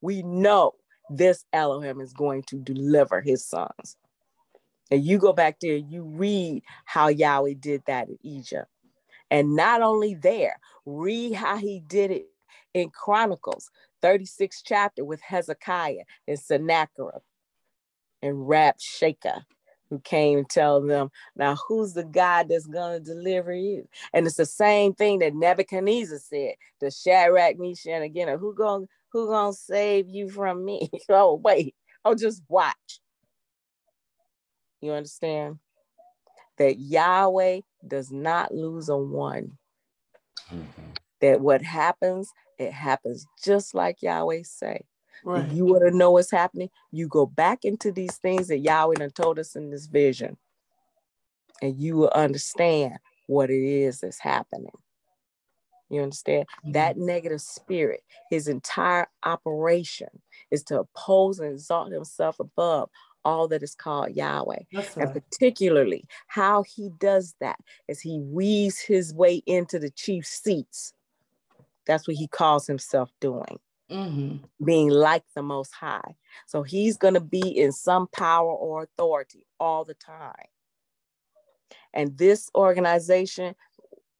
We 0.01 0.21
know 0.23 0.75
this 1.09 1.45
Elohim 1.51 2.01
is 2.01 2.13
going 2.13 2.43
to 2.43 2.57
deliver 2.57 3.21
his 3.21 3.45
sons. 3.45 3.97
And 4.91 5.03
you 5.03 5.17
go 5.17 5.33
back 5.33 5.59
there, 5.59 5.75
you 5.75 6.03
read 6.03 6.63
how 6.85 7.07
Yahweh 7.07 7.53
did 7.59 7.83
that 7.87 8.09
in 8.09 8.17
Egypt. 8.23 8.67
And 9.31 9.55
not 9.55 9.81
only 9.81 10.15
there, 10.15 10.59
read 10.85 11.33
how 11.33 11.57
he 11.57 11.79
did 11.79 12.11
it 12.11 12.25
in 12.73 12.89
Chronicles, 12.89 13.69
36th 14.01 14.61
chapter 14.65 15.03
with 15.03 15.21
Hezekiah 15.21 16.03
and 16.27 16.39
Sennacherib 16.39 17.21
and 18.21 18.35
Rabshakeh, 18.35 19.43
who 19.89 19.99
came 19.99 20.37
and 20.39 20.49
tell 20.49 20.81
them, 20.81 21.09
now 21.35 21.55
who's 21.55 21.93
the 21.93 22.03
God 22.03 22.49
that's 22.49 22.67
going 22.67 23.03
to 23.03 23.13
deliver 23.13 23.53
you? 23.53 23.87
And 24.13 24.25
it's 24.25 24.37
the 24.37 24.45
same 24.45 24.93
thing 24.93 25.19
that 25.19 25.35
Nebuchadnezzar 25.35 26.19
said 26.19 26.55
to 26.79 26.91
Shadrach, 26.91 27.57
Meshach, 27.57 27.87
Abednego, 27.87 28.37
who 28.37 28.53
gonna 28.53 28.85
who 29.11 29.27
gonna 29.27 29.53
save 29.53 30.07
you 30.07 30.29
from 30.29 30.63
me? 30.63 30.89
oh, 31.09 31.35
wait, 31.35 31.75
oh, 32.05 32.15
just 32.15 32.43
watch. 32.47 32.99
You 34.81 34.91
understand? 34.91 35.59
That 36.59 36.79
Yahweh 36.79 37.61
does 37.87 38.11
not 38.11 38.53
lose 38.53 38.89
a 38.89 38.97
one. 38.97 39.57
Mm-hmm. 40.51 40.91
That 41.21 41.41
what 41.41 41.61
happens, 41.61 42.31
it 42.57 42.71
happens 42.71 43.25
just 43.43 43.73
like 43.73 44.01
Yahweh 44.01 44.43
say. 44.43 44.85
Right. 45.23 45.45
If 45.45 45.53
you 45.53 45.65
want 45.65 45.83
to 45.85 45.95
know 45.95 46.11
what's 46.11 46.31
happening, 46.31 46.69
you 46.91 47.07
go 47.07 47.25
back 47.25 47.65
into 47.65 47.91
these 47.91 48.17
things 48.17 48.47
that 48.47 48.59
Yahweh 48.59 48.95
done 48.95 49.09
told 49.11 49.39
us 49.39 49.55
in 49.55 49.69
this 49.69 49.87
vision, 49.87 50.37
and 51.61 51.77
you 51.77 51.97
will 51.97 52.11
understand 52.15 52.93
what 53.27 53.49
it 53.49 53.63
is 53.63 53.99
that's 53.99 54.19
happening. 54.19 54.71
You 55.89 56.03
understand? 56.03 56.45
Mm-hmm. 56.61 56.71
That 56.73 56.97
negative 56.97 57.41
spirit, 57.41 58.01
his 58.29 58.47
entire 58.47 59.07
operation 59.23 60.09
is 60.51 60.63
to 60.65 60.79
oppose 60.79 61.39
and 61.39 61.51
exalt 61.51 61.91
himself 61.91 62.39
above 62.39 62.89
all 63.25 63.47
that 63.49 63.63
is 63.63 63.75
called 63.75 64.15
Yahweh. 64.15 64.63
Right. 64.73 64.97
And 64.97 65.13
particularly 65.13 66.05
how 66.27 66.63
he 66.63 66.89
does 66.99 67.35
that 67.39 67.59
is 67.87 67.99
he 67.99 68.19
weaves 68.19 68.79
his 68.79 69.13
way 69.13 69.43
into 69.45 69.79
the 69.79 69.89
chief 69.89 70.25
seats. 70.25 70.93
That's 71.85 72.07
what 72.07 72.17
he 72.17 72.27
calls 72.27 72.67
himself 72.67 73.11
doing. 73.19 73.59
Mm-hmm. 73.89 74.45
Being 74.63 74.89
like 74.89 75.23
the 75.35 75.41
most 75.41 75.73
high. 75.73 76.15
So 76.45 76.61
he's 76.61 76.97
going 76.97 77.15
to 77.15 77.19
be 77.19 77.57
in 77.57 77.71
some 77.71 78.07
power 78.07 78.51
or 78.51 78.83
authority 78.83 79.47
all 79.59 79.83
the 79.83 79.95
time. 79.95 80.33
And 81.93 82.15
this 82.17 82.51
organization 82.53 83.55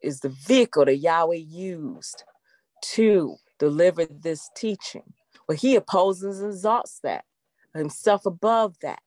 is 0.02 0.22
the 0.22 0.30
vehicle 0.30 0.86
that 0.86 0.96
Yahweh 0.98 1.36
used 1.36 2.24
to 2.94 3.36
deliver 3.60 4.06
this 4.06 4.50
teaching. 4.56 5.14
Well, 5.48 5.58
he 5.58 5.76
opposes 5.76 6.40
and 6.40 6.52
exalts 6.52 7.00
that, 7.04 7.26
himself 7.74 8.26
above 8.26 8.78
that, 8.82 9.02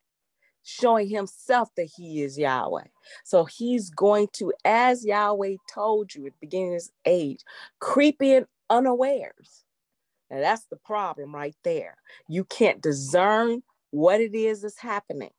showing 0.62 1.08
himself 1.08 1.68
that 1.76 1.90
he 1.96 2.22
is 2.22 2.38
Yahweh. 2.38 2.86
So 3.24 3.44
he's 3.44 3.90
going 3.90 4.28
to, 4.34 4.52
as 4.64 5.04
Yahweh 5.04 5.56
told 5.72 6.14
you 6.14 6.26
at 6.26 6.32
the 6.32 6.46
beginning 6.46 6.76
of 6.76 6.82
age, 7.04 7.40
creep 7.80 8.22
in 8.22 8.46
unawares. 8.70 9.64
And 10.30 10.42
that's 10.42 10.66
the 10.66 10.76
problem 10.76 11.34
right 11.34 11.56
there. 11.62 11.96
You 12.28 12.44
can't 12.44 12.80
discern 12.80 13.62
what 13.90 14.20
it 14.20 14.34
is 14.34 14.62
that's 14.62 14.78
happening, 14.78 15.32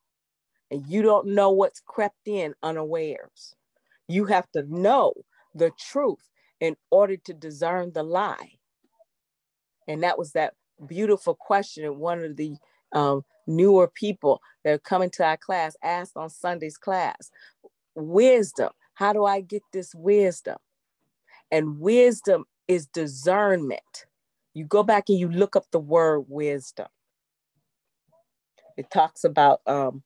and 0.70 0.86
you 0.88 1.02
don't 1.02 1.28
know 1.28 1.50
what's 1.50 1.80
crept 1.80 2.28
in 2.28 2.54
unawares. 2.62 3.56
You 4.08 4.26
have 4.26 4.52
to 4.52 4.64
know 4.70 5.14
the 5.56 5.72
truth 5.80 6.30
in 6.60 6.78
order 6.92 7.18
to 7.18 7.34
discern 7.34 7.92
the 7.92 8.04
lie? 8.04 8.54
And 9.88 10.04
that 10.04 10.18
was 10.18 10.32
that 10.32 10.54
beautiful 10.88 11.36
question 11.36 11.84
in 11.84 12.00
one 12.00 12.24
of 12.24 12.38
the 12.38 12.56
um, 12.94 13.24
newer 13.48 13.88
people 13.88 14.42
that 14.64 14.74
are 14.74 14.80
coming 14.80 15.10
to 15.12 15.26
our 15.26 15.38
class 15.38 15.76
asked 15.84 16.16
on 16.16 16.30
Sunday's 16.30 16.78
class. 16.78 17.30
Wisdom, 17.96 18.70
how 18.96 19.14
do 19.14 19.26
I 19.26 19.42
get 19.42 19.64
this 19.74 19.94
wisdom? 19.96 20.58
And 21.52 21.80
wisdom 21.80 22.46
is 22.68 22.88
discernment. 22.88 24.06
You 24.54 24.66
go 24.66 24.84
back 24.84 25.06
and 25.10 25.18
you 25.18 25.30
look 25.30 25.56
up 25.56 25.66
the 25.72 25.80
word 25.80 26.26
wisdom. 26.28 26.88
It 28.78 28.90
talks 28.92 29.24
about 29.24 29.62
um, 29.68 30.04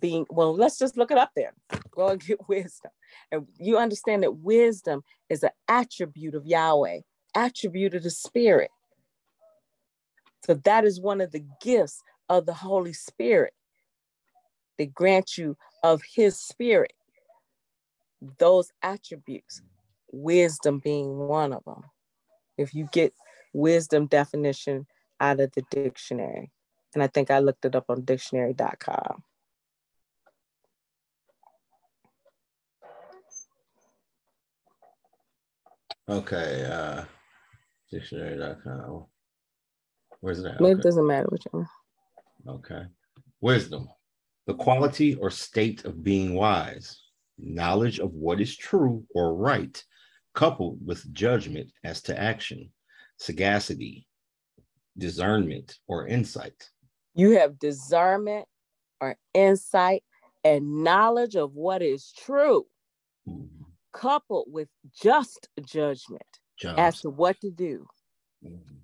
being, 0.00 0.26
well, 0.30 0.54
let's 0.54 0.78
just 0.78 0.96
look 0.96 1.10
it 1.10 1.18
up 1.18 1.32
there. 1.36 1.52
Go 1.90 2.08
and 2.08 2.24
get 2.24 2.38
wisdom. 2.48 2.90
And 3.30 3.46
you 3.58 3.78
understand 3.78 4.22
that 4.22 4.38
wisdom 4.38 5.02
is 5.28 5.42
an 5.42 5.50
attribute 5.68 6.34
of 6.34 6.46
Yahweh, 6.46 7.00
attribute 7.34 7.94
of 7.94 8.02
the 8.02 8.10
Spirit. 8.10 8.70
So 10.44 10.54
that 10.64 10.84
is 10.84 11.00
one 11.00 11.20
of 11.20 11.32
the 11.32 11.44
gifts 11.60 12.02
of 12.28 12.46
the 12.46 12.54
Holy 12.54 12.92
Spirit 12.92 13.52
that 14.78 14.94
grant 14.94 15.38
you 15.38 15.56
of 15.82 16.02
His 16.14 16.38
Spirit. 16.38 16.92
Those 18.38 18.70
attributes, 18.82 19.62
wisdom 20.10 20.80
being 20.82 21.16
one 21.16 21.52
of 21.52 21.64
them. 21.64 21.82
If 22.58 22.74
you 22.74 22.88
get 22.92 23.12
wisdom 23.52 24.06
definition 24.06 24.86
out 25.20 25.40
of 25.40 25.52
the 25.52 25.62
dictionary, 25.70 26.50
and 26.94 27.02
I 27.02 27.08
think 27.08 27.30
I 27.30 27.40
looked 27.40 27.64
it 27.64 27.76
up 27.76 27.84
on 27.88 28.04
dictionary.com. 28.04 29.22
Okay, 36.08 36.64
uh 36.70 37.04
dictionary.com. 37.90 39.06
Where's 40.20 40.42
that? 40.42 40.60
Okay. 40.60 40.72
It 40.72 40.80
doesn't 40.80 41.06
matter 41.06 41.26
which 41.28 41.44
one. 41.50 41.68
Okay. 42.48 42.82
Wisdom. 43.40 43.88
The 44.46 44.54
quality 44.54 45.14
or 45.14 45.30
state 45.30 45.84
of 45.84 46.02
being 46.02 46.34
wise, 46.34 47.02
knowledge 47.38 47.98
of 47.98 48.12
what 48.12 48.40
is 48.40 48.56
true 48.56 49.04
or 49.14 49.34
right, 49.34 49.82
coupled 50.34 50.78
with 50.84 51.12
judgment 51.12 51.72
as 51.82 52.02
to 52.02 52.18
action, 52.18 52.72
sagacity, 53.18 54.06
discernment 54.96 55.76
or 55.88 56.06
insight. 56.06 56.70
You 57.14 57.38
have 57.38 57.58
discernment 57.58 58.46
or 59.00 59.16
insight 59.34 60.04
and 60.44 60.84
knowledge 60.84 61.34
of 61.34 61.54
what 61.54 61.82
is 61.82 62.12
true. 62.16 62.66
Mm-hmm 63.28 63.64
coupled 63.96 64.46
with 64.48 64.68
just 64.94 65.48
judgment 65.64 66.22
as 66.76 67.00
to 67.00 67.10
what 67.10 67.40
to 67.40 67.50
do. 67.50 67.86
Mm-hmm. 68.44 68.76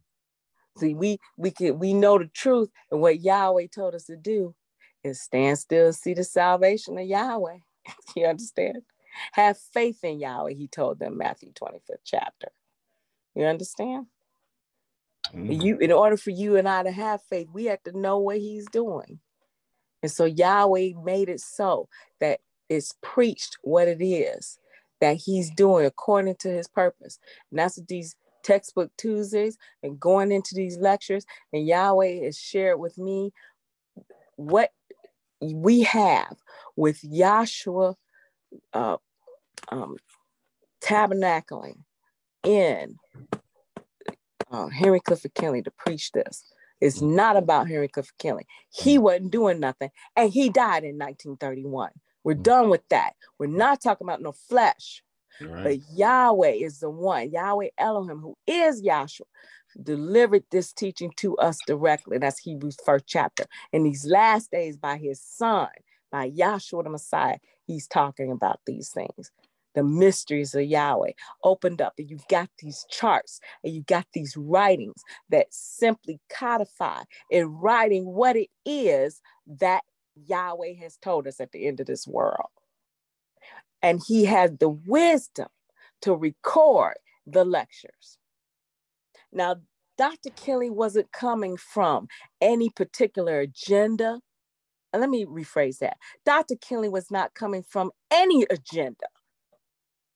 See, 0.78 0.94
we 0.94 1.19
we 1.36 1.51
can 1.51 1.78
we 1.78 1.93
know 1.93 2.19
the 2.19 2.27
truth, 2.27 2.70
and 2.90 3.01
what 3.01 3.20
Yahweh 3.20 3.66
told 3.74 3.94
us 3.94 4.05
to 4.05 4.16
do 4.16 4.55
is 5.05 5.20
stand 5.20 5.59
still, 5.59 5.93
see 5.93 6.15
the 6.15 6.24
salvation 6.24 6.99
of 6.99 7.07
Yahweh. 7.07 7.59
you 8.16 8.27
understand? 8.27 8.82
Have 9.32 9.59
faith 9.59 10.03
in 10.05 10.20
Yahweh, 10.20 10.55
he 10.55 10.69
told 10.69 10.99
them, 10.99 11.19
Matthew 11.19 11.53
25th 11.53 11.99
chapter. 12.05 12.49
You 13.35 13.44
understand? 13.44 14.07
Mm-hmm. 15.35 15.53
You 15.53 15.78
in 15.78 15.93
order 15.93 16.16
for 16.16 16.31
you 16.31 16.57
and 16.57 16.69
I 16.69 16.82
to 16.82 16.90
have 16.90 17.23
faith, 17.28 17.49
we 17.53 17.66
have 17.66 17.82
to 17.85 17.99
know 17.99 18.19
what 18.19 18.39
he's 18.39 18.66
doing. 18.66 19.20
And 20.03 20.11
so 20.11 20.24
Yahweh 20.24 20.93
made 21.03 21.28
it 21.28 21.40
so 21.40 21.89
that 22.20 22.40
it's 22.69 22.94
preached 23.03 23.59
what 23.62 23.89
it 23.89 24.03
is 24.03 24.59
that 25.01 25.16
he's 25.16 25.51
doing 25.51 25.85
according 25.85 26.36
to 26.36 26.49
his 26.49 26.69
purpose. 26.69 27.19
And 27.51 27.59
that's 27.59 27.77
what 27.77 27.89
these 27.89 28.15
textbook 28.43 28.90
Tuesdays 28.97 29.59
and 29.82 29.98
going 30.01 30.32
into 30.32 30.55
these 30.55 30.78
lectures. 30.78 31.24
And 31.52 31.66
Yahweh 31.66 32.24
has 32.24 32.39
shared 32.39 32.78
with 32.78 32.98
me 32.98 33.32
what 34.36 34.70
we 35.40 35.82
have 35.82 36.36
with 36.77 37.01
Yahshua 37.02 37.94
uh, 38.73 38.97
um, 39.70 39.97
tabernacling 40.82 41.78
in 42.44 42.97
uh, 44.51 44.69
Henry 44.69 45.01
Clifford 45.01 45.35
Kinley 45.35 45.62
to 45.62 45.70
preach 45.70 46.12
this. 46.12 46.44
It's 46.81 47.01
not 47.01 47.36
about 47.36 47.69
Henry 47.69 47.89
Clifford 47.89 48.19
Kinley. 48.19 48.47
He 48.70 48.98
wasn't 48.98 49.31
doing 49.31 49.60
nothing, 49.60 49.90
and 50.16 50.32
he 50.32 50.48
died 50.48 50.85
in 50.85 50.98
1931. 50.98 51.90
We're 52.24 52.35
done 52.35 52.70
with 52.70 52.86
that. 52.90 53.12
We're 53.39 53.47
not 53.47 53.81
talking 53.81 54.06
about 54.06 54.23
no 54.23 54.32
flesh. 54.32 55.02
Right. 55.41 55.63
But 55.65 55.79
Yahweh 55.97 56.53
is 56.53 56.81
the 56.81 56.91
one, 56.91 57.31
Yahweh 57.31 57.69
Elohim, 57.79 58.19
who 58.21 58.37
is 58.47 58.83
Yahshua, 58.83 59.23
delivered 59.83 60.45
this 60.51 60.73
teaching 60.73 61.13
to 61.17 61.37
us 61.39 61.59
directly. 61.67 62.19
That's 62.19 62.39
Hebrews 62.41 62.79
first 62.85 63.07
chapter. 63.07 63.45
In 63.73 63.85
these 63.85 64.07
last 64.07 64.51
days, 64.51 64.77
by 64.77 64.97
his 64.99 65.21
son, 65.21 65.69
by 66.11 66.31
Yahshua 66.31 66.85
the 66.85 66.91
Messiah, 66.91 67.39
he's 67.67 67.89
talking 67.89 68.31
about 68.31 68.61
these 68.67 68.91
things. 68.91 69.31
The 69.75 69.85
mysteries 69.85 70.55
of 70.55 70.65
Yahweh 70.65 71.13
opened 71.45 71.81
up, 71.83 71.95
and 71.99 72.11
you've 72.11 72.29
got 72.29 72.51
these 72.61 72.85
charts 72.91 73.41
and 73.65 73.75
you've 73.75 73.87
got 73.87 74.07
these 74.15 74.37
writings 74.37 75.03
that 75.31 75.47
simply 75.51 76.21
codify 76.31 77.03
in 77.31 77.47
writing 77.47 78.05
what 78.07 78.37
it 78.37 78.51
is 78.67 79.21
that 79.47 79.83
Yahweh 80.15 80.75
has 80.81 80.97
told 80.99 81.27
us 81.27 81.41
at 81.41 81.53
the 81.53 81.67
end 81.67 81.81
of 81.81 81.87
this 81.87 82.07
world. 82.07 82.51
And 83.83 84.01
he 84.07 84.25
had 84.25 84.59
the 84.59 84.69
wisdom 84.69 85.49
to 86.03 86.15
record 86.15 86.95
the 87.27 87.45
lectures. 87.45 88.19
Now, 89.33 89.57
Dr. 89.99 90.31
Kinley 90.37 90.71
wasn't 90.71 91.13
coming 91.13 91.57
from 91.57 92.09
any 92.41 92.71
particular 92.71 93.41
agenda 93.41 94.21
let 94.99 95.09
me 95.09 95.25
rephrase 95.25 95.79
that. 95.79 95.97
Dr. 96.25 96.57
Kinley 96.57 96.89
was 96.89 97.11
not 97.11 97.35
coming 97.35 97.63
from 97.63 97.91
any 98.11 98.47
agenda. 98.51 99.07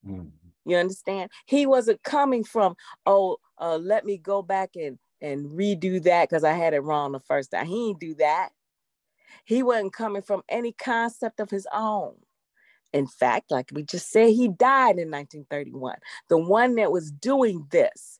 Mm. 0.06 0.30
You 0.64 0.76
understand? 0.76 1.30
He 1.46 1.66
wasn't 1.66 2.02
coming 2.02 2.44
from, 2.44 2.74
oh, 3.06 3.38
uh, 3.58 3.76
let 3.76 4.04
me 4.04 4.18
go 4.18 4.42
back 4.42 4.70
and 4.74 4.98
and 5.22 5.46
redo 5.52 6.02
that 6.02 6.28
because 6.28 6.44
I 6.44 6.52
had 6.52 6.74
it 6.74 6.80
wrong 6.80 7.12
the 7.12 7.20
first 7.20 7.50
time. 7.50 7.66
He 7.66 7.86
didn't 7.86 8.00
do 8.00 8.14
that. 8.16 8.50
He 9.46 9.62
wasn't 9.62 9.94
coming 9.94 10.20
from 10.20 10.42
any 10.46 10.72
concept 10.72 11.40
of 11.40 11.48
his 11.48 11.66
own. 11.72 12.16
In 12.92 13.06
fact, 13.06 13.50
like 13.50 13.70
we 13.72 13.82
just 13.82 14.10
said, 14.10 14.30
he 14.30 14.48
died 14.48 14.98
in 14.98 15.10
1931. 15.10 15.96
The 16.28 16.38
one 16.38 16.76
that 16.76 16.92
was 16.92 17.10
doing 17.10 17.66
this 17.70 18.18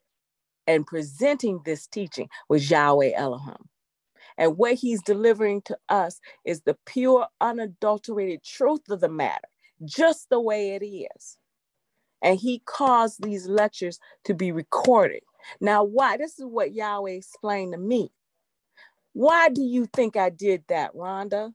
and 0.66 0.86
presenting 0.86 1.60
this 1.64 1.86
teaching 1.86 2.28
was 2.48 2.70
Yahweh 2.70 3.12
Elohim. 3.14 3.68
And 4.38 4.58
what 4.58 4.74
he's 4.74 5.02
delivering 5.02 5.62
to 5.62 5.78
us 5.88 6.20
is 6.44 6.60
the 6.62 6.76
pure, 6.84 7.26
unadulterated 7.40 8.42
truth 8.44 8.88
of 8.90 9.00
the 9.00 9.08
matter, 9.08 9.48
just 9.84 10.28
the 10.28 10.40
way 10.40 10.74
it 10.74 10.84
is. 10.84 11.38
And 12.22 12.38
he 12.38 12.62
caused 12.66 13.22
these 13.22 13.46
lectures 13.46 13.98
to 14.24 14.34
be 14.34 14.52
recorded. 14.52 15.22
Now, 15.60 15.84
why? 15.84 16.16
This 16.16 16.38
is 16.38 16.44
what 16.44 16.74
Yahweh 16.74 17.12
explained 17.12 17.72
to 17.72 17.78
me. 17.78 18.10
Why 19.12 19.48
do 19.48 19.62
you 19.62 19.86
think 19.86 20.16
I 20.16 20.28
did 20.28 20.64
that, 20.68 20.94
Rhonda? 20.94 21.52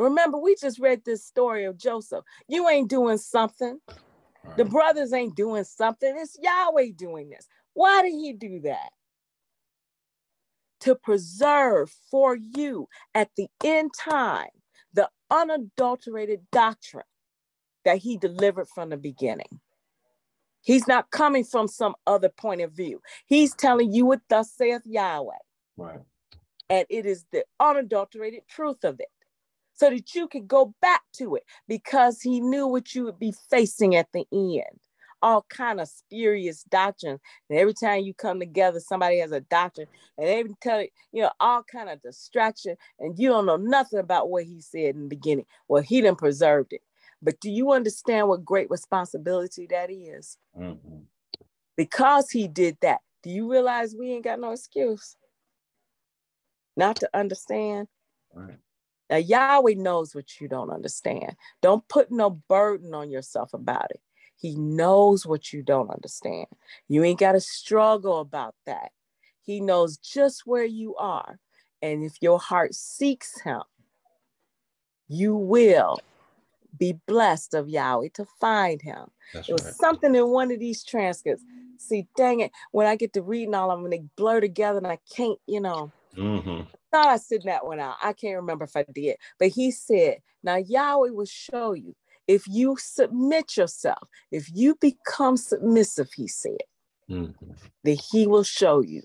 Remember, 0.00 0.38
we 0.38 0.56
just 0.56 0.78
read 0.78 1.04
this 1.04 1.24
story 1.24 1.64
of 1.64 1.76
Joseph. 1.76 2.24
You 2.48 2.68
ain't 2.68 2.88
doing 2.88 3.18
something. 3.18 3.78
The 4.56 4.64
brothers 4.64 5.12
ain't 5.12 5.36
doing 5.36 5.64
something. 5.64 6.14
It's 6.16 6.38
Yahweh 6.40 6.92
doing 6.96 7.28
this. 7.28 7.46
Why 7.74 8.02
did 8.02 8.12
he 8.12 8.32
do 8.32 8.60
that? 8.60 8.90
To 10.80 10.94
preserve 10.94 11.92
for 12.10 12.34
you 12.36 12.88
at 13.14 13.28
the 13.36 13.48
end 13.62 13.90
time 13.92 14.48
the 14.94 15.10
unadulterated 15.30 16.40
doctrine 16.50 17.04
that 17.84 17.98
he 17.98 18.16
delivered 18.16 18.68
from 18.68 18.88
the 18.88 18.96
beginning. 18.96 19.60
He's 20.62 20.86
not 20.86 21.10
coming 21.10 21.44
from 21.44 21.68
some 21.68 21.94
other 22.06 22.28
point 22.30 22.62
of 22.62 22.72
view. 22.72 23.00
He's 23.26 23.54
telling 23.54 23.92
you 23.92 24.06
what 24.06 24.20
thus 24.28 24.50
saith 24.52 24.82
Yahweh. 24.84 25.34
Right. 25.76 26.00
And 26.70 26.86
it 26.88 27.04
is 27.04 27.26
the 27.32 27.44
unadulterated 27.58 28.42
truth 28.48 28.84
of 28.84 29.00
it 29.00 29.08
so 29.80 29.88
that 29.88 30.14
you 30.14 30.28
could 30.28 30.46
go 30.46 30.74
back 30.82 31.00
to 31.14 31.36
it 31.36 31.44
because 31.66 32.20
he 32.20 32.38
knew 32.38 32.66
what 32.66 32.94
you 32.94 33.04
would 33.04 33.18
be 33.18 33.32
facing 33.48 33.96
at 33.96 34.12
the 34.12 34.26
end 34.30 34.78
all 35.22 35.44
kind 35.50 35.82
of 35.82 35.88
spurious 35.88 36.62
doctrines. 36.64 37.20
And 37.50 37.58
every 37.58 37.74
time 37.74 38.04
you 38.04 38.14
come 38.14 38.40
together, 38.40 38.80
somebody 38.80 39.18
has 39.18 39.32
a 39.32 39.40
doctrine, 39.40 39.86
and 40.16 40.26
they 40.26 40.44
tell 40.62 40.80
you, 40.80 40.88
you 41.12 41.22
know, 41.22 41.30
all 41.38 41.62
kind 41.62 41.90
of 41.90 42.00
distraction, 42.00 42.76
and 42.98 43.18
you 43.18 43.28
don't 43.28 43.44
know 43.44 43.58
nothing 43.58 43.98
about 43.98 44.30
what 44.30 44.44
he 44.44 44.62
said 44.62 44.94
in 44.94 45.02
the 45.02 45.08
beginning. 45.08 45.44
Well, 45.68 45.82
he 45.82 46.00
didn't 46.00 46.16
preserved 46.16 46.72
it. 46.72 46.80
But 47.20 47.38
do 47.38 47.50
you 47.50 47.72
understand 47.72 48.28
what 48.28 48.46
great 48.46 48.70
responsibility 48.70 49.66
that 49.68 49.90
is? 49.90 50.38
Mm-hmm. 50.58 51.00
Because 51.76 52.30
he 52.30 52.48
did 52.48 52.78
that, 52.80 53.00
do 53.22 53.28
you 53.28 53.50
realize 53.50 53.94
we 53.94 54.12
ain't 54.12 54.24
got 54.24 54.40
no 54.40 54.52
excuse 54.52 55.16
not 56.78 56.96
to 56.96 57.10
understand? 57.12 57.88
Right. 58.32 58.56
Now, 59.10 59.16
Yahweh 59.16 59.74
knows 59.76 60.14
what 60.14 60.40
you 60.40 60.46
don't 60.46 60.70
understand. 60.70 61.34
Don't 61.60 61.86
put 61.88 62.12
no 62.12 62.30
burden 62.30 62.94
on 62.94 63.10
yourself 63.10 63.52
about 63.52 63.90
it. 63.90 64.00
He 64.36 64.54
knows 64.54 65.26
what 65.26 65.52
you 65.52 65.62
don't 65.62 65.90
understand. 65.90 66.46
You 66.88 67.02
ain't 67.04 67.18
got 67.18 67.32
to 67.32 67.40
struggle 67.40 68.20
about 68.20 68.54
that. 68.66 68.92
He 69.42 69.60
knows 69.60 69.98
just 69.98 70.46
where 70.46 70.64
you 70.64 70.94
are. 70.96 71.40
And 71.82 72.04
if 72.04 72.22
your 72.22 72.38
heart 72.38 72.74
seeks 72.74 73.40
him, 73.40 73.62
you 75.08 75.34
will 75.34 75.98
be 76.78 76.94
blessed 77.06 77.54
of 77.54 77.68
Yahweh 77.68 78.10
to 78.14 78.24
find 78.40 78.80
him. 78.80 79.10
That's 79.34 79.48
it 79.48 79.52
was 79.52 79.64
right. 79.64 79.74
something 79.74 80.14
in 80.14 80.28
one 80.28 80.52
of 80.52 80.60
these 80.60 80.84
transcripts. 80.84 81.42
See, 81.78 82.06
dang 82.16 82.40
it, 82.40 82.52
when 82.70 82.86
I 82.86 82.94
get 82.96 83.12
to 83.14 83.22
reading 83.22 83.54
all 83.54 83.70
of 83.70 83.80
them, 83.80 83.90
they 83.90 84.04
blur 84.16 84.40
together 84.40 84.78
and 84.78 84.86
I 84.86 84.98
can't, 85.14 85.38
you 85.46 85.60
know. 85.60 85.90
Mm-hmm 86.16 86.62
thought 86.90 87.06
I 87.06 87.16
sent 87.16 87.44
that 87.44 87.64
one 87.64 87.80
out. 87.80 87.96
I 88.02 88.12
can't 88.12 88.36
remember 88.36 88.64
if 88.64 88.76
I 88.76 88.84
did, 88.92 89.16
but 89.38 89.48
he 89.48 89.70
said, 89.70 90.18
Now 90.42 90.56
Yahweh 90.56 91.10
will 91.10 91.26
show 91.26 91.72
you 91.72 91.94
if 92.26 92.46
you 92.46 92.76
submit 92.78 93.56
yourself, 93.56 94.08
if 94.30 94.48
you 94.54 94.76
become 94.80 95.36
submissive, 95.36 96.10
he 96.14 96.28
said, 96.28 96.58
mm-hmm. 97.10 97.52
that 97.84 98.02
he 98.12 98.26
will 98.26 98.44
show 98.44 98.82
you. 98.82 99.02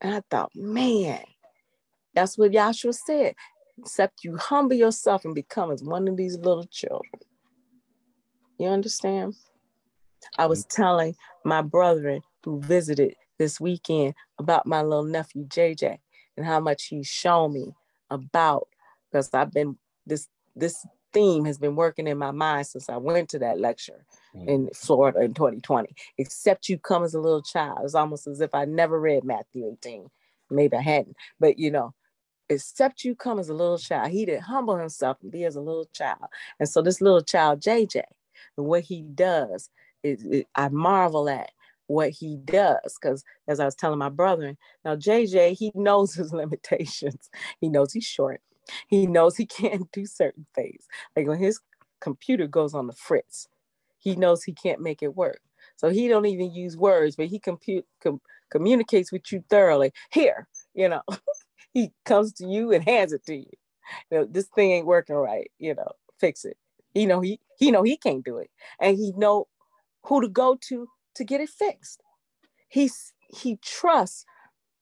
And 0.00 0.14
I 0.14 0.22
thought, 0.30 0.50
man, 0.54 1.22
that's 2.14 2.38
what 2.38 2.52
Yahshua 2.52 2.94
said. 2.94 3.34
Except 3.78 4.24
you 4.24 4.36
humble 4.36 4.76
yourself 4.76 5.24
and 5.24 5.34
become 5.34 5.70
as 5.70 5.82
one 5.82 6.08
of 6.08 6.16
these 6.16 6.36
little 6.38 6.64
children. 6.64 7.20
You 8.58 8.68
understand? 8.68 9.34
I 10.38 10.46
was 10.46 10.64
mm-hmm. 10.64 10.82
telling 10.82 11.16
my 11.44 11.62
brethren 11.62 12.22
who 12.44 12.60
visited 12.60 13.14
this 13.42 13.60
weekend 13.60 14.14
about 14.38 14.66
my 14.66 14.82
little 14.82 15.02
nephew 15.02 15.44
JJ 15.48 15.98
and 16.36 16.46
how 16.46 16.60
much 16.60 16.84
he's 16.84 17.08
shown 17.08 17.52
me 17.52 17.74
about 18.08 18.68
because 19.10 19.34
I've 19.34 19.50
been 19.50 19.76
this 20.06 20.28
this 20.54 20.86
theme 21.12 21.44
has 21.44 21.58
been 21.58 21.74
working 21.74 22.06
in 22.06 22.16
my 22.18 22.30
mind 22.30 22.68
since 22.68 22.88
I 22.88 22.98
went 22.98 23.30
to 23.30 23.40
that 23.40 23.58
lecture 23.58 24.06
mm. 24.34 24.46
in 24.46 24.70
Florida 24.72 25.20
in 25.22 25.34
2020. 25.34 25.92
Except 26.18 26.68
you 26.68 26.78
come 26.78 27.02
as 27.02 27.14
a 27.14 27.20
little 27.20 27.42
child. 27.42 27.80
It's 27.82 27.96
almost 27.96 28.28
as 28.28 28.40
if 28.40 28.54
I 28.54 28.64
never 28.64 29.00
read 29.00 29.24
Matthew 29.24 29.68
18. 29.72 30.08
Maybe 30.50 30.76
I 30.76 30.82
hadn't, 30.82 31.16
but 31.40 31.58
you 31.58 31.72
know, 31.72 31.94
except 32.48 33.02
you 33.02 33.16
come 33.16 33.40
as 33.40 33.48
a 33.48 33.54
little 33.54 33.78
child. 33.78 34.12
He 34.12 34.24
did 34.24 34.40
humble 34.40 34.76
himself 34.76 35.16
and 35.20 35.32
be 35.32 35.44
as 35.44 35.56
a 35.56 35.60
little 35.60 35.88
child. 35.92 36.26
And 36.60 36.68
so 36.68 36.80
this 36.80 37.00
little 37.00 37.22
child, 37.22 37.60
JJ, 37.60 38.02
and 38.56 38.66
what 38.66 38.82
he 38.82 39.02
does, 39.02 39.68
is, 40.04 40.24
it, 40.24 40.46
I 40.54 40.68
marvel 40.68 41.28
at 41.28 41.50
what 41.92 42.10
he 42.10 42.36
does. 42.44 42.98
Because 43.00 43.24
as 43.48 43.60
I 43.60 43.64
was 43.64 43.74
telling 43.74 43.98
my 43.98 44.08
brother, 44.08 44.56
now 44.84 44.96
JJ, 44.96 45.56
he 45.58 45.72
knows 45.74 46.14
his 46.16 46.32
limitations. 46.32 47.30
He 47.60 47.68
knows 47.68 47.92
he's 47.92 48.04
short. 48.04 48.40
He 48.88 49.06
knows 49.06 49.36
he 49.36 49.46
can't 49.60 49.90
do 49.92 50.06
certain 50.06 50.46
things. 50.54 50.86
Like 51.16 51.26
when 51.26 51.38
his 51.38 51.60
computer 52.00 52.46
goes 52.46 52.74
on 52.74 52.86
the 52.86 52.92
fritz, 52.92 53.48
he 53.98 54.16
knows 54.16 54.42
he 54.42 54.52
can't 54.52 54.80
make 54.80 55.02
it 55.02 55.16
work. 55.16 55.40
So 55.76 55.90
he 55.90 56.08
don't 56.08 56.26
even 56.26 56.52
use 56.52 56.76
words, 56.76 57.16
but 57.16 57.26
he 57.26 57.38
compute 57.38 57.86
com- 58.02 58.20
communicates 58.50 59.12
with 59.12 59.30
you 59.30 59.44
thoroughly. 59.48 59.92
Here, 60.10 60.48
you 60.74 60.88
know, 60.88 61.02
he 61.72 61.92
comes 62.04 62.32
to 62.34 62.46
you 62.46 62.72
and 62.72 62.84
hands 62.84 63.12
it 63.12 63.24
to 63.26 63.36
you. 63.36 63.50
You 64.10 64.18
know, 64.18 64.24
this 64.24 64.48
thing 64.54 64.72
ain't 64.72 64.86
working 64.86 65.16
right. 65.16 65.50
You 65.58 65.74
know, 65.74 65.92
fix 66.18 66.44
it. 66.44 66.56
You 66.94 67.06
know, 67.06 67.20
he 67.20 67.40
he 67.58 67.70
know 67.70 67.82
he 67.82 67.96
can't 67.96 68.24
do 68.24 68.38
it, 68.38 68.50
and 68.80 68.96
he 68.96 69.12
know 69.16 69.46
who 70.04 70.20
to 70.20 70.28
go 70.28 70.58
to 70.68 70.88
to 71.16 71.24
get 71.24 71.40
it 71.40 71.50
fixed. 71.50 72.02
He's 72.68 73.12
he 73.28 73.56
trusts. 73.56 74.24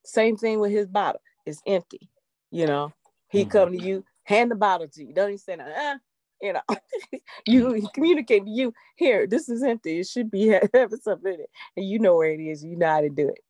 Same 0.05 0.36
thing 0.36 0.61
with 0.61 0.73
his 0.73 0.86
bottle. 0.86 1.20
It's 1.47 1.62
empty. 1.66 2.11
You 2.51 2.66
know, 2.66 2.93
he 3.28 3.43
mm-hmm. 3.43 3.51
come 3.51 3.73
to 3.73 3.82
you, 3.82 4.05
hand 4.24 4.51
the 4.51 4.57
bottle 4.57 4.89
to 4.89 5.05
you. 5.05 5.15
Don't 5.15 5.28
even 5.28 5.39
say 5.39 5.57
nothing. 5.57 5.73
Uh, 5.73 5.98
you 6.40 6.52
know, 6.55 6.61
you 7.47 7.89
communicate 7.94 8.44
to 8.44 8.51
you. 8.51 8.73
Here, 8.97 9.27
this 9.27 9.48
is 9.48 9.62
empty. 9.62 10.01
It 10.01 10.07
should 10.07 10.31
be 10.31 10.47
having 10.74 10.98
something 10.98 11.35
in 11.35 11.40
it, 11.40 11.51
and 11.77 11.89
you 11.89 11.98
know 11.98 12.16
where 12.16 12.31
it 12.31 12.40
is. 12.40 12.65
You 12.65 12.77
know 12.77 12.89
how 12.89 13.01
to 13.02 13.11
do 13.11 13.28
it. 13.28 13.40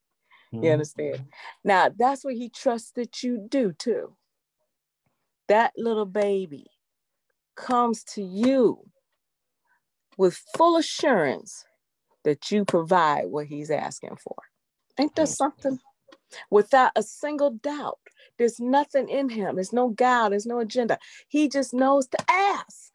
Mm-hmm. 0.52 0.64
You 0.64 0.72
understand? 0.72 1.24
Now 1.64 1.90
that's 1.96 2.24
what 2.24 2.34
he 2.34 2.48
trusts 2.48 2.92
that 2.92 3.22
you 3.22 3.46
do 3.48 3.72
too. 3.72 4.16
That 5.48 5.72
little 5.76 6.06
baby 6.06 6.66
comes 7.56 8.04
to 8.04 8.22
you 8.22 8.78
with 10.16 10.40
full 10.56 10.76
assurance 10.76 11.64
that 12.24 12.50
you 12.50 12.64
provide 12.64 13.26
what 13.26 13.46
he's 13.46 13.70
asking 13.70 14.16
for. 14.16 14.36
Ain't 14.98 15.14
that 15.16 15.28
something? 15.28 15.78
Without 16.50 16.92
a 16.96 17.02
single 17.02 17.50
doubt, 17.50 17.98
there's 18.38 18.60
nothing 18.60 19.08
in 19.08 19.28
him. 19.28 19.56
There's 19.56 19.72
no 19.72 19.88
guile, 19.88 20.30
there's 20.30 20.46
no 20.46 20.60
agenda. 20.60 20.98
He 21.28 21.48
just 21.48 21.74
knows 21.74 22.06
to 22.08 22.18
ask. 22.28 22.92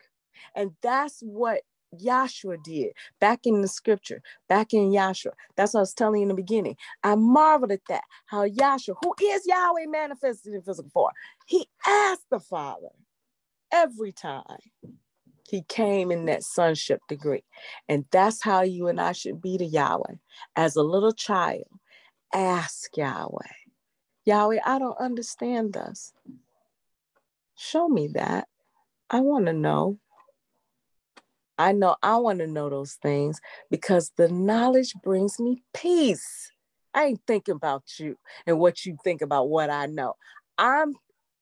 And 0.56 0.72
that's 0.82 1.20
what 1.22 1.62
Yahshua 2.02 2.64
did 2.64 2.94
back 3.20 3.42
in 3.46 3.62
the 3.62 3.68
scripture, 3.68 4.22
back 4.48 4.74
in 4.74 4.92
Yahshua. 4.92 5.32
That's 5.56 5.74
what 5.74 5.80
I 5.80 5.84
was 5.84 5.94
telling 5.94 6.22
you 6.22 6.24
in 6.24 6.30
the 6.30 6.36
beginning. 6.36 6.76
I 7.04 7.16
marveled 7.16 7.72
at 7.72 7.82
that. 7.90 8.04
How 8.26 8.48
Yahshua, 8.48 8.96
who 9.04 9.14
is 9.22 9.46
Yahweh 9.46 9.88
manifested 9.88 10.54
in 10.54 10.62
physical 10.62 10.92
form, 10.92 11.14
he 11.46 11.68
asked 11.88 12.26
the 12.30 12.40
Father 12.40 12.90
every 13.72 14.12
time 14.12 14.44
he 15.48 15.64
came 15.64 16.12
in 16.12 16.26
that 16.26 16.44
sonship 16.44 17.02
degree. 17.08 17.44
And 17.88 18.06
that's 18.12 18.44
how 18.44 18.62
you 18.62 18.88
and 18.88 19.00
I 19.00 19.12
should 19.12 19.42
be 19.42 19.58
to 19.58 19.66
Yahweh. 19.66 20.16
As 20.56 20.76
a 20.76 20.84
little 20.84 21.14
child, 21.14 21.68
ask 22.34 22.96
Yahweh, 22.98 23.54
Yahweh, 24.26 24.60
I 24.66 24.80
don't 24.80 25.00
understand 25.00 25.74
this. 25.74 26.14
Show 27.58 27.88
me 27.88 28.08
that. 28.16 28.48
I 29.10 29.22
want 29.22 29.46
to 29.46 29.54
know. 29.54 30.00
I 31.58 31.72
know 31.72 31.96
I 32.04 32.18
want 32.18 32.40
to 32.40 32.48
know 32.48 32.70
those 32.70 32.96
things 32.96 33.40
because 33.72 34.12
the 34.18 34.28
knowledge 34.28 34.94
brings 35.04 35.40
me 35.40 35.64
peace. 35.74 36.52
I 36.94 37.06
ain't 37.06 37.22
thinking 37.26 37.56
about 37.56 37.84
you 37.98 38.18
and 38.46 38.60
what 38.60 38.86
you 38.86 38.98
think 39.04 39.22
about 39.22 39.50
what 39.50 39.70
I 39.70 39.86
know. 39.86 40.16
I'm 40.58 40.96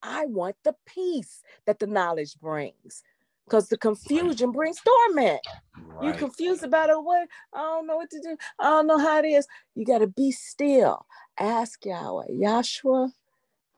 I 0.04 0.26
want 0.26 0.58
the 0.64 0.76
peace 0.86 1.42
that 1.66 1.80
the 1.80 1.88
knowledge 1.88 2.38
brings. 2.40 3.02
Because 3.46 3.70
the 3.70 3.78
confusion 3.78 4.52
brings 4.52 4.80
torment. 4.82 5.42
Right. 5.78 6.06
You're 6.06 6.14
confused 6.14 6.64
about 6.64 6.90
it. 6.90 7.04
What 7.04 7.28
I 7.54 7.60
don't 7.60 7.88
know 7.88 7.98
what 7.98 8.10
to 8.12 8.20
do. 8.22 8.38
I 8.60 8.70
don't 8.70 8.88
know 8.88 8.98
how 8.98 9.20
it 9.20 9.26
is. 9.26 9.48
You 9.76 9.86
got 9.86 10.00
to 10.00 10.08
be 10.08 10.32
still. 10.32 11.06
Ask 11.40 11.86
Yahweh, 11.86 12.28
Yahshua, 12.32 13.12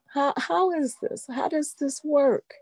how, 0.08 0.32
how 0.36 0.72
is 0.72 0.96
this? 1.02 1.26
How 1.30 1.48
does 1.48 1.74
this 1.74 2.02
work? 2.04 2.54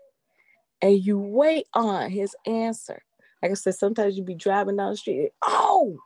And 0.81 1.03
you 1.03 1.17
wait 1.17 1.67
on 1.73 2.09
his 2.09 2.35
answer. 2.45 3.01
Like 3.41 3.51
I 3.51 3.53
said, 3.55 3.75
sometimes 3.75 4.17
you 4.17 4.23
be 4.23 4.35
driving 4.35 4.77
down 4.77 4.91
the 4.91 4.97
street. 4.97 5.31
Oh, 5.43 5.97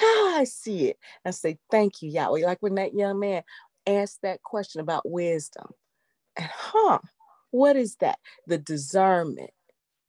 now 0.00 0.06
I 0.38 0.44
see 0.44 0.88
it. 0.88 0.98
And 1.24 1.34
say, 1.34 1.58
thank 1.70 2.02
you, 2.02 2.10
Yahweh. 2.10 2.44
Like 2.44 2.58
when 2.60 2.74
that 2.76 2.94
young 2.94 3.18
man 3.20 3.42
asked 3.86 4.20
that 4.22 4.42
question 4.42 4.80
about 4.80 5.08
wisdom. 5.08 5.66
And 6.36 6.48
huh, 6.52 6.98
what 7.50 7.76
is 7.76 7.96
that? 7.96 8.18
The 8.46 8.58
discernment, 8.58 9.50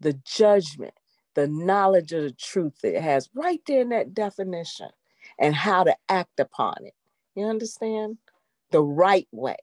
the 0.03 0.13
judgment, 0.25 0.93
the 1.33 1.47
knowledge 1.47 2.11
of 2.11 2.23
the 2.23 2.31
truth 2.31 2.79
that 2.83 2.95
it 2.95 3.01
has 3.01 3.29
right 3.33 3.61
there 3.65 3.81
in 3.81 3.89
that 3.89 4.13
definition 4.13 4.89
and 5.39 5.55
how 5.55 5.83
to 5.83 5.95
act 6.09 6.39
upon 6.39 6.75
it. 6.81 6.93
You 7.35 7.45
understand? 7.45 8.17
The 8.71 8.83
right 8.83 9.27
way. 9.31 9.57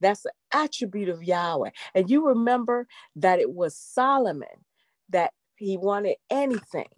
That's 0.00 0.24
an 0.24 0.32
attribute 0.52 1.08
of 1.08 1.22
Yahweh. 1.22 1.70
And 1.94 2.10
you 2.10 2.26
remember 2.26 2.86
that 3.16 3.40
it 3.40 3.52
was 3.52 3.76
Solomon 3.76 4.64
that 5.10 5.32
he 5.56 5.76
wanted 5.76 6.16
anything. 6.30 6.88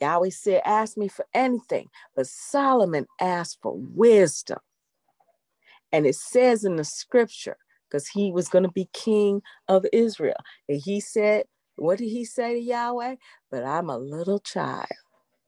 Yahweh 0.00 0.30
said, 0.30 0.62
Ask 0.64 0.96
me 0.96 1.08
for 1.08 1.26
anything. 1.34 1.88
But 2.14 2.26
Solomon 2.26 3.06
asked 3.20 3.58
for 3.62 3.74
wisdom. 3.76 4.58
And 5.92 6.06
it 6.06 6.14
says 6.14 6.64
in 6.64 6.76
the 6.76 6.84
scripture, 6.84 7.56
because 7.88 8.08
he 8.08 8.30
was 8.30 8.48
going 8.48 8.64
to 8.64 8.70
be 8.70 8.88
king 8.92 9.42
of 9.68 9.86
Israel. 9.92 10.36
And 10.68 10.80
he 10.80 11.00
said, 11.00 11.44
What 11.78 11.98
did 11.98 12.08
he 12.08 12.24
say 12.24 12.54
to 12.54 12.60
Yahweh? 12.60 13.16
But 13.50 13.64
I'm 13.64 13.90
a 13.90 13.98
little 13.98 14.38
child. 14.40 14.86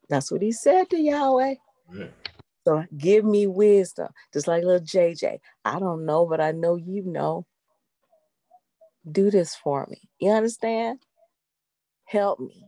That's 0.08 0.30
what 0.30 0.42
he 0.42 0.52
said 0.52 0.90
to 0.90 0.98
Yahweh. 0.98 1.54
So 2.66 2.84
give 2.96 3.24
me 3.24 3.46
wisdom, 3.46 4.08
just 4.32 4.46
like 4.48 4.64
little 4.64 4.86
JJ. 4.86 5.38
I 5.64 5.78
don't 5.78 6.04
know, 6.04 6.26
but 6.26 6.40
I 6.40 6.52
know 6.52 6.76
you 6.76 7.02
know. 7.04 7.46
Do 9.10 9.30
this 9.30 9.54
for 9.54 9.86
me. 9.90 10.02
You 10.18 10.30
understand? 10.32 11.00
Help 12.04 12.38
me. 12.38 12.66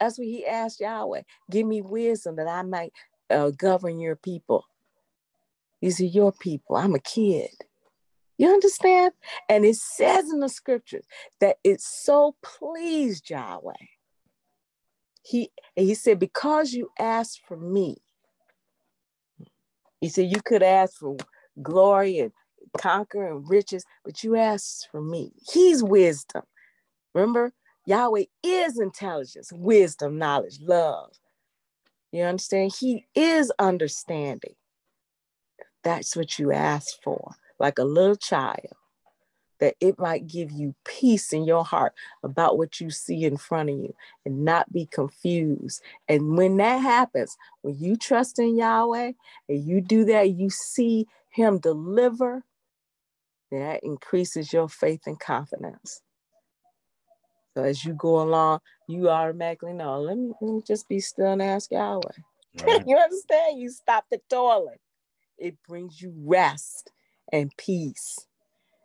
That's 0.00 0.18
what 0.18 0.26
he 0.26 0.46
asked 0.46 0.80
Yahweh. 0.80 1.22
Give 1.50 1.66
me 1.66 1.82
wisdom 1.82 2.36
that 2.36 2.48
I 2.48 2.62
might 2.62 2.92
uh, 3.30 3.50
govern 3.50 3.98
your 4.00 4.16
people. 4.16 4.64
These 5.80 6.00
are 6.00 6.04
your 6.04 6.32
people. 6.32 6.76
I'm 6.76 6.94
a 6.94 7.00
kid. 7.00 7.50
You 8.36 8.48
understand? 8.48 9.12
And 9.48 9.64
it 9.64 9.76
says 9.76 10.30
in 10.30 10.40
the 10.40 10.48
scriptures 10.48 11.04
that 11.40 11.56
it 11.62 11.80
so 11.80 12.36
pleased 12.42 13.30
Yahweh. 13.30 13.72
He, 15.22 15.50
he 15.76 15.94
said, 15.94 16.18
Because 16.18 16.72
you 16.72 16.90
asked 16.98 17.42
for 17.46 17.56
me, 17.56 17.96
he 20.00 20.08
said, 20.08 20.30
You 20.30 20.42
could 20.44 20.62
ask 20.62 20.98
for 20.98 21.16
glory 21.62 22.18
and 22.18 22.32
conquer 22.76 23.30
and 23.30 23.48
riches, 23.48 23.84
but 24.04 24.24
you 24.24 24.36
asked 24.36 24.88
for 24.90 25.00
me. 25.00 25.32
He's 25.52 25.82
wisdom. 25.82 26.42
Remember, 27.14 27.52
Yahweh 27.86 28.24
is 28.42 28.78
intelligence, 28.78 29.52
wisdom, 29.52 30.18
knowledge, 30.18 30.58
love. 30.60 31.12
You 32.12 32.22
understand? 32.24 32.72
He 32.78 33.06
is 33.14 33.52
understanding. 33.58 34.54
That's 35.82 36.16
what 36.16 36.38
you 36.38 36.52
asked 36.52 37.00
for, 37.02 37.34
like 37.58 37.78
a 37.78 37.84
little 37.84 38.16
child, 38.16 38.74
that 39.60 39.74
it 39.80 39.98
might 39.98 40.26
give 40.26 40.50
you 40.50 40.74
peace 40.84 41.32
in 41.32 41.44
your 41.44 41.64
heart 41.64 41.94
about 42.22 42.58
what 42.58 42.80
you 42.80 42.90
see 42.90 43.24
in 43.24 43.36
front 43.36 43.70
of 43.70 43.76
you 43.76 43.94
and 44.26 44.44
not 44.44 44.72
be 44.72 44.86
confused. 44.86 45.80
And 46.08 46.36
when 46.36 46.56
that 46.58 46.78
happens, 46.78 47.36
when 47.62 47.78
you 47.78 47.96
trust 47.96 48.38
in 48.38 48.56
Yahweh 48.56 49.12
and 49.48 49.64
you 49.64 49.80
do 49.80 50.04
that, 50.06 50.30
you 50.30 50.50
see 50.50 51.06
Him 51.30 51.58
deliver, 51.58 52.44
that 53.50 53.84
increases 53.84 54.52
your 54.52 54.68
faith 54.68 55.02
and 55.06 55.18
confidence. 55.20 56.02
So 57.56 57.62
as 57.62 57.84
you 57.84 57.94
go 57.94 58.20
along, 58.20 58.60
you 58.88 59.08
automatically 59.08 59.72
know, 59.72 60.00
let 60.00 60.18
me, 60.18 60.32
let 60.40 60.54
me 60.54 60.62
just 60.66 60.88
be 60.88 60.98
still 60.98 61.32
and 61.32 61.42
ask 61.42 61.70
Yahweh. 61.70 62.02
Right. 62.64 62.84
you 62.86 62.96
understand? 62.96 63.60
You 63.60 63.68
stop 63.68 64.04
the 64.10 64.20
toilet 64.30 64.80
it 65.38 65.56
brings 65.66 66.00
you 66.00 66.12
rest 66.16 66.90
and 67.34 67.52
peace. 67.58 68.18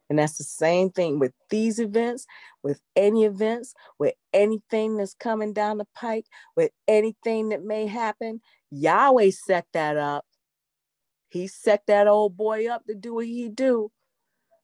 And 0.10 0.20
that's 0.20 0.40
the 0.40 0.44
same 0.44 0.90
thing 0.90 1.20
with 1.20 1.34
these 1.52 1.80
events, 1.80 2.26
with 2.64 2.82
any 2.96 3.26
events, 3.26 3.76
with 4.00 4.16
anything 4.34 4.98
that's 4.98 5.14
coming 5.14 5.54
down 5.54 5.78
the 5.78 5.88
pike, 5.96 6.26
with 6.58 6.72
anything 6.88 7.50
that 7.50 7.64
may 7.64 7.88
happen. 7.88 8.42
Yahweh 8.72 9.30
set 9.32 9.68
that 9.74 9.98
up. 9.98 10.26
He 11.30 11.48
set 11.48 11.84
that 11.88 12.08
old 12.08 12.36
boy 12.36 12.68
up 12.68 12.86
to 12.88 12.96
do 12.96 13.16
what 13.16 13.28
he 13.28 13.50
do. 13.50 13.92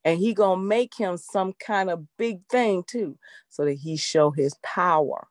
And 0.03 0.19
he 0.19 0.33
gonna 0.33 0.61
make 0.61 0.97
him 0.97 1.17
some 1.17 1.53
kind 1.53 1.91
of 1.91 2.07
big 2.17 2.41
thing 2.49 2.83
too, 2.87 3.19
so 3.49 3.65
that 3.65 3.75
he 3.75 3.97
show 3.97 4.31
his 4.31 4.55
power 4.63 5.27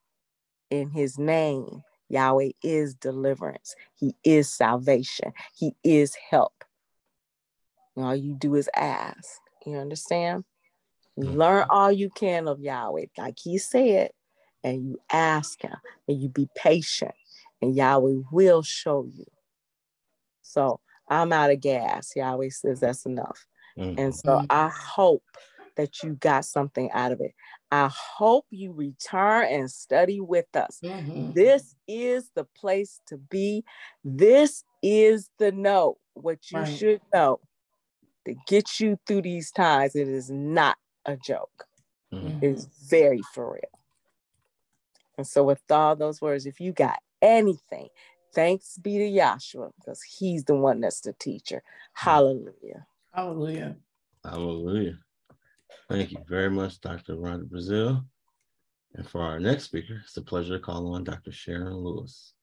in 0.70 0.90
his 0.90 1.18
name 1.18 1.82
Yahweh 2.09 2.51
is 2.62 2.94
deliverance. 2.94 3.74
He 3.94 4.14
is 4.24 4.52
salvation. 4.52 5.32
He 5.55 5.74
is 5.82 6.14
help. 6.31 6.64
All 7.97 8.16
you 8.16 8.35
do 8.35 8.55
is 8.57 8.69
ask. 8.75 9.41
You 9.65 9.77
understand? 9.77 10.45
Mm-hmm. 11.19 11.37
learn 11.37 11.66
all 11.71 11.93
you 11.93 12.11
can 12.11 12.49
of 12.49 12.59
Yahweh, 12.61 13.07
like 13.16 13.39
he 13.41 13.59
said, 13.59 14.11
and 14.65 14.85
you 14.85 14.99
ask 15.12 15.62
him 15.62 15.77
and 16.09 16.21
you 16.21 16.29
be 16.29 16.49
patient, 16.57 17.15
and 17.62 17.77
Yahweh 17.77 18.23
will 18.33 18.62
show 18.62 19.07
you. 19.07 19.27
So 20.43 20.81
I'm 21.09 21.33
out 21.33 21.53
of 21.53 21.61
gas. 21.61 22.12
Yahweh 22.16 22.49
says 22.51 22.81
that's 22.81 23.07
enough. 23.07 23.47
Mm-hmm. 23.79 24.01
And 24.01 24.15
so 24.15 24.45
I 24.51 24.69
hope 24.69 25.23
that 25.77 26.03
you 26.03 26.15
got 26.15 26.45
something 26.45 26.91
out 26.91 27.12
of 27.12 27.21
it. 27.21 27.33
I 27.71 27.89
hope 27.93 28.47
you 28.51 28.73
return 28.73 29.47
and 29.53 29.71
study 29.71 30.21
with 30.21 30.47
us. 30.55 30.81
Mm-hmm. 30.83 31.33
This 31.33 31.77
is 31.87 32.29
the 32.35 32.45
place 32.57 33.01
to 33.07 33.19
be. 33.19 33.65
This 34.03 34.65
is 34.83 35.31
the 35.39 35.53
know, 35.53 35.99
what 36.15 36.51
you 36.51 36.59
right. 36.59 36.77
should 36.77 37.01
know 37.12 37.39
to 38.27 38.35
get 38.47 38.81
you 38.81 38.99
through 39.07 39.23
these 39.23 39.51
times. 39.51 39.95
It 39.95 40.09
is 40.09 40.31
not 40.31 40.77
a 41.05 41.17
joke, 41.17 41.67
mm-hmm. 42.13 42.45
it's 42.45 42.67
very 42.89 43.23
for 43.35 43.53
real. 43.53 43.81
And 45.17 45.27
so, 45.27 45.45
with 45.45 45.63
all 45.71 45.97
those 45.97 46.21
words, 46.21 46.47
if 46.47 46.61
you 46.61 46.73
got 46.73 46.99
anything, 47.23 47.89
thanks 48.35 48.79
be 48.79 48.99
to 48.99 49.05
Yahshua 49.05 49.71
because 49.79 50.03
he's 50.03 50.45
the 50.45 50.55
one 50.55 50.81
that's 50.81 51.01
the 51.01 51.13
teacher. 51.13 51.63
Hallelujah. 51.93 52.87
Hallelujah. 53.13 53.77
Hallelujah. 54.25 54.99
Thank 55.89 56.13
you 56.13 56.19
very 56.27 56.51
much, 56.51 56.81
Dr. 56.81 57.15
Rhonda 57.15 57.49
Brazil. 57.49 58.05
And 58.95 59.09
for 59.09 59.23
our 59.23 59.39
next 59.39 59.65
speaker, 59.65 60.01
it's 60.05 60.17
a 60.17 60.23
pleasure 60.23 60.57
to 60.57 60.63
call 60.63 60.95
on 60.95 61.05
Dr. 61.05 61.33
Sharon 61.33 61.77
Lewis. 61.77 62.34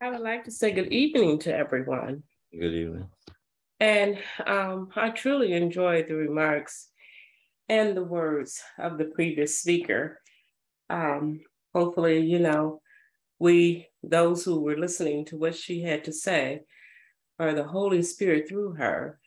I 0.00 0.10
would 0.10 0.20
like 0.20 0.44
to 0.44 0.52
say 0.52 0.70
good 0.70 0.92
evening 0.92 1.40
to 1.40 1.54
everyone. 1.54 2.22
Good 2.52 2.72
evening. 2.72 3.08
And 3.80 4.18
um, 4.46 4.90
I 4.94 5.10
truly 5.10 5.52
enjoyed 5.52 6.06
the 6.06 6.14
remarks 6.14 6.88
and 7.68 7.96
the 7.96 8.04
words 8.04 8.62
of 8.78 8.96
the 8.96 9.06
previous 9.06 9.58
speaker. 9.58 10.20
Um, 10.88 11.40
hopefully, 11.74 12.20
you 12.20 12.38
know, 12.38 12.80
we, 13.40 13.88
those 14.04 14.44
who 14.44 14.60
were 14.60 14.78
listening 14.78 15.24
to 15.26 15.36
what 15.36 15.56
she 15.56 15.82
had 15.82 16.04
to 16.04 16.12
say, 16.12 16.62
or 17.40 17.52
the 17.52 17.64
Holy 17.64 18.02
Spirit 18.02 18.48
through 18.48 18.74
her, 18.74 19.18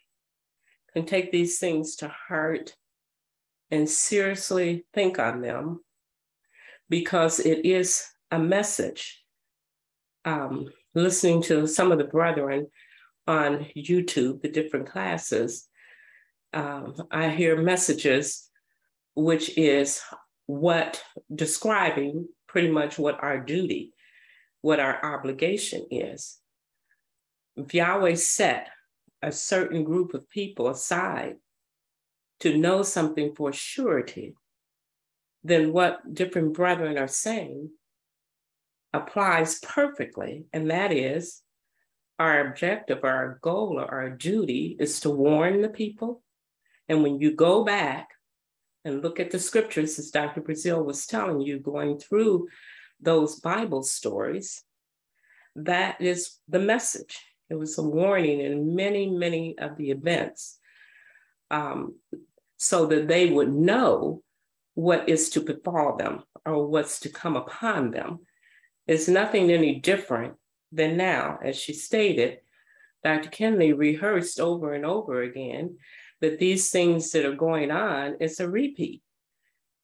can 0.94 1.06
take 1.06 1.32
these 1.32 1.60
things 1.60 1.98
to 1.98 2.08
heart 2.08 2.76
and 3.70 3.90
seriously 3.90 4.86
think 4.94 5.20
on 5.20 5.42
them 5.42 5.82
because 6.90 7.40
it 7.40 7.66
is 7.66 8.06
a 8.32 8.40
message. 8.40 9.21
Um, 10.26 10.70
listening 10.94 11.42
to 11.44 11.68
some 11.68 11.92
of 11.92 11.98
the 11.98 12.04
brethren 12.04 12.68
on 13.28 13.66
YouTube, 13.76 14.42
the 14.42 14.50
different 14.50 14.90
classes, 14.90 15.68
um, 16.54 16.96
I 17.12 17.30
hear 17.30 17.62
messages 17.62 18.50
which 19.16 19.58
is 19.58 20.02
what 20.46 21.02
describing 21.34 22.28
pretty 22.48 22.70
much 22.70 22.98
what 22.98 23.22
our 23.24 23.40
duty 23.40 23.94
what 24.62 24.80
our 24.80 25.04
obligation 25.04 25.86
is. 25.90 26.38
If 27.56 27.74
Yahweh 27.74 28.16
set 28.16 28.70
a 29.22 29.32
certain 29.32 29.84
group 29.84 30.14
of 30.14 30.30
people 30.30 30.70
aside 30.70 31.36
to 32.40 32.58
know 32.58 32.84
something 32.84 33.36
for 33.36 33.52
surety, 33.52 34.36
then 35.44 35.74
what 35.74 36.14
different 36.14 36.54
brethren 36.54 36.98
are 36.98 37.08
saying 37.08 37.72
applies 38.94 39.60
perfectly, 39.60 40.46
and 40.54 40.70
that 40.70 40.92
is 40.92 41.42
our 42.20 42.48
objective, 42.48 43.04
our 43.04 43.40
goal, 43.42 43.80
or 43.80 43.86
our 43.86 44.10
duty 44.10 44.76
is 44.80 45.00
to 45.02 45.10
warn 45.10 45.62
the 45.62 45.70
people. 45.70 46.22
And 46.88 47.04
when 47.04 47.20
you 47.20 47.34
go 47.34 47.64
back 47.64 48.10
and 48.86 49.02
look 49.02 49.20
at 49.20 49.32
the 49.32 49.40
scriptures, 49.40 49.98
as 49.98 50.12
Dr. 50.12 50.42
Brazil 50.42 50.84
was 50.84 51.06
telling 51.06 51.42
you, 51.42 51.60
going 51.60 51.98
through 51.98 52.48
those 53.00 53.40
Bible 53.40 53.84
stories, 53.84 54.64
that 55.56 56.00
is 56.02 56.38
the 56.48 56.60
message. 56.60 57.20
It 57.50 57.56
was 57.56 57.78
a 57.78 57.84
warning 57.84 58.40
in 58.40 58.76
many, 58.76 59.10
many 59.10 59.58
of 59.58 59.76
the 59.78 59.92
events 59.92 60.60
um, 61.50 61.96
so 62.58 62.86
that 62.86 63.08
they 63.08 63.30
would 63.30 63.52
know 63.52 64.22
what 64.76 65.10
is 65.10 65.30
to 65.32 65.42
befall 65.42 65.98
them 65.98 66.24
or 66.46 66.68
what's 66.68 67.00
to 67.02 67.10
come 67.10 67.36
upon 67.36 67.92
them. 67.92 68.20
It's 68.88 69.08
nothing 69.08 69.52
any 69.52 69.76
different 69.80 70.36
than 70.72 70.98
now. 70.98 71.40
As 71.44 71.58
she 71.58 71.74
stated, 71.74 72.40
Dr. 73.04 73.30
Kinley 73.30 73.74
rehearsed 73.74 74.40
over 74.40 74.74
and 74.74 74.86
over 74.86 75.22
again 75.22 75.78
that 76.22 76.40
these 76.40 76.70
things 76.70 77.12
that 77.12 77.26
are 77.26 77.36
going 77.36 77.72
on 77.72 78.18
is 78.20 78.40
a 78.40 78.50
repeat. 78.50 79.02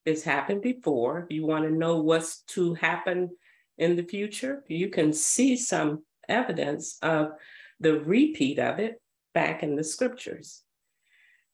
It's 0.06 0.24
happened 0.24 0.62
before. 0.62 1.20
If 1.20 1.32
you 1.32 1.46
want 1.46 1.66
to 1.66 1.72
know 1.72 2.02
what's 2.02 2.42
to 2.54 2.76
happen 2.76 3.32
in 3.78 3.96
the 3.96 4.04
future, 4.04 4.64
you 4.68 4.90
can 4.90 5.14
see 5.14 5.58
some 5.58 6.04
evidence 6.30 6.98
of 7.02 7.32
the 7.80 8.00
repeat 8.00 8.60
of 8.60 8.80
it 8.80 9.02
back 9.34 9.64
in 9.64 9.76
the 9.76 9.84
scriptures. 9.84 10.64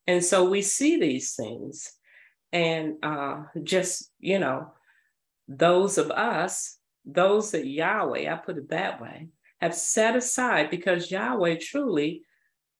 And 0.08 0.24
so 0.24 0.50
we 0.50 0.62
see 0.62 1.00
these 1.00 1.34
things. 1.36 1.94
And 2.52 3.04
uh, 3.04 3.44
just, 3.64 4.12
you 4.20 4.40
know, 4.40 4.74
those 5.48 5.98
of 5.98 6.12
us, 6.12 6.78
those 7.06 7.52
that 7.52 7.68
Yahweh, 7.68 8.32
I 8.32 8.36
put 8.36 8.58
it 8.58 8.70
that 8.70 9.02
way, 9.02 9.28
have 9.62 9.76
set 9.76 10.16
aside 10.16 10.70
because 10.70 11.12
Yahweh 11.12 11.58
truly 11.60 12.24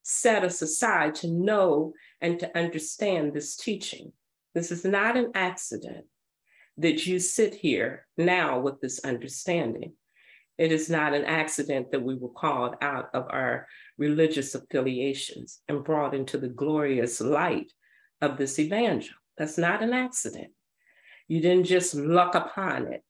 set 0.02 0.44
us 0.44 0.60
aside 0.62 1.14
to 1.16 1.28
know 1.28 1.94
and 2.20 2.38
to 2.40 2.58
understand 2.58 3.32
this 3.32 3.56
teaching. 3.56 4.12
This 4.54 4.70
is 4.70 4.84
not 4.84 5.16
an 5.16 5.32
accident 5.34 6.04
that 6.76 7.06
you 7.06 7.18
sit 7.18 7.54
here 7.54 8.06
now 8.16 8.60
with 8.60 8.80
this 8.80 9.00
understanding. 9.04 9.92
It 10.58 10.70
is 10.70 10.88
not 10.88 11.14
an 11.14 11.24
accident 11.24 11.90
that 11.90 12.02
we 12.02 12.14
were 12.14 12.28
called 12.28 12.76
out 12.80 13.10
of 13.14 13.26
our 13.30 13.66
religious 13.98 14.54
affiliations 14.54 15.60
and 15.68 15.84
brought 15.84 16.14
into 16.14 16.38
the 16.38 16.48
glorious 16.48 17.20
light 17.20 17.72
of 18.20 18.36
this 18.36 18.58
evangel. 18.58 19.16
That's 19.36 19.58
not 19.58 19.82
an 19.82 19.92
accident. 19.92 20.52
You 21.26 21.40
didn't 21.40 21.64
just 21.64 21.94
luck 21.94 22.34
upon 22.34 22.88
it. 22.88 23.02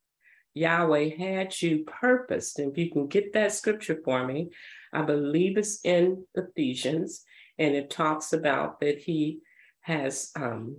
Yahweh 0.55 1.17
had 1.17 1.61
you 1.61 1.85
purposed. 1.85 2.59
And 2.59 2.73
if 2.73 2.79
you 2.79 2.91
can 2.91 3.09
get 3.09 3.33
that 3.33 3.53
scripture 3.53 4.01
for 4.05 4.25
me, 4.25 4.51
I 4.93 5.03
believe 5.03 5.59
it's 5.59 5.81
in 5.85 6.25
Ephesians, 6.35 7.25
and 7.59 7.75
it 7.75 7.91
talks 7.91 8.33
about 8.33 8.81
that 8.81 8.99
he 8.99 9.41
has 9.81 10.31
um, 10.37 10.79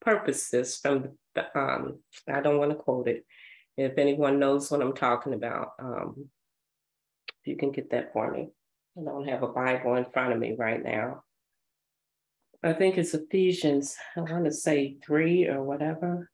purposed 0.00 0.52
this 0.52 0.78
from 0.78 1.08
the, 1.34 1.58
um, 1.58 1.98
I 2.28 2.40
don't 2.40 2.58
want 2.58 2.70
to 2.70 2.76
quote 2.76 3.08
it. 3.08 3.26
If 3.76 3.98
anyone 3.98 4.38
knows 4.38 4.70
what 4.70 4.80
I'm 4.80 4.94
talking 4.94 5.34
about, 5.34 5.72
um, 5.78 6.28
if 7.28 7.46
you 7.46 7.56
can 7.56 7.72
get 7.72 7.90
that 7.90 8.12
for 8.12 8.30
me. 8.30 8.48
I 8.98 9.02
don't 9.04 9.28
have 9.28 9.42
a 9.42 9.48
Bible 9.48 9.96
in 9.96 10.06
front 10.06 10.32
of 10.32 10.38
me 10.38 10.54
right 10.56 10.82
now. 10.82 11.24
I 12.62 12.72
think 12.72 12.96
it's 12.96 13.12
Ephesians, 13.12 13.96
I 14.16 14.20
want 14.20 14.46
to 14.46 14.52
say 14.52 14.96
three 15.04 15.46
or 15.46 15.62
whatever. 15.62 16.30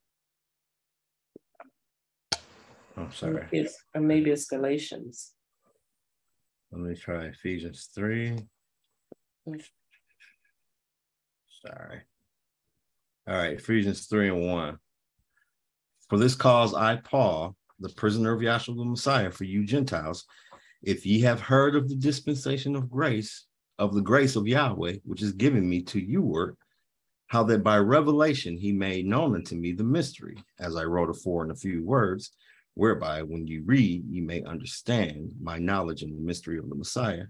I'm 2.97 3.05
oh, 3.05 3.11
sorry. 3.11 3.47
It's, 3.53 3.77
or 3.95 4.01
uh, 4.01 4.05
maybe 4.05 4.31
it's 4.31 4.47
Galatians. 4.47 5.33
Let 6.71 6.81
me 6.81 6.95
try 6.95 7.25
Ephesians 7.27 7.89
3. 7.95 8.39
Sorry. 11.67 12.01
All 13.29 13.37
right, 13.37 13.53
Ephesians 13.53 14.07
3 14.07 14.29
and 14.29 14.47
1. 14.47 14.79
For 16.09 16.19
this 16.19 16.35
cause 16.35 16.75
I, 16.75 16.97
Paul, 16.97 17.57
the 17.81 17.89
prisoner 17.91 18.33
of 18.33 18.41
Yahshua 18.41 18.77
the 18.77 18.85
Messiah, 18.85 19.31
for 19.31 19.45
you 19.45 19.65
Gentiles, 19.65 20.25
if 20.83 21.07
ye 21.07 21.21
have 21.21 21.41
heard 21.41 21.77
of 21.77 21.89
the 21.89 21.95
dispensation 21.95 22.77
of 22.77 22.91
grace, 22.91 23.47
of 23.79 23.95
the 23.95 24.01
grace 24.01 24.37
of 24.37 24.47
Yahweh, 24.47 24.97
which 25.05 25.23
is 25.23 25.33
given 25.33 25.69
me 25.69 25.83
to 25.83 26.01
you 26.01 26.23
word, 26.23 26.57
how 27.29 27.43
that 27.45 27.63
by 27.63 27.79
revelation 27.79 28.57
he 28.57 28.73
made 28.73 29.07
known 29.07 29.35
unto 29.35 29.57
me 29.57 29.73
the 29.73 29.85
mystery, 29.85 30.37
as 30.59 30.77
I 30.77 30.85
wrote 30.85 31.09
afore 31.09 31.45
in 31.45 31.51
a 31.51 31.57
few 31.57 31.83
words, 31.85 32.33
whereby 32.75 33.23
when 33.23 33.47
you 33.47 33.63
read, 33.65 34.05
you 34.09 34.23
may 34.23 34.43
understand 34.43 35.33
my 35.41 35.59
knowledge 35.59 36.03
in 36.03 36.15
the 36.15 36.21
mystery 36.21 36.59
of 36.59 36.69
the 36.69 36.75
Messiah, 36.75 37.27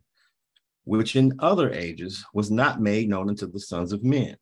which 0.85 1.16
in 1.16 1.32
other 1.39 1.70
ages 1.73 2.24
was 2.32 2.51
not 2.51 2.81
made 2.81 3.09
known 3.09 3.28
unto 3.28 3.51
the 3.51 3.60
sons 3.60 3.93
of 3.93 4.05
men, 4.05 4.36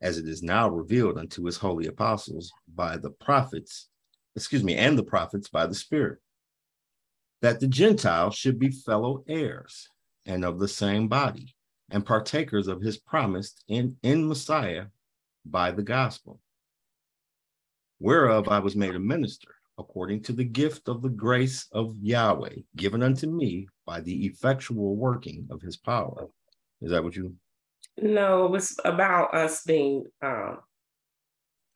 as 0.00 0.18
it 0.18 0.28
is 0.28 0.42
now 0.42 0.68
revealed 0.68 1.18
unto 1.18 1.44
his 1.44 1.56
holy 1.56 1.86
apostles 1.86 2.52
by 2.72 2.96
the 2.96 3.10
prophets, 3.10 3.88
excuse 4.36 4.62
me, 4.62 4.76
and 4.76 4.96
the 4.96 5.04
prophets 5.04 5.48
by 5.48 5.66
the 5.66 5.74
Spirit, 5.74 6.18
that 7.42 7.60
the 7.60 7.68
Gentiles 7.68 8.34
should 8.34 8.58
be 8.58 8.70
fellow 8.70 9.24
heirs 9.28 9.88
and 10.26 10.44
of 10.44 10.58
the 10.58 10.68
same 10.68 11.08
body, 11.08 11.54
and 11.90 12.04
partakers 12.04 12.68
of 12.68 12.82
his 12.82 12.98
promise 12.98 13.54
in, 13.66 13.96
in 14.02 14.28
Messiah 14.28 14.86
by 15.44 15.70
the 15.70 15.82
gospel, 15.82 16.40
whereof 17.98 18.48
I 18.48 18.58
was 18.58 18.76
made 18.76 18.94
a 18.94 19.00
minister 19.00 19.57
according 19.78 20.22
to 20.24 20.32
the 20.32 20.44
gift 20.44 20.88
of 20.88 21.02
the 21.02 21.08
grace 21.08 21.66
of 21.72 21.94
Yahweh 22.00 22.56
given 22.76 23.02
unto 23.02 23.26
me 23.26 23.68
by 23.86 24.00
the 24.00 24.26
effectual 24.26 24.96
working 24.96 25.46
of 25.50 25.62
his 25.62 25.76
power. 25.76 26.28
Is 26.82 26.90
that 26.90 27.02
what 27.02 27.16
you? 27.16 27.34
No, 28.00 28.46
it 28.46 28.50
was 28.50 28.78
about 28.84 29.34
us 29.34 29.62
being 29.64 30.04
um, 30.22 30.58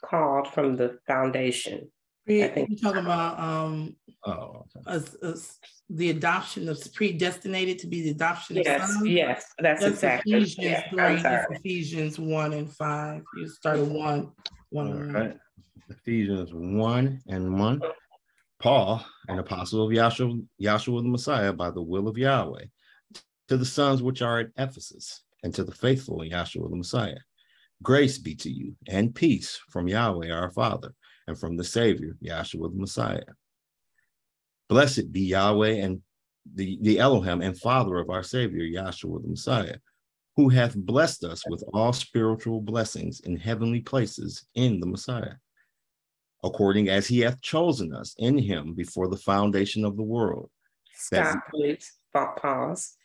called 0.04 0.48
from 0.48 0.76
the 0.76 0.98
foundation. 1.06 1.90
I 2.28 2.48
think 2.48 2.70
you're 2.70 2.78
talking 2.78 3.04
about 3.04 3.40
um, 3.40 3.96
oh, 4.24 4.64
okay. 4.76 4.96
us, 4.96 5.16
us, 5.22 5.58
the 5.90 6.10
adoption 6.10 6.68
of 6.68 6.80
predestinated 6.94 7.80
to 7.80 7.88
be 7.88 8.02
the 8.02 8.10
adoption 8.10 8.56
yes, 8.56 8.82
of 8.82 8.94
sons. 8.94 9.08
Yes, 9.08 9.44
that's, 9.58 9.80
that's 9.80 9.94
exactly. 9.94 10.34
Ephesians 10.34 10.56
yeah, 10.92 11.48
3, 11.48 11.56
Ephesians 11.56 12.18
1 12.20 12.52
and 12.52 12.72
5. 12.72 13.22
You 13.36 13.48
started 13.48 13.88
1, 13.88 14.32
1 14.70 14.86
and 14.86 15.14
1. 15.14 15.40
Ephesians 15.92 16.50
1 16.54 17.20
and 17.28 17.58
1. 17.58 17.80
Paul, 18.58 19.04
an 19.28 19.38
apostle 19.38 19.84
of 19.84 19.92
Yahshua, 19.92 20.42
Yahshua 20.60 21.02
the 21.02 21.08
Messiah 21.08 21.52
by 21.52 21.70
the 21.70 21.82
will 21.82 22.08
of 22.08 22.16
Yahweh, 22.16 22.64
to 23.48 23.56
the 23.56 23.66
sons 23.66 24.02
which 24.02 24.22
are 24.22 24.40
at 24.40 24.50
Ephesus, 24.56 25.22
and 25.42 25.54
to 25.54 25.64
the 25.64 25.72
faithful 25.72 26.22
in 26.22 26.30
Yahshua 26.30 26.70
the 26.70 26.76
Messiah. 26.76 27.18
Grace 27.82 28.18
be 28.18 28.34
to 28.36 28.50
you 28.50 28.74
and 28.88 29.14
peace 29.14 29.60
from 29.68 29.88
Yahweh 29.88 30.30
our 30.30 30.50
Father 30.50 30.94
and 31.26 31.38
from 31.38 31.56
the 31.56 31.64
Savior, 31.64 32.16
Yahshua 32.24 32.72
the 32.72 32.80
Messiah. 32.80 33.24
Blessed 34.68 35.12
be 35.12 35.22
Yahweh 35.22 35.74
and 35.74 36.00
the, 36.54 36.78
the 36.80 37.00
Elohim 37.00 37.42
and 37.42 37.58
Father 37.58 37.98
of 37.98 38.08
our 38.08 38.22
Savior, 38.22 38.62
Yahshua 38.62 39.20
the 39.22 39.28
Messiah, 39.28 39.76
who 40.36 40.48
hath 40.48 40.74
blessed 40.74 41.24
us 41.24 41.42
with 41.50 41.62
all 41.74 41.92
spiritual 41.92 42.62
blessings 42.62 43.20
in 43.20 43.36
heavenly 43.36 43.80
places 43.80 44.46
in 44.54 44.80
the 44.80 44.86
Messiah 44.86 45.34
according 46.42 46.88
as 46.88 47.06
he 47.06 47.20
hath 47.20 47.40
chosen 47.40 47.94
us 47.94 48.14
in 48.18 48.36
him 48.38 48.74
before 48.74 49.08
the 49.08 49.16
foundation 49.16 49.84
of 49.84 49.96
the 49.96 50.02
world. 50.02 50.50
Stop, 50.94 51.38
please. 51.50 51.92
Pause. 52.12 52.96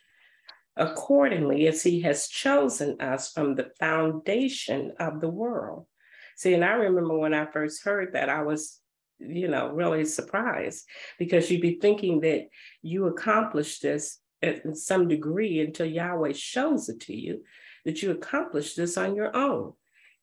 Accordingly, 0.76 1.66
as 1.66 1.82
he 1.82 2.00
has 2.02 2.28
chosen 2.28 3.00
us 3.00 3.32
from 3.32 3.54
the 3.54 3.70
foundation 3.80 4.92
of 5.00 5.20
the 5.20 5.28
world. 5.28 5.86
See, 6.36 6.54
and 6.54 6.64
I 6.64 6.74
remember 6.74 7.18
when 7.18 7.34
I 7.34 7.46
first 7.46 7.82
heard 7.82 8.12
that, 8.12 8.28
I 8.28 8.42
was, 8.42 8.78
you 9.18 9.48
know, 9.48 9.70
really 9.70 10.04
surprised 10.04 10.84
because 11.18 11.50
you'd 11.50 11.62
be 11.62 11.80
thinking 11.80 12.20
that 12.20 12.46
you 12.82 13.06
accomplished 13.06 13.82
this 13.82 14.18
in 14.40 14.76
some 14.76 15.08
degree 15.08 15.60
until 15.60 15.86
Yahweh 15.86 16.32
shows 16.34 16.88
it 16.88 17.00
to 17.00 17.16
you, 17.16 17.42
that 17.84 18.02
you 18.02 18.12
accomplished 18.12 18.76
this 18.76 18.96
on 18.96 19.16
your 19.16 19.34
own. 19.34 19.72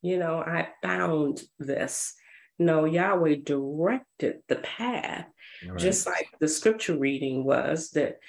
You 0.02 0.20
know, 0.20 0.38
I 0.38 0.70
found 0.82 1.42
this 1.60 2.14
no, 2.58 2.86
Yahweh 2.86 3.38
directed 3.44 4.38
the 4.48 4.56
path, 4.58 5.26
right. 5.68 5.78
just 5.78 6.06
like 6.06 6.30
the 6.40 6.48
scripture 6.48 6.98
reading 6.98 7.44
was 7.44 7.92
that 7.92 8.20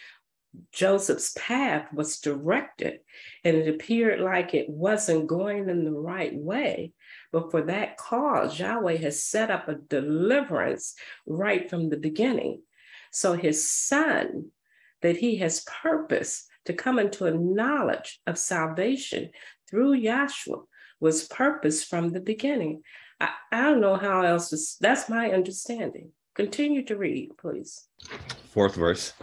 Joseph's 0.73 1.33
path 1.37 1.93
was 1.93 2.19
directed, 2.19 3.01
and 3.45 3.57
it 3.57 3.69
appeared 3.69 4.21
like 4.21 4.55
it 4.55 4.69
wasn't 4.69 5.27
going 5.27 5.69
in 5.69 5.85
the 5.85 5.93
right 5.93 6.35
way. 6.35 6.93
But 7.33 7.51
for 7.51 7.63
that 7.63 7.97
cause, 7.97 8.59
Yahweh 8.59 8.97
has 8.97 9.23
set 9.23 9.51
up 9.51 9.69
a 9.69 9.75
deliverance 9.75 10.95
right 11.27 11.69
from 11.69 11.89
the 11.89 11.97
beginning. 11.97 12.63
So 13.11 13.35
his 13.35 13.69
son, 13.69 14.51
that 15.03 15.19
he 15.19 15.37
has 15.37 15.65
purpose 15.83 16.47
to 16.65 16.73
come 16.73 16.99
into 16.99 17.27
a 17.27 17.35
knowledge 17.35 18.21
of 18.27 18.39
salvation 18.39 19.31
through 19.69 20.01
Yahshua, 20.01 20.65
was 21.01 21.29
purpose 21.29 21.85
from 21.85 22.11
the 22.11 22.21
beginning. 22.21 22.83
I, 23.21 23.29
I 23.53 23.63
don't 23.63 23.81
know 23.81 23.97
how 23.97 24.23
else 24.23 24.51
to, 24.51 24.59
that's 24.81 25.09
my 25.09 25.31
understanding. 25.31 26.11
Continue 26.35 26.85
to 26.85 26.97
read, 26.97 27.31
please. 27.39 27.89
Fourth 28.51 28.75
verse. 28.75 29.15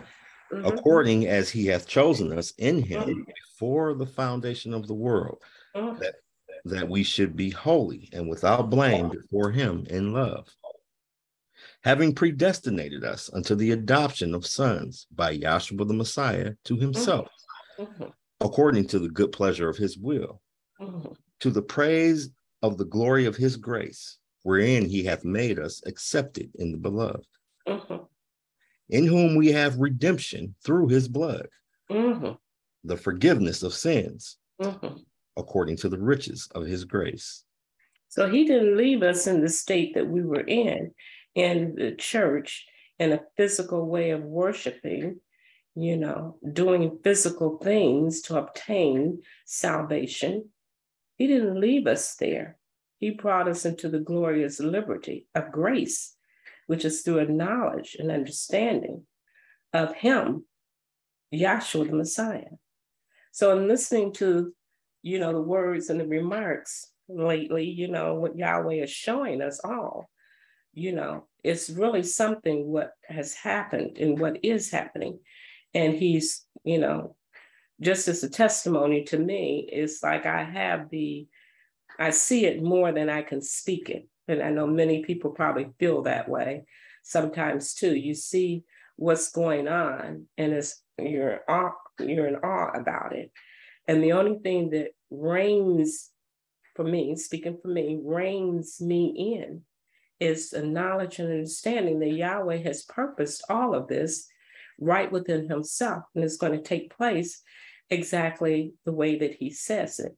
Mm-hmm. 0.51 0.65
According 0.65 1.27
as 1.27 1.49
he 1.49 1.67
hath 1.67 1.87
chosen 1.87 2.37
us 2.37 2.53
in 2.57 2.81
him 2.81 3.03
mm-hmm. 3.03 3.21
before 3.21 3.93
the 3.93 4.05
foundation 4.05 4.73
of 4.73 4.87
the 4.87 4.93
world, 4.93 5.41
mm-hmm. 5.75 5.99
that, 5.99 6.15
that 6.65 6.89
we 6.89 7.03
should 7.03 7.35
be 7.35 7.49
holy 7.49 8.09
and 8.13 8.29
without 8.29 8.69
blame 8.69 9.09
before 9.09 9.51
him 9.51 9.85
in 9.89 10.13
love. 10.13 10.47
Having 11.83 12.15
predestinated 12.15 13.03
us 13.03 13.29
unto 13.33 13.55
the 13.55 13.71
adoption 13.71 14.33
of 14.33 14.45
sons 14.45 15.05
by 15.13 15.37
Yahshua 15.37 15.87
the 15.87 15.93
Messiah 15.93 16.53
to 16.65 16.77
himself, 16.77 17.27
mm-hmm. 17.77 18.05
according 18.39 18.87
to 18.87 18.99
the 18.99 19.09
good 19.09 19.31
pleasure 19.31 19.69
of 19.69 19.77
his 19.77 19.97
will, 19.97 20.41
mm-hmm. 20.79 21.13
to 21.41 21.49
the 21.51 21.61
praise 21.61 22.29
of 22.63 22.79
the 22.79 22.85
glory 22.85 23.25
of 23.25 23.35
his 23.35 23.57
grace 23.57 24.17
wherein 24.43 24.85
he 24.85 25.03
hath 25.03 25.23
made 25.23 25.59
us 25.59 25.81
accepted 25.85 26.51
in 26.55 26.71
the 26.71 26.77
beloved, 26.77 27.25
mm-hmm. 27.67 28.03
in 28.89 29.05
whom 29.05 29.35
we 29.35 29.51
have 29.51 29.77
redemption 29.77 30.53
through 30.63 30.87
his 30.87 31.07
blood, 31.07 31.47
mm-hmm. 31.89 32.31
the 32.83 32.97
forgiveness 32.97 33.63
of 33.63 33.73
sins, 33.73 34.37
mm-hmm. 34.61 34.97
according 35.37 35.77
to 35.77 35.89
the 35.89 35.99
riches 35.99 36.49
of 36.55 36.65
his 36.65 36.83
grace. 36.83 37.43
So 38.09 38.29
he 38.29 38.45
didn't 38.45 38.77
leave 38.77 39.01
us 39.01 39.27
in 39.27 39.41
the 39.41 39.49
state 39.49 39.95
that 39.95 40.07
we 40.07 40.23
were 40.23 40.41
in, 40.45 40.91
in 41.35 41.75
the 41.75 41.95
church, 41.95 42.65
in 42.99 43.11
a 43.13 43.23
physical 43.37 43.87
way 43.87 44.11
of 44.11 44.21
worshiping, 44.21 45.19
you 45.75 45.97
know, 45.97 46.37
doing 46.51 46.99
physical 47.03 47.57
things 47.57 48.21
to 48.23 48.37
obtain 48.37 49.23
salvation. 49.45 50.49
He 51.15 51.27
didn't 51.27 51.59
leave 51.59 51.87
us 51.87 52.15
there. 52.15 52.57
He 52.97 53.11
brought 53.11 53.47
us 53.47 53.65
into 53.65 53.89
the 53.89 53.99
glorious 53.99 54.59
liberty 54.59 55.27
of 55.35 55.51
grace, 55.51 56.15
which 56.67 56.85
is 56.85 57.01
through 57.01 57.19
a 57.19 57.25
knowledge 57.25 57.95
and 57.99 58.11
understanding 58.11 59.05
of 59.73 59.93
Him, 59.95 60.45
Yahshua 61.33 61.87
the 61.89 61.95
Messiah. 61.95 62.51
So, 63.31 63.57
in 63.57 63.67
listening 63.67 64.13
to, 64.13 64.53
you 65.01 65.19
know, 65.19 65.33
the 65.33 65.41
words 65.41 65.89
and 65.89 65.99
the 65.99 66.07
remarks 66.07 66.91
lately, 67.09 67.65
you 67.65 67.87
know, 67.87 68.15
what 68.15 68.37
Yahweh 68.37 68.83
is 68.83 68.89
showing 68.89 69.41
us 69.41 69.59
all, 69.63 70.09
you 70.73 70.93
know, 70.93 71.27
it's 71.43 71.69
really 71.69 72.03
something 72.03 72.67
what 72.67 72.91
has 73.07 73.33
happened 73.33 73.97
and 73.97 74.19
what 74.19 74.43
is 74.43 74.71
happening. 74.71 75.19
And 75.73 75.93
He's, 75.93 76.45
you 76.63 76.77
know, 76.77 77.15
just 77.83 78.07
as 78.07 78.23
a 78.23 78.29
testimony 78.29 79.03
to 79.05 79.17
me, 79.17 79.67
it's 79.71 80.01
like 80.03 80.25
I 80.25 80.43
have 80.43 80.89
the 80.89 81.27
I 81.99 82.09
see 82.09 82.45
it 82.45 82.63
more 82.63 82.91
than 82.91 83.09
I 83.09 83.21
can 83.21 83.41
speak 83.41 83.89
it. 83.89 84.07
And 84.27 84.41
I 84.41 84.49
know 84.49 84.65
many 84.65 85.03
people 85.03 85.31
probably 85.31 85.69
feel 85.79 86.03
that 86.03 86.27
way 86.27 86.65
sometimes 87.03 87.73
too. 87.73 87.95
You 87.95 88.15
see 88.15 88.63
what's 88.95 89.31
going 89.31 89.67
on 89.67 90.25
and 90.37 90.53
it's 90.53 90.81
you're 90.97 91.41
awe, 91.47 91.73
you're 91.99 92.27
in 92.27 92.37
awe 92.37 92.71
about 92.73 93.15
it. 93.15 93.31
And 93.87 94.03
the 94.03 94.13
only 94.13 94.39
thing 94.39 94.69
that 94.71 94.89
reigns 95.11 96.09
for 96.75 96.83
me, 96.83 97.15
speaking 97.15 97.59
for 97.61 97.67
me, 97.67 97.99
reigns 98.03 98.81
me 98.81 99.37
in 99.37 99.61
is 100.19 100.51
the 100.51 100.63
knowledge 100.63 101.19
and 101.19 101.29
understanding 101.29 101.99
that 101.99 102.13
Yahweh 102.13 102.63
has 102.63 102.83
purposed 102.83 103.43
all 103.49 103.75
of 103.75 103.87
this 103.87 104.27
right 104.79 105.11
within 105.11 105.49
himself 105.49 106.03
and 106.15 106.23
it's 106.23 106.37
going 106.37 106.53
to 106.53 106.61
take 106.61 106.95
place 106.95 107.41
exactly 107.89 108.73
the 108.85 108.91
way 108.93 109.17
that 109.19 109.35
he 109.35 109.49
says 109.49 109.99
it. 109.99 110.15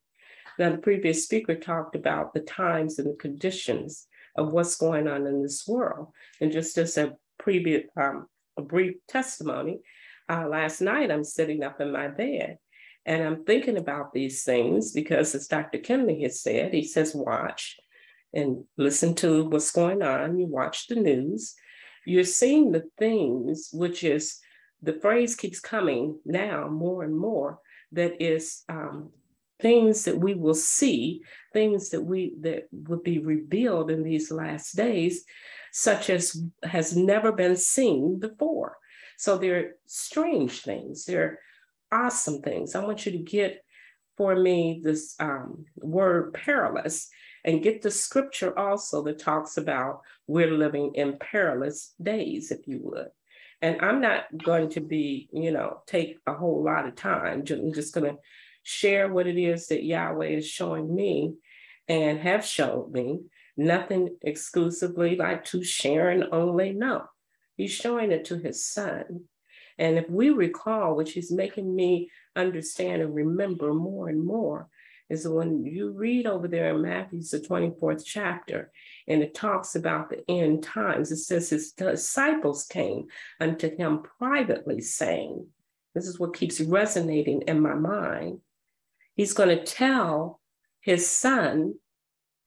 Now, 0.57 0.71
the 0.71 0.77
previous 0.77 1.23
speaker 1.23 1.55
talked 1.55 1.95
about 1.95 2.33
the 2.33 2.39
times 2.39 2.97
and 2.99 3.09
the 3.09 3.17
conditions 3.17 4.07
of 4.35 4.51
what's 4.51 4.77
going 4.77 5.07
on 5.07 5.27
in 5.27 5.41
this 5.41 5.67
world. 5.67 6.09
And 6.39 6.51
just 6.51 6.77
as 6.77 6.97
a 6.97 7.15
previous, 7.37 7.83
um, 7.97 8.27
a 8.57 8.61
brief 8.61 8.95
testimony, 9.07 9.79
uh, 10.29 10.47
last 10.47 10.81
night 10.81 11.11
I'm 11.11 11.23
sitting 11.23 11.63
up 11.63 11.81
in 11.81 11.91
my 11.91 12.07
bed 12.07 12.57
and 13.05 13.23
I'm 13.23 13.43
thinking 13.43 13.77
about 13.77 14.13
these 14.13 14.43
things 14.43 14.91
because, 14.91 15.35
as 15.35 15.47
Dr. 15.47 15.77
Kinley 15.77 16.23
has 16.23 16.41
said, 16.41 16.73
he 16.73 16.83
says, 16.83 17.13
watch 17.13 17.77
and 18.33 18.63
listen 18.77 19.13
to 19.15 19.45
what's 19.45 19.71
going 19.71 20.01
on. 20.01 20.39
You 20.39 20.47
watch 20.47 20.87
the 20.87 20.95
news. 20.95 21.53
You're 22.05 22.23
seeing 22.23 22.71
the 22.71 22.83
things, 22.97 23.69
which 23.71 24.03
is 24.03 24.39
the 24.81 24.93
phrase 24.93 25.35
keeps 25.35 25.60
coming 25.60 26.19
now 26.26 26.68
more 26.68 27.03
and 27.03 27.18
more, 27.18 27.60
that 27.91 28.22
is 28.22 28.64
um, 28.69 29.11
things 29.60 30.06
that 30.06 30.18
we 30.18 30.34
will 30.34 30.56
see, 30.56 31.22
things 31.53 31.89
that 31.89 32.02
we 32.02 32.35
that 32.41 32.68
would 32.72 33.03
be 33.03 33.19
revealed 33.19 33.89
in 33.89 34.03
these 34.03 34.31
last 34.31 34.76
days, 34.76 35.23
such 35.72 36.10
as 36.10 36.41
has 36.64 36.95
never 36.95 37.31
been 37.31 37.56
seen 37.56 38.19
before. 38.19 38.77
So 39.18 39.38
they're 39.38 39.76
strange 39.85 40.61
things, 40.61 41.06
they're 41.06 41.39
awesome 41.91 42.41
things. 42.41 42.76
I 42.76 42.84
want 42.84 43.06
you 43.06 43.14
to 43.14 43.18
get 43.19 43.64
for 44.18 44.35
me 44.35 44.81
this 44.84 45.15
um, 45.19 45.65
word 45.77 46.34
perilous 46.34 47.10
and 47.43 47.64
get 47.64 47.81
the 47.81 47.91
scripture 47.91 48.57
also 48.57 49.03
that 49.03 49.19
talks 49.19 49.57
about 49.57 50.02
we're 50.27 50.52
living 50.52 50.93
in 50.95 51.18
perilous 51.19 51.93
days, 52.02 52.52
if 52.52 52.68
you 52.68 52.80
would. 52.81 53.10
And 53.61 53.82
I'm 53.82 54.02
not 54.02 54.26
going 54.44 54.69
to 54.72 54.82
be, 54.82 55.30
you 55.32 55.52
know, 55.52 55.82
take 55.88 56.19
a 56.27 56.34
whole 56.34 56.64
lot 56.64 56.88
of 56.88 56.95
time. 56.95 57.44
I'm 57.49 57.73
just 57.73 57.94
going 57.94 58.11
to 58.11 58.19
share 58.64 59.11
what 59.11 59.27
it 59.27 59.38
is 59.38 59.68
that 59.68 59.84
Yahweh 59.84 60.27
is 60.27 60.48
showing 60.48 60.94
me 60.94 61.34
and 61.88 62.19
have 62.19 62.45
showed 62.45 62.91
me. 62.91 63.22
Nothing 63.57 64.18
exclusively 64.22 65.15
like 65.15 65.45
to 65.45 65.64
Sharon 65.64 66.26
only. 66.32 66.73
No, 66.73 67.06
he's 67.56 67.72
showing 67.72 68.11
it 68.11 68.26
to 68.26 68.38
his 68.38 68.65
son. 68.65 69.22
And 69.77 69.98
if 69.98 70.10
we 70.10 70.30
recall, 70.30 70.95
which 70.95 71.14
he's 71.14 71.32
making 71.32 71.73
me 71.73 72.10
understand 72.36 73.02
and 73.02 73.15
remember 73.15 73.73
more 73.73 74.10
and 74.10 74.26
more, 74.26 74.68
is 75.10 75.27
when 75.27 75.64
you 75.64 75.91
read 75.91 76.26
over 76.26 76.48
there 76.48 76.73
in 76.73 76.82
Matthew's 76.82 77.30
the 77.30 77.40
24th 77.40 78.03
chapter, 78.06 78.72
and 79.07 79.22
it 79.22 79.36
talks 79.36 79.76
about 79.76 80.10
the 80.10 80.23
end 80.30 80.64
times. 80.64 81.11
It 81.11 81.18
says 81.18 81.49
his 81.49 81.72
disciples 81.72 82.65
came 82.65 83.06
unto 83.40 83.76
him 83.76 84.03
privately, 84.18 84.82
saying, 84.82 85.48
This 85.94 86.07
is 86.07 86.19
what 86.19 86.36
keeps 86.36 86.60
resonating 86.60 87.44
in 87.44 87.60
my 87.60 87.76
mind. 87.76 88.40
He's 89.15 89.34
going 89.34 89.49
to 89.49 89.64
tell 89.64 90.41
his 90.82 91.10
son 91.10 91.76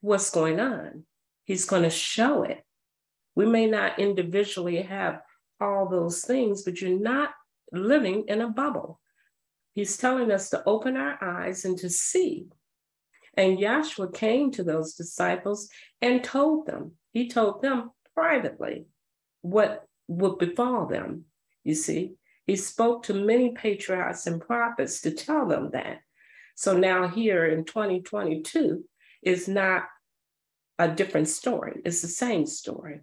what's 0.00 0.30
going 0.30 0.60
on. 0.60 1.04
He's 1.44 1.64
going 1.64 1.84
to 1.84 1.90
show 1.90 2.42
it. 2.42 2.62
We 3.34 3.46
may 3.46 3.66
not 3.66 4.00
individually 4.00 4.82
have 4.82 5.20
all 5.60 5.88
those 5.88 6.22
things, 6.22 6.62
but 6.62 6.80
you're 6.80 6.98
not 6.98 7.30
living 7.72 8.24
in 8.28 8.40
a 8.40 8.48
bubble. 8.48 9.00
He's 9.78 9.96
telling 9.96 10.32
us 10.32 10.50
to 10.50 10.64
open 10.66 10.96
our 10.96 11.22
eyes 11.22 11.64
and 11.64 11.78
to 11.78 11.88
see. 11.88 12.48
And 13.34 13.58
Yahshua 13.58 14.12
came 14.12 14.50
to 14.50 14.64
those 14.64 14.94
disciples 14.94 15.68
and 16.02 16.24
told 16.24 16.66
them, 16.66 16.96
he 17.12 17.28
told 17.28 17.62
them 17.62 17.92
privately 18.12 18.86
what 19.42 19.86
would 20.08 20.38
befall 20.38 20.86
them. 20.86 21.26
You 21.62 21.76
see, 21.76 22.14
he 22.44 22.56
spoke 22.56 23.04
to 23.04 23.14
many 23.14 23.52
patriarchs 23.52 24.26
and 24.26 24.40
prophets 24.40 25.00
to 25.02 25.12
tell 25.12 25.46
them 25.46 25.70
that. 25.70 25.98
So 26.56 26.76
now 26.76 27.06
here 27.06 27.46
in 27.46 27.64
2022 27.64 28.84
is 29.22 29.46
not 29.46 29.84
a 30.80 30.88
different 30.88 31.28
story, 31.28 31.82
it's 31.84 32.02
the 32.02 32.08
same 32.08 32.46
story. 32.46 33.02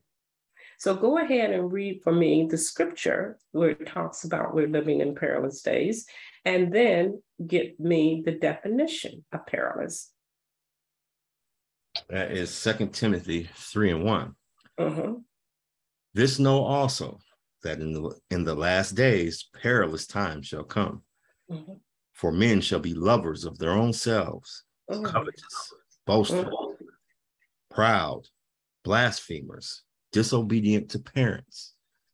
So 0.78 0.94
go 0.94 1.20
ahead 1.20 1.52
and 1.52 1.72
read 1.72 2.02
for 2.04 2.12
me 2.12 2.48
the 2.52 2.58
scripture 2.58 3.38
where 3.54 3.70
it 3.70 3.88
talks 3.88 4.26
about 4.26 4.54
we're 4.54 4.68
living 4.68 5.00
in 5.00 5.16
perilous 5.16 5.62
days, 5.62 6.06
and 6.46 6.72
then 6.72 7.22
get 7.46 7.80
me 7.80 8.22
the 8.24 8.32
definition 8.32 9.26
of 9.34 9.46
perilous. 9.46 10.12
That 12.10 12.32
is 12.32 12.54
Second 12.54 12.94
Timothy 12.94 13.50
3 13.56 13.92
and 13.92 14.04
one 14.04 14.36
uh-huh. 14.78 15.14
This 16.14 16.40
know 16.40 16.64
also 16.64 17.20
that 17.64 17.80
in 17.80 17.94
the 17.94 18.16
in 18.30 18.44
the 18.44 18.56
last 18.56 18.92
days 18.92 19.50
perilous 19.62 20.08
times 20.08 20.48
shall 20.48 20.64
come. 20.64 21.04
Uh-huh. 21.52 21.76
For 22.14 22.32
men 22.32 22.62
shall 22.62 22.80
be 22.80 22.94
lovers 22.94 23.44
of 23.44 23.58
their 23.58 23.72
own 23.72 23.92
selves, 23.92 24.64
oh. 24.90 25.02
covetous, 25.02 25.74
boastful, 26.06 26.78
proud, 27.70 28.28
blasphemers, 28.84 29.84
disobedient 30.14 30.90
to 30.92 31.00
parents, 31.00 31.74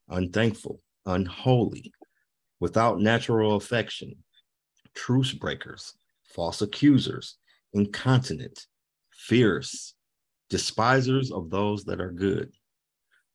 unthankful, 0.09 0.81
unholy, 1.05 1.93
without 2.61 3.01
natural 3.01 3.57
affection, 3.57 4.15
truce 4.95 5.33
breakers, 5.33 5.93
false 6.23 6.61
accusers, 6.61 7.37
incontinent, 7.73 8.67
fierce, 9.11 9.93
despisers 10.49 11.29
of 11.29 11.49
those 11.49 11.83
that 11.83 11.99
are 11.99 12.11
good, 12.11 12.53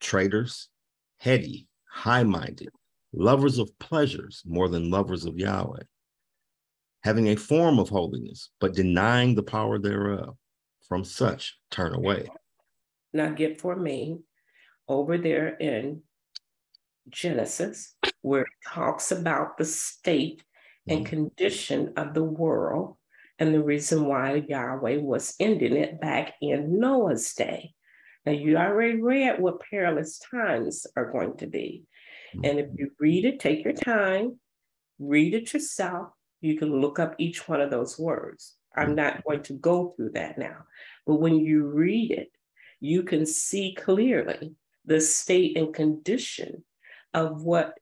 traitors, 0.01 0.71
heady, 1.19 1.69
high 1.91 2.23
minded, 2.23 2.71
lovers 3.13 3.59
of 3.59 3.79
pleasures 3.79 4.43
more 4.47 4.71
than 4.71 4.91
lovers 4.91 5.27
of 5.27 5.39
Yahweh 5.39 5.83
having 7.07 7.29
a 7.29 7.37
form 7.37 7.79
of 7.79 7.89
holiness, 7.89 8.51
but 8.59 8.75
denying 8.75 9.37
the 9.37 9.43
power 9.43 9.79
thereof. 9.79 10.37
From 10.89 11.05
such, 11.05 11.57
turn 11.71 11.95
away. 11.95 12.29
Now, 13.13 13.31
get 13.31 13.61
for 13.61 13.77
me 13.77 14.19
over 14.89 15.17
there 15.17 15.51
in 15.57 16.03
Genesis, 17.09 17.95
where 18.23 18.43
it 18.43 18.49
talks 18.67 19.13
about 19.13 19.57
the 19.57 19.65
state 19.65 20.43
and 20.89 21.01
mm-hmm. 21.01 21.11
condition 21.11 21.93
of 21.97 22.15
the 22.15 22.25
world 22.25 22.97
and 23.39 23.53
the 23.55 23.63
reason 23.63 24.07
why 24.07 24.45
Yahweh 24.49 24.99
was 24.99 25.35
ending 25.39 25.77
it 25.77 26.01
back 26.01 26.35
in 26.41 26.79
Noah's 26.79 27.35
day. 27.35 27.73
Now, 28.25 28.33
you 28.33 28.57
already 28.57 29.01
read 29.01 29.41
what 29.41 29.61
perilous 29.61 30.19
times 30.19 30.87
are 30.97 31.13
going 31.13 31.37
to 31.39 31.47
be. 31.47 31.85
And 32.43 32.59
if 32.59 32.67
you 32.77 32.91
read 32.99 33.25
it, 33.25 33.41
take 33.41 33.65
your 33.65 33.73
time, 33.73 34.39
read 34.99 35.35
it 35.35 35.53
yourself. 35.53 36.09
You 36.41 36.59
can 36.59 36.81
look 36.81 36.99
up 36.99 37.15
each 37.19 37.49
one 37.49 37.61
of 37.61 37.71
those 37.71 37.99
words. 37.99 38.55
I'm 38.75 38.95
not 38.95 39.25
going 39.25 39.43
to 39.45 39.55
go 39.55 39.95
through 39.97 40.11
that 40.13 40.39
now. 40.39 40.65
But 41.07 41.17
when 41.17 41.37
you 41.37 41.67
read 41.67 42.11
it, 42.11 42.31
you 42.81 43.05
can 43.05 43.25
see 43.25 43.75
clearly 43.75 44.55
the 44.85 45.01
state 45.01 45.57
and 45.57 45.73
condition 45.73 46.65
of 47.17 47.43
what 47.43 47.75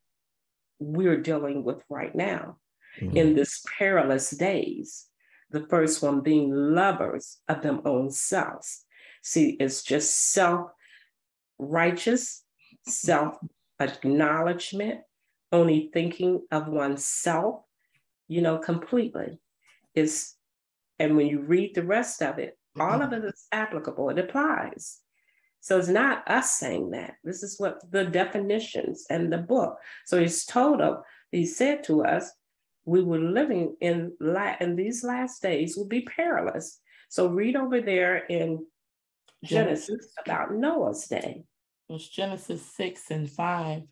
we're 0.79 1.21
dealing 1.21 1.65
with 1.65 1.83
right 1.91 2.15
now 2.15 2.57
mm-hmm. 2.99 3.17
in 3.17 3.35
this 3.35 3.63
perilous 3.79 4.31
days. 4.31 5.07
The 5.51 5.67
first 5.69 6.03
one 6.03 6.23
being 6.23 6.51
lovers 6.51 7.39
of 7.49 7.63
them 7.63 7.83
own 7.85 8.11
selves. 8.11 8.85
See, 9.23 9.57
it's 9.61 9.83
just 9.83 10.33
self 10.33 10.71
righteous, 11.59 12.45
self 12.87 13.37
acknowledgement, 13.81 15.01
only 15.53 15.91
thinking 15.93 16.43
of 16.51 16.69
oneself, 16.69 17.63
you 18.29 18.41
know, 18.41 18.59
completely. 18.59 19.39
Is 19.95 20.35
and 20.99 21.17
when 21.17 21.27
you 21.27 21.41
read 21.41 21.75
the 21.75 21.85
rest 21.85 22.23
of 22.23 22.39
it, 22.39 22.59
all 22.79 23.03
of 23.03 23.13
it 23.13 23.25
is 23.25 23.47
applicable, 23.53 24.11
it 24.11 24.19
applies. 24.19 25.01
So 25.65 25.79
it's 25.79 25.89
not 25.89 26.29
us 26.29 26.51
saying 26.59 26.91
that. 26.91 27.15
This 27.25 27.43
is 27.43 27.59
what 27.59 27.91
the 27.91 28.05
definitions 28.05 29.07
and 29.09 29.33
the 29.33 29.39
book. 29.39 29.79
So 30.05 30.21
he's 30.21 30.45
told 30.45 30.83
us, 30.83 30.99
he 31.33 31.47
said 31.47 31.83
to 31.85 32.05
us, 32.05 32.31
we 32.85 33.03
were 33.03 33.19
living 33.19 33.75
in, 33.81 34.13
la- 34.21 34.57
in 34.61 34.77
these 34.77 35.03
last 35.03 35.41
days 35.41 35.75
will 35.75 35.89
be 35.89 36.03
perilous. 36.03 36.81
So 37.09 37.29
read 37.29 37.57
over 37.57 37.81
there 37.81 38.19
in 38.27 38.67
Genesis, 39.43 39.87
Genesis 39.87 40.13
about 40.23 40.55
Noah's 40.55 41.07
day. 41.07 41.45
It's 41.89 42.11
Genesis 42.11 42.61
6 42.77 43.11
and 43.11 43.31
5. 43.31 43.83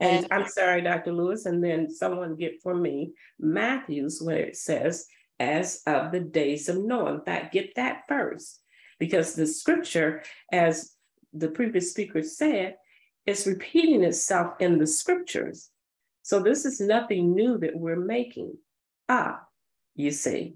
And, 0.00 0.24
and 0.24 0.26
I'm 0.32 0.48
sorry, 0.48 0.80
Dr. 0.80 1.12
Lewis, 1.12 1.46
and 1.46 1.62
then 1.62 1.92
someone 1.92 2.34
get 2.34 2.60
for 2.60 2.74
me 2.74 3.12
Matthew's 3.38 4.20
where 4.20 4.38
it 4.38 4.56
says, 4.56 5.06
as 5.38 5.80
of 5.86 6.10
the 6.10 6.18
days 6.18 6.68
of 6.68 6.82
Noah. 6.82 7.14
In 7.14 7.20
fact, 7.20 7.52
get 7.52 7.76
that 7.76 8.02
first 8.08 8.61
because 9.02 9.34
the 9.34 9.48
scripture, 9.48 10.22
as 10.52 10.92
the 11.32 11.48
previous 11.48 11.90
speaker 11.90 12.22
said, 12.22 12.76
is 13.26 13.48
repeating 13.48 14.04
itself 14.04 14.52
in 14.60 14.78
the 14.78 14.86
scriptures. 14.86 15.70
So 16.22 16.38
this 16.38 16.64
is 16.64 16.80
nothing 16.80 17.34
new 17.34 17.58
that 17.58 17.74
we're 17.74 17.96
making 17.96 18.56
up, 19.08 19.48
you 19.96 20.12
see. 20.12 20.54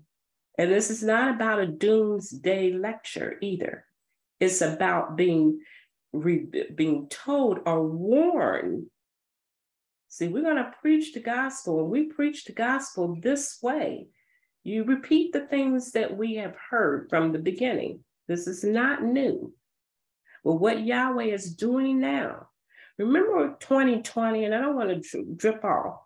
And 0.56 0.70
this 0.70 0.90
is 0.92 1.02
not 1.02 1.34
about 1.34 1.58
a 1.58 1.66
doomsday 1.66 2.74
lecture 2.74 3.36
either. 3.42 3.84
It's 4.38 4.60
about 4.60 5.16
being 5.16 5.58
re- 6.12 6.46
being 6.72 7.08
told 7.08 7.58
or 7.66 7.84
warned. 7.84 8.86
See, 10.06 10.28
we're 10.28 10.44
going 10.44 10.54
to 10.54 10.72
preach 10.80 11.14
the 11.14 11.20
gospel, 11.20 11.80
and 11.80 11.90
we 11.90 12.04
preach 12.04 12.44
the 12.44 12.52
gospel 12.52 13.16
this 13.20 13.58
way. 13.60 14.06
You 14.62 14.84
repeat 14.84 15.32
the 15.32 15.48
things 15.48 15.90
that 15.92 16.16
we 16.16 16.36
have 16.36 16.54
heard 16.70 17.08
from 17.10 17.32
the 17.32 17.40
beginning. 17.40 18.04
This 18.28 18.46
is 18.46 18.64
not 18.64 19.04
new. 19.04 19.52
But 20.44 20.54
what 20.54 20.84
Yahweh 20.84 21.24
is 21.24 21.54
doing 21.54 22.00
now, 22.00 22.48
remember 22.98 23.56
2020, 23.60 24.44
and 24.44 24.54
I 24.54 24.60
don't 24.60 24.76
want 24.76 25.04
to 25.04 25.24
drip 25.36 25.64
off. 25.64 26.00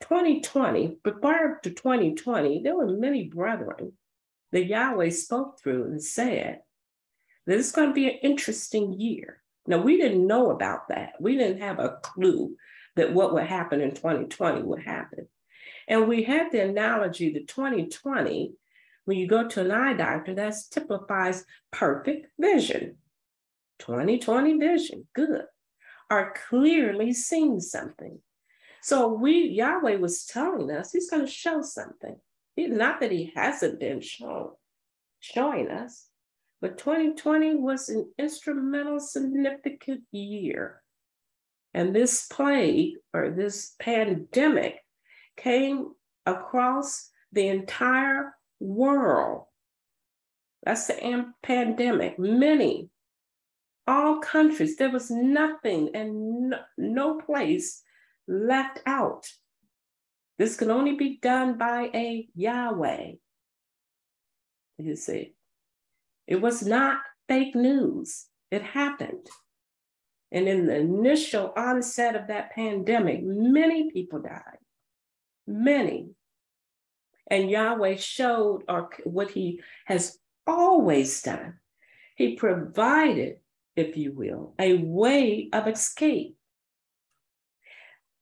2020, 0.00 0.98
but 1.04 1.22
prior 1.22 1.60
to 1.62 1.70
2020, 1.70 2.62
there 2.62 2.76
were 2.76 2.88
many 2.88 3.28
brethren 3.28 3.92
that 4.50 4.66
Yahweh 4.66 5.10
spoke 5.10 5.60
through 5.60 5.84
and 5.84 6.02
said 6.02 6.60
that 7.46 7.58
it's 7.58 7.72
going 7.72 7.88
to 7.88 7.94
be 7.94 8.08
an 8.08 8.18
interesting 8.22 8.92
year. 9.00 9.42
Now, 9.66 9.78
we 9.78 9.96
didn't 9.96 10.26
know 10.26 10.50
about 10.50 10.88
that. 10.88 11.12
We 11.20 11.36
didn't 11.36 11.62
have 11.62 11.78
a 11.78 11.98
clue 12.02 12.56
that 12.96 13.14
what 13.14 13.32
would 13.32 13.46
happen 13.46 13.80
in 13.80 13.94
2020 13.94 14.62
would 14.62 14.82
happen. 14.82 15.28
And 15.88 16.08
we 16.08 16.24
had 16.24 16.50
the 16.50 16.62
analogy 16.62 17.32
that 17.32 17.48
2020 17.48 18.52
when 19.04 19.18
you 19.18 19.26
go 19.26 19.48
to 19.48 19.60
an 19.60 19.70
eye 19.70 19.94
doctor, 19.94 20.34
that 20.34 20.54
typifies 20.70 21.44
perfect 21.70 22.28
vision. 22.38 22.96
2020 23.80 24.58
vision, 24.58 25.08
good, 25.14 25.42
are 26.10 26.34
clearly 26.48 27.12
seeing 27.12 27.58
something. 27.58 28.20
So 28.82 29.08
we, 29.08 29.48
Yahweh 29.48 29.96
was 29.96 30.24
telling 30.24 30.70
us 30.70 30.92
he's 30.92 31.10
going 31.10 31.24
to 31.24 31.30
show 31.30 31.62
something. 31.62 32.16
He, 32.54 32.66
not 32.66 33.00
that 33.00 33.10
he 33.10 33.32
hasn't 33.34 33.80
been 33.80 34.00
shown, 34.00 34.50
showing 35.20 35.70
us, 35.70 36.06
but 36.60 36.78
2020 36.78 37.56
was 37.56 37.88
an 37.88 38.12
instrumental, 38.18 39.00
significant 39.00 40.02
year. 40.12 40.82
And 41.74 41.94
this 41.94 42.26
plague 42.28 42.94
or 43.14 43.30
this 43.30 43.74
pandemic 43.80 44.76
came 45.36 45.92
across 46.26 47.10
the 47.32 47.48
entire 47.48 48.34
world. 48.62 49.44
That's 50.62 50.86
the 50.86 51.32
pandemic. 51.42 52.18
Many, 52.18 52.88
all 53.86 54.20
countries, 54.20 54.76
there 54.76 54.90
was 54.90 55.10
nothing 55.10 55.90
and 55.94 56.50
no, 56.50 56.58
no 56.78 57.18
place 57.18 57.82
left 58.28 58.80
out. 58.86 59.26
This 60.38 60.56
can 60.56 60.70
only 60.70 60.94
be 60.94 61.18
done 61.20 61.58
by 61.58 61.90
a 61.94 62.28
Yahweh. 62.34 63.12
You 64.78 64.96
see, 64.96 65.34
it 66.26 66.40
was 66.40 66.62
not 66.62 67.00
fake 67.28 67.54
news, 67.54 68.26
it 68.50 68.62
happened. 68.62 69.26
And 70.30 70.48
in 70.48 70.66
the 70.66 70.76
initial 70.76 71.52
onset 71.56 72.16
of 72.16 72.28
that 72.28 72.52
pandemic, 72.52 73.20
many 73.22 73.90
people 73.90 74.22
died. 74.22 74.58
Many. 75.46 76.14
And 77.30 77.50
Yahweh 77.50 77.96
showed 77.96 78.64
or 78.68 78.90
what 79.04 79.30
he 79.30 79.60
has 79.86 80.18
always 80.46 81.22
done. 81.22 81.58
He 82.16 82.36
provided, 82.36 83.36
if 83.76 83.96
you 83.96 84.12
will, 84.12 84.54
a 84.58 84.74
way 84.74 85.48
of 85.52 85.66
escape. 85.68 86.36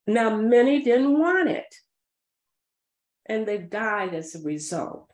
Now, 0.06 0.36
many 0.36 0.82
didn't 0.82 1.18
want 1.18 1.48
it, 1.48 1.74
and 3.26 3.46
they 3.46 3.58
died 3.58 4.14
as 4.14 4.34
a 4.34 4.42
result. 4.42 5.10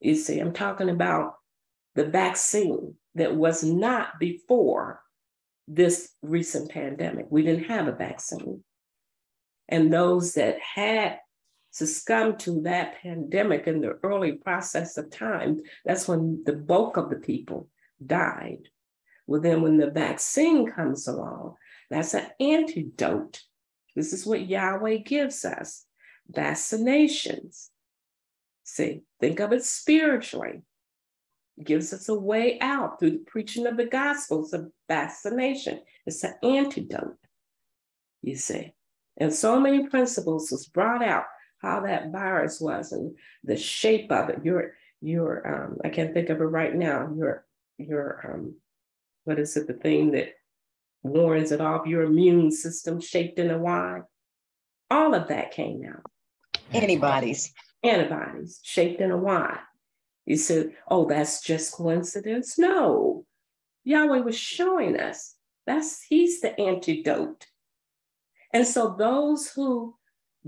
You 0.00 0.14
see, 0.14 0.38
I'm 0.38 0.52
talking 0.52 0.88
about 0.88 1.34
the 1.94 2.04
vaccine 2.04 2.94
that 3.14 3.34
was 3.34 3.64
not 3.64 4.18
before 4.20 5.00
this 5.66 6.12
recent 6.22 6.70
pandemic. 6.70 7.26
We 7.30 7.42
didn't 7.42 7.64
have 7.64 7.88
a 7.88 7.92
vaccine. 7.92 8.62
And 9.68 9.92
those 9.92 10.34
that 10.34 10.58
had 10.60 11.18
succumbed 11.78 12.38
to 12.40 12.62
that 12.62 13.02
pandemic 13.02 13.66
in 13.66 13.80
the 13.80 13.98
early 14.02 14.32
process 14.32 14.96
of 14.96 15.10
time, 15.10 15.60
that's 15.84 16.08
when 16.08 16.42
the 16.46 16.54
bulk 16.54 16.96
of 16.96 17.10
the 17.10 17.16
people 17.16 17.68
died. 18.04 18.68
Well, 19.26 19.40
then 19.40 19.60
when 19.62 19.76
the 19.76 19.90
vaccine 19.90 20.70
comes 20.70 21.06
along, 21.08 21.56
that's 21.90 22.14
an 22.14 22.28
antidote. 22.40 23.42
This 23.94 24.12
is 24.12 24.24
what 24.24 24.48
Yahweh 24.48 24.98
gives 24.98 25.44
us 25.44 25.84
vaccinations. 26.32 27.68
See, 28.64 29.02
think 29.20 29.40
of 29.40 29.52
it 29.52 29.64
spiritually. 29.64 30.62
gives 31.62 31.92
us 31.92 32.08
a 32.08 32.14
way 32.14 32.58
out 32.60 32.98
through 32.98 33.12
the 33.12 33.24
preaching 33.26 33.66
of 33.66 33.76
the 33.76 33.86
gospels 33.86 34.52
of 34.52 34.70
vaccination. 34.88 35.80
It's 36.04 36.22
an 36.22 36.34
antidote, 36.42 37.16
you 38.22 38.36
see. 38.36 38.74
And 39.16 39.32
so 39.32 39.58
many 39.58 39.88
principles 39.88 40.50
was 40.50 40.66
brought 40.66 41.02
out 41.02 41.24
how 41.66 41.80
that 41.80 42.12
virus 42.12 42.60
was 42.60 42.92
and 42.92 43.16
the 43.44 43.56
shape 43.56 44.12
of 44.12 44.28
it. 44.30 44.44
Your 44.44 44.74
your 45.00 45.46
um, 45.46 45.78
I 45.84 45.88
can't 45.88 46.14
think 46.14 46.30
of 46.30 46.40
it 46.40 46.44
right 46.44 46.74
now. 46.74 47.12
Your 47.16 47.44
your 47.78 48.32
um, 48.32 48.54
what 49.24 49.38
is 49.38 49.56
it? 49.56 49.66
The 49.66 49.74
thing 49.74 50.12
that 50.12 50.34
warns 51.02 51.52
it 51.52 51.60
off. 51.60 51.86
Your 51.86 52.04
immune 52.04 52.50
system 52.50 53.00
shaped 53.00 53.38
in 53.38 53.50
a 53.50 53.58
Y. 53.58 54.00
All 54.90 55.14
of 55.14 55.28
that 55.28 55.50
came 55.50 55.82
out. 55.88 56.04
Antibodies. 56.72 57.52
Antibodies 57.82 58.60
shaped 58.62 59.00
in 59.00 59.10
a 59.10 59.16
Y. 59.16 59.58
You 60.24 60.36
said, 60.36 60.72
oh, 60.88 61.06
that's 61.06 61.40
just 61.40 61.72
coincidence. 61.72 62.58
No, 62.58 63.24
Yahweh 63.84 64.20
was 64.20 64.36
showing 64.36 64.98
us 64.98 65.36
that's 65.66 66.02
He's 66.02 66.40
the 66.40 66.58
antidote. 66.60 67.46
And 68.52 68.66
so 68.66 68.96
those 68.98 69.48
who 69.48 69.94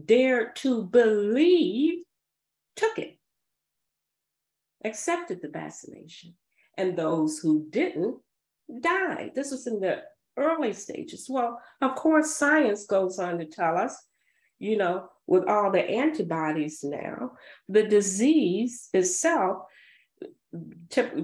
dared 0.05 0.57
to 0.57 0.85
believe 0.85 2.05
took 2.77 2.99
it, 2.99 3.19
accepted 4.85 5.43
the 5.43 5.49
vaccination. 5.49 6.35
And 6.77 6.97
those 6.97 7.39
who 7.39 7.67
didn't 7.71 8.19
died. 8.81 9.33
This 9.35 9.51
was 9.51 9.67
in 9.67 9.81
the 9.81 10.03
early 10.37 10.73
stages. 10.73 11.27
Well, 11.29 11.61
of 11.81 11.97
course, 11.97 12.37
science 12.37 12.87
goes 12.87 13.19
on 13.19 13.39
to 13.39 13.47
tell 13.47 13.77
us, 13.77 13.97
you 14.59 14.77
know, 14.77 15.09
with 15.27 15.49
all 15.49 15.71
the 15.73 15.83
antibodies 15.83 16.85
now, 16.85 17.33
the 17.69 17.83
disease 17.83 18.89
itself, 18.95 19.65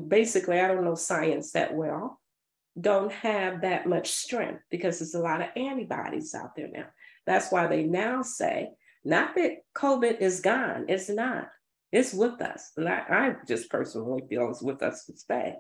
basically, 0.09 0.61
I 0.61 0.69
don't 0.69 0.85
know 0.85 0.95
science 0.95 1.53
that 1.53 1.75
well, 1.75 2.21
don't 2.79 3.13
have 3.13 3.63
that 3.63 3.87
much 3.87 4.11
strength 4.11 4.63
because 4.71 4.99
there's 4.99 5.15
a 5.15 5.21
lot 5.21 5.41
of 5.41 5.49
antibodies 5.57 6.35
out 6.35 6.57
there 6.57 6.69
now. 6.73 6.87
That's 7.27 7.51
why 7.51 7.67
they 7.67 7.85
now 7.85 8.23
say, 8.23 8.71
not 9.05 9.35
that 9.37 9.59
COVID 9.77 10.21
is 10.21 10.41
gone, 10.41 10.87
it's 10.89 11.09
not. 11.09 11.49
It's 11.93 12.13
with 12.13 12.41
us. 12.41 12.73
And 12.77 12.89
I, 12.89 13.05
I 13.09 13.37
just 13.47 13.71
personally 13.71 14.23
feel 14.29 14.51
it's 14.51 14.63
with 14.63 14.83
us 14.83 15.05
to 15.05 15.17
stay. 15.17 15.55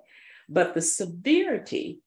But 0.48 0.74
the 0.74 0.82
severity, 0.82 2.00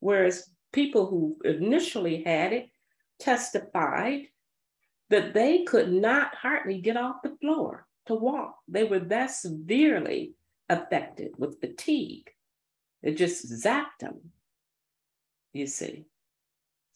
whereas 0.00 0.48
people 0.72 1.06
who 1.06 1.36
initially 1.44 2.22
had 2.22 2.52
it 2.52 2.68
testified 3.18 4.26
that 5.10 5.34
they 5.34 5.64
could 5.64 5.92
not 5.92 6.34
hardly 6.34 6.80
get 6.80 6.96
off 6.96 7.16
the 7.22 7.36
floor 7.40 7.86
to 8.06 8.14
walk. 8.14 8.56
They 8.68 8.84
were 8.84 9.00
that 9.00 9.30
severely 9.30 10.34
affected 10.68 11.32
with 11.38 11.60
fatigue. 11.60 12.30
It 13.02 13.16
just 13.16 13.50
zapped 13.50 14.00
them, 14.00 14.32
you 15.52 15.66
see. 15.66 16.04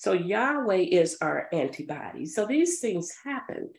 So 0.03 0.15
Yahweh 0.15 0.89
is 0.91 1.16
our 1.20 1.47
antibody. 1.53 2.27
So 2.27 2.45
these 2.45 2.81
things 2.81 3.15
happened. 3.24 3.77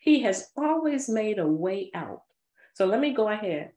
He 0.00 0.20
has 0.22 0.48
always 0.56 1.08
made 1.08 1.38
a 1.38 1.46
way 1.46 1.92
out. 1.94 2.22
So 2.74 2.86
let 2.86 2.98
me 2.98 3.12
go 3.12 3.28
ahead. 3.28 3.70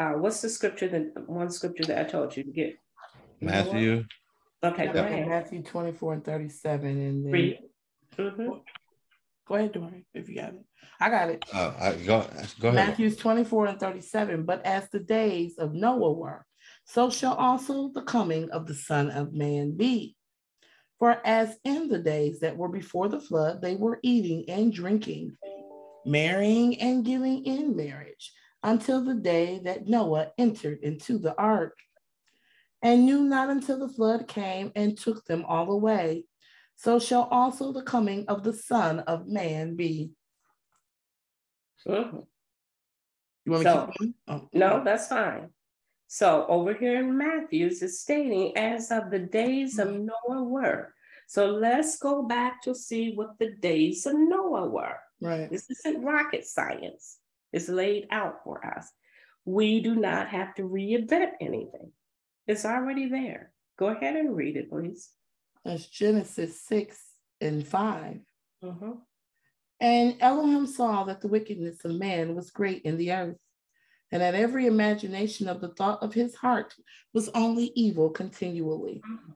Uh, 0.00 0.14
what's 0.14 0.40
the 0.40 0.48
scripture 0.48 0.88
that 0.88 1.28
one 1.28 1.48
scripture 1.52 1.84
that 1.84 2.06
I 2.06 2.10
told 2.10 2.36
you 2.36 2.42
to 2.42 2.50
get? 2.50 2.74
Matthew. 3.40 4.04
Okay, 4.64 4.88
go 4.88 5.04
ahead. 5.04 5.28
Matthew 5.28 5.62
24 5.62 6.14
and 6.14 6.24
37. 6.24 6.88
And 6.88 7.24
then 7.24 7.30
Read. 7.32 7.58
Mm-hmm. 8.16 8.48
go 9.46 9.54
ahead, 9.54 9.72
Dorian, 9.72 10.04
if 10.14 10.28
you 10.28 10.34
got 10.34 10.54
it. 10.54 10.64
I 10.98 11.08
got 11.08 11.30
it. 11.30 11.44
Uh, 11.52 11.72
I, 11.78 11.92
go, 12.04 12.26
go 12.58 12.70
ahead. 12.70 12.88
Matthew's 12.88 13.16
24 13.16 13.66
and 13.66 13.78
37. 13.78 14.44
But 14.44 14.66
as 14.66 14.88
the 14.90 14.98
days 14.98 15.56
of 15.56 15.72
Noah 15.72 16.14
were, 16.14 16.44
so 16.84 17.10
shall 17.10 17.34
also 17.34 17.92
the 17.94 18.02
coming 18.02 18.50
of 18.50 18.66
the 18.66 18.74
Son 18.74 19.12
of 19.12 19.32
Man 19.32 19.76
be. 19.76 20.16
For 20.98 21.20
as 21.24 21.56
in 21.64 21.88
the 21.88 21.98
days 21.98 22.40
that 22.40 22.56
were 22.56 22.68
before 22.68 23.08
the 23.08 23.20
flood, 23.20 23.62
they 23.62 23.76
were 23.76 24.00
eating 24.02 24.44
and 24.48 24.72
drinking, 24.72 25.36
marrying 26.04 26.80
and 26.80 27.04
giving 27.04 27.44
in 27.44 27.76
marriage, 27.76 28.32
until 28.64 29.04
the 29.04 29.14
day 29.14 29.60
that 29.60 29.86
Noah 29.86 30.32
entered 30.38 30.80
into 30.82 31.18
the 31.18 31.36
ark, 31.40 31.76
and 32.82 33.06
knew 33.06 33.22
not 33.22 33.48
until 33.48 33.78
the 33.78 33.88
flood 33.92 34.26
came 34.26 34.72
and 34.74 34.98
took 34.98 35.24
them 35.24 35.44
all 35.44 35.70
away. 35.70 36.24
So 36.74 36.98
shall 36.98 37.24
also 37.30 37.72
the 37.72 37.82
coming 37.82 38.26
of 38.26 38.42
the 38.42 38.52
Son 38.52 39.00
of 39.00 39.28
Man 39.28 39.76
be. 39.76 40.12
Mhm. 41.86 42.26
You 43.44 43.52
want 43.52 43.64
me 43.64 43.70
So- 43.70 43.86
to 43.86 43.92
keep 43.92 43.98
going? 43.98 44.14
Oh. 44.26 44.48
No, 44.52 44.84
that's 44.84 45.08
fine. 45.08 45.50
So 46.08 46.46
over 46.48 46.72
here 46.72 46.98
in 47.00 47.16
Matthews, 47.18 47.82
it's 47.82 48.00
stating 48.00 48.56
as 48.56 48.90
of 48.90 49.10
the 49.10 49.18
days 49.18 49.78
of 49.78 49.92
Noah 49.92 50.42
were. 50.42 50.94
So 51.26 51.46
let's 51.46 51.98
go 51.98 52.22
back 52.22 52.62
to 52.62 52.74
see 52.74 53.12
what 53.14 53.38
the 53.38 53.54
days 53.56 54.06
of 54.06 54.14
Noah 54.16 54.68
were. 54.70 54.96
Right. 55.20 55.50
This 55.50 55.68
isn't 55.68 56.02
rocket 56.02 56.46
science. 56.46 57.18
It's 57.52 57.68
laid 57.68 58.06
out 58.10 58.36
for 58.42 58.64
us. 58.64 58.90
We 59.44 59.80
do 59.80 59.94
not 59.94 60.28
have 60.28 60.54
to 60.54 60.62
reinvent 60.62 61.32
anything. 61.42 61.92
It's 62.46 62.64
already 62.64 63.10
there. 63.10 63.52
Go 63.78 63.88
ahead 63.88 64.16
and 64.16 64.34
read 64.34 64.56
it, 64.56 64.70
please. 64.70 65.10
That's 65.62 65.86
Genesis 65.86 66.62
6 66.62 66.98
and 67.42 67.66
5. 67.66 68.20
Mhm. 68.64 69.02
And 69.80 70.16
Elohim 70.20 70.66
saw 70.66 71.04
that 71.04 71.20
the 71.20 71.28
wickedness 71.28 71.84
of 71.84 71.92
man 71.92 72.34
was 72.34 72.50
great 72.50 72.82
in 72.82 72.96
the 72.96 73.12
earth, 73.12 73.36
and 74.10 74.22
that 74.22 74.34
every 74.34 74.66
imagination 74.66 75.48
of 75.48 75.60
the 75.60 75.68
thought 75.68 76.02
of 76.02 76.14
his 76.14 76.34
heart 76.34 76.74
was 77.12 77.28
only 77.30 77.72
evil 77.74 78.10
continually. 78.10 79.02
Mm-hmm. 79.04 79.32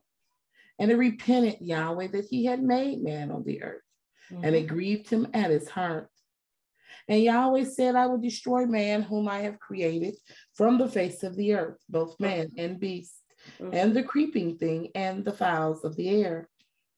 And 0.78 0.90
it 0.90 0.96
repented 0.96 1.58
Yahweh 1.60 2.08
that 2.08 2.26
he 2.30 2.44
had 2.44 2.62
made 2.62 3.02
man 3.02 3.30
on 3.30 3.44
the 3.44 3.62
earth, 3.62 3.82
and 4.30 4.56
it 4.56 4.66
mm-hmm. 4.66 4.74
grieved 4.74 5.10
him 5.10 5.28
at 5.34 5.50
his 5.50 5.68
heart. 5.68 6.08
And 7.08 7.22
Yahweh 7.22 7.64
said, 7.64 7.96
I 7.96 8.06
will 8.06 8.18
destroy 8.18 8.66
man 8.66 9.02
whom 9.02 9.28
I 9.28 9.40
have 9.40 9.58
created 9.58 10.14
from 10.54 10.78
the 10.78 10.88
face 10.88 11.22
of 11.22 11.36
the 11.36 11.54
earth, 11.54 11.78
both 11.88 12.18
man 12.18 12.46
mm-hmm. 12.46 12.60
and 12.60 12.80
beast, 12.80 13.22
Mhm. 13.60 13.74
and 13.74 13.94
the 13.96 14.02
creeping 14.02 14.56
thing 14.56 14.90
and 14.94 15.24
the 15.24 15.32
fowls 15.32 15.84
of 15.84 15.96
the 15.96 16.08
air, 16.08 16.48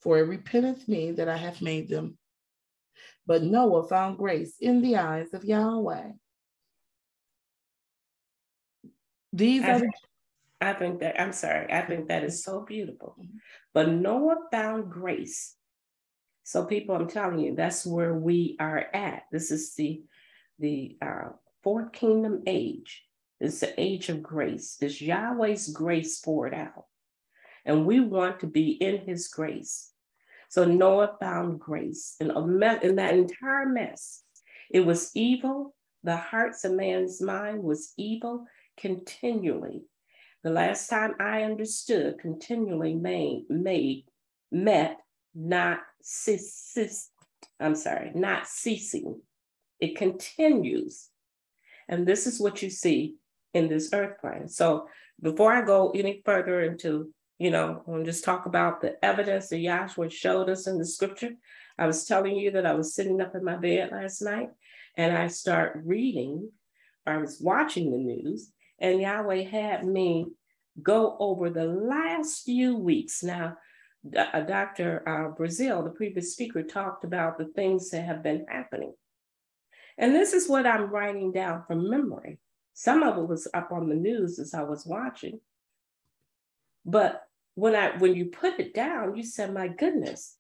for 0.01 0.19
it 0.19 0.29
repenteth 0.29 0.87
me 0.89 1.13
that 1.13 1.29
I 1.29 1.37
have 1.37 1.63
made 1.63 1.89
them. 1.89 2.19
But 3.27 3.43
Noah 3.43 3.89
found 3.89 4.19
grace 4.19 4.57
in 4.61 4.83
the 4.83 4.97
eyes 4.97 5.33
of 5.33 5.45
Yahweh. 5.45 6.13
These 9.35 9.65
I 9.65 9.71
are 9.71 9.75
the 9.75 9.81
think, 9.81 9.95
I 10.61 10.73
think 10.75 11.01
that, 11.01 11.21
I'm 11.21 11.33
sorry, 11.33 11.73
I 11.73 11.83
think 11.83 12.09
that 12.09 12.23
is 12.23 12.45
so 12.45 12.61
beautiful. 12.61 13.17
Mhm. 13.21 13.41
But 13.73 13.91
Noah 13.91 14.37
found 14.53 14.93
grace. 14.93 15.57
So 16.45 16.65
people, 16.65 16.95
I'm 16.95 17.09
telling 17.09 17.41
you, 17.41 17.57
that's 17.57 17.85
where 17.85 18.15
we 18.15 18.57
are 18.61 18.87
at. 18.95 19.25
This 19.33 19.51
is 19.51 19.75
the, 19.75 20.03
the 20.61 20.97
uh, 21.03 21.31
fourth 21.65 21.93
kingdom 21.93 22.45
age. 22.47 23.05
It's 23.41 23.59
the 23.59 23.79
age 23.81 24.09
of 24.09 24.23
grace. 24.23 24.77
It's 24.81 25.01
Yahweh's 25.01 25.71
grace 25.71 26.21
poured 26.21 26.55
out. 26.55 26.87
And 27.65 27.87
we 27.87 27.99
want 27.99 28.41
to 28.41 28.47
be 28.47 28.71
in 28.71 28.99
his 28.99 29.27
grace. 29.29 29.91
So 30.49 30.65
Noah 30.65 31.17
found 31.19 31.59
grace 31.59 32.15
in, 32.21 32.31
a 32.31 32.47
me- 32.47 32.79
in 32.85 32.97
that 32.97 33.15
entire 33.15 33.67
mess. 33.67 34.23
It 34.71 34.87
was 34.87 35.11
evil. 35.17 35.75
The 36.05 36.17
hearts 36.17 36.65
of 36.65 36.73
man's 36.73 37.21
mind 37.21 37.65
was 37.65 37.95
evil 37.97 38.47
continually. 38.77 39.83
The 40.43 40.51
last 40.51 40.89
time 40.89 41.15
I 41.21 41.43
understood, 41.43 42.19
continually 42.19 42.95
made, 42.95 43.45
made, 43.49 44.05
met, 44.53 44.99
not 45.35 45.81
cease, 46.03 47.11
I'm 47.59 47.75
sorry, 47.75 48.13
not 48.15 48.47
ceasing. 48.47 49.21
It 49.81 49.97
continues. 49.97 51.09
And 51.89 52.07
this 52.07 52.27
is 52.27 52.41
what 52.41 52.63
you 52.63 52.71
see 52.71 53.17
in 53.55 53.69
this 53.69 53.91
earth 53.93 54.21
plane. 54.21 54.49
So 54.49 54.89
before 55.21 55.53
I 55.53 55.63
go 55.63 55.91
any 55.91 56.23
further 56.25 56.61
into, 56.63 57.13
you 57.39 57.51
know, 57.51 57.83
I'll 57.89 58.05
just 58.05 58.25
talk 58.25 58.47
about 58.47 58.81
the 58.81 59.03
evidence 59.05 59.49
that 59.49 59.57
Yahshua 59.57 60.13
showed 60.13 60.51
us 60.51 60.67
in 60.67 60.79
the 60.79 60.87
scripture. 60.87 61.33
I 61.79 61.87
was 61.87 62.05
telling 62.05 62.37
you 62.37 62.51
that 62.53 62.67
I 62.67 62.75
was 62.75 62.95
sitting 62.95 63.21
up 63.21 63.35
in 63.35 63.45
my 63.45 63.57
bed 63.57 63.91
last 63.93 64.23
night 64.23 64.51
and 64.97 65.17
I 65.17 65.27
start 65.29 65.81
reading, 65.85 66.51
or 67.07 67.15
I 67.15 67.19
was 67.19 67.41
watching 67.41 67.91
the 67.91 67.99
news, 67.99 68.53
and 68.85 69.01
Yahweh 69.01 69.45
had 69.45 69.87
me 69.87 70.27
go 70.83 71.17
over 71.19 71.49
the 71.49 71.65
last 71.65 72.43
few 72.45 72.77
weeks. 72.77 73.23
Now, 73.23 73.57
uh, 74.15 74.41
Dr. 74.41 75.03
Uh, 75.09 75.35
Brazil, 75.35 75.83
the 75.83 75.91
previous 75.91 76.33
speaker, 76.33 76.63
talked 76.63 77.03
about 77.03 77.39
the 77.39 77.47
things 77.47 77.89
that 77.91 78.05
have 78.05 78.23
been 78.23 78.45
happening. 78.47 78.93
And 79.97 80.15
this 80.15 80.35
is 80.35 80.51
what 80.51 80.67
I'm 80.67 80.91
writing 80.91 81.33
down 81.33 81.65
from 81.67 81.89
memory. 81.89 82.39
Some 82.75 83.03
of 83.03 83.17
it 83.17 83.27
was 83.27 83.49
up 83.55 83.73
on 83.73 83.89
the 83.89 83.95
news 83.95 84.39
as 84.39 84.53
I 84.53 84.65
was 84.65 84.85
watching. 84.85 85.41
But 86.85 87.23
when 87.55 87.75
I 87.75 87.97
when 87.97 88.15
you 88.15 88.27
put 88.27 88.61
it 88.61 88.75
down, 88.75 89.17
you 89.17 89.23
said, 89.23 89.55
my 89.55 89.69
goodness, 89.69 90.37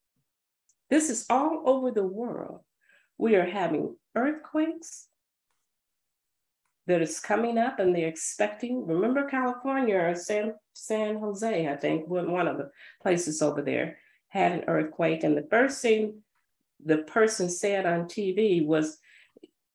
this 0.90 1.08
is 1.08 1.24
all 1.30 1.62
over 1.64 1.90
the 1.90 2.06
world. 2.06 2.60
We 3.16 3.36
are 3.36 3.48
having 3.48 3.96
earthquakes 4.14 5.06
that 6.86 7.00
is 7.00 7.20
coming 7.20 7.58
up 7.58 7.78
and 7.78 7.94
they're 7.94 8.08
expecting. 8.08 8.86
Remember 8.86 9.24
California 9.28 9.96
or 9.96 10.14
San, 10.14 10.54
San 10.74 11.16
Jose, 11.16 11.68
I 11.68 11.76
think, 11.76 12.08
one 12.08 12.30
one 12.30 12.48
of 12.48 12.58
the 12.58 12.70
places 13.02 13.40
over 13.42 13.62
there 13.62 13.98
had 14.28 14.52
an 14.52 14.64
earthquake. 14.68 15.24
And 15.24 15.36
the 15.36 15.46
first 15.50 15.80
thing 15.80 16.22
the 16.84 16.98
person 16.98 17.48
said 17.48 17.86
on 17.86 18.04
TV 18.04 18.64
was 18.64 18.98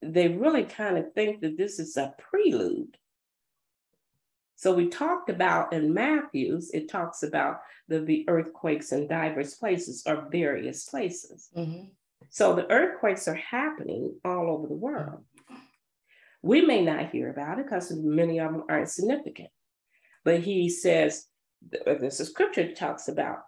they 0.01 0.27
really 0.27 0.63
kind 0.63 0.97
of 0.97 1.13
think 1.13 1.41
that 1.41 1.57
this 1.57 1.79
is 1.79 1.97
a 1.97 2.13
prelude. 2.17 2.97
So 4.55 4.73
we 4.73 4.89
talked 4.89 5.29
about 5.29 5.71
in 5.73 5.93
Matthews, 5.93 6.71
it 6.73 6.89
talks 6.89 7.23
about 7.23 7.61
the, 7.87 8.01
the 8.01 8.25
earthquakes 8.27 8.91
in 8.91 9.07
diverse 9.07 9.55
places 9.55 10.03
or 10.05 10.27
various 10.29 10.85
places. 10.85 11.49
Mhm. 11.55 11.89
So 12.29 12.53
the 12.53 12.69
earthquakes 12.69 13.27
are 13.27 13.35
happening 13.35 14.19
all 14.23 14.49
over 14.51 14.67
the 14.67 14.73
world. 14.73 15.23
We 16.41 16.61
may 16.61 16.83
not 16.83 17.09
hear 17.09 17.29
about 17.29 17.59
it 17.59 17.65
because 17.65 17.91
many 17.91 18.39
of 18.39 18.51
them 18.51 18.63
aren't 18.69 18.89
significant. 18.89 19.49
But 20.23 20.41
he 20.41 20.69
says, 20.69 21.25
uh, 21.73 21.95
there's 21.99 22.19
a 22.19 22.25
scripture 22.25 22.73
talks 22.73 23.07
about 23.07 23.39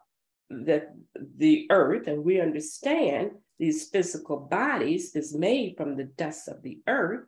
that 0.49 0.93
the 1.38 1.68
earth, 1.69 2.07
and 2.07 2.23
we 2.23 2.41
understand 2.41 3.31
these 3.57 3.88
physical 3.89 4.38
bodies 4.38 5.15
is 5.15 5.35
made 5.35 5.76
from 5.77 5.95
the 5.95 6.03
dust 6.03 6.47
of 6.47 6.61
the 6.61 6.80
earth, 6.88 7.26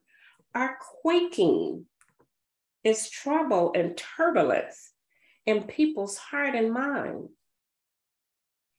are 0.53 0.77
quaking. 1.01 1.85
It's 2.83 3.09
trouble 3.09 3.71
and 3.75 3.95
turbulence 3.95 4.91
in 5.45 5.63
people's 5.63 6.17
heart 6.17 6.55
and 6.55 6.73
mind. 6.73 7.29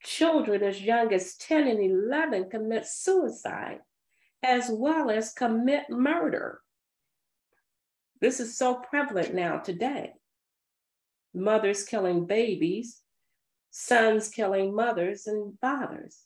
Children 0.02 0.62
as 0.62 0.82
young 0.82 1.12
as 1.14 1.36
10 1.36 1.66
and 1.66 1.80
11 1.80 2.50
commit 2.50 2.86
suicide 2.86 3.78
as 4.42 4.68
well 4.70 5.10
as 5.10 5.32
commit 5.32 5.88
murder. 5.88 6.60
This 8.20 8.40
is 8.40 8.56
so 8.56 8.74
prevalent 8.74 9.34
now 9.34 9.58
today. 9.58 10.12
Mothers 11.34 11.84
killing 11.84 12.26
babies, 12.26 13.00
sons 13.70 14.28
killing 14.28 14.74
mothers 14.74 15.26
and 15.26 15.58
fathers. 15.60 16.22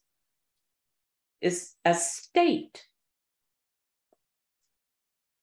It's 1.40 1.77
a 1.85 1.94
state. 1.94 2.85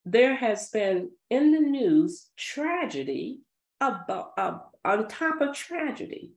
There 0.06 0.36
has 0.36 0.70
been 0.70 1.12
in 1.30 1.52
the 1.52 1.60
news 1.60 2.30
tragedy 2.38 3.40
about, 3.82 4.34
uh, 4.38 4.60
on 4.84 5.08
top 5.08 5.42
of 5.42 5.56
tragedy. 5.56 6.34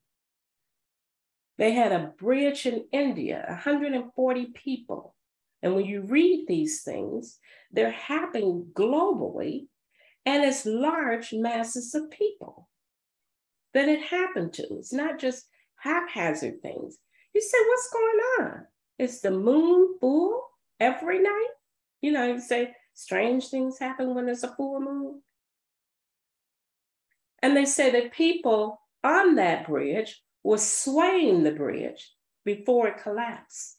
They 1.59 1.73
had 1.73 1.93
a 1.93 2.15
bridge 2.17 2.67
in 2.67 2.87
India, 2.93 3.45
140 3.49 4.47
people. 4.47 5.15
And 5.61 5.75
when 5.75 5.85
you 5.85 6.03
read 6.03 6.47
these 6.47 6.83
things, 6.83 7.39
they're 7.73 7.91
happening 7.91 8.69
globally, 8.73 9.67
and 10.27 10.45
it's 10.45 10.67
large 10.67 11.33
masses 11.33 11.95
of 11.95 12.11
people 12.11 12.69
that 13.75 13.89
it 13.89 14.03
happened 14.03 14.53
to. 14.55 14.67
It's 14.79 14.93
not 14.93 15.19
just 15.19 15.47
haphazard 15.77 16.61
things. 16.63 16.99
You 17.35 17.41
say, 17.41 17.59
what's 17.67 17.91
going 17.93 18.21
on? 18.41 18.67
Is 18.99 19.21
the 19.21 19.31
moon 19.31 19.97
full 20.01 20.43
every 20.81 21.21
night? 21.21 21.49
You 22.01 22.13
know, 22.13 22.27
you 22.27 22.41
say 22.41 22.75
strange 22.95 23.49
things 23.49 23.79
happen 23.79 24.15
when 24.15 24.27
there's 24.27 24.45
a 24.45 24.55
full 24.55 24.81
moon. 24.81 25.23
And 27.43 27.57
they 27.57 27.65
say 27.65 27.91
that 27.91 28.13
people 28.13 28.81
on 29.05 29.37
that 29.37 29.67
bridge 29.67 30.21
were 30.43 30.59
swaying 30.59 31.45
the 31.45 31.53
bridge 31.53 32.13
before 32.45 32.89
it 32.89 33.03
collapsed. 33.03 33.77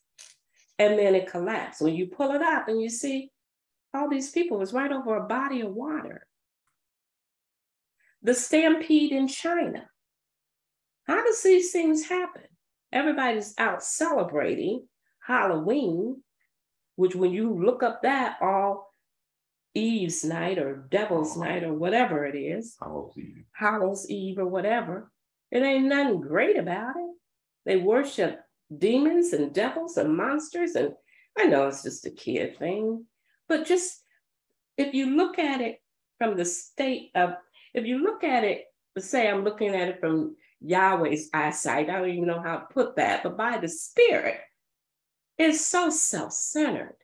And 0.78 0.98
then 0.98 1.16
it 1.16 1.30
collapsed. 1.30 1.82
When 1.82 1.96
you 1.96 2.08
pull 2.08 2.32
it 2.32 2.42
up 2.42 2.70
and 2.70 2.82
you 2.82 2.90
see 2.90 3.32
all 3.94 4.10
these 4.10 4.32
people 4.32 4.58
was 4.58 4.72
right 4.72 4.92
over 4.92 5.18
a 5.18 5.28
body 5.28 5.62
of 5.62 5.74
water. 5.74 6.26
The 8.22 8.34
stampede 8.34 9.12
in 9.12 9.28
China. 9.28 9.88
How 11.06 11.24
does 11.24 11.42
these 11.42 11.72
things 11.72 12.08
happen? 12.08 12.44
Everybody's 12.92 13.54
out 13.58 13.84
celebrating 13.84 14.88
Halloween, 15.26 16.22
which 16.96 17.16
when 17.16 17.32
you 17.32 17.64
look 17.64 17.84
up 17.84 18.02
that, 18.02 18.38
all 18.42 18.94
Eve's 19.74 20.24
night 20.24 20.58
or 20.58 20.88
Devil's 20.90 21.38
oh. 21.38 21.42
night 21.42 21.64
or 21.64 21.74
whatever 21.74 22.26
it 22.26 22.38
is, 22.38 22.76
Hallows 22.82 23.18
Eve. 23.18 23.46
Hallows 23.54 24.10
Eve 24.10 24.40
or 24.40 24.48
whatever, 24.48 25.12
it 25.52 25.64
ain't 25.64 25.86
nothing 25.86 26.22
great 26.22 26.58
about 26.58 26.96
it. 26.96 27.16
They 27.66 27.78
worship 27.78 28.42
demons 28.76 29.34
and 29.34 29.54
devils 29.54 29.98
and 29.98 30.16
monsters. 30.16 30.76
And 30.76 30.94
I 31.38 31.46
know 31.46 31.68
it's 31.68 31.84
just 31.84 32.06
a 32.06 32.12
kid 32.12 32.58
thing, 32.58 33.06
but 33.48 33.66
just 33.66 34.04
if 34.78 34.94
you 34.94 35.16
look 35.16 35.40
at 35.40 35.62
it 35.62 35.82
from 36.18 36.36
the 36.36 36.46
state 36.46 37.12
of, 37.16 37.32
if 37.74 37.86
you 37.86 38.04
look 38.04 38.24
at 38.24 38.44
it, 38.44 38.66
say 38.98 39.30
I'm 39.30 39.44
looking 39.44 39.76
at 39.76 39.88
it 39.88 40.00
from 40.00 40.36
Yahweh's 40.62 41.30
eyesight, 41.34 41.90
I 41.90 42.00
don't 42.00 42.10
even 42.10 42.28
know 42.28 42.42
how 42.42 42.58
to 42.58 42.74
put 42.74 42.98
that, 42.98 43.24
but 43.24 43.38
by 43.38 43.58
the 43.58 43.70
Spirit, 43.70 44.40
it's 45.38 45.66
so 45.66 45.90
self-centered. 45.90 46.98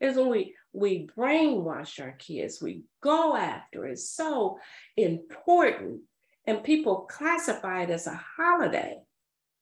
It's 0.00 0.16
when 0.16 0.30
we 0.30 0.54
we 0.74 1.06
brainwash 1.16 2.02
our 2.02 2.12
kids, 2.12 2.60
we 2.60 2.82
go 3.00 3.36
after 3.36 3.86
it. 3.86 3.92
It's 3.92 4.10
so 4.10 4.58
important. 4.96 6.00
And 6.46 6.64
people 6.64 7.06
classify 7.08 7.84
it 7.84 7.90
as 7.90 8.06
a 8.06 8.20
holiday. 8.36 8.98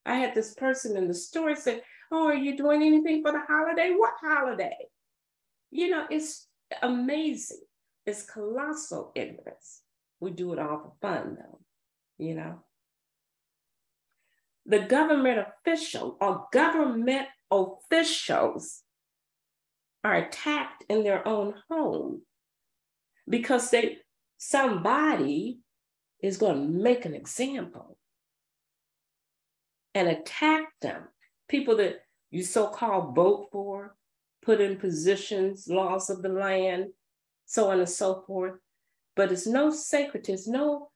I 0.06 0.16
had 0.16 0.34
this 0.34 0.55
person 0.55 0.97
in 0.97 1.06
the 1.06 1.14
store 1.14 1.55
say, 1.55 1.82
Oh, 2.10 2.26
are 2.26 2.34
you 2.34 2.56
doing 2.56 2.82
anything 2.82 3.22
for 3.22 3.30
the 3.30 3.43
holiday? 3.47 3.94
What 3.97 4.14
holiday? 4.20 4.76
You 5.70 5.90
know, 5.90 6.06
it's 6.10 6.48
amazing. 6.82 7.60
It's 8.06 8.24
colossal 8.24 9.12
ignorance. 9.14 9.82
We 10.23 10.31
do 10.31 10.53
it 10.53 10.61
all 10.61 10.78
for 10.78 10.93
fun, 11.03 11.36
though, 11.36 11.59
you 12.16 12.36
know. 12.36 12.62
The 14.66 14.78
government 14.78 15.40
official 15.40 16.16
or 16.20 16.47
government 16.53 17.27
officials 17.51 18.82
are 20.05 20.15
attacked 20.15 20.85
in 20.89 21.03
their 21.03 21.27
own 21.27 21.55
home 21.69 22.23
because 23.28 23.70
they 23.70 23.99
somebody 24.39 25.59
is 26.23 26.36
going 26.36 26.55
to 26.55 26.69
make 26.69 27.05
an 27.05 27.15
example 27.15 27.99
and 29.93 30.07
attack 30.07 30.66
them. 30.82 31.09
People 31.49 31.78
that 31.78 31.97
you 32.31 32.44
so-called 32.44 33.16
vote 33.16 33.49
for, 33.51 33.97
put 34.40 34.61
in 34.61 34.77
positions, 34.77 35.66
laws 35.66 36.11
of 36.11 36.23
the 36.23 36.28
land, 36.28 36.90
so 37.44 37.70
on 37.73 37.81
and 37.81 37.89
so 37.89 38.23
forth. 38.24 38.61
But 39.14 39.32
it's 39.32 39.47
no 39.47 39.70
sacred, 39.70 40.28
it's 40.28 40.48
no, 40.48 40.90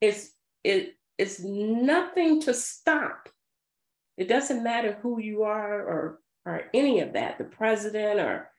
it's 0.00 0.32
it, 0.62 0.94
it's 1.18 1.40
nothing 1.40 2.40
to 2.42 2.54
stop 2.54 3.28
it 4.16 4.28
doesn't 4.28 4.62
matter 4.62 4.98
who 5.02 5.20
you 5.20 5.42
are 5.42 5.80
or, 5.80 6.20
or 6.44 6.62
any 6.72 7.00
of 7.00 7.12
that, 7.12 7.38
the 7.38 7.44
president 7.44 8.18
or 8.18 8.50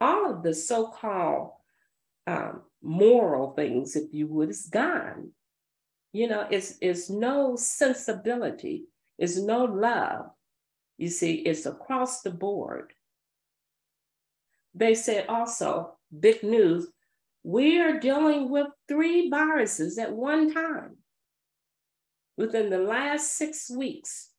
all 0.00 0.30
of 0.30 0.42
the 0.42 0.54
so 0.54 0.88
called 0.88 1.52
um, 2.26 2.62
moral 2.82 3.52
things, 3.52 3.96
if 3.96 4.12
you 4.12 4.26
would, 4.26 4.50
is 4.50 4.66
gone. 4.66 5.30
You 6.12 6.28
know, 6.28 6.46
it's, 6.50 6.76
it's 6.80 7.10
no 7.10 7.56
sensibility, 7.56 8.86
it's 9.18 9.38
no 9.38 9.64
love. 9.64 10.26
You 10.98 11.08
see, 11.08 11.34
it's 11.34 11.66
across 11.66 12.22
the 12.22 12.30
board. 12.30 12.92
They 14.74 14.94
said 14.94 15.26
also, 15.28 15.94
big 16.18 16.42
news, 16.42 16.88
we 17.44 17.78
are 17.78 18.00
dealing 18.00 18.48
with 18.48 18.68
three 18.88 19.28
viruses 19.28 19.98
at 19.98 20.12
one 20.12 20.52
time. 20.52 20.96
Within 22.36 22.70
the 22.70 22.78
last 22.78 23.36
six 23.36 23.70
weeks, 23.70 24.30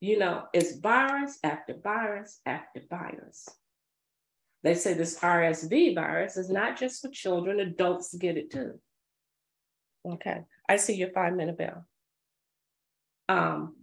you 0.00 0.18
know, 0.18 0.44
it's 0.54 0.78
virus 0.78 1.38
after 1.44 1.74
virus 1.82 2.40
after 2.46 2.80
virus. 2.88 3.48
They 4.62 4.74
say 4.74 4.94
this 4.94 5.18
RSV 5.18 5.94
virus 5.96 6.36
is 6.36 6.48
not 6.48 6.78
just 6.78 7.02
for 7.02 7.10
children, 7.10 7.60
adults 7.60 8.14
get 8.14 8.38
it 8.38 8.50
too. 8.50 8.78
Okay, 10.08 10.42
I 10.68 10.76
see 10.76 10.94
your 10.94 11.10
five 11.10 11.34
minute 11.34 11.58
bell. 11.58 11.86
Um, 13.28 13.76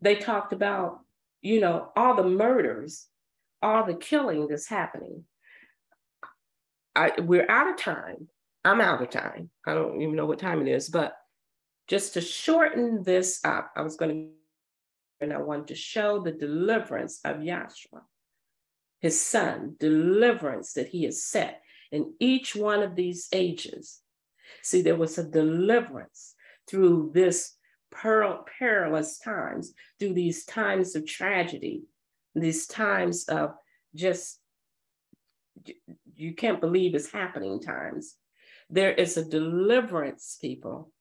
they 0.00 0.16
talked 0.16 0.52
about, 0.52 1.00
you 1.42 1.60
know, 1.60 1.90
all 1.96 2.16
the 2.16 2.28
murders, 2.28 3.06
all 3.62 3.84
the 3.84 3.94
killing 3.94 4.48
that's 4.48 4.68
happening. 4.68 5.24
I, 6.96 7.12
we're 7.20 7.48
out 7.48 7.68
of 7.68 7.76
time. 7.76 8.28
I'm 8.64 8.80
out 8.80 9.02
of 9.02 9.10
time. 9.10 9.50
I 9.66 9.74
don't 9.74 10.00
even 10.00 10.16
know 10.16 10.26
what 10.26 10.40
time 10.40 10.60
it 10.60 10.68
is, 10.68 10.88
but 10.88 11.16
just 11.86 12.14
to 12.14 12.20
shorten 12.20 13.04
this 13.04 13.40
up, 13.44 13.70
I 13.76 13.82
was 13.82 13.96
going 13.96 14.10
to 14.10 14.28
and 15.20 15.32
I 15.32 15.38
want 15.38 15.68
to 15.68 15.74
show 15.74 16.20
the 16.20 16.32
deliverance 16.32 17.20
of 17.24 17.36
Yahshua, 17.36 18.02
his 19.00 19.20
son, 19.20 19.76
deliverance 19.78 20.74
that 20.74 20.88
he 20.88 21.04
has 21.04 21.24
set 21.24 21.62
in 21.90 22.14
each 22.20 22.54
one 22.54 22.82
of 22.82 22.96
these 22.96 23.28
ages. 23.32 24.00
See, 24.62 24.82
there 24.82 24.96
was 24.96 25.18
a 25.18 25.24
deliverance 25.24 26.34
through 26.68 27.12
this 27.14 27.54
peril, 27.90 28.44
perilous 28.58 29.18
times, 29.18 29.72
through 29.98 30.14
these 30.14 30.44
times 30.44 30.94
of 30.94 31.06
tragedy, 31.06 31.84
these 32.34 32.66
times 32.66 33.24
of 33.24 33.54
just, 33.94 34.40
you 36.14 36.34
can't 36.34 36.60
believe 36.60 36.94
it's 36.94 37.10
happening 37.10 37.60
times. 37.60 38.16
There 38.68 38.92
is 38.92 39.16
a 39.16 39.24
deliverance, 39.24 40.38
people, 40.40 40.92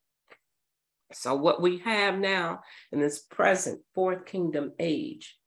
so, 1.12 1.36
what 1.36 1.62
we 1.62 1.78
have 1.80 2.18
now 2.18 2.62
in 2.92 3.00
this 3.00 3.20
present 3.20 3.82
fourth 3.94 4.26
kingdom 4.26 4.74
age, 4.80 5.38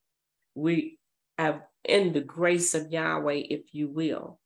we 0.54 0.98
have 1.36 1.62
in 1.84 2.12
the 2.12 2.20
grace 2.20 2.74
of 2.74 2.90
Yahweh, 2.90 3.42
if 3.50 3.62
you 3.72 3.88
will, 3.88 4.38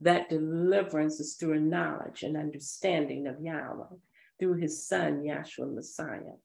that 0.00 0.28
deliverance 0.28 1.20
is 1.20 1.34
through 1.34 1.54
a 1.54 1.60
knowledge 1.60 2.22
and 2.22 2.36
understanding 2.36 3.26
of 3.28 3.40
Yahweh 3.40 3.96
through 4.38 4.54
his 4.54 4.86
son, 4.86 5.22
Yahshua 5.22 5.72
Messiah. 5.72 6.36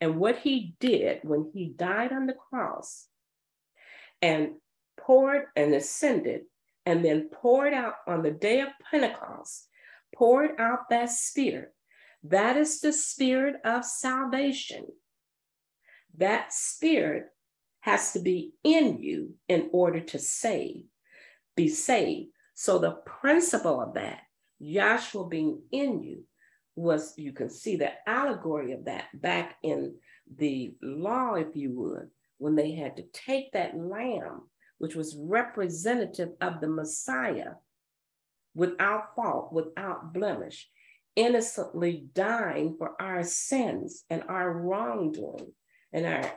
And 0.00 0.18
what 0.18 0.38
he 0.38 0.76
did 0.78 1.20
when 1.24 1.50
he 1.52 1.74
died 1.76 2.12
on 2.12 2.26
the 2.26 2.34
cross 2.34 3.08
and 4.22 4.52
poured 4.96 5.46
and 5.56 5.74
ascended 5.74 6.42
and 6.88 7.04
then 7.04 7.28
poured 7.30 7.74
out 7.74 7.94
on 8.06 8.22
the 8.22 8.30
day 8.30 8.60
of 8.60 8.68
Pentecost, 8.90 9.68
poured 10.14 10.58
out 10.58 10.88
that 10.88 11.10
spirit 11.10 11.74
that 12.24 12.56
is 12.56 12.80
the 12.80 12.92
spirit 12.92 13.56
of 13.64 13.84
salvation. 13.84 14.86
That 16.16 16.52
spirit 16.52 17.26
has 17.80 18.12
to 18.12 18.20
be 18.20 18.52
in 18.64 18.98
you 18.98 19.34
in 19.48 19.70
order 19.72 20.00
to 20.00 20.18
save, 20.18 20.84
be 21.56 21.68
saved. 21.68 22.30
So 22.54 22.78
the 22.78 22.98
principle 23.06 23.80
of 23.80 23.94
that, 23.94 24.22
Yahshua 24.60 25.30
being 25.30 25.62
in 25.70 26.02
you, 26.02 26.24
was, 26.74 27.14
you 27.16 27.32
can 27.32 27.50
see 27.50 27.76
the 27.76 27.92
allegory 28.06 28.72
of 28.72 28.84
that 28.86 29.04
back 29.14 29.56
in 29.62 29.94
the 30.36 30.74
law, 30.82 31.34
if 31.34 31.54
you 31.54 31.72
would, 31.72 32.08
when 32.38 32.56
they 32.56 32.72
had 32.72 32.96
to 32.96 33.04
take 33.12 33.52
that 33.52 33.76
lamb, 33.76 34.42
which 34.78 34.94
was 34.94 35.16
representative 35.18 36.30
of 36.40 36.60
the 36.60 36.68
Messiah, 36.68 37.52
without 38.54 39.14
fault, 39.14 39.52
without 39.52 40.12
blemish, 40.12 40.68
innocently 41.16 42.06
dying 42.14 42.76
for 42.78 43.00
our 43.00 43.24
sins 43.24 44.04
and 44.08 44.22
our 44.28 44.52
wrongdoing 44.52 45.52
and 45.92 46.06
our 46.06 46.32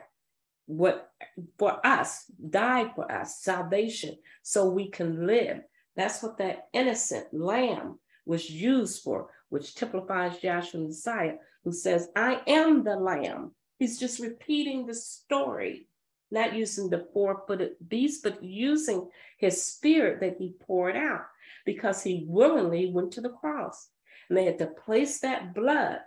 what 0.66 1.10
for 1.58 1.84
us 1.86 2.24
died 2.50 2.92
for 2.94 3.10
us 3.10 3.42
salvation 3.42 4.16
so 4.42 4.68
we 4.70 4.88
can 4.88 5.26
live. 5.26 5.60
That's 5.96 6.22
what 6.22 6.38
that 6.38 6.68
innocent 6.72 7.26
lamb 7.32 7.98
was 8.24 8.48
used 8.48 9.02
for 9.02 9.28
which 9.48 9.74
typifies 9.74 10.38
Yahshua 10.38 10.86
messiah 10.86 11.34
who 11.64 11.72
says 11.72 12.08
i 12.16 12.40
am 12.46 12.84
the 12.84 12.96
lamb. 12.96 13.52
He's 13.78 13.98
just 13.98 14.20
repeating 14.20 14.86
the 14.86 14.94
story 14.94 15.86
not 16.32 16.54
using 16.54 16.90
the 16.90 17.06
four-footed 17.12 17.72
beast 17.86 18.22
but 18.22 18.42
using 18.42 19.08
his 19.38 19.62
spirit 19.62 20.20
that 20.20 20.36
he 20.38 20.54
poured 20.60 20.96
out 20.96 21.26
because 21.64 22.02
he 22.02 22.24
willingly 22.26 22.90
went 22.90 23.12
to 23.12 23.20
the 23.20 23.28
cross 23.28 23.88
and 24.28 24.36
they 24.36 24.44
had 24.44 24.58
to 24.58 24.66
place 24.66 25.20
that 25.20 25.54
blood 25.54 25.98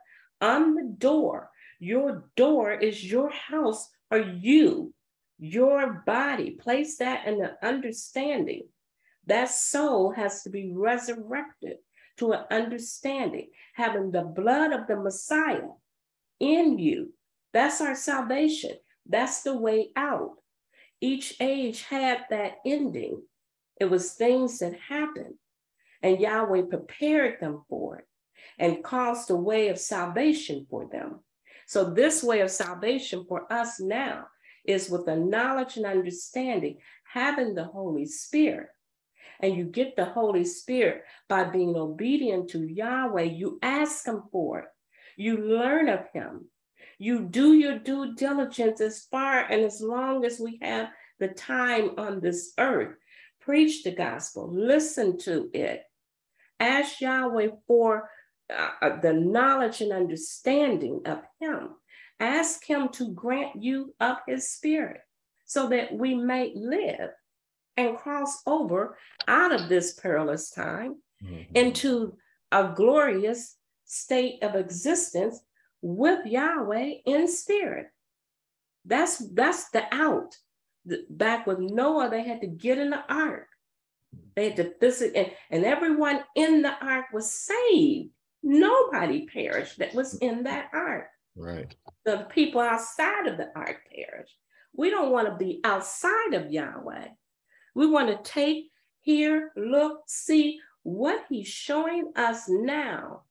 on 0.41 0.75
the 0.75 0.95
door 0.97 1.49
your 1.79 2.25
door 2.35 2.71
is 2.71 3.03
your 3.03 3.29
house 3.29 3.89
or 4.11 4.19
you, 4.19 4.93
your 5.37 6.03
body. 6.05 6.51
Place 6.51 6.97
that 6.97 7.27
in 7.27 7.39
the 7.39 7.57
understanding. 7.65 8.67
That 9.27 9.49
soul 9.49 10.11
has 10.11 10.43
to 10.43 10.49
be 10.49 10.71
resurrected 10.73 11.77
to 12.17 12.33
an 12.33 12.45
understanding, 12.51 13.49
having 13.73 14.11
the 14.11 14.21
blood 14.21 14.71
of 14.71 14.87
the 14.87 14.95
Messiah 14.95 15.67
in 16.39 16.79
you. 16.79 17.13
That's 17.51 17.81
our 17.81 17.95
salvation. 17.95 18.71
That's 19.07 19.43
the 19.43 19.55
way 19.55 19.89
out. 19.95 20.35
Each 21.01 21.35
age 21.39 21.83
had 21.83 22.25
that 22.29 22.57
ending. 22.65 23.21
It 23.79 23.85
was 23.85 24.13
things 24.13 24.59
that 24.59 24.79
happened, 24.79 25.35
and 26.01 26.19
Yahweh 26.19 26.63
prepared 26.63 27.39
them 27.39 27.63
for 27.69 27.97
it 27.97 28.05
and 28.57 28.83
caused 28.83 29.29
a 29.29 29.35
way 29.35 29.67
of 29.67 29.77
salvation 29.77 30.65
for 30.69 30.87
them. 30.87 31.19
So, 31.67 31.83
this 31.83 32.23
way 32.23 32.41
of 32.41 32.51
salvation 32.51 33.25
for 33.27 33.51
us 33.51 33.79
now 33.79 34.27
is 34.65 34.89
with 34.89 35.05
the 35.05 35.15
knowledge 35.15 35.77
and 35.77 35.85
understanding, 35.85 36.77
having 37.11 37.53
the 37.53 37.65
Holy 37.65 38.05
Spirit. 38.05 38.69
And 39.41 39.55
you 39.55 39.65
get 39.65 39.95
the 39.95 40.05
Holy 40.05 40.45
Spirit 40.45 41.03
by 41.27 41.43
being 41.43 41.75
obedient 41.75 42.49
to 42.51 42.65
Yahweh. 42.65 43.23
You 43.23 43.59
ask 43.61 44.07
Him 44.07 44.23
for 44.31 44.59
it, 44.59 44.65
you 45.17 45.37
learn 45.37 45.89
of 45.89 46.05
Him, 46.13 46.49
you 46.97 47.21
do 47.21 47.53
your 47.53 47.79
due 47.79 48.15
diligence 48.15 48.81
as 48.81 49.05
far 49.11 49.39
and 49.39 49.63
as 49.63 49.81
long 49.81 50.25
as 50.25 50.39
we 50.39 50.59
have 50.61 50.89
the 51.19 51.29
time 51.29 51.91
on 51.97 52.19
this 52.19 52.53
earth. 52.57 52.95
Preach 53.41 53.83
the 53.83 53.91
gospel, 53.91 54.51
listen 54.51 55.17
to 55.19 55.49
it. 55.53 55.83
Ask 56.59 57.01
Yahweh 57.01 57.49
for 57.67 58.09
uh, 58.49 58.99
the 59.01 59.13
knowledge 59.13 59.81
and 59.81 59.91
understanding 59.91 61.01
of 61.05 61.21
Him. 61.39 61.69
Ask 62.19 62.65
Him 62.65 62.89
to 62.93 63.13
grant 63.13 63.61
you 63.61 63.93
of 63.99 64.17
His 64.27 64.49
Spirit 64.49 65.01
so 65.45 65.69
that 65.69 65.93
we 65.93 66.15
may 66.15 66.53
live 66.55 67.11
and 67.77 67.97
cross 67.97 68.41
over 68.45 68.97
out 69.27 69.51
of 69.51 69.69
this 69.69 69.93
perilous 69.93 70.49
time 70.49 70.95
mm-hmm. 71.23 71.55
into 71.55 72.17
a 72.51 72.71
glorious 72.75 73.57
state 73.85 74.41
of 74.41 74.55
existence 74.55 75.39
with 75.85 76.25
Yahweh 76.25 76.93
in 77.05 77.27
spirit. 77.27 77.87
That's 78.85 79.17
that's 79.33 79.69
the 79.69 79.83
out. 79.93 80.35
Back 81.09 81.47
with 81.47 81.59
Noah, 81.59 82.09
they 82.09 82.23
had 82.23 82.41
to 82.41 82.47
get 82.47 82.77
in 82.77 82.89
the 82.89 83.03
ark. 83.07 83.47
They 84.35 84.49
had 84.49 84.57
to 84.57 84.73
visit, 84.79 85.13
and, 85.15 85.31
and 85.49 85.65
everyone 85.65 86.23
in 86.35 86.61
the 86.61 86.73
ark 86.83 87.05
was 87.13 87.31
saved 87.31 88.09
nobody 88.45 89.25
perished 89.25 89.79
that 89.79 89.93
was 89.93 90.15
in 90.15 90.43
that 90.43 90.69
ark. 90.71 91.07
Right. 91.35 91.75
The 92.05 92.27
people 92.29 92.61
outside 92.61 93.27
of 93.27 93.37
the 93.37 93.49
ark 93.55 93.81
perished. 93.93 94.37
We 94.73 94.89
don't 94.89 95.11
want 95.11 95.27
to 95.27 95.35
be 95.43 95.59
outside 95.63 96.33
of 96.33 96.51
Yahweh. 96.51 97.07
We 97.73 97.87
want 97.87 98.09
to 98.09 98.31
take, 98.31 98.69
hear, 99.01 99.51
look, 99.57 100.03
see 100.07 100.59
what 100.83 101.25
he's 101.27 101.47
showing 101.47 102.11
us 102.15 102.45
now. 102.47 103.23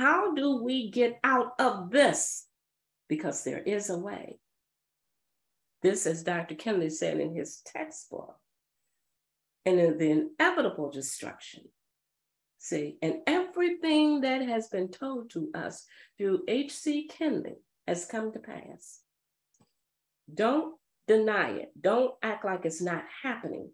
How 0.00 0.32
do 0.32 0.62
we 0.62 0.90
get 0.90 1.20
out 1.22 1.52
of 1.58 1.90
this? 1.90 2.46
Because 3.06 3.44
there 3.44 3.58
is 3.62 3.90
a 3.90 3.98
way. 3.98 4.38
This, 5.82 6.06
as 6.06 6.24
Dr. 6.24 6.54
Kinley 6.54 6.88
said 6.88 7.20
in 7.20 7.34
his 7.34 7.60
textbook, 7.66 8.36
and 9.66 9.78
in 9.78 9.98
the 9.98 10.10
inevitable 10.10 10.90
destruction 10.90 11.64
See, 12.62 12.98
and 13.00 13.20
everything 13.26 14.20
that 14.20 14.42
has 14.42 14.68
been 14.68 14.88
told 14.88 15.30
to 15.30 15.50
us 15.54 15.86
through 16.18 16.42
H.C. 16.46 17.08
Kinley 17.08 17.56
has 17.88 18.04
come 18.04 18.32
to 18.32 18.38
pass. 18.38 19.00
Don't 20.32 20.74
deny 21.08 21.52
it. 21.52 21.72
Don't 21.80 22.12
act 22.22 22.44
like 22.44 22.66
it's 22.66 22.82
not 22.82 23.02
happening. 23.22 23.70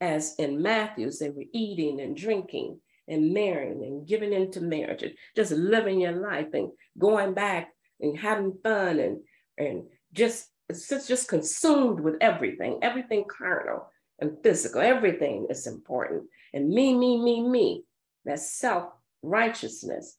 As 0.00 0.34
in 0.38 0.62
Matthew's, 0.62 1.18
they 1.18 1.28
were 1.28 1.44
eating 1.52 2.00
and 2.00 2.16
drinking 2.16 2.80
and 3.08 3.32
marrying 3.32 3.82
and 3.84 4.06
giving 4.06 4.32
into 4.32 4.60
marriage 4.60 5.02
and 5.02 5.14
just 5.34 5.52
living 5.52 6.00
your 6.00 6.12
life 6.12 6.48
and 6.54 6.70
going 6.98 7.34
back 7.34 7.68
and 8.00 8.18
having 8.18 8.56
fun 8.62 8.98
and, 8.98 9.18
and 9.58 9.84
just, 10.12 10.48
just, 10.70 11.08
just 11.08 11.28
consumed 11.28 12.00
with 12.00 12.16
everything, 12.20 12.78
everything 12.82 13.24
carnal 13.28 13.88
and 14.20 14.36
physical, 14.42 14.80
everything 14.80 15.46
is 15.50 15.66
important. 15.66 16.24
And 16.52 16.68
me, 16.68 16.96
me, 16.96 17.20
me, 17.20 17.42
me 17.42 17.84
that 18.24 18.40
self 18.40 18.92
righteousness. 19.22 20.16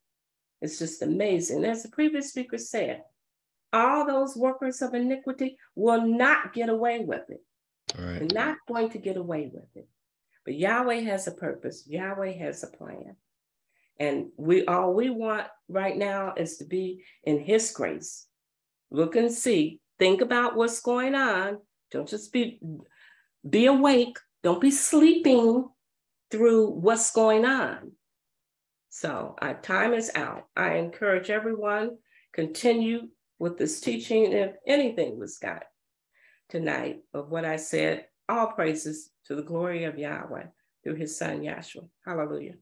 It's 0.61 0.79
just 0.79 1.01
amazing. 1.01 1.65
As 1.65 1.83
the 1.83 1.89
previous 1.89 2.29
speaker 2.29 2.57
said, 2.57 3.03
all 3.73 4.05
those 4.05 4.35
workers 4.35 4.81
of 4.81 4.93
iniquity 4.93 5.57
will 5.75 6.05
not 6.05 6.53
get 6.53 6.69
away 6.69 6.99
with 6.99 7.29
it. 7.29 7.41
Right. 7.97 8.19
They're 8.19 8.45
not 8.45 8.57
going 8.67 8.89
to 8.91 8.97
get 8.97 9.17
away 9.17 9.49
with 9.51 9.65
it. 9.75 9.87
But 10.45 10.55
Yahweh 10.55 11.01
has 11.01 11.27
a 11.27 11.31
purpose. 11.31 11.83
Yahweh 11.87 12.33
has 12.33 12.63
a 12.63 12.67
plan. 12.67 13.15
And 13.99 14.27
we 14.37 14.65
all 14.65 14.93
we 14.93 15.09
want 15.09 15.47
right 15.69 15.95
now 15.95 16.33
is 16.35 16.57
to 16.57 16.65
be 16.65 17.03
in 17.23 17.39
his 17.39 17.71
grace. 17.71 18.27
Look 18.91 19.15
and 19.15 19.31
see. 19.31 19.79
Think 19.99 20.21
about 20.21 20.55
what's 20.55 20.81
going 20.81 21.15
on. 21.15 21.59
Don't 21.91 22.09
just 22.09 22.33
be 22.33 22.59
be 23.47 23.67
awake. 23.67 24.17
Don't 24.41 24.59
be 24.59 24.71
sleeping 24.71 25.69
through 26.31 26.71
what's 26.71 27.11
going 27.11 27.45
on. 27.45 27.91
So 28.89 29.35
our 29.41 29.59
time 29.61 29.93
is 29.93 30.11
out. 30.15 30.47
I 30.55 30.75
encourage 30.75 31.29
everyone 31.29 31.97
continue 32.33 33.09
with 33.39 33.57
this 33.57 33.79
teaching. 33.79 34.31
If 34.33 34.55
anything 34.67 35.19
was 35.19 35.37
got 35.37 35.63
tonight 36.49 36.97
of 37.13 37.29
what 37.29 37.45
I 37.45 37.55
said, 37.55 38.05
all 38.33 38.47
praises 38.47 39.11
to 39.25 39.35
the 39.35 39.43
glory 39.43 39.83
of 39.83 39.97
Yahweh 39.97 40.45
through 40.83 40.95
his 40.95 41.17
son 41.17 41.41
Yahshua. 41.41 41.87
Hallelujah. 42.05 42.55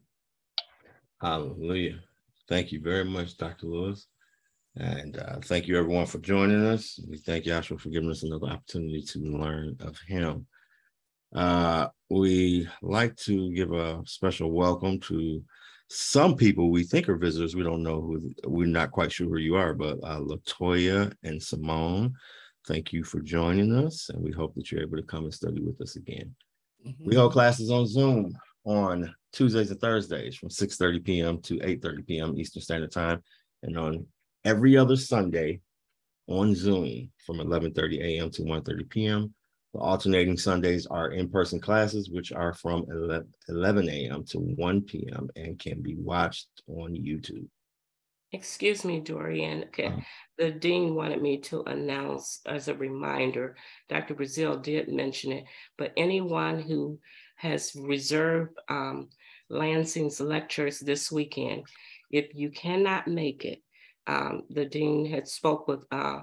Hallelujah. 1.21 1.99
Thank 2.49 2.71
you 2.71 2.81
very 2.81 3.05
much, 3.05 3.37
Dr. 3.37 3.67
Lewis. 3.67 4.07
And 4.75 5.17
uh, 5.17 5.39
thank 5.43 5.67
you 5.67 5.77
everyone 5.77 6.05
for 6.05 6.19
joining 6.19 6.65
us. 6.65 6.99
We 7.09 7.17
thank 7.17 7.45
Yahshua 7.45 7.79
for 7.79 7.89
giving 7.89 8.09
us 8.09 8.23
another 8.23 8.47
opportunity 8.47 9.01
to 9.01 9.19
learn 9.19 9.77
of 9.79 9.97
him. 10.07 10.45
Uh, 11.33 11.87
we 12.09 12.67
like 12.81 13.15
to 13.15 13.53
give 13.53 13.71
a 13.71 14.01
special 14.05 14.51
welcome 14.51 14.99
to 14.99 15.41
some 15.89 16.35
people 16.35 16.69
we 16.69 16.83
think 16.83 17.07
are 17.07 17.15
visitors. 17.15 17.55
We 17.55 17.63
don't 17.63 17.83
know 17.83 18.01
who, 18.01 18.33
we're 18.45 18.67
not 18.67 18.91
quite 18.91 19.11
sure 19.11 19.27
who 19.27 19.37
you 19.37 19.55
are, 19.55 19.73
but 19.73 19.97
uh, 20.03 20.19
Latoya 20.19 21.13
and 21.23 21.41
Simone, 21.41 22.13
thank 22.67 22.93
you 22.93 23.03
for 23.03 23.19
joining 23.19 23.75
us. 23.75 24.09
And 24.09 24.23
we 24.23 24.31
hope 24.31 24.53
that 24.55 24.71
you're 24.71 24.81
able 24.81 24.97
to 24.97 25.03
come 25.03 25.25
and 25.25 25.33
study 25.33 25.61
with 25.61 25.79
us 25.81 25.95
again. 25.95 26.35
Mm-hmm. 26.85 27.05
We 27.05 27.15
hold 27.15 27.33
classes 27.33 27.69
on 27.71 27.87
Zoom 27.87 28.33
on 28.63 29.13
Tuesdays 29.33 29.71
and 29.71 29.79
Thursdays 29.79 30.35
from 30.35 30.49
6 30.49 30.77
30 30.77 30.99
p.m. 30.99 31.41
to 31.41 31.59
8 31.63 31.81
30 31.81 32.03
p.m. 32.03 32.37
Eastern 32.37 32.61
Standard 32.61 32.91
Time, 32.91 33.23
and 33.63 33.77
on 33.77 34.05
every 34.45 34.77
other 34.77 34.95
Sunday 34.95 35.61
on 36.27 36.55
Zoom 36.55 37.11
from 37.25 37.39
11 37.39 37.73
30 37.73 38.17
a.m. 38.17 38.29
to 38.31 38.43
1 38.43 38.63
30 38.63 38.83
p.m. 38.85 39.33
The 39.73 39.79
alternating 39.79 40.37
Sundays 40.37 40.85
are 40.85 41.11
in-person 41.11 41.61
classes, 41.61 42.09
which 42.09 42.33
are 42.33 42.53
from 42.53 42.85
11 43.47 43.89
a.m. 43.89 44.25
to 44.25 44.37
1 44.39 44.81
p.m. 44.81 45.29
and 45.37 45.57
can 45.57 45.81
be 45.81 45.95
watched 45.95 46.49
on 46.67 46.91
YouTube. 46.91 47.47
Excuse 48.33 48.85
me, 48.85 49.01
Dorian. 49.01 49.65
Okay. 49.65 49.87
Uh, 49.87 49.99
the 50.37 50.51
dean 50.51 50.95
wanted 50.95 51.21
me 51.21 51.39
to 51.41 51.63
announce 51.63 52.39
as 52.45 52.67
a 52.67 52.75
reminder, 52.75 53.57
Dr. 53.89 54.15
Brazil 54.15 54.57
did 54.57 54.87
mention 54.87 55.33
it, 55.33 55.43
but 55.77 55.91
anyone 55.97 56.61
who 56.61 56.99
has 57.35 57.75
reserved 57.75 58.57
um, 58.69 59.09
Lansing's 59.49 60.21
lectures 60.21 60.79
this 60.79 61.11
weekend, 61.11 61.63
if 62.09 62.33
you 62.33 62.49
cannot 62.51 63.07
make 63.07 63.43
it, 63.43 63.61
um, 64.07 64.43
the 64.49 64.65
dean 64.65 65.05
had 65.05 65.27
spoke 65.27 65.67
with 65.67 65.85
uh, 65.91 66.21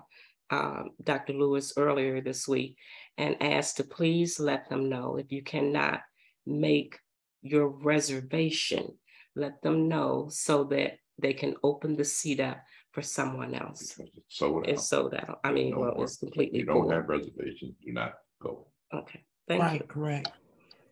uh, 0.50 0.84
Dr. 1.02 1.34
Lewis 1.34 1.74
earlier 1.76 2.20
this 2.20 2.48
week 2.48 2.76
and 3.18 3.36
asked 3.42 3.76
to 3.76 3.84
please 3.84 4.40
let 4.40 4.68
them 4.70 4.88
know 4.88 5.16
if 5.16 5.30
you 5.30 5.42
cannot 5.42 6.00
make 6.46 6.98
your 7.42 7.68
reservation, 7.68 8.94
let 9.36 9.60
them 9.62 9.88
know 9.88 10.28
so 10.30 10.64
that 10.64 10.98
they 11.20 11.32
can 11.32 11.54
open 11.62 11.96
the 11.96 12.04
seat 12.04 12.40
up 12.40 12.58
for 12.92 13.02
someone 13.02 13.54
else. 13.54 13.94
Because 13.94 14.12
it's 14.16 14.36
sold 14.38 14.64
out. 14.64 14.68
It's 14.68 14.88
sold 14.88 15.14
out. 15.14 15.40
I 15.44 15.52
mean, 15.52 15.70
No 15.72 15.80
well, 15.80 15.94
more. 15.96 16.04
it's 16.04 16.16
completely 16.16 16.60
You 16.60 16.66
don't 16.66 16.82
full. 16.82 16.90
have 16.90 17.08
reservations, 17.08 17.74
do 17.84 17.92
not 17.92 18.14
go. 18.40 18.66
Okay, 18.94 19.24
thank 19.48 19.60
you. 19.62 19.66
Right, 19.68 19.88
correct. 19.88 20.30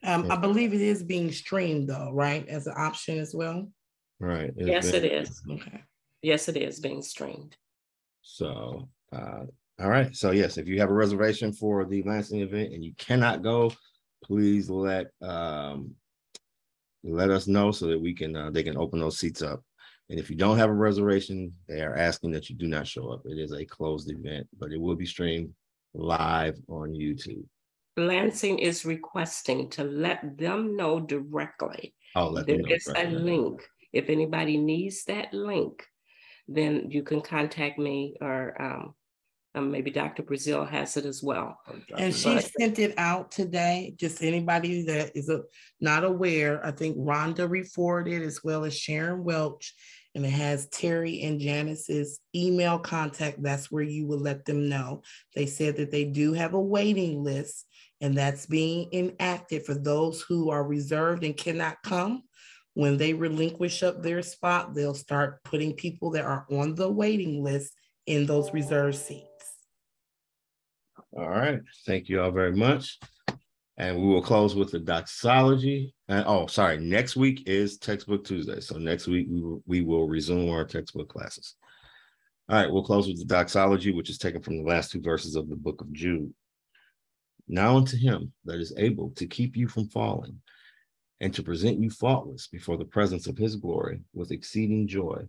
Um, 0.05 0.31
I 0.31 0.37
believe 0.37 0.75
it 0.75 0.81
is 0.81 1.03
being 1.03 1.33
streamed 1.33 1.89
though, 1.89 2.11
right, 2.13 2.47
as 2.49 2.67
an 2.67 2.75
option 2.77 3.19
as 3.19 3.35
well? 3.35 3.69
Right. 4.21 4.53
it's 4.57 4.69
Yes, 4.69 4.93
been- 4.93 5.05
it 5.05 5.13
is. 5.13 5.43
Okay. 5.51 5.83
Yes, 6.23 6.49
it 6.49 6.57
is 6.57 6.81
being 6.81 7.03
streamed. 7.03 7.57
So, 8.23 8.89
uh, 9.13 9.45
all 9.79 9.89
right. 9.89 10.15
So 10.17 10.31
yes, 10.33 10.59
if 10.59 10.67
you 10.67 10.81
have 10.81 10.91
a 10.91 10.95
reservation 10.95 11.53
for 11.53 11.85
the 11.85 12.03
Lansing 12.03 12.41
event 12.41 12.73
and 12.73 12.85
you 12.85 12.95
cannot 12.99 13.43
go, 13.43 13.73
please 14.25 14.69
let 14.71 15.09
um 15.23 15.95
let 17.05 17.31
us 17.31 17.47
know 17.47 17.71
so 17.71 17.87
that 17.87 18.01
we 18.01 18.15
can 18.15 18.35
uh, 18.35 18.51
they 18.51 18.63
can 18.65 18.77
open 18.77 18.99
those 18.99 19.19
seats 19.19 19.43
up. 19.43 19.63
And 20.09 20.19
if 20.19 20.31
you 20.31 20.37
don't 20.37 20.59
have 20.59 20.71
a 20.71 20.75
reservation, 20.75 21.53
they 21.69 21.81
are 21.81 21.97
asking 21.97 22.31
that 22.33 22.49
you 22.49 22.57
do 22.57 22.69
not 22.69 22.87
show 22.87 23.09
up. 23.09 23.23
It 23.25 23.39
is 23.39 23.53
a 23.53 23.65
closed 23.65 24.11
event, 24.11 24.47
but 24.59 24.73
it 24.73 24.81
will 24.81 24.95
be 24.95 25.07
streamed 25.07 25.53
live 25.95 26.57
on 26.69 26.93
YouTube. 26.93 27.45
Lansing 27.97 28.59
is 28.59 28.85
requesting 28.85 29.71
to 29.71 29.85
let 29.85 30.37
them 30.39 30.77
know 30.77 31.01
directly. 31.01 31.95
I'll 32.15 32.31
let 32.31 32.47
them 32.47 32.61
know. 32.61 32.75
is 32.75 32.87
a 32.95 33.07
link. 33.07 33.63
If 33.93 34.11
anybody 34.11 34.59
needs 34.59 35.05
that 35.05 35.33
link, 35.33 35.83
then 36.47 36.91
you 36.91 37.03
can 37.03 37.21
contact 37.21 37.79
me 37.79 38.17
or 38.21 38.61
um, 38.61 38.95
um, 39.57 39.71
maybe 39.71 39.91
Dr. 39.91 40.23
Brazil 40.23 40.65
has 40.65 40.97
it 40.97 41.07
as 41.07 41.23
well. 41.23 41.59
And 41.97 42.15
she 42.15 42.29
Right. 42.29 42.51
sent 42.61 42.79
it 42.79 42.95
out 42.99 43.31
today, 43.31 43.95
just 43.97 44.23
anybody 44.23 44.83
that 44.83 45.17
is 45.17 45.31
uh, 45.31 45.41
not 45.81 46.05
aware, 46.05 46.65
I 46.65 46.73
think 46.73 46.97
Rhonda 46.99 47.49
reported 47.49 48.23
as 48.23 48.45
well 48.45 48.65
as 48.65 48.77
Sharon 48.79 49.25
Welch. 49.25 49.75
And 50.15 50.25
it 50.25 50.31
has 50.31 50.69
Terry 50.69 51.23
and 51.23 51.41
Janice's 51.41 52.21
email 52.35 52.79
contact. 52.79 53.43
That's 53.43 53.71
where 53.71 53.83
you 53.83 54.07
will 54.07 54.21
let 54.21 54.45
them 54.45 54.69
know. 54.69 55.03
They 55.35 55.47
said 55.47 55.77
that 55.77 55.91
they 55.91 56.05
do 56.05 56.33
have 56.35 56.55
a 56.55 56.61
waiting 56.61 57.23
list 57.23 57.67
and 58.01 58.15
that's 58.15 58.47
being 58.47 58.89
enacted 58.93 59.65
for 59.65 59.75
those 59.75 60.23
who 60.23 60.51
are 60.51 60.65
reserved 60.65 61.25
and 61.25 61.37
cannot 61.37 61.83
come. 61.83 62.23
When 62.75 62.99
they 62.99 63.15
relinquish 63.15 63.83
up 63.83 64.03
their 64.03 64.21
spot, 64.23 64.75
they'll 64.75 64.95
start 64.95 65.43
putting 65.45 65.73
people 65.73 66.11
that 66.11 66.25
are 66.27 66.47
on 66.51 66.75
the 66.75 66.91
waiting 66.91 67.43
list 67.43 67.73
in 68.07 68.27
those 68.27 68.53
reserved 68.53 68.97
seats. 68.97 69.36
All 71.19 71.31
right. 71.31 71.61
Thank 71.87 72.11
you 72.11 72.21
all 72.21 72.31
very 72.31 72.55
much. 72.55 72.99
And 73.79 73.97
we 73.97 74.07
will 74.07 74.23
close 74.23 74.55
with 74.55 74.71
the 74.71 74.79
doxology. 74.79 75.95
And 76.09 76.25
oh, 76.27 76.47
sorry, 76.47 76.79
next 76.79 77.17
week 77.17 77.45
is 77.47 77.79
textbook 77.79 78.25
Tuesday. 78.25 78.61
So 78.61 78.77
next 78.77 79.07
week 79.07 79.27
we 79.31 79.41
will, 79.41 79.63
we 79.67 79.81
will 79.81 80.09
resume 80.09 80.51
our 80.51 80.65
textbook 80.65 81.09
classes. 81.09 81.55
All 82.49 82.57
right, 82.57 82.71
we'll 82.71 82.85
close 82.85 83.09
with 83.09 83.19
the 83.19 83.25
doxology, 83.25 83.93
which 83.93 84.11
is 84.11 84.19
taken 84.19 84.43
from 84.43 84.59
the 84.59 84.69
last 84.69 84.93
two 84.93 85.01
verses 85.01 85.37
of 85.37 85.49
the 85.49 85.57
book 85.57 85.81
of 85.81 85.93
Jude. 85.93 86.33
Now 87.49 87.77
unto 87.77 87.97
him 87.97 88.33
that 88.45 88.61
is 88.61 88.75
able 88.77 89.11
to 89.17 89.27
keep 89.27 89.57
you 89.57 89.69
from 89.69 89.89
falling 89.89 90.41
and 91.21 91.33
to 91.35 91.43
present 91.43 91.81
you 91.81 91.89
faultless 91.89 92.47
before 92.47 92.77
the 92.77 92.85
presence 92.85 93.27
of 93.27 93.39
his 93.39 93.57
glory 93.57 94.03
with 94.13 94.33
exceeding 94.33 94.87
joy. 94.87 95.23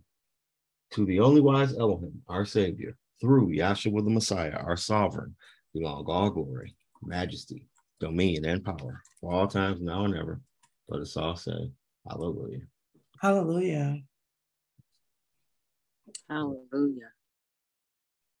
To 0.92 1.06
the 1.06 1.20
only 1.20 1.40
wise 1.40 1.76
Elohim, 1.76 2.22
our 2.28 2.44
Savior, 2.44 2.96
through 3.20 3.48
Yahshua 3.48 4.04
the 4.04 4.10
Messiah, 4.10 4.56
our 4.56 4.76
sovereign, 4.76 5.34
belong 5.74 6.04
all 6.08 6.30
glory, 6.30 6.74
majesty, 7.02 7.66
dominion, 8.00 8.44
and 8.44 8.64
power 8.64 9.02
for 9.20 9.32
all 9.32 9.46
times 9.46 9.80
now 9.80 10.04
and 10.04 10.16
ever. 10.16 10.40
Let 10.88 11.02
us 11.02 11.16
all 11.16 11.36
say, 11.36 11.70
Hallelujah. 12.08 12.60
Hallelujah. 13.20 13.98
Hallelujah. 16.28 17.10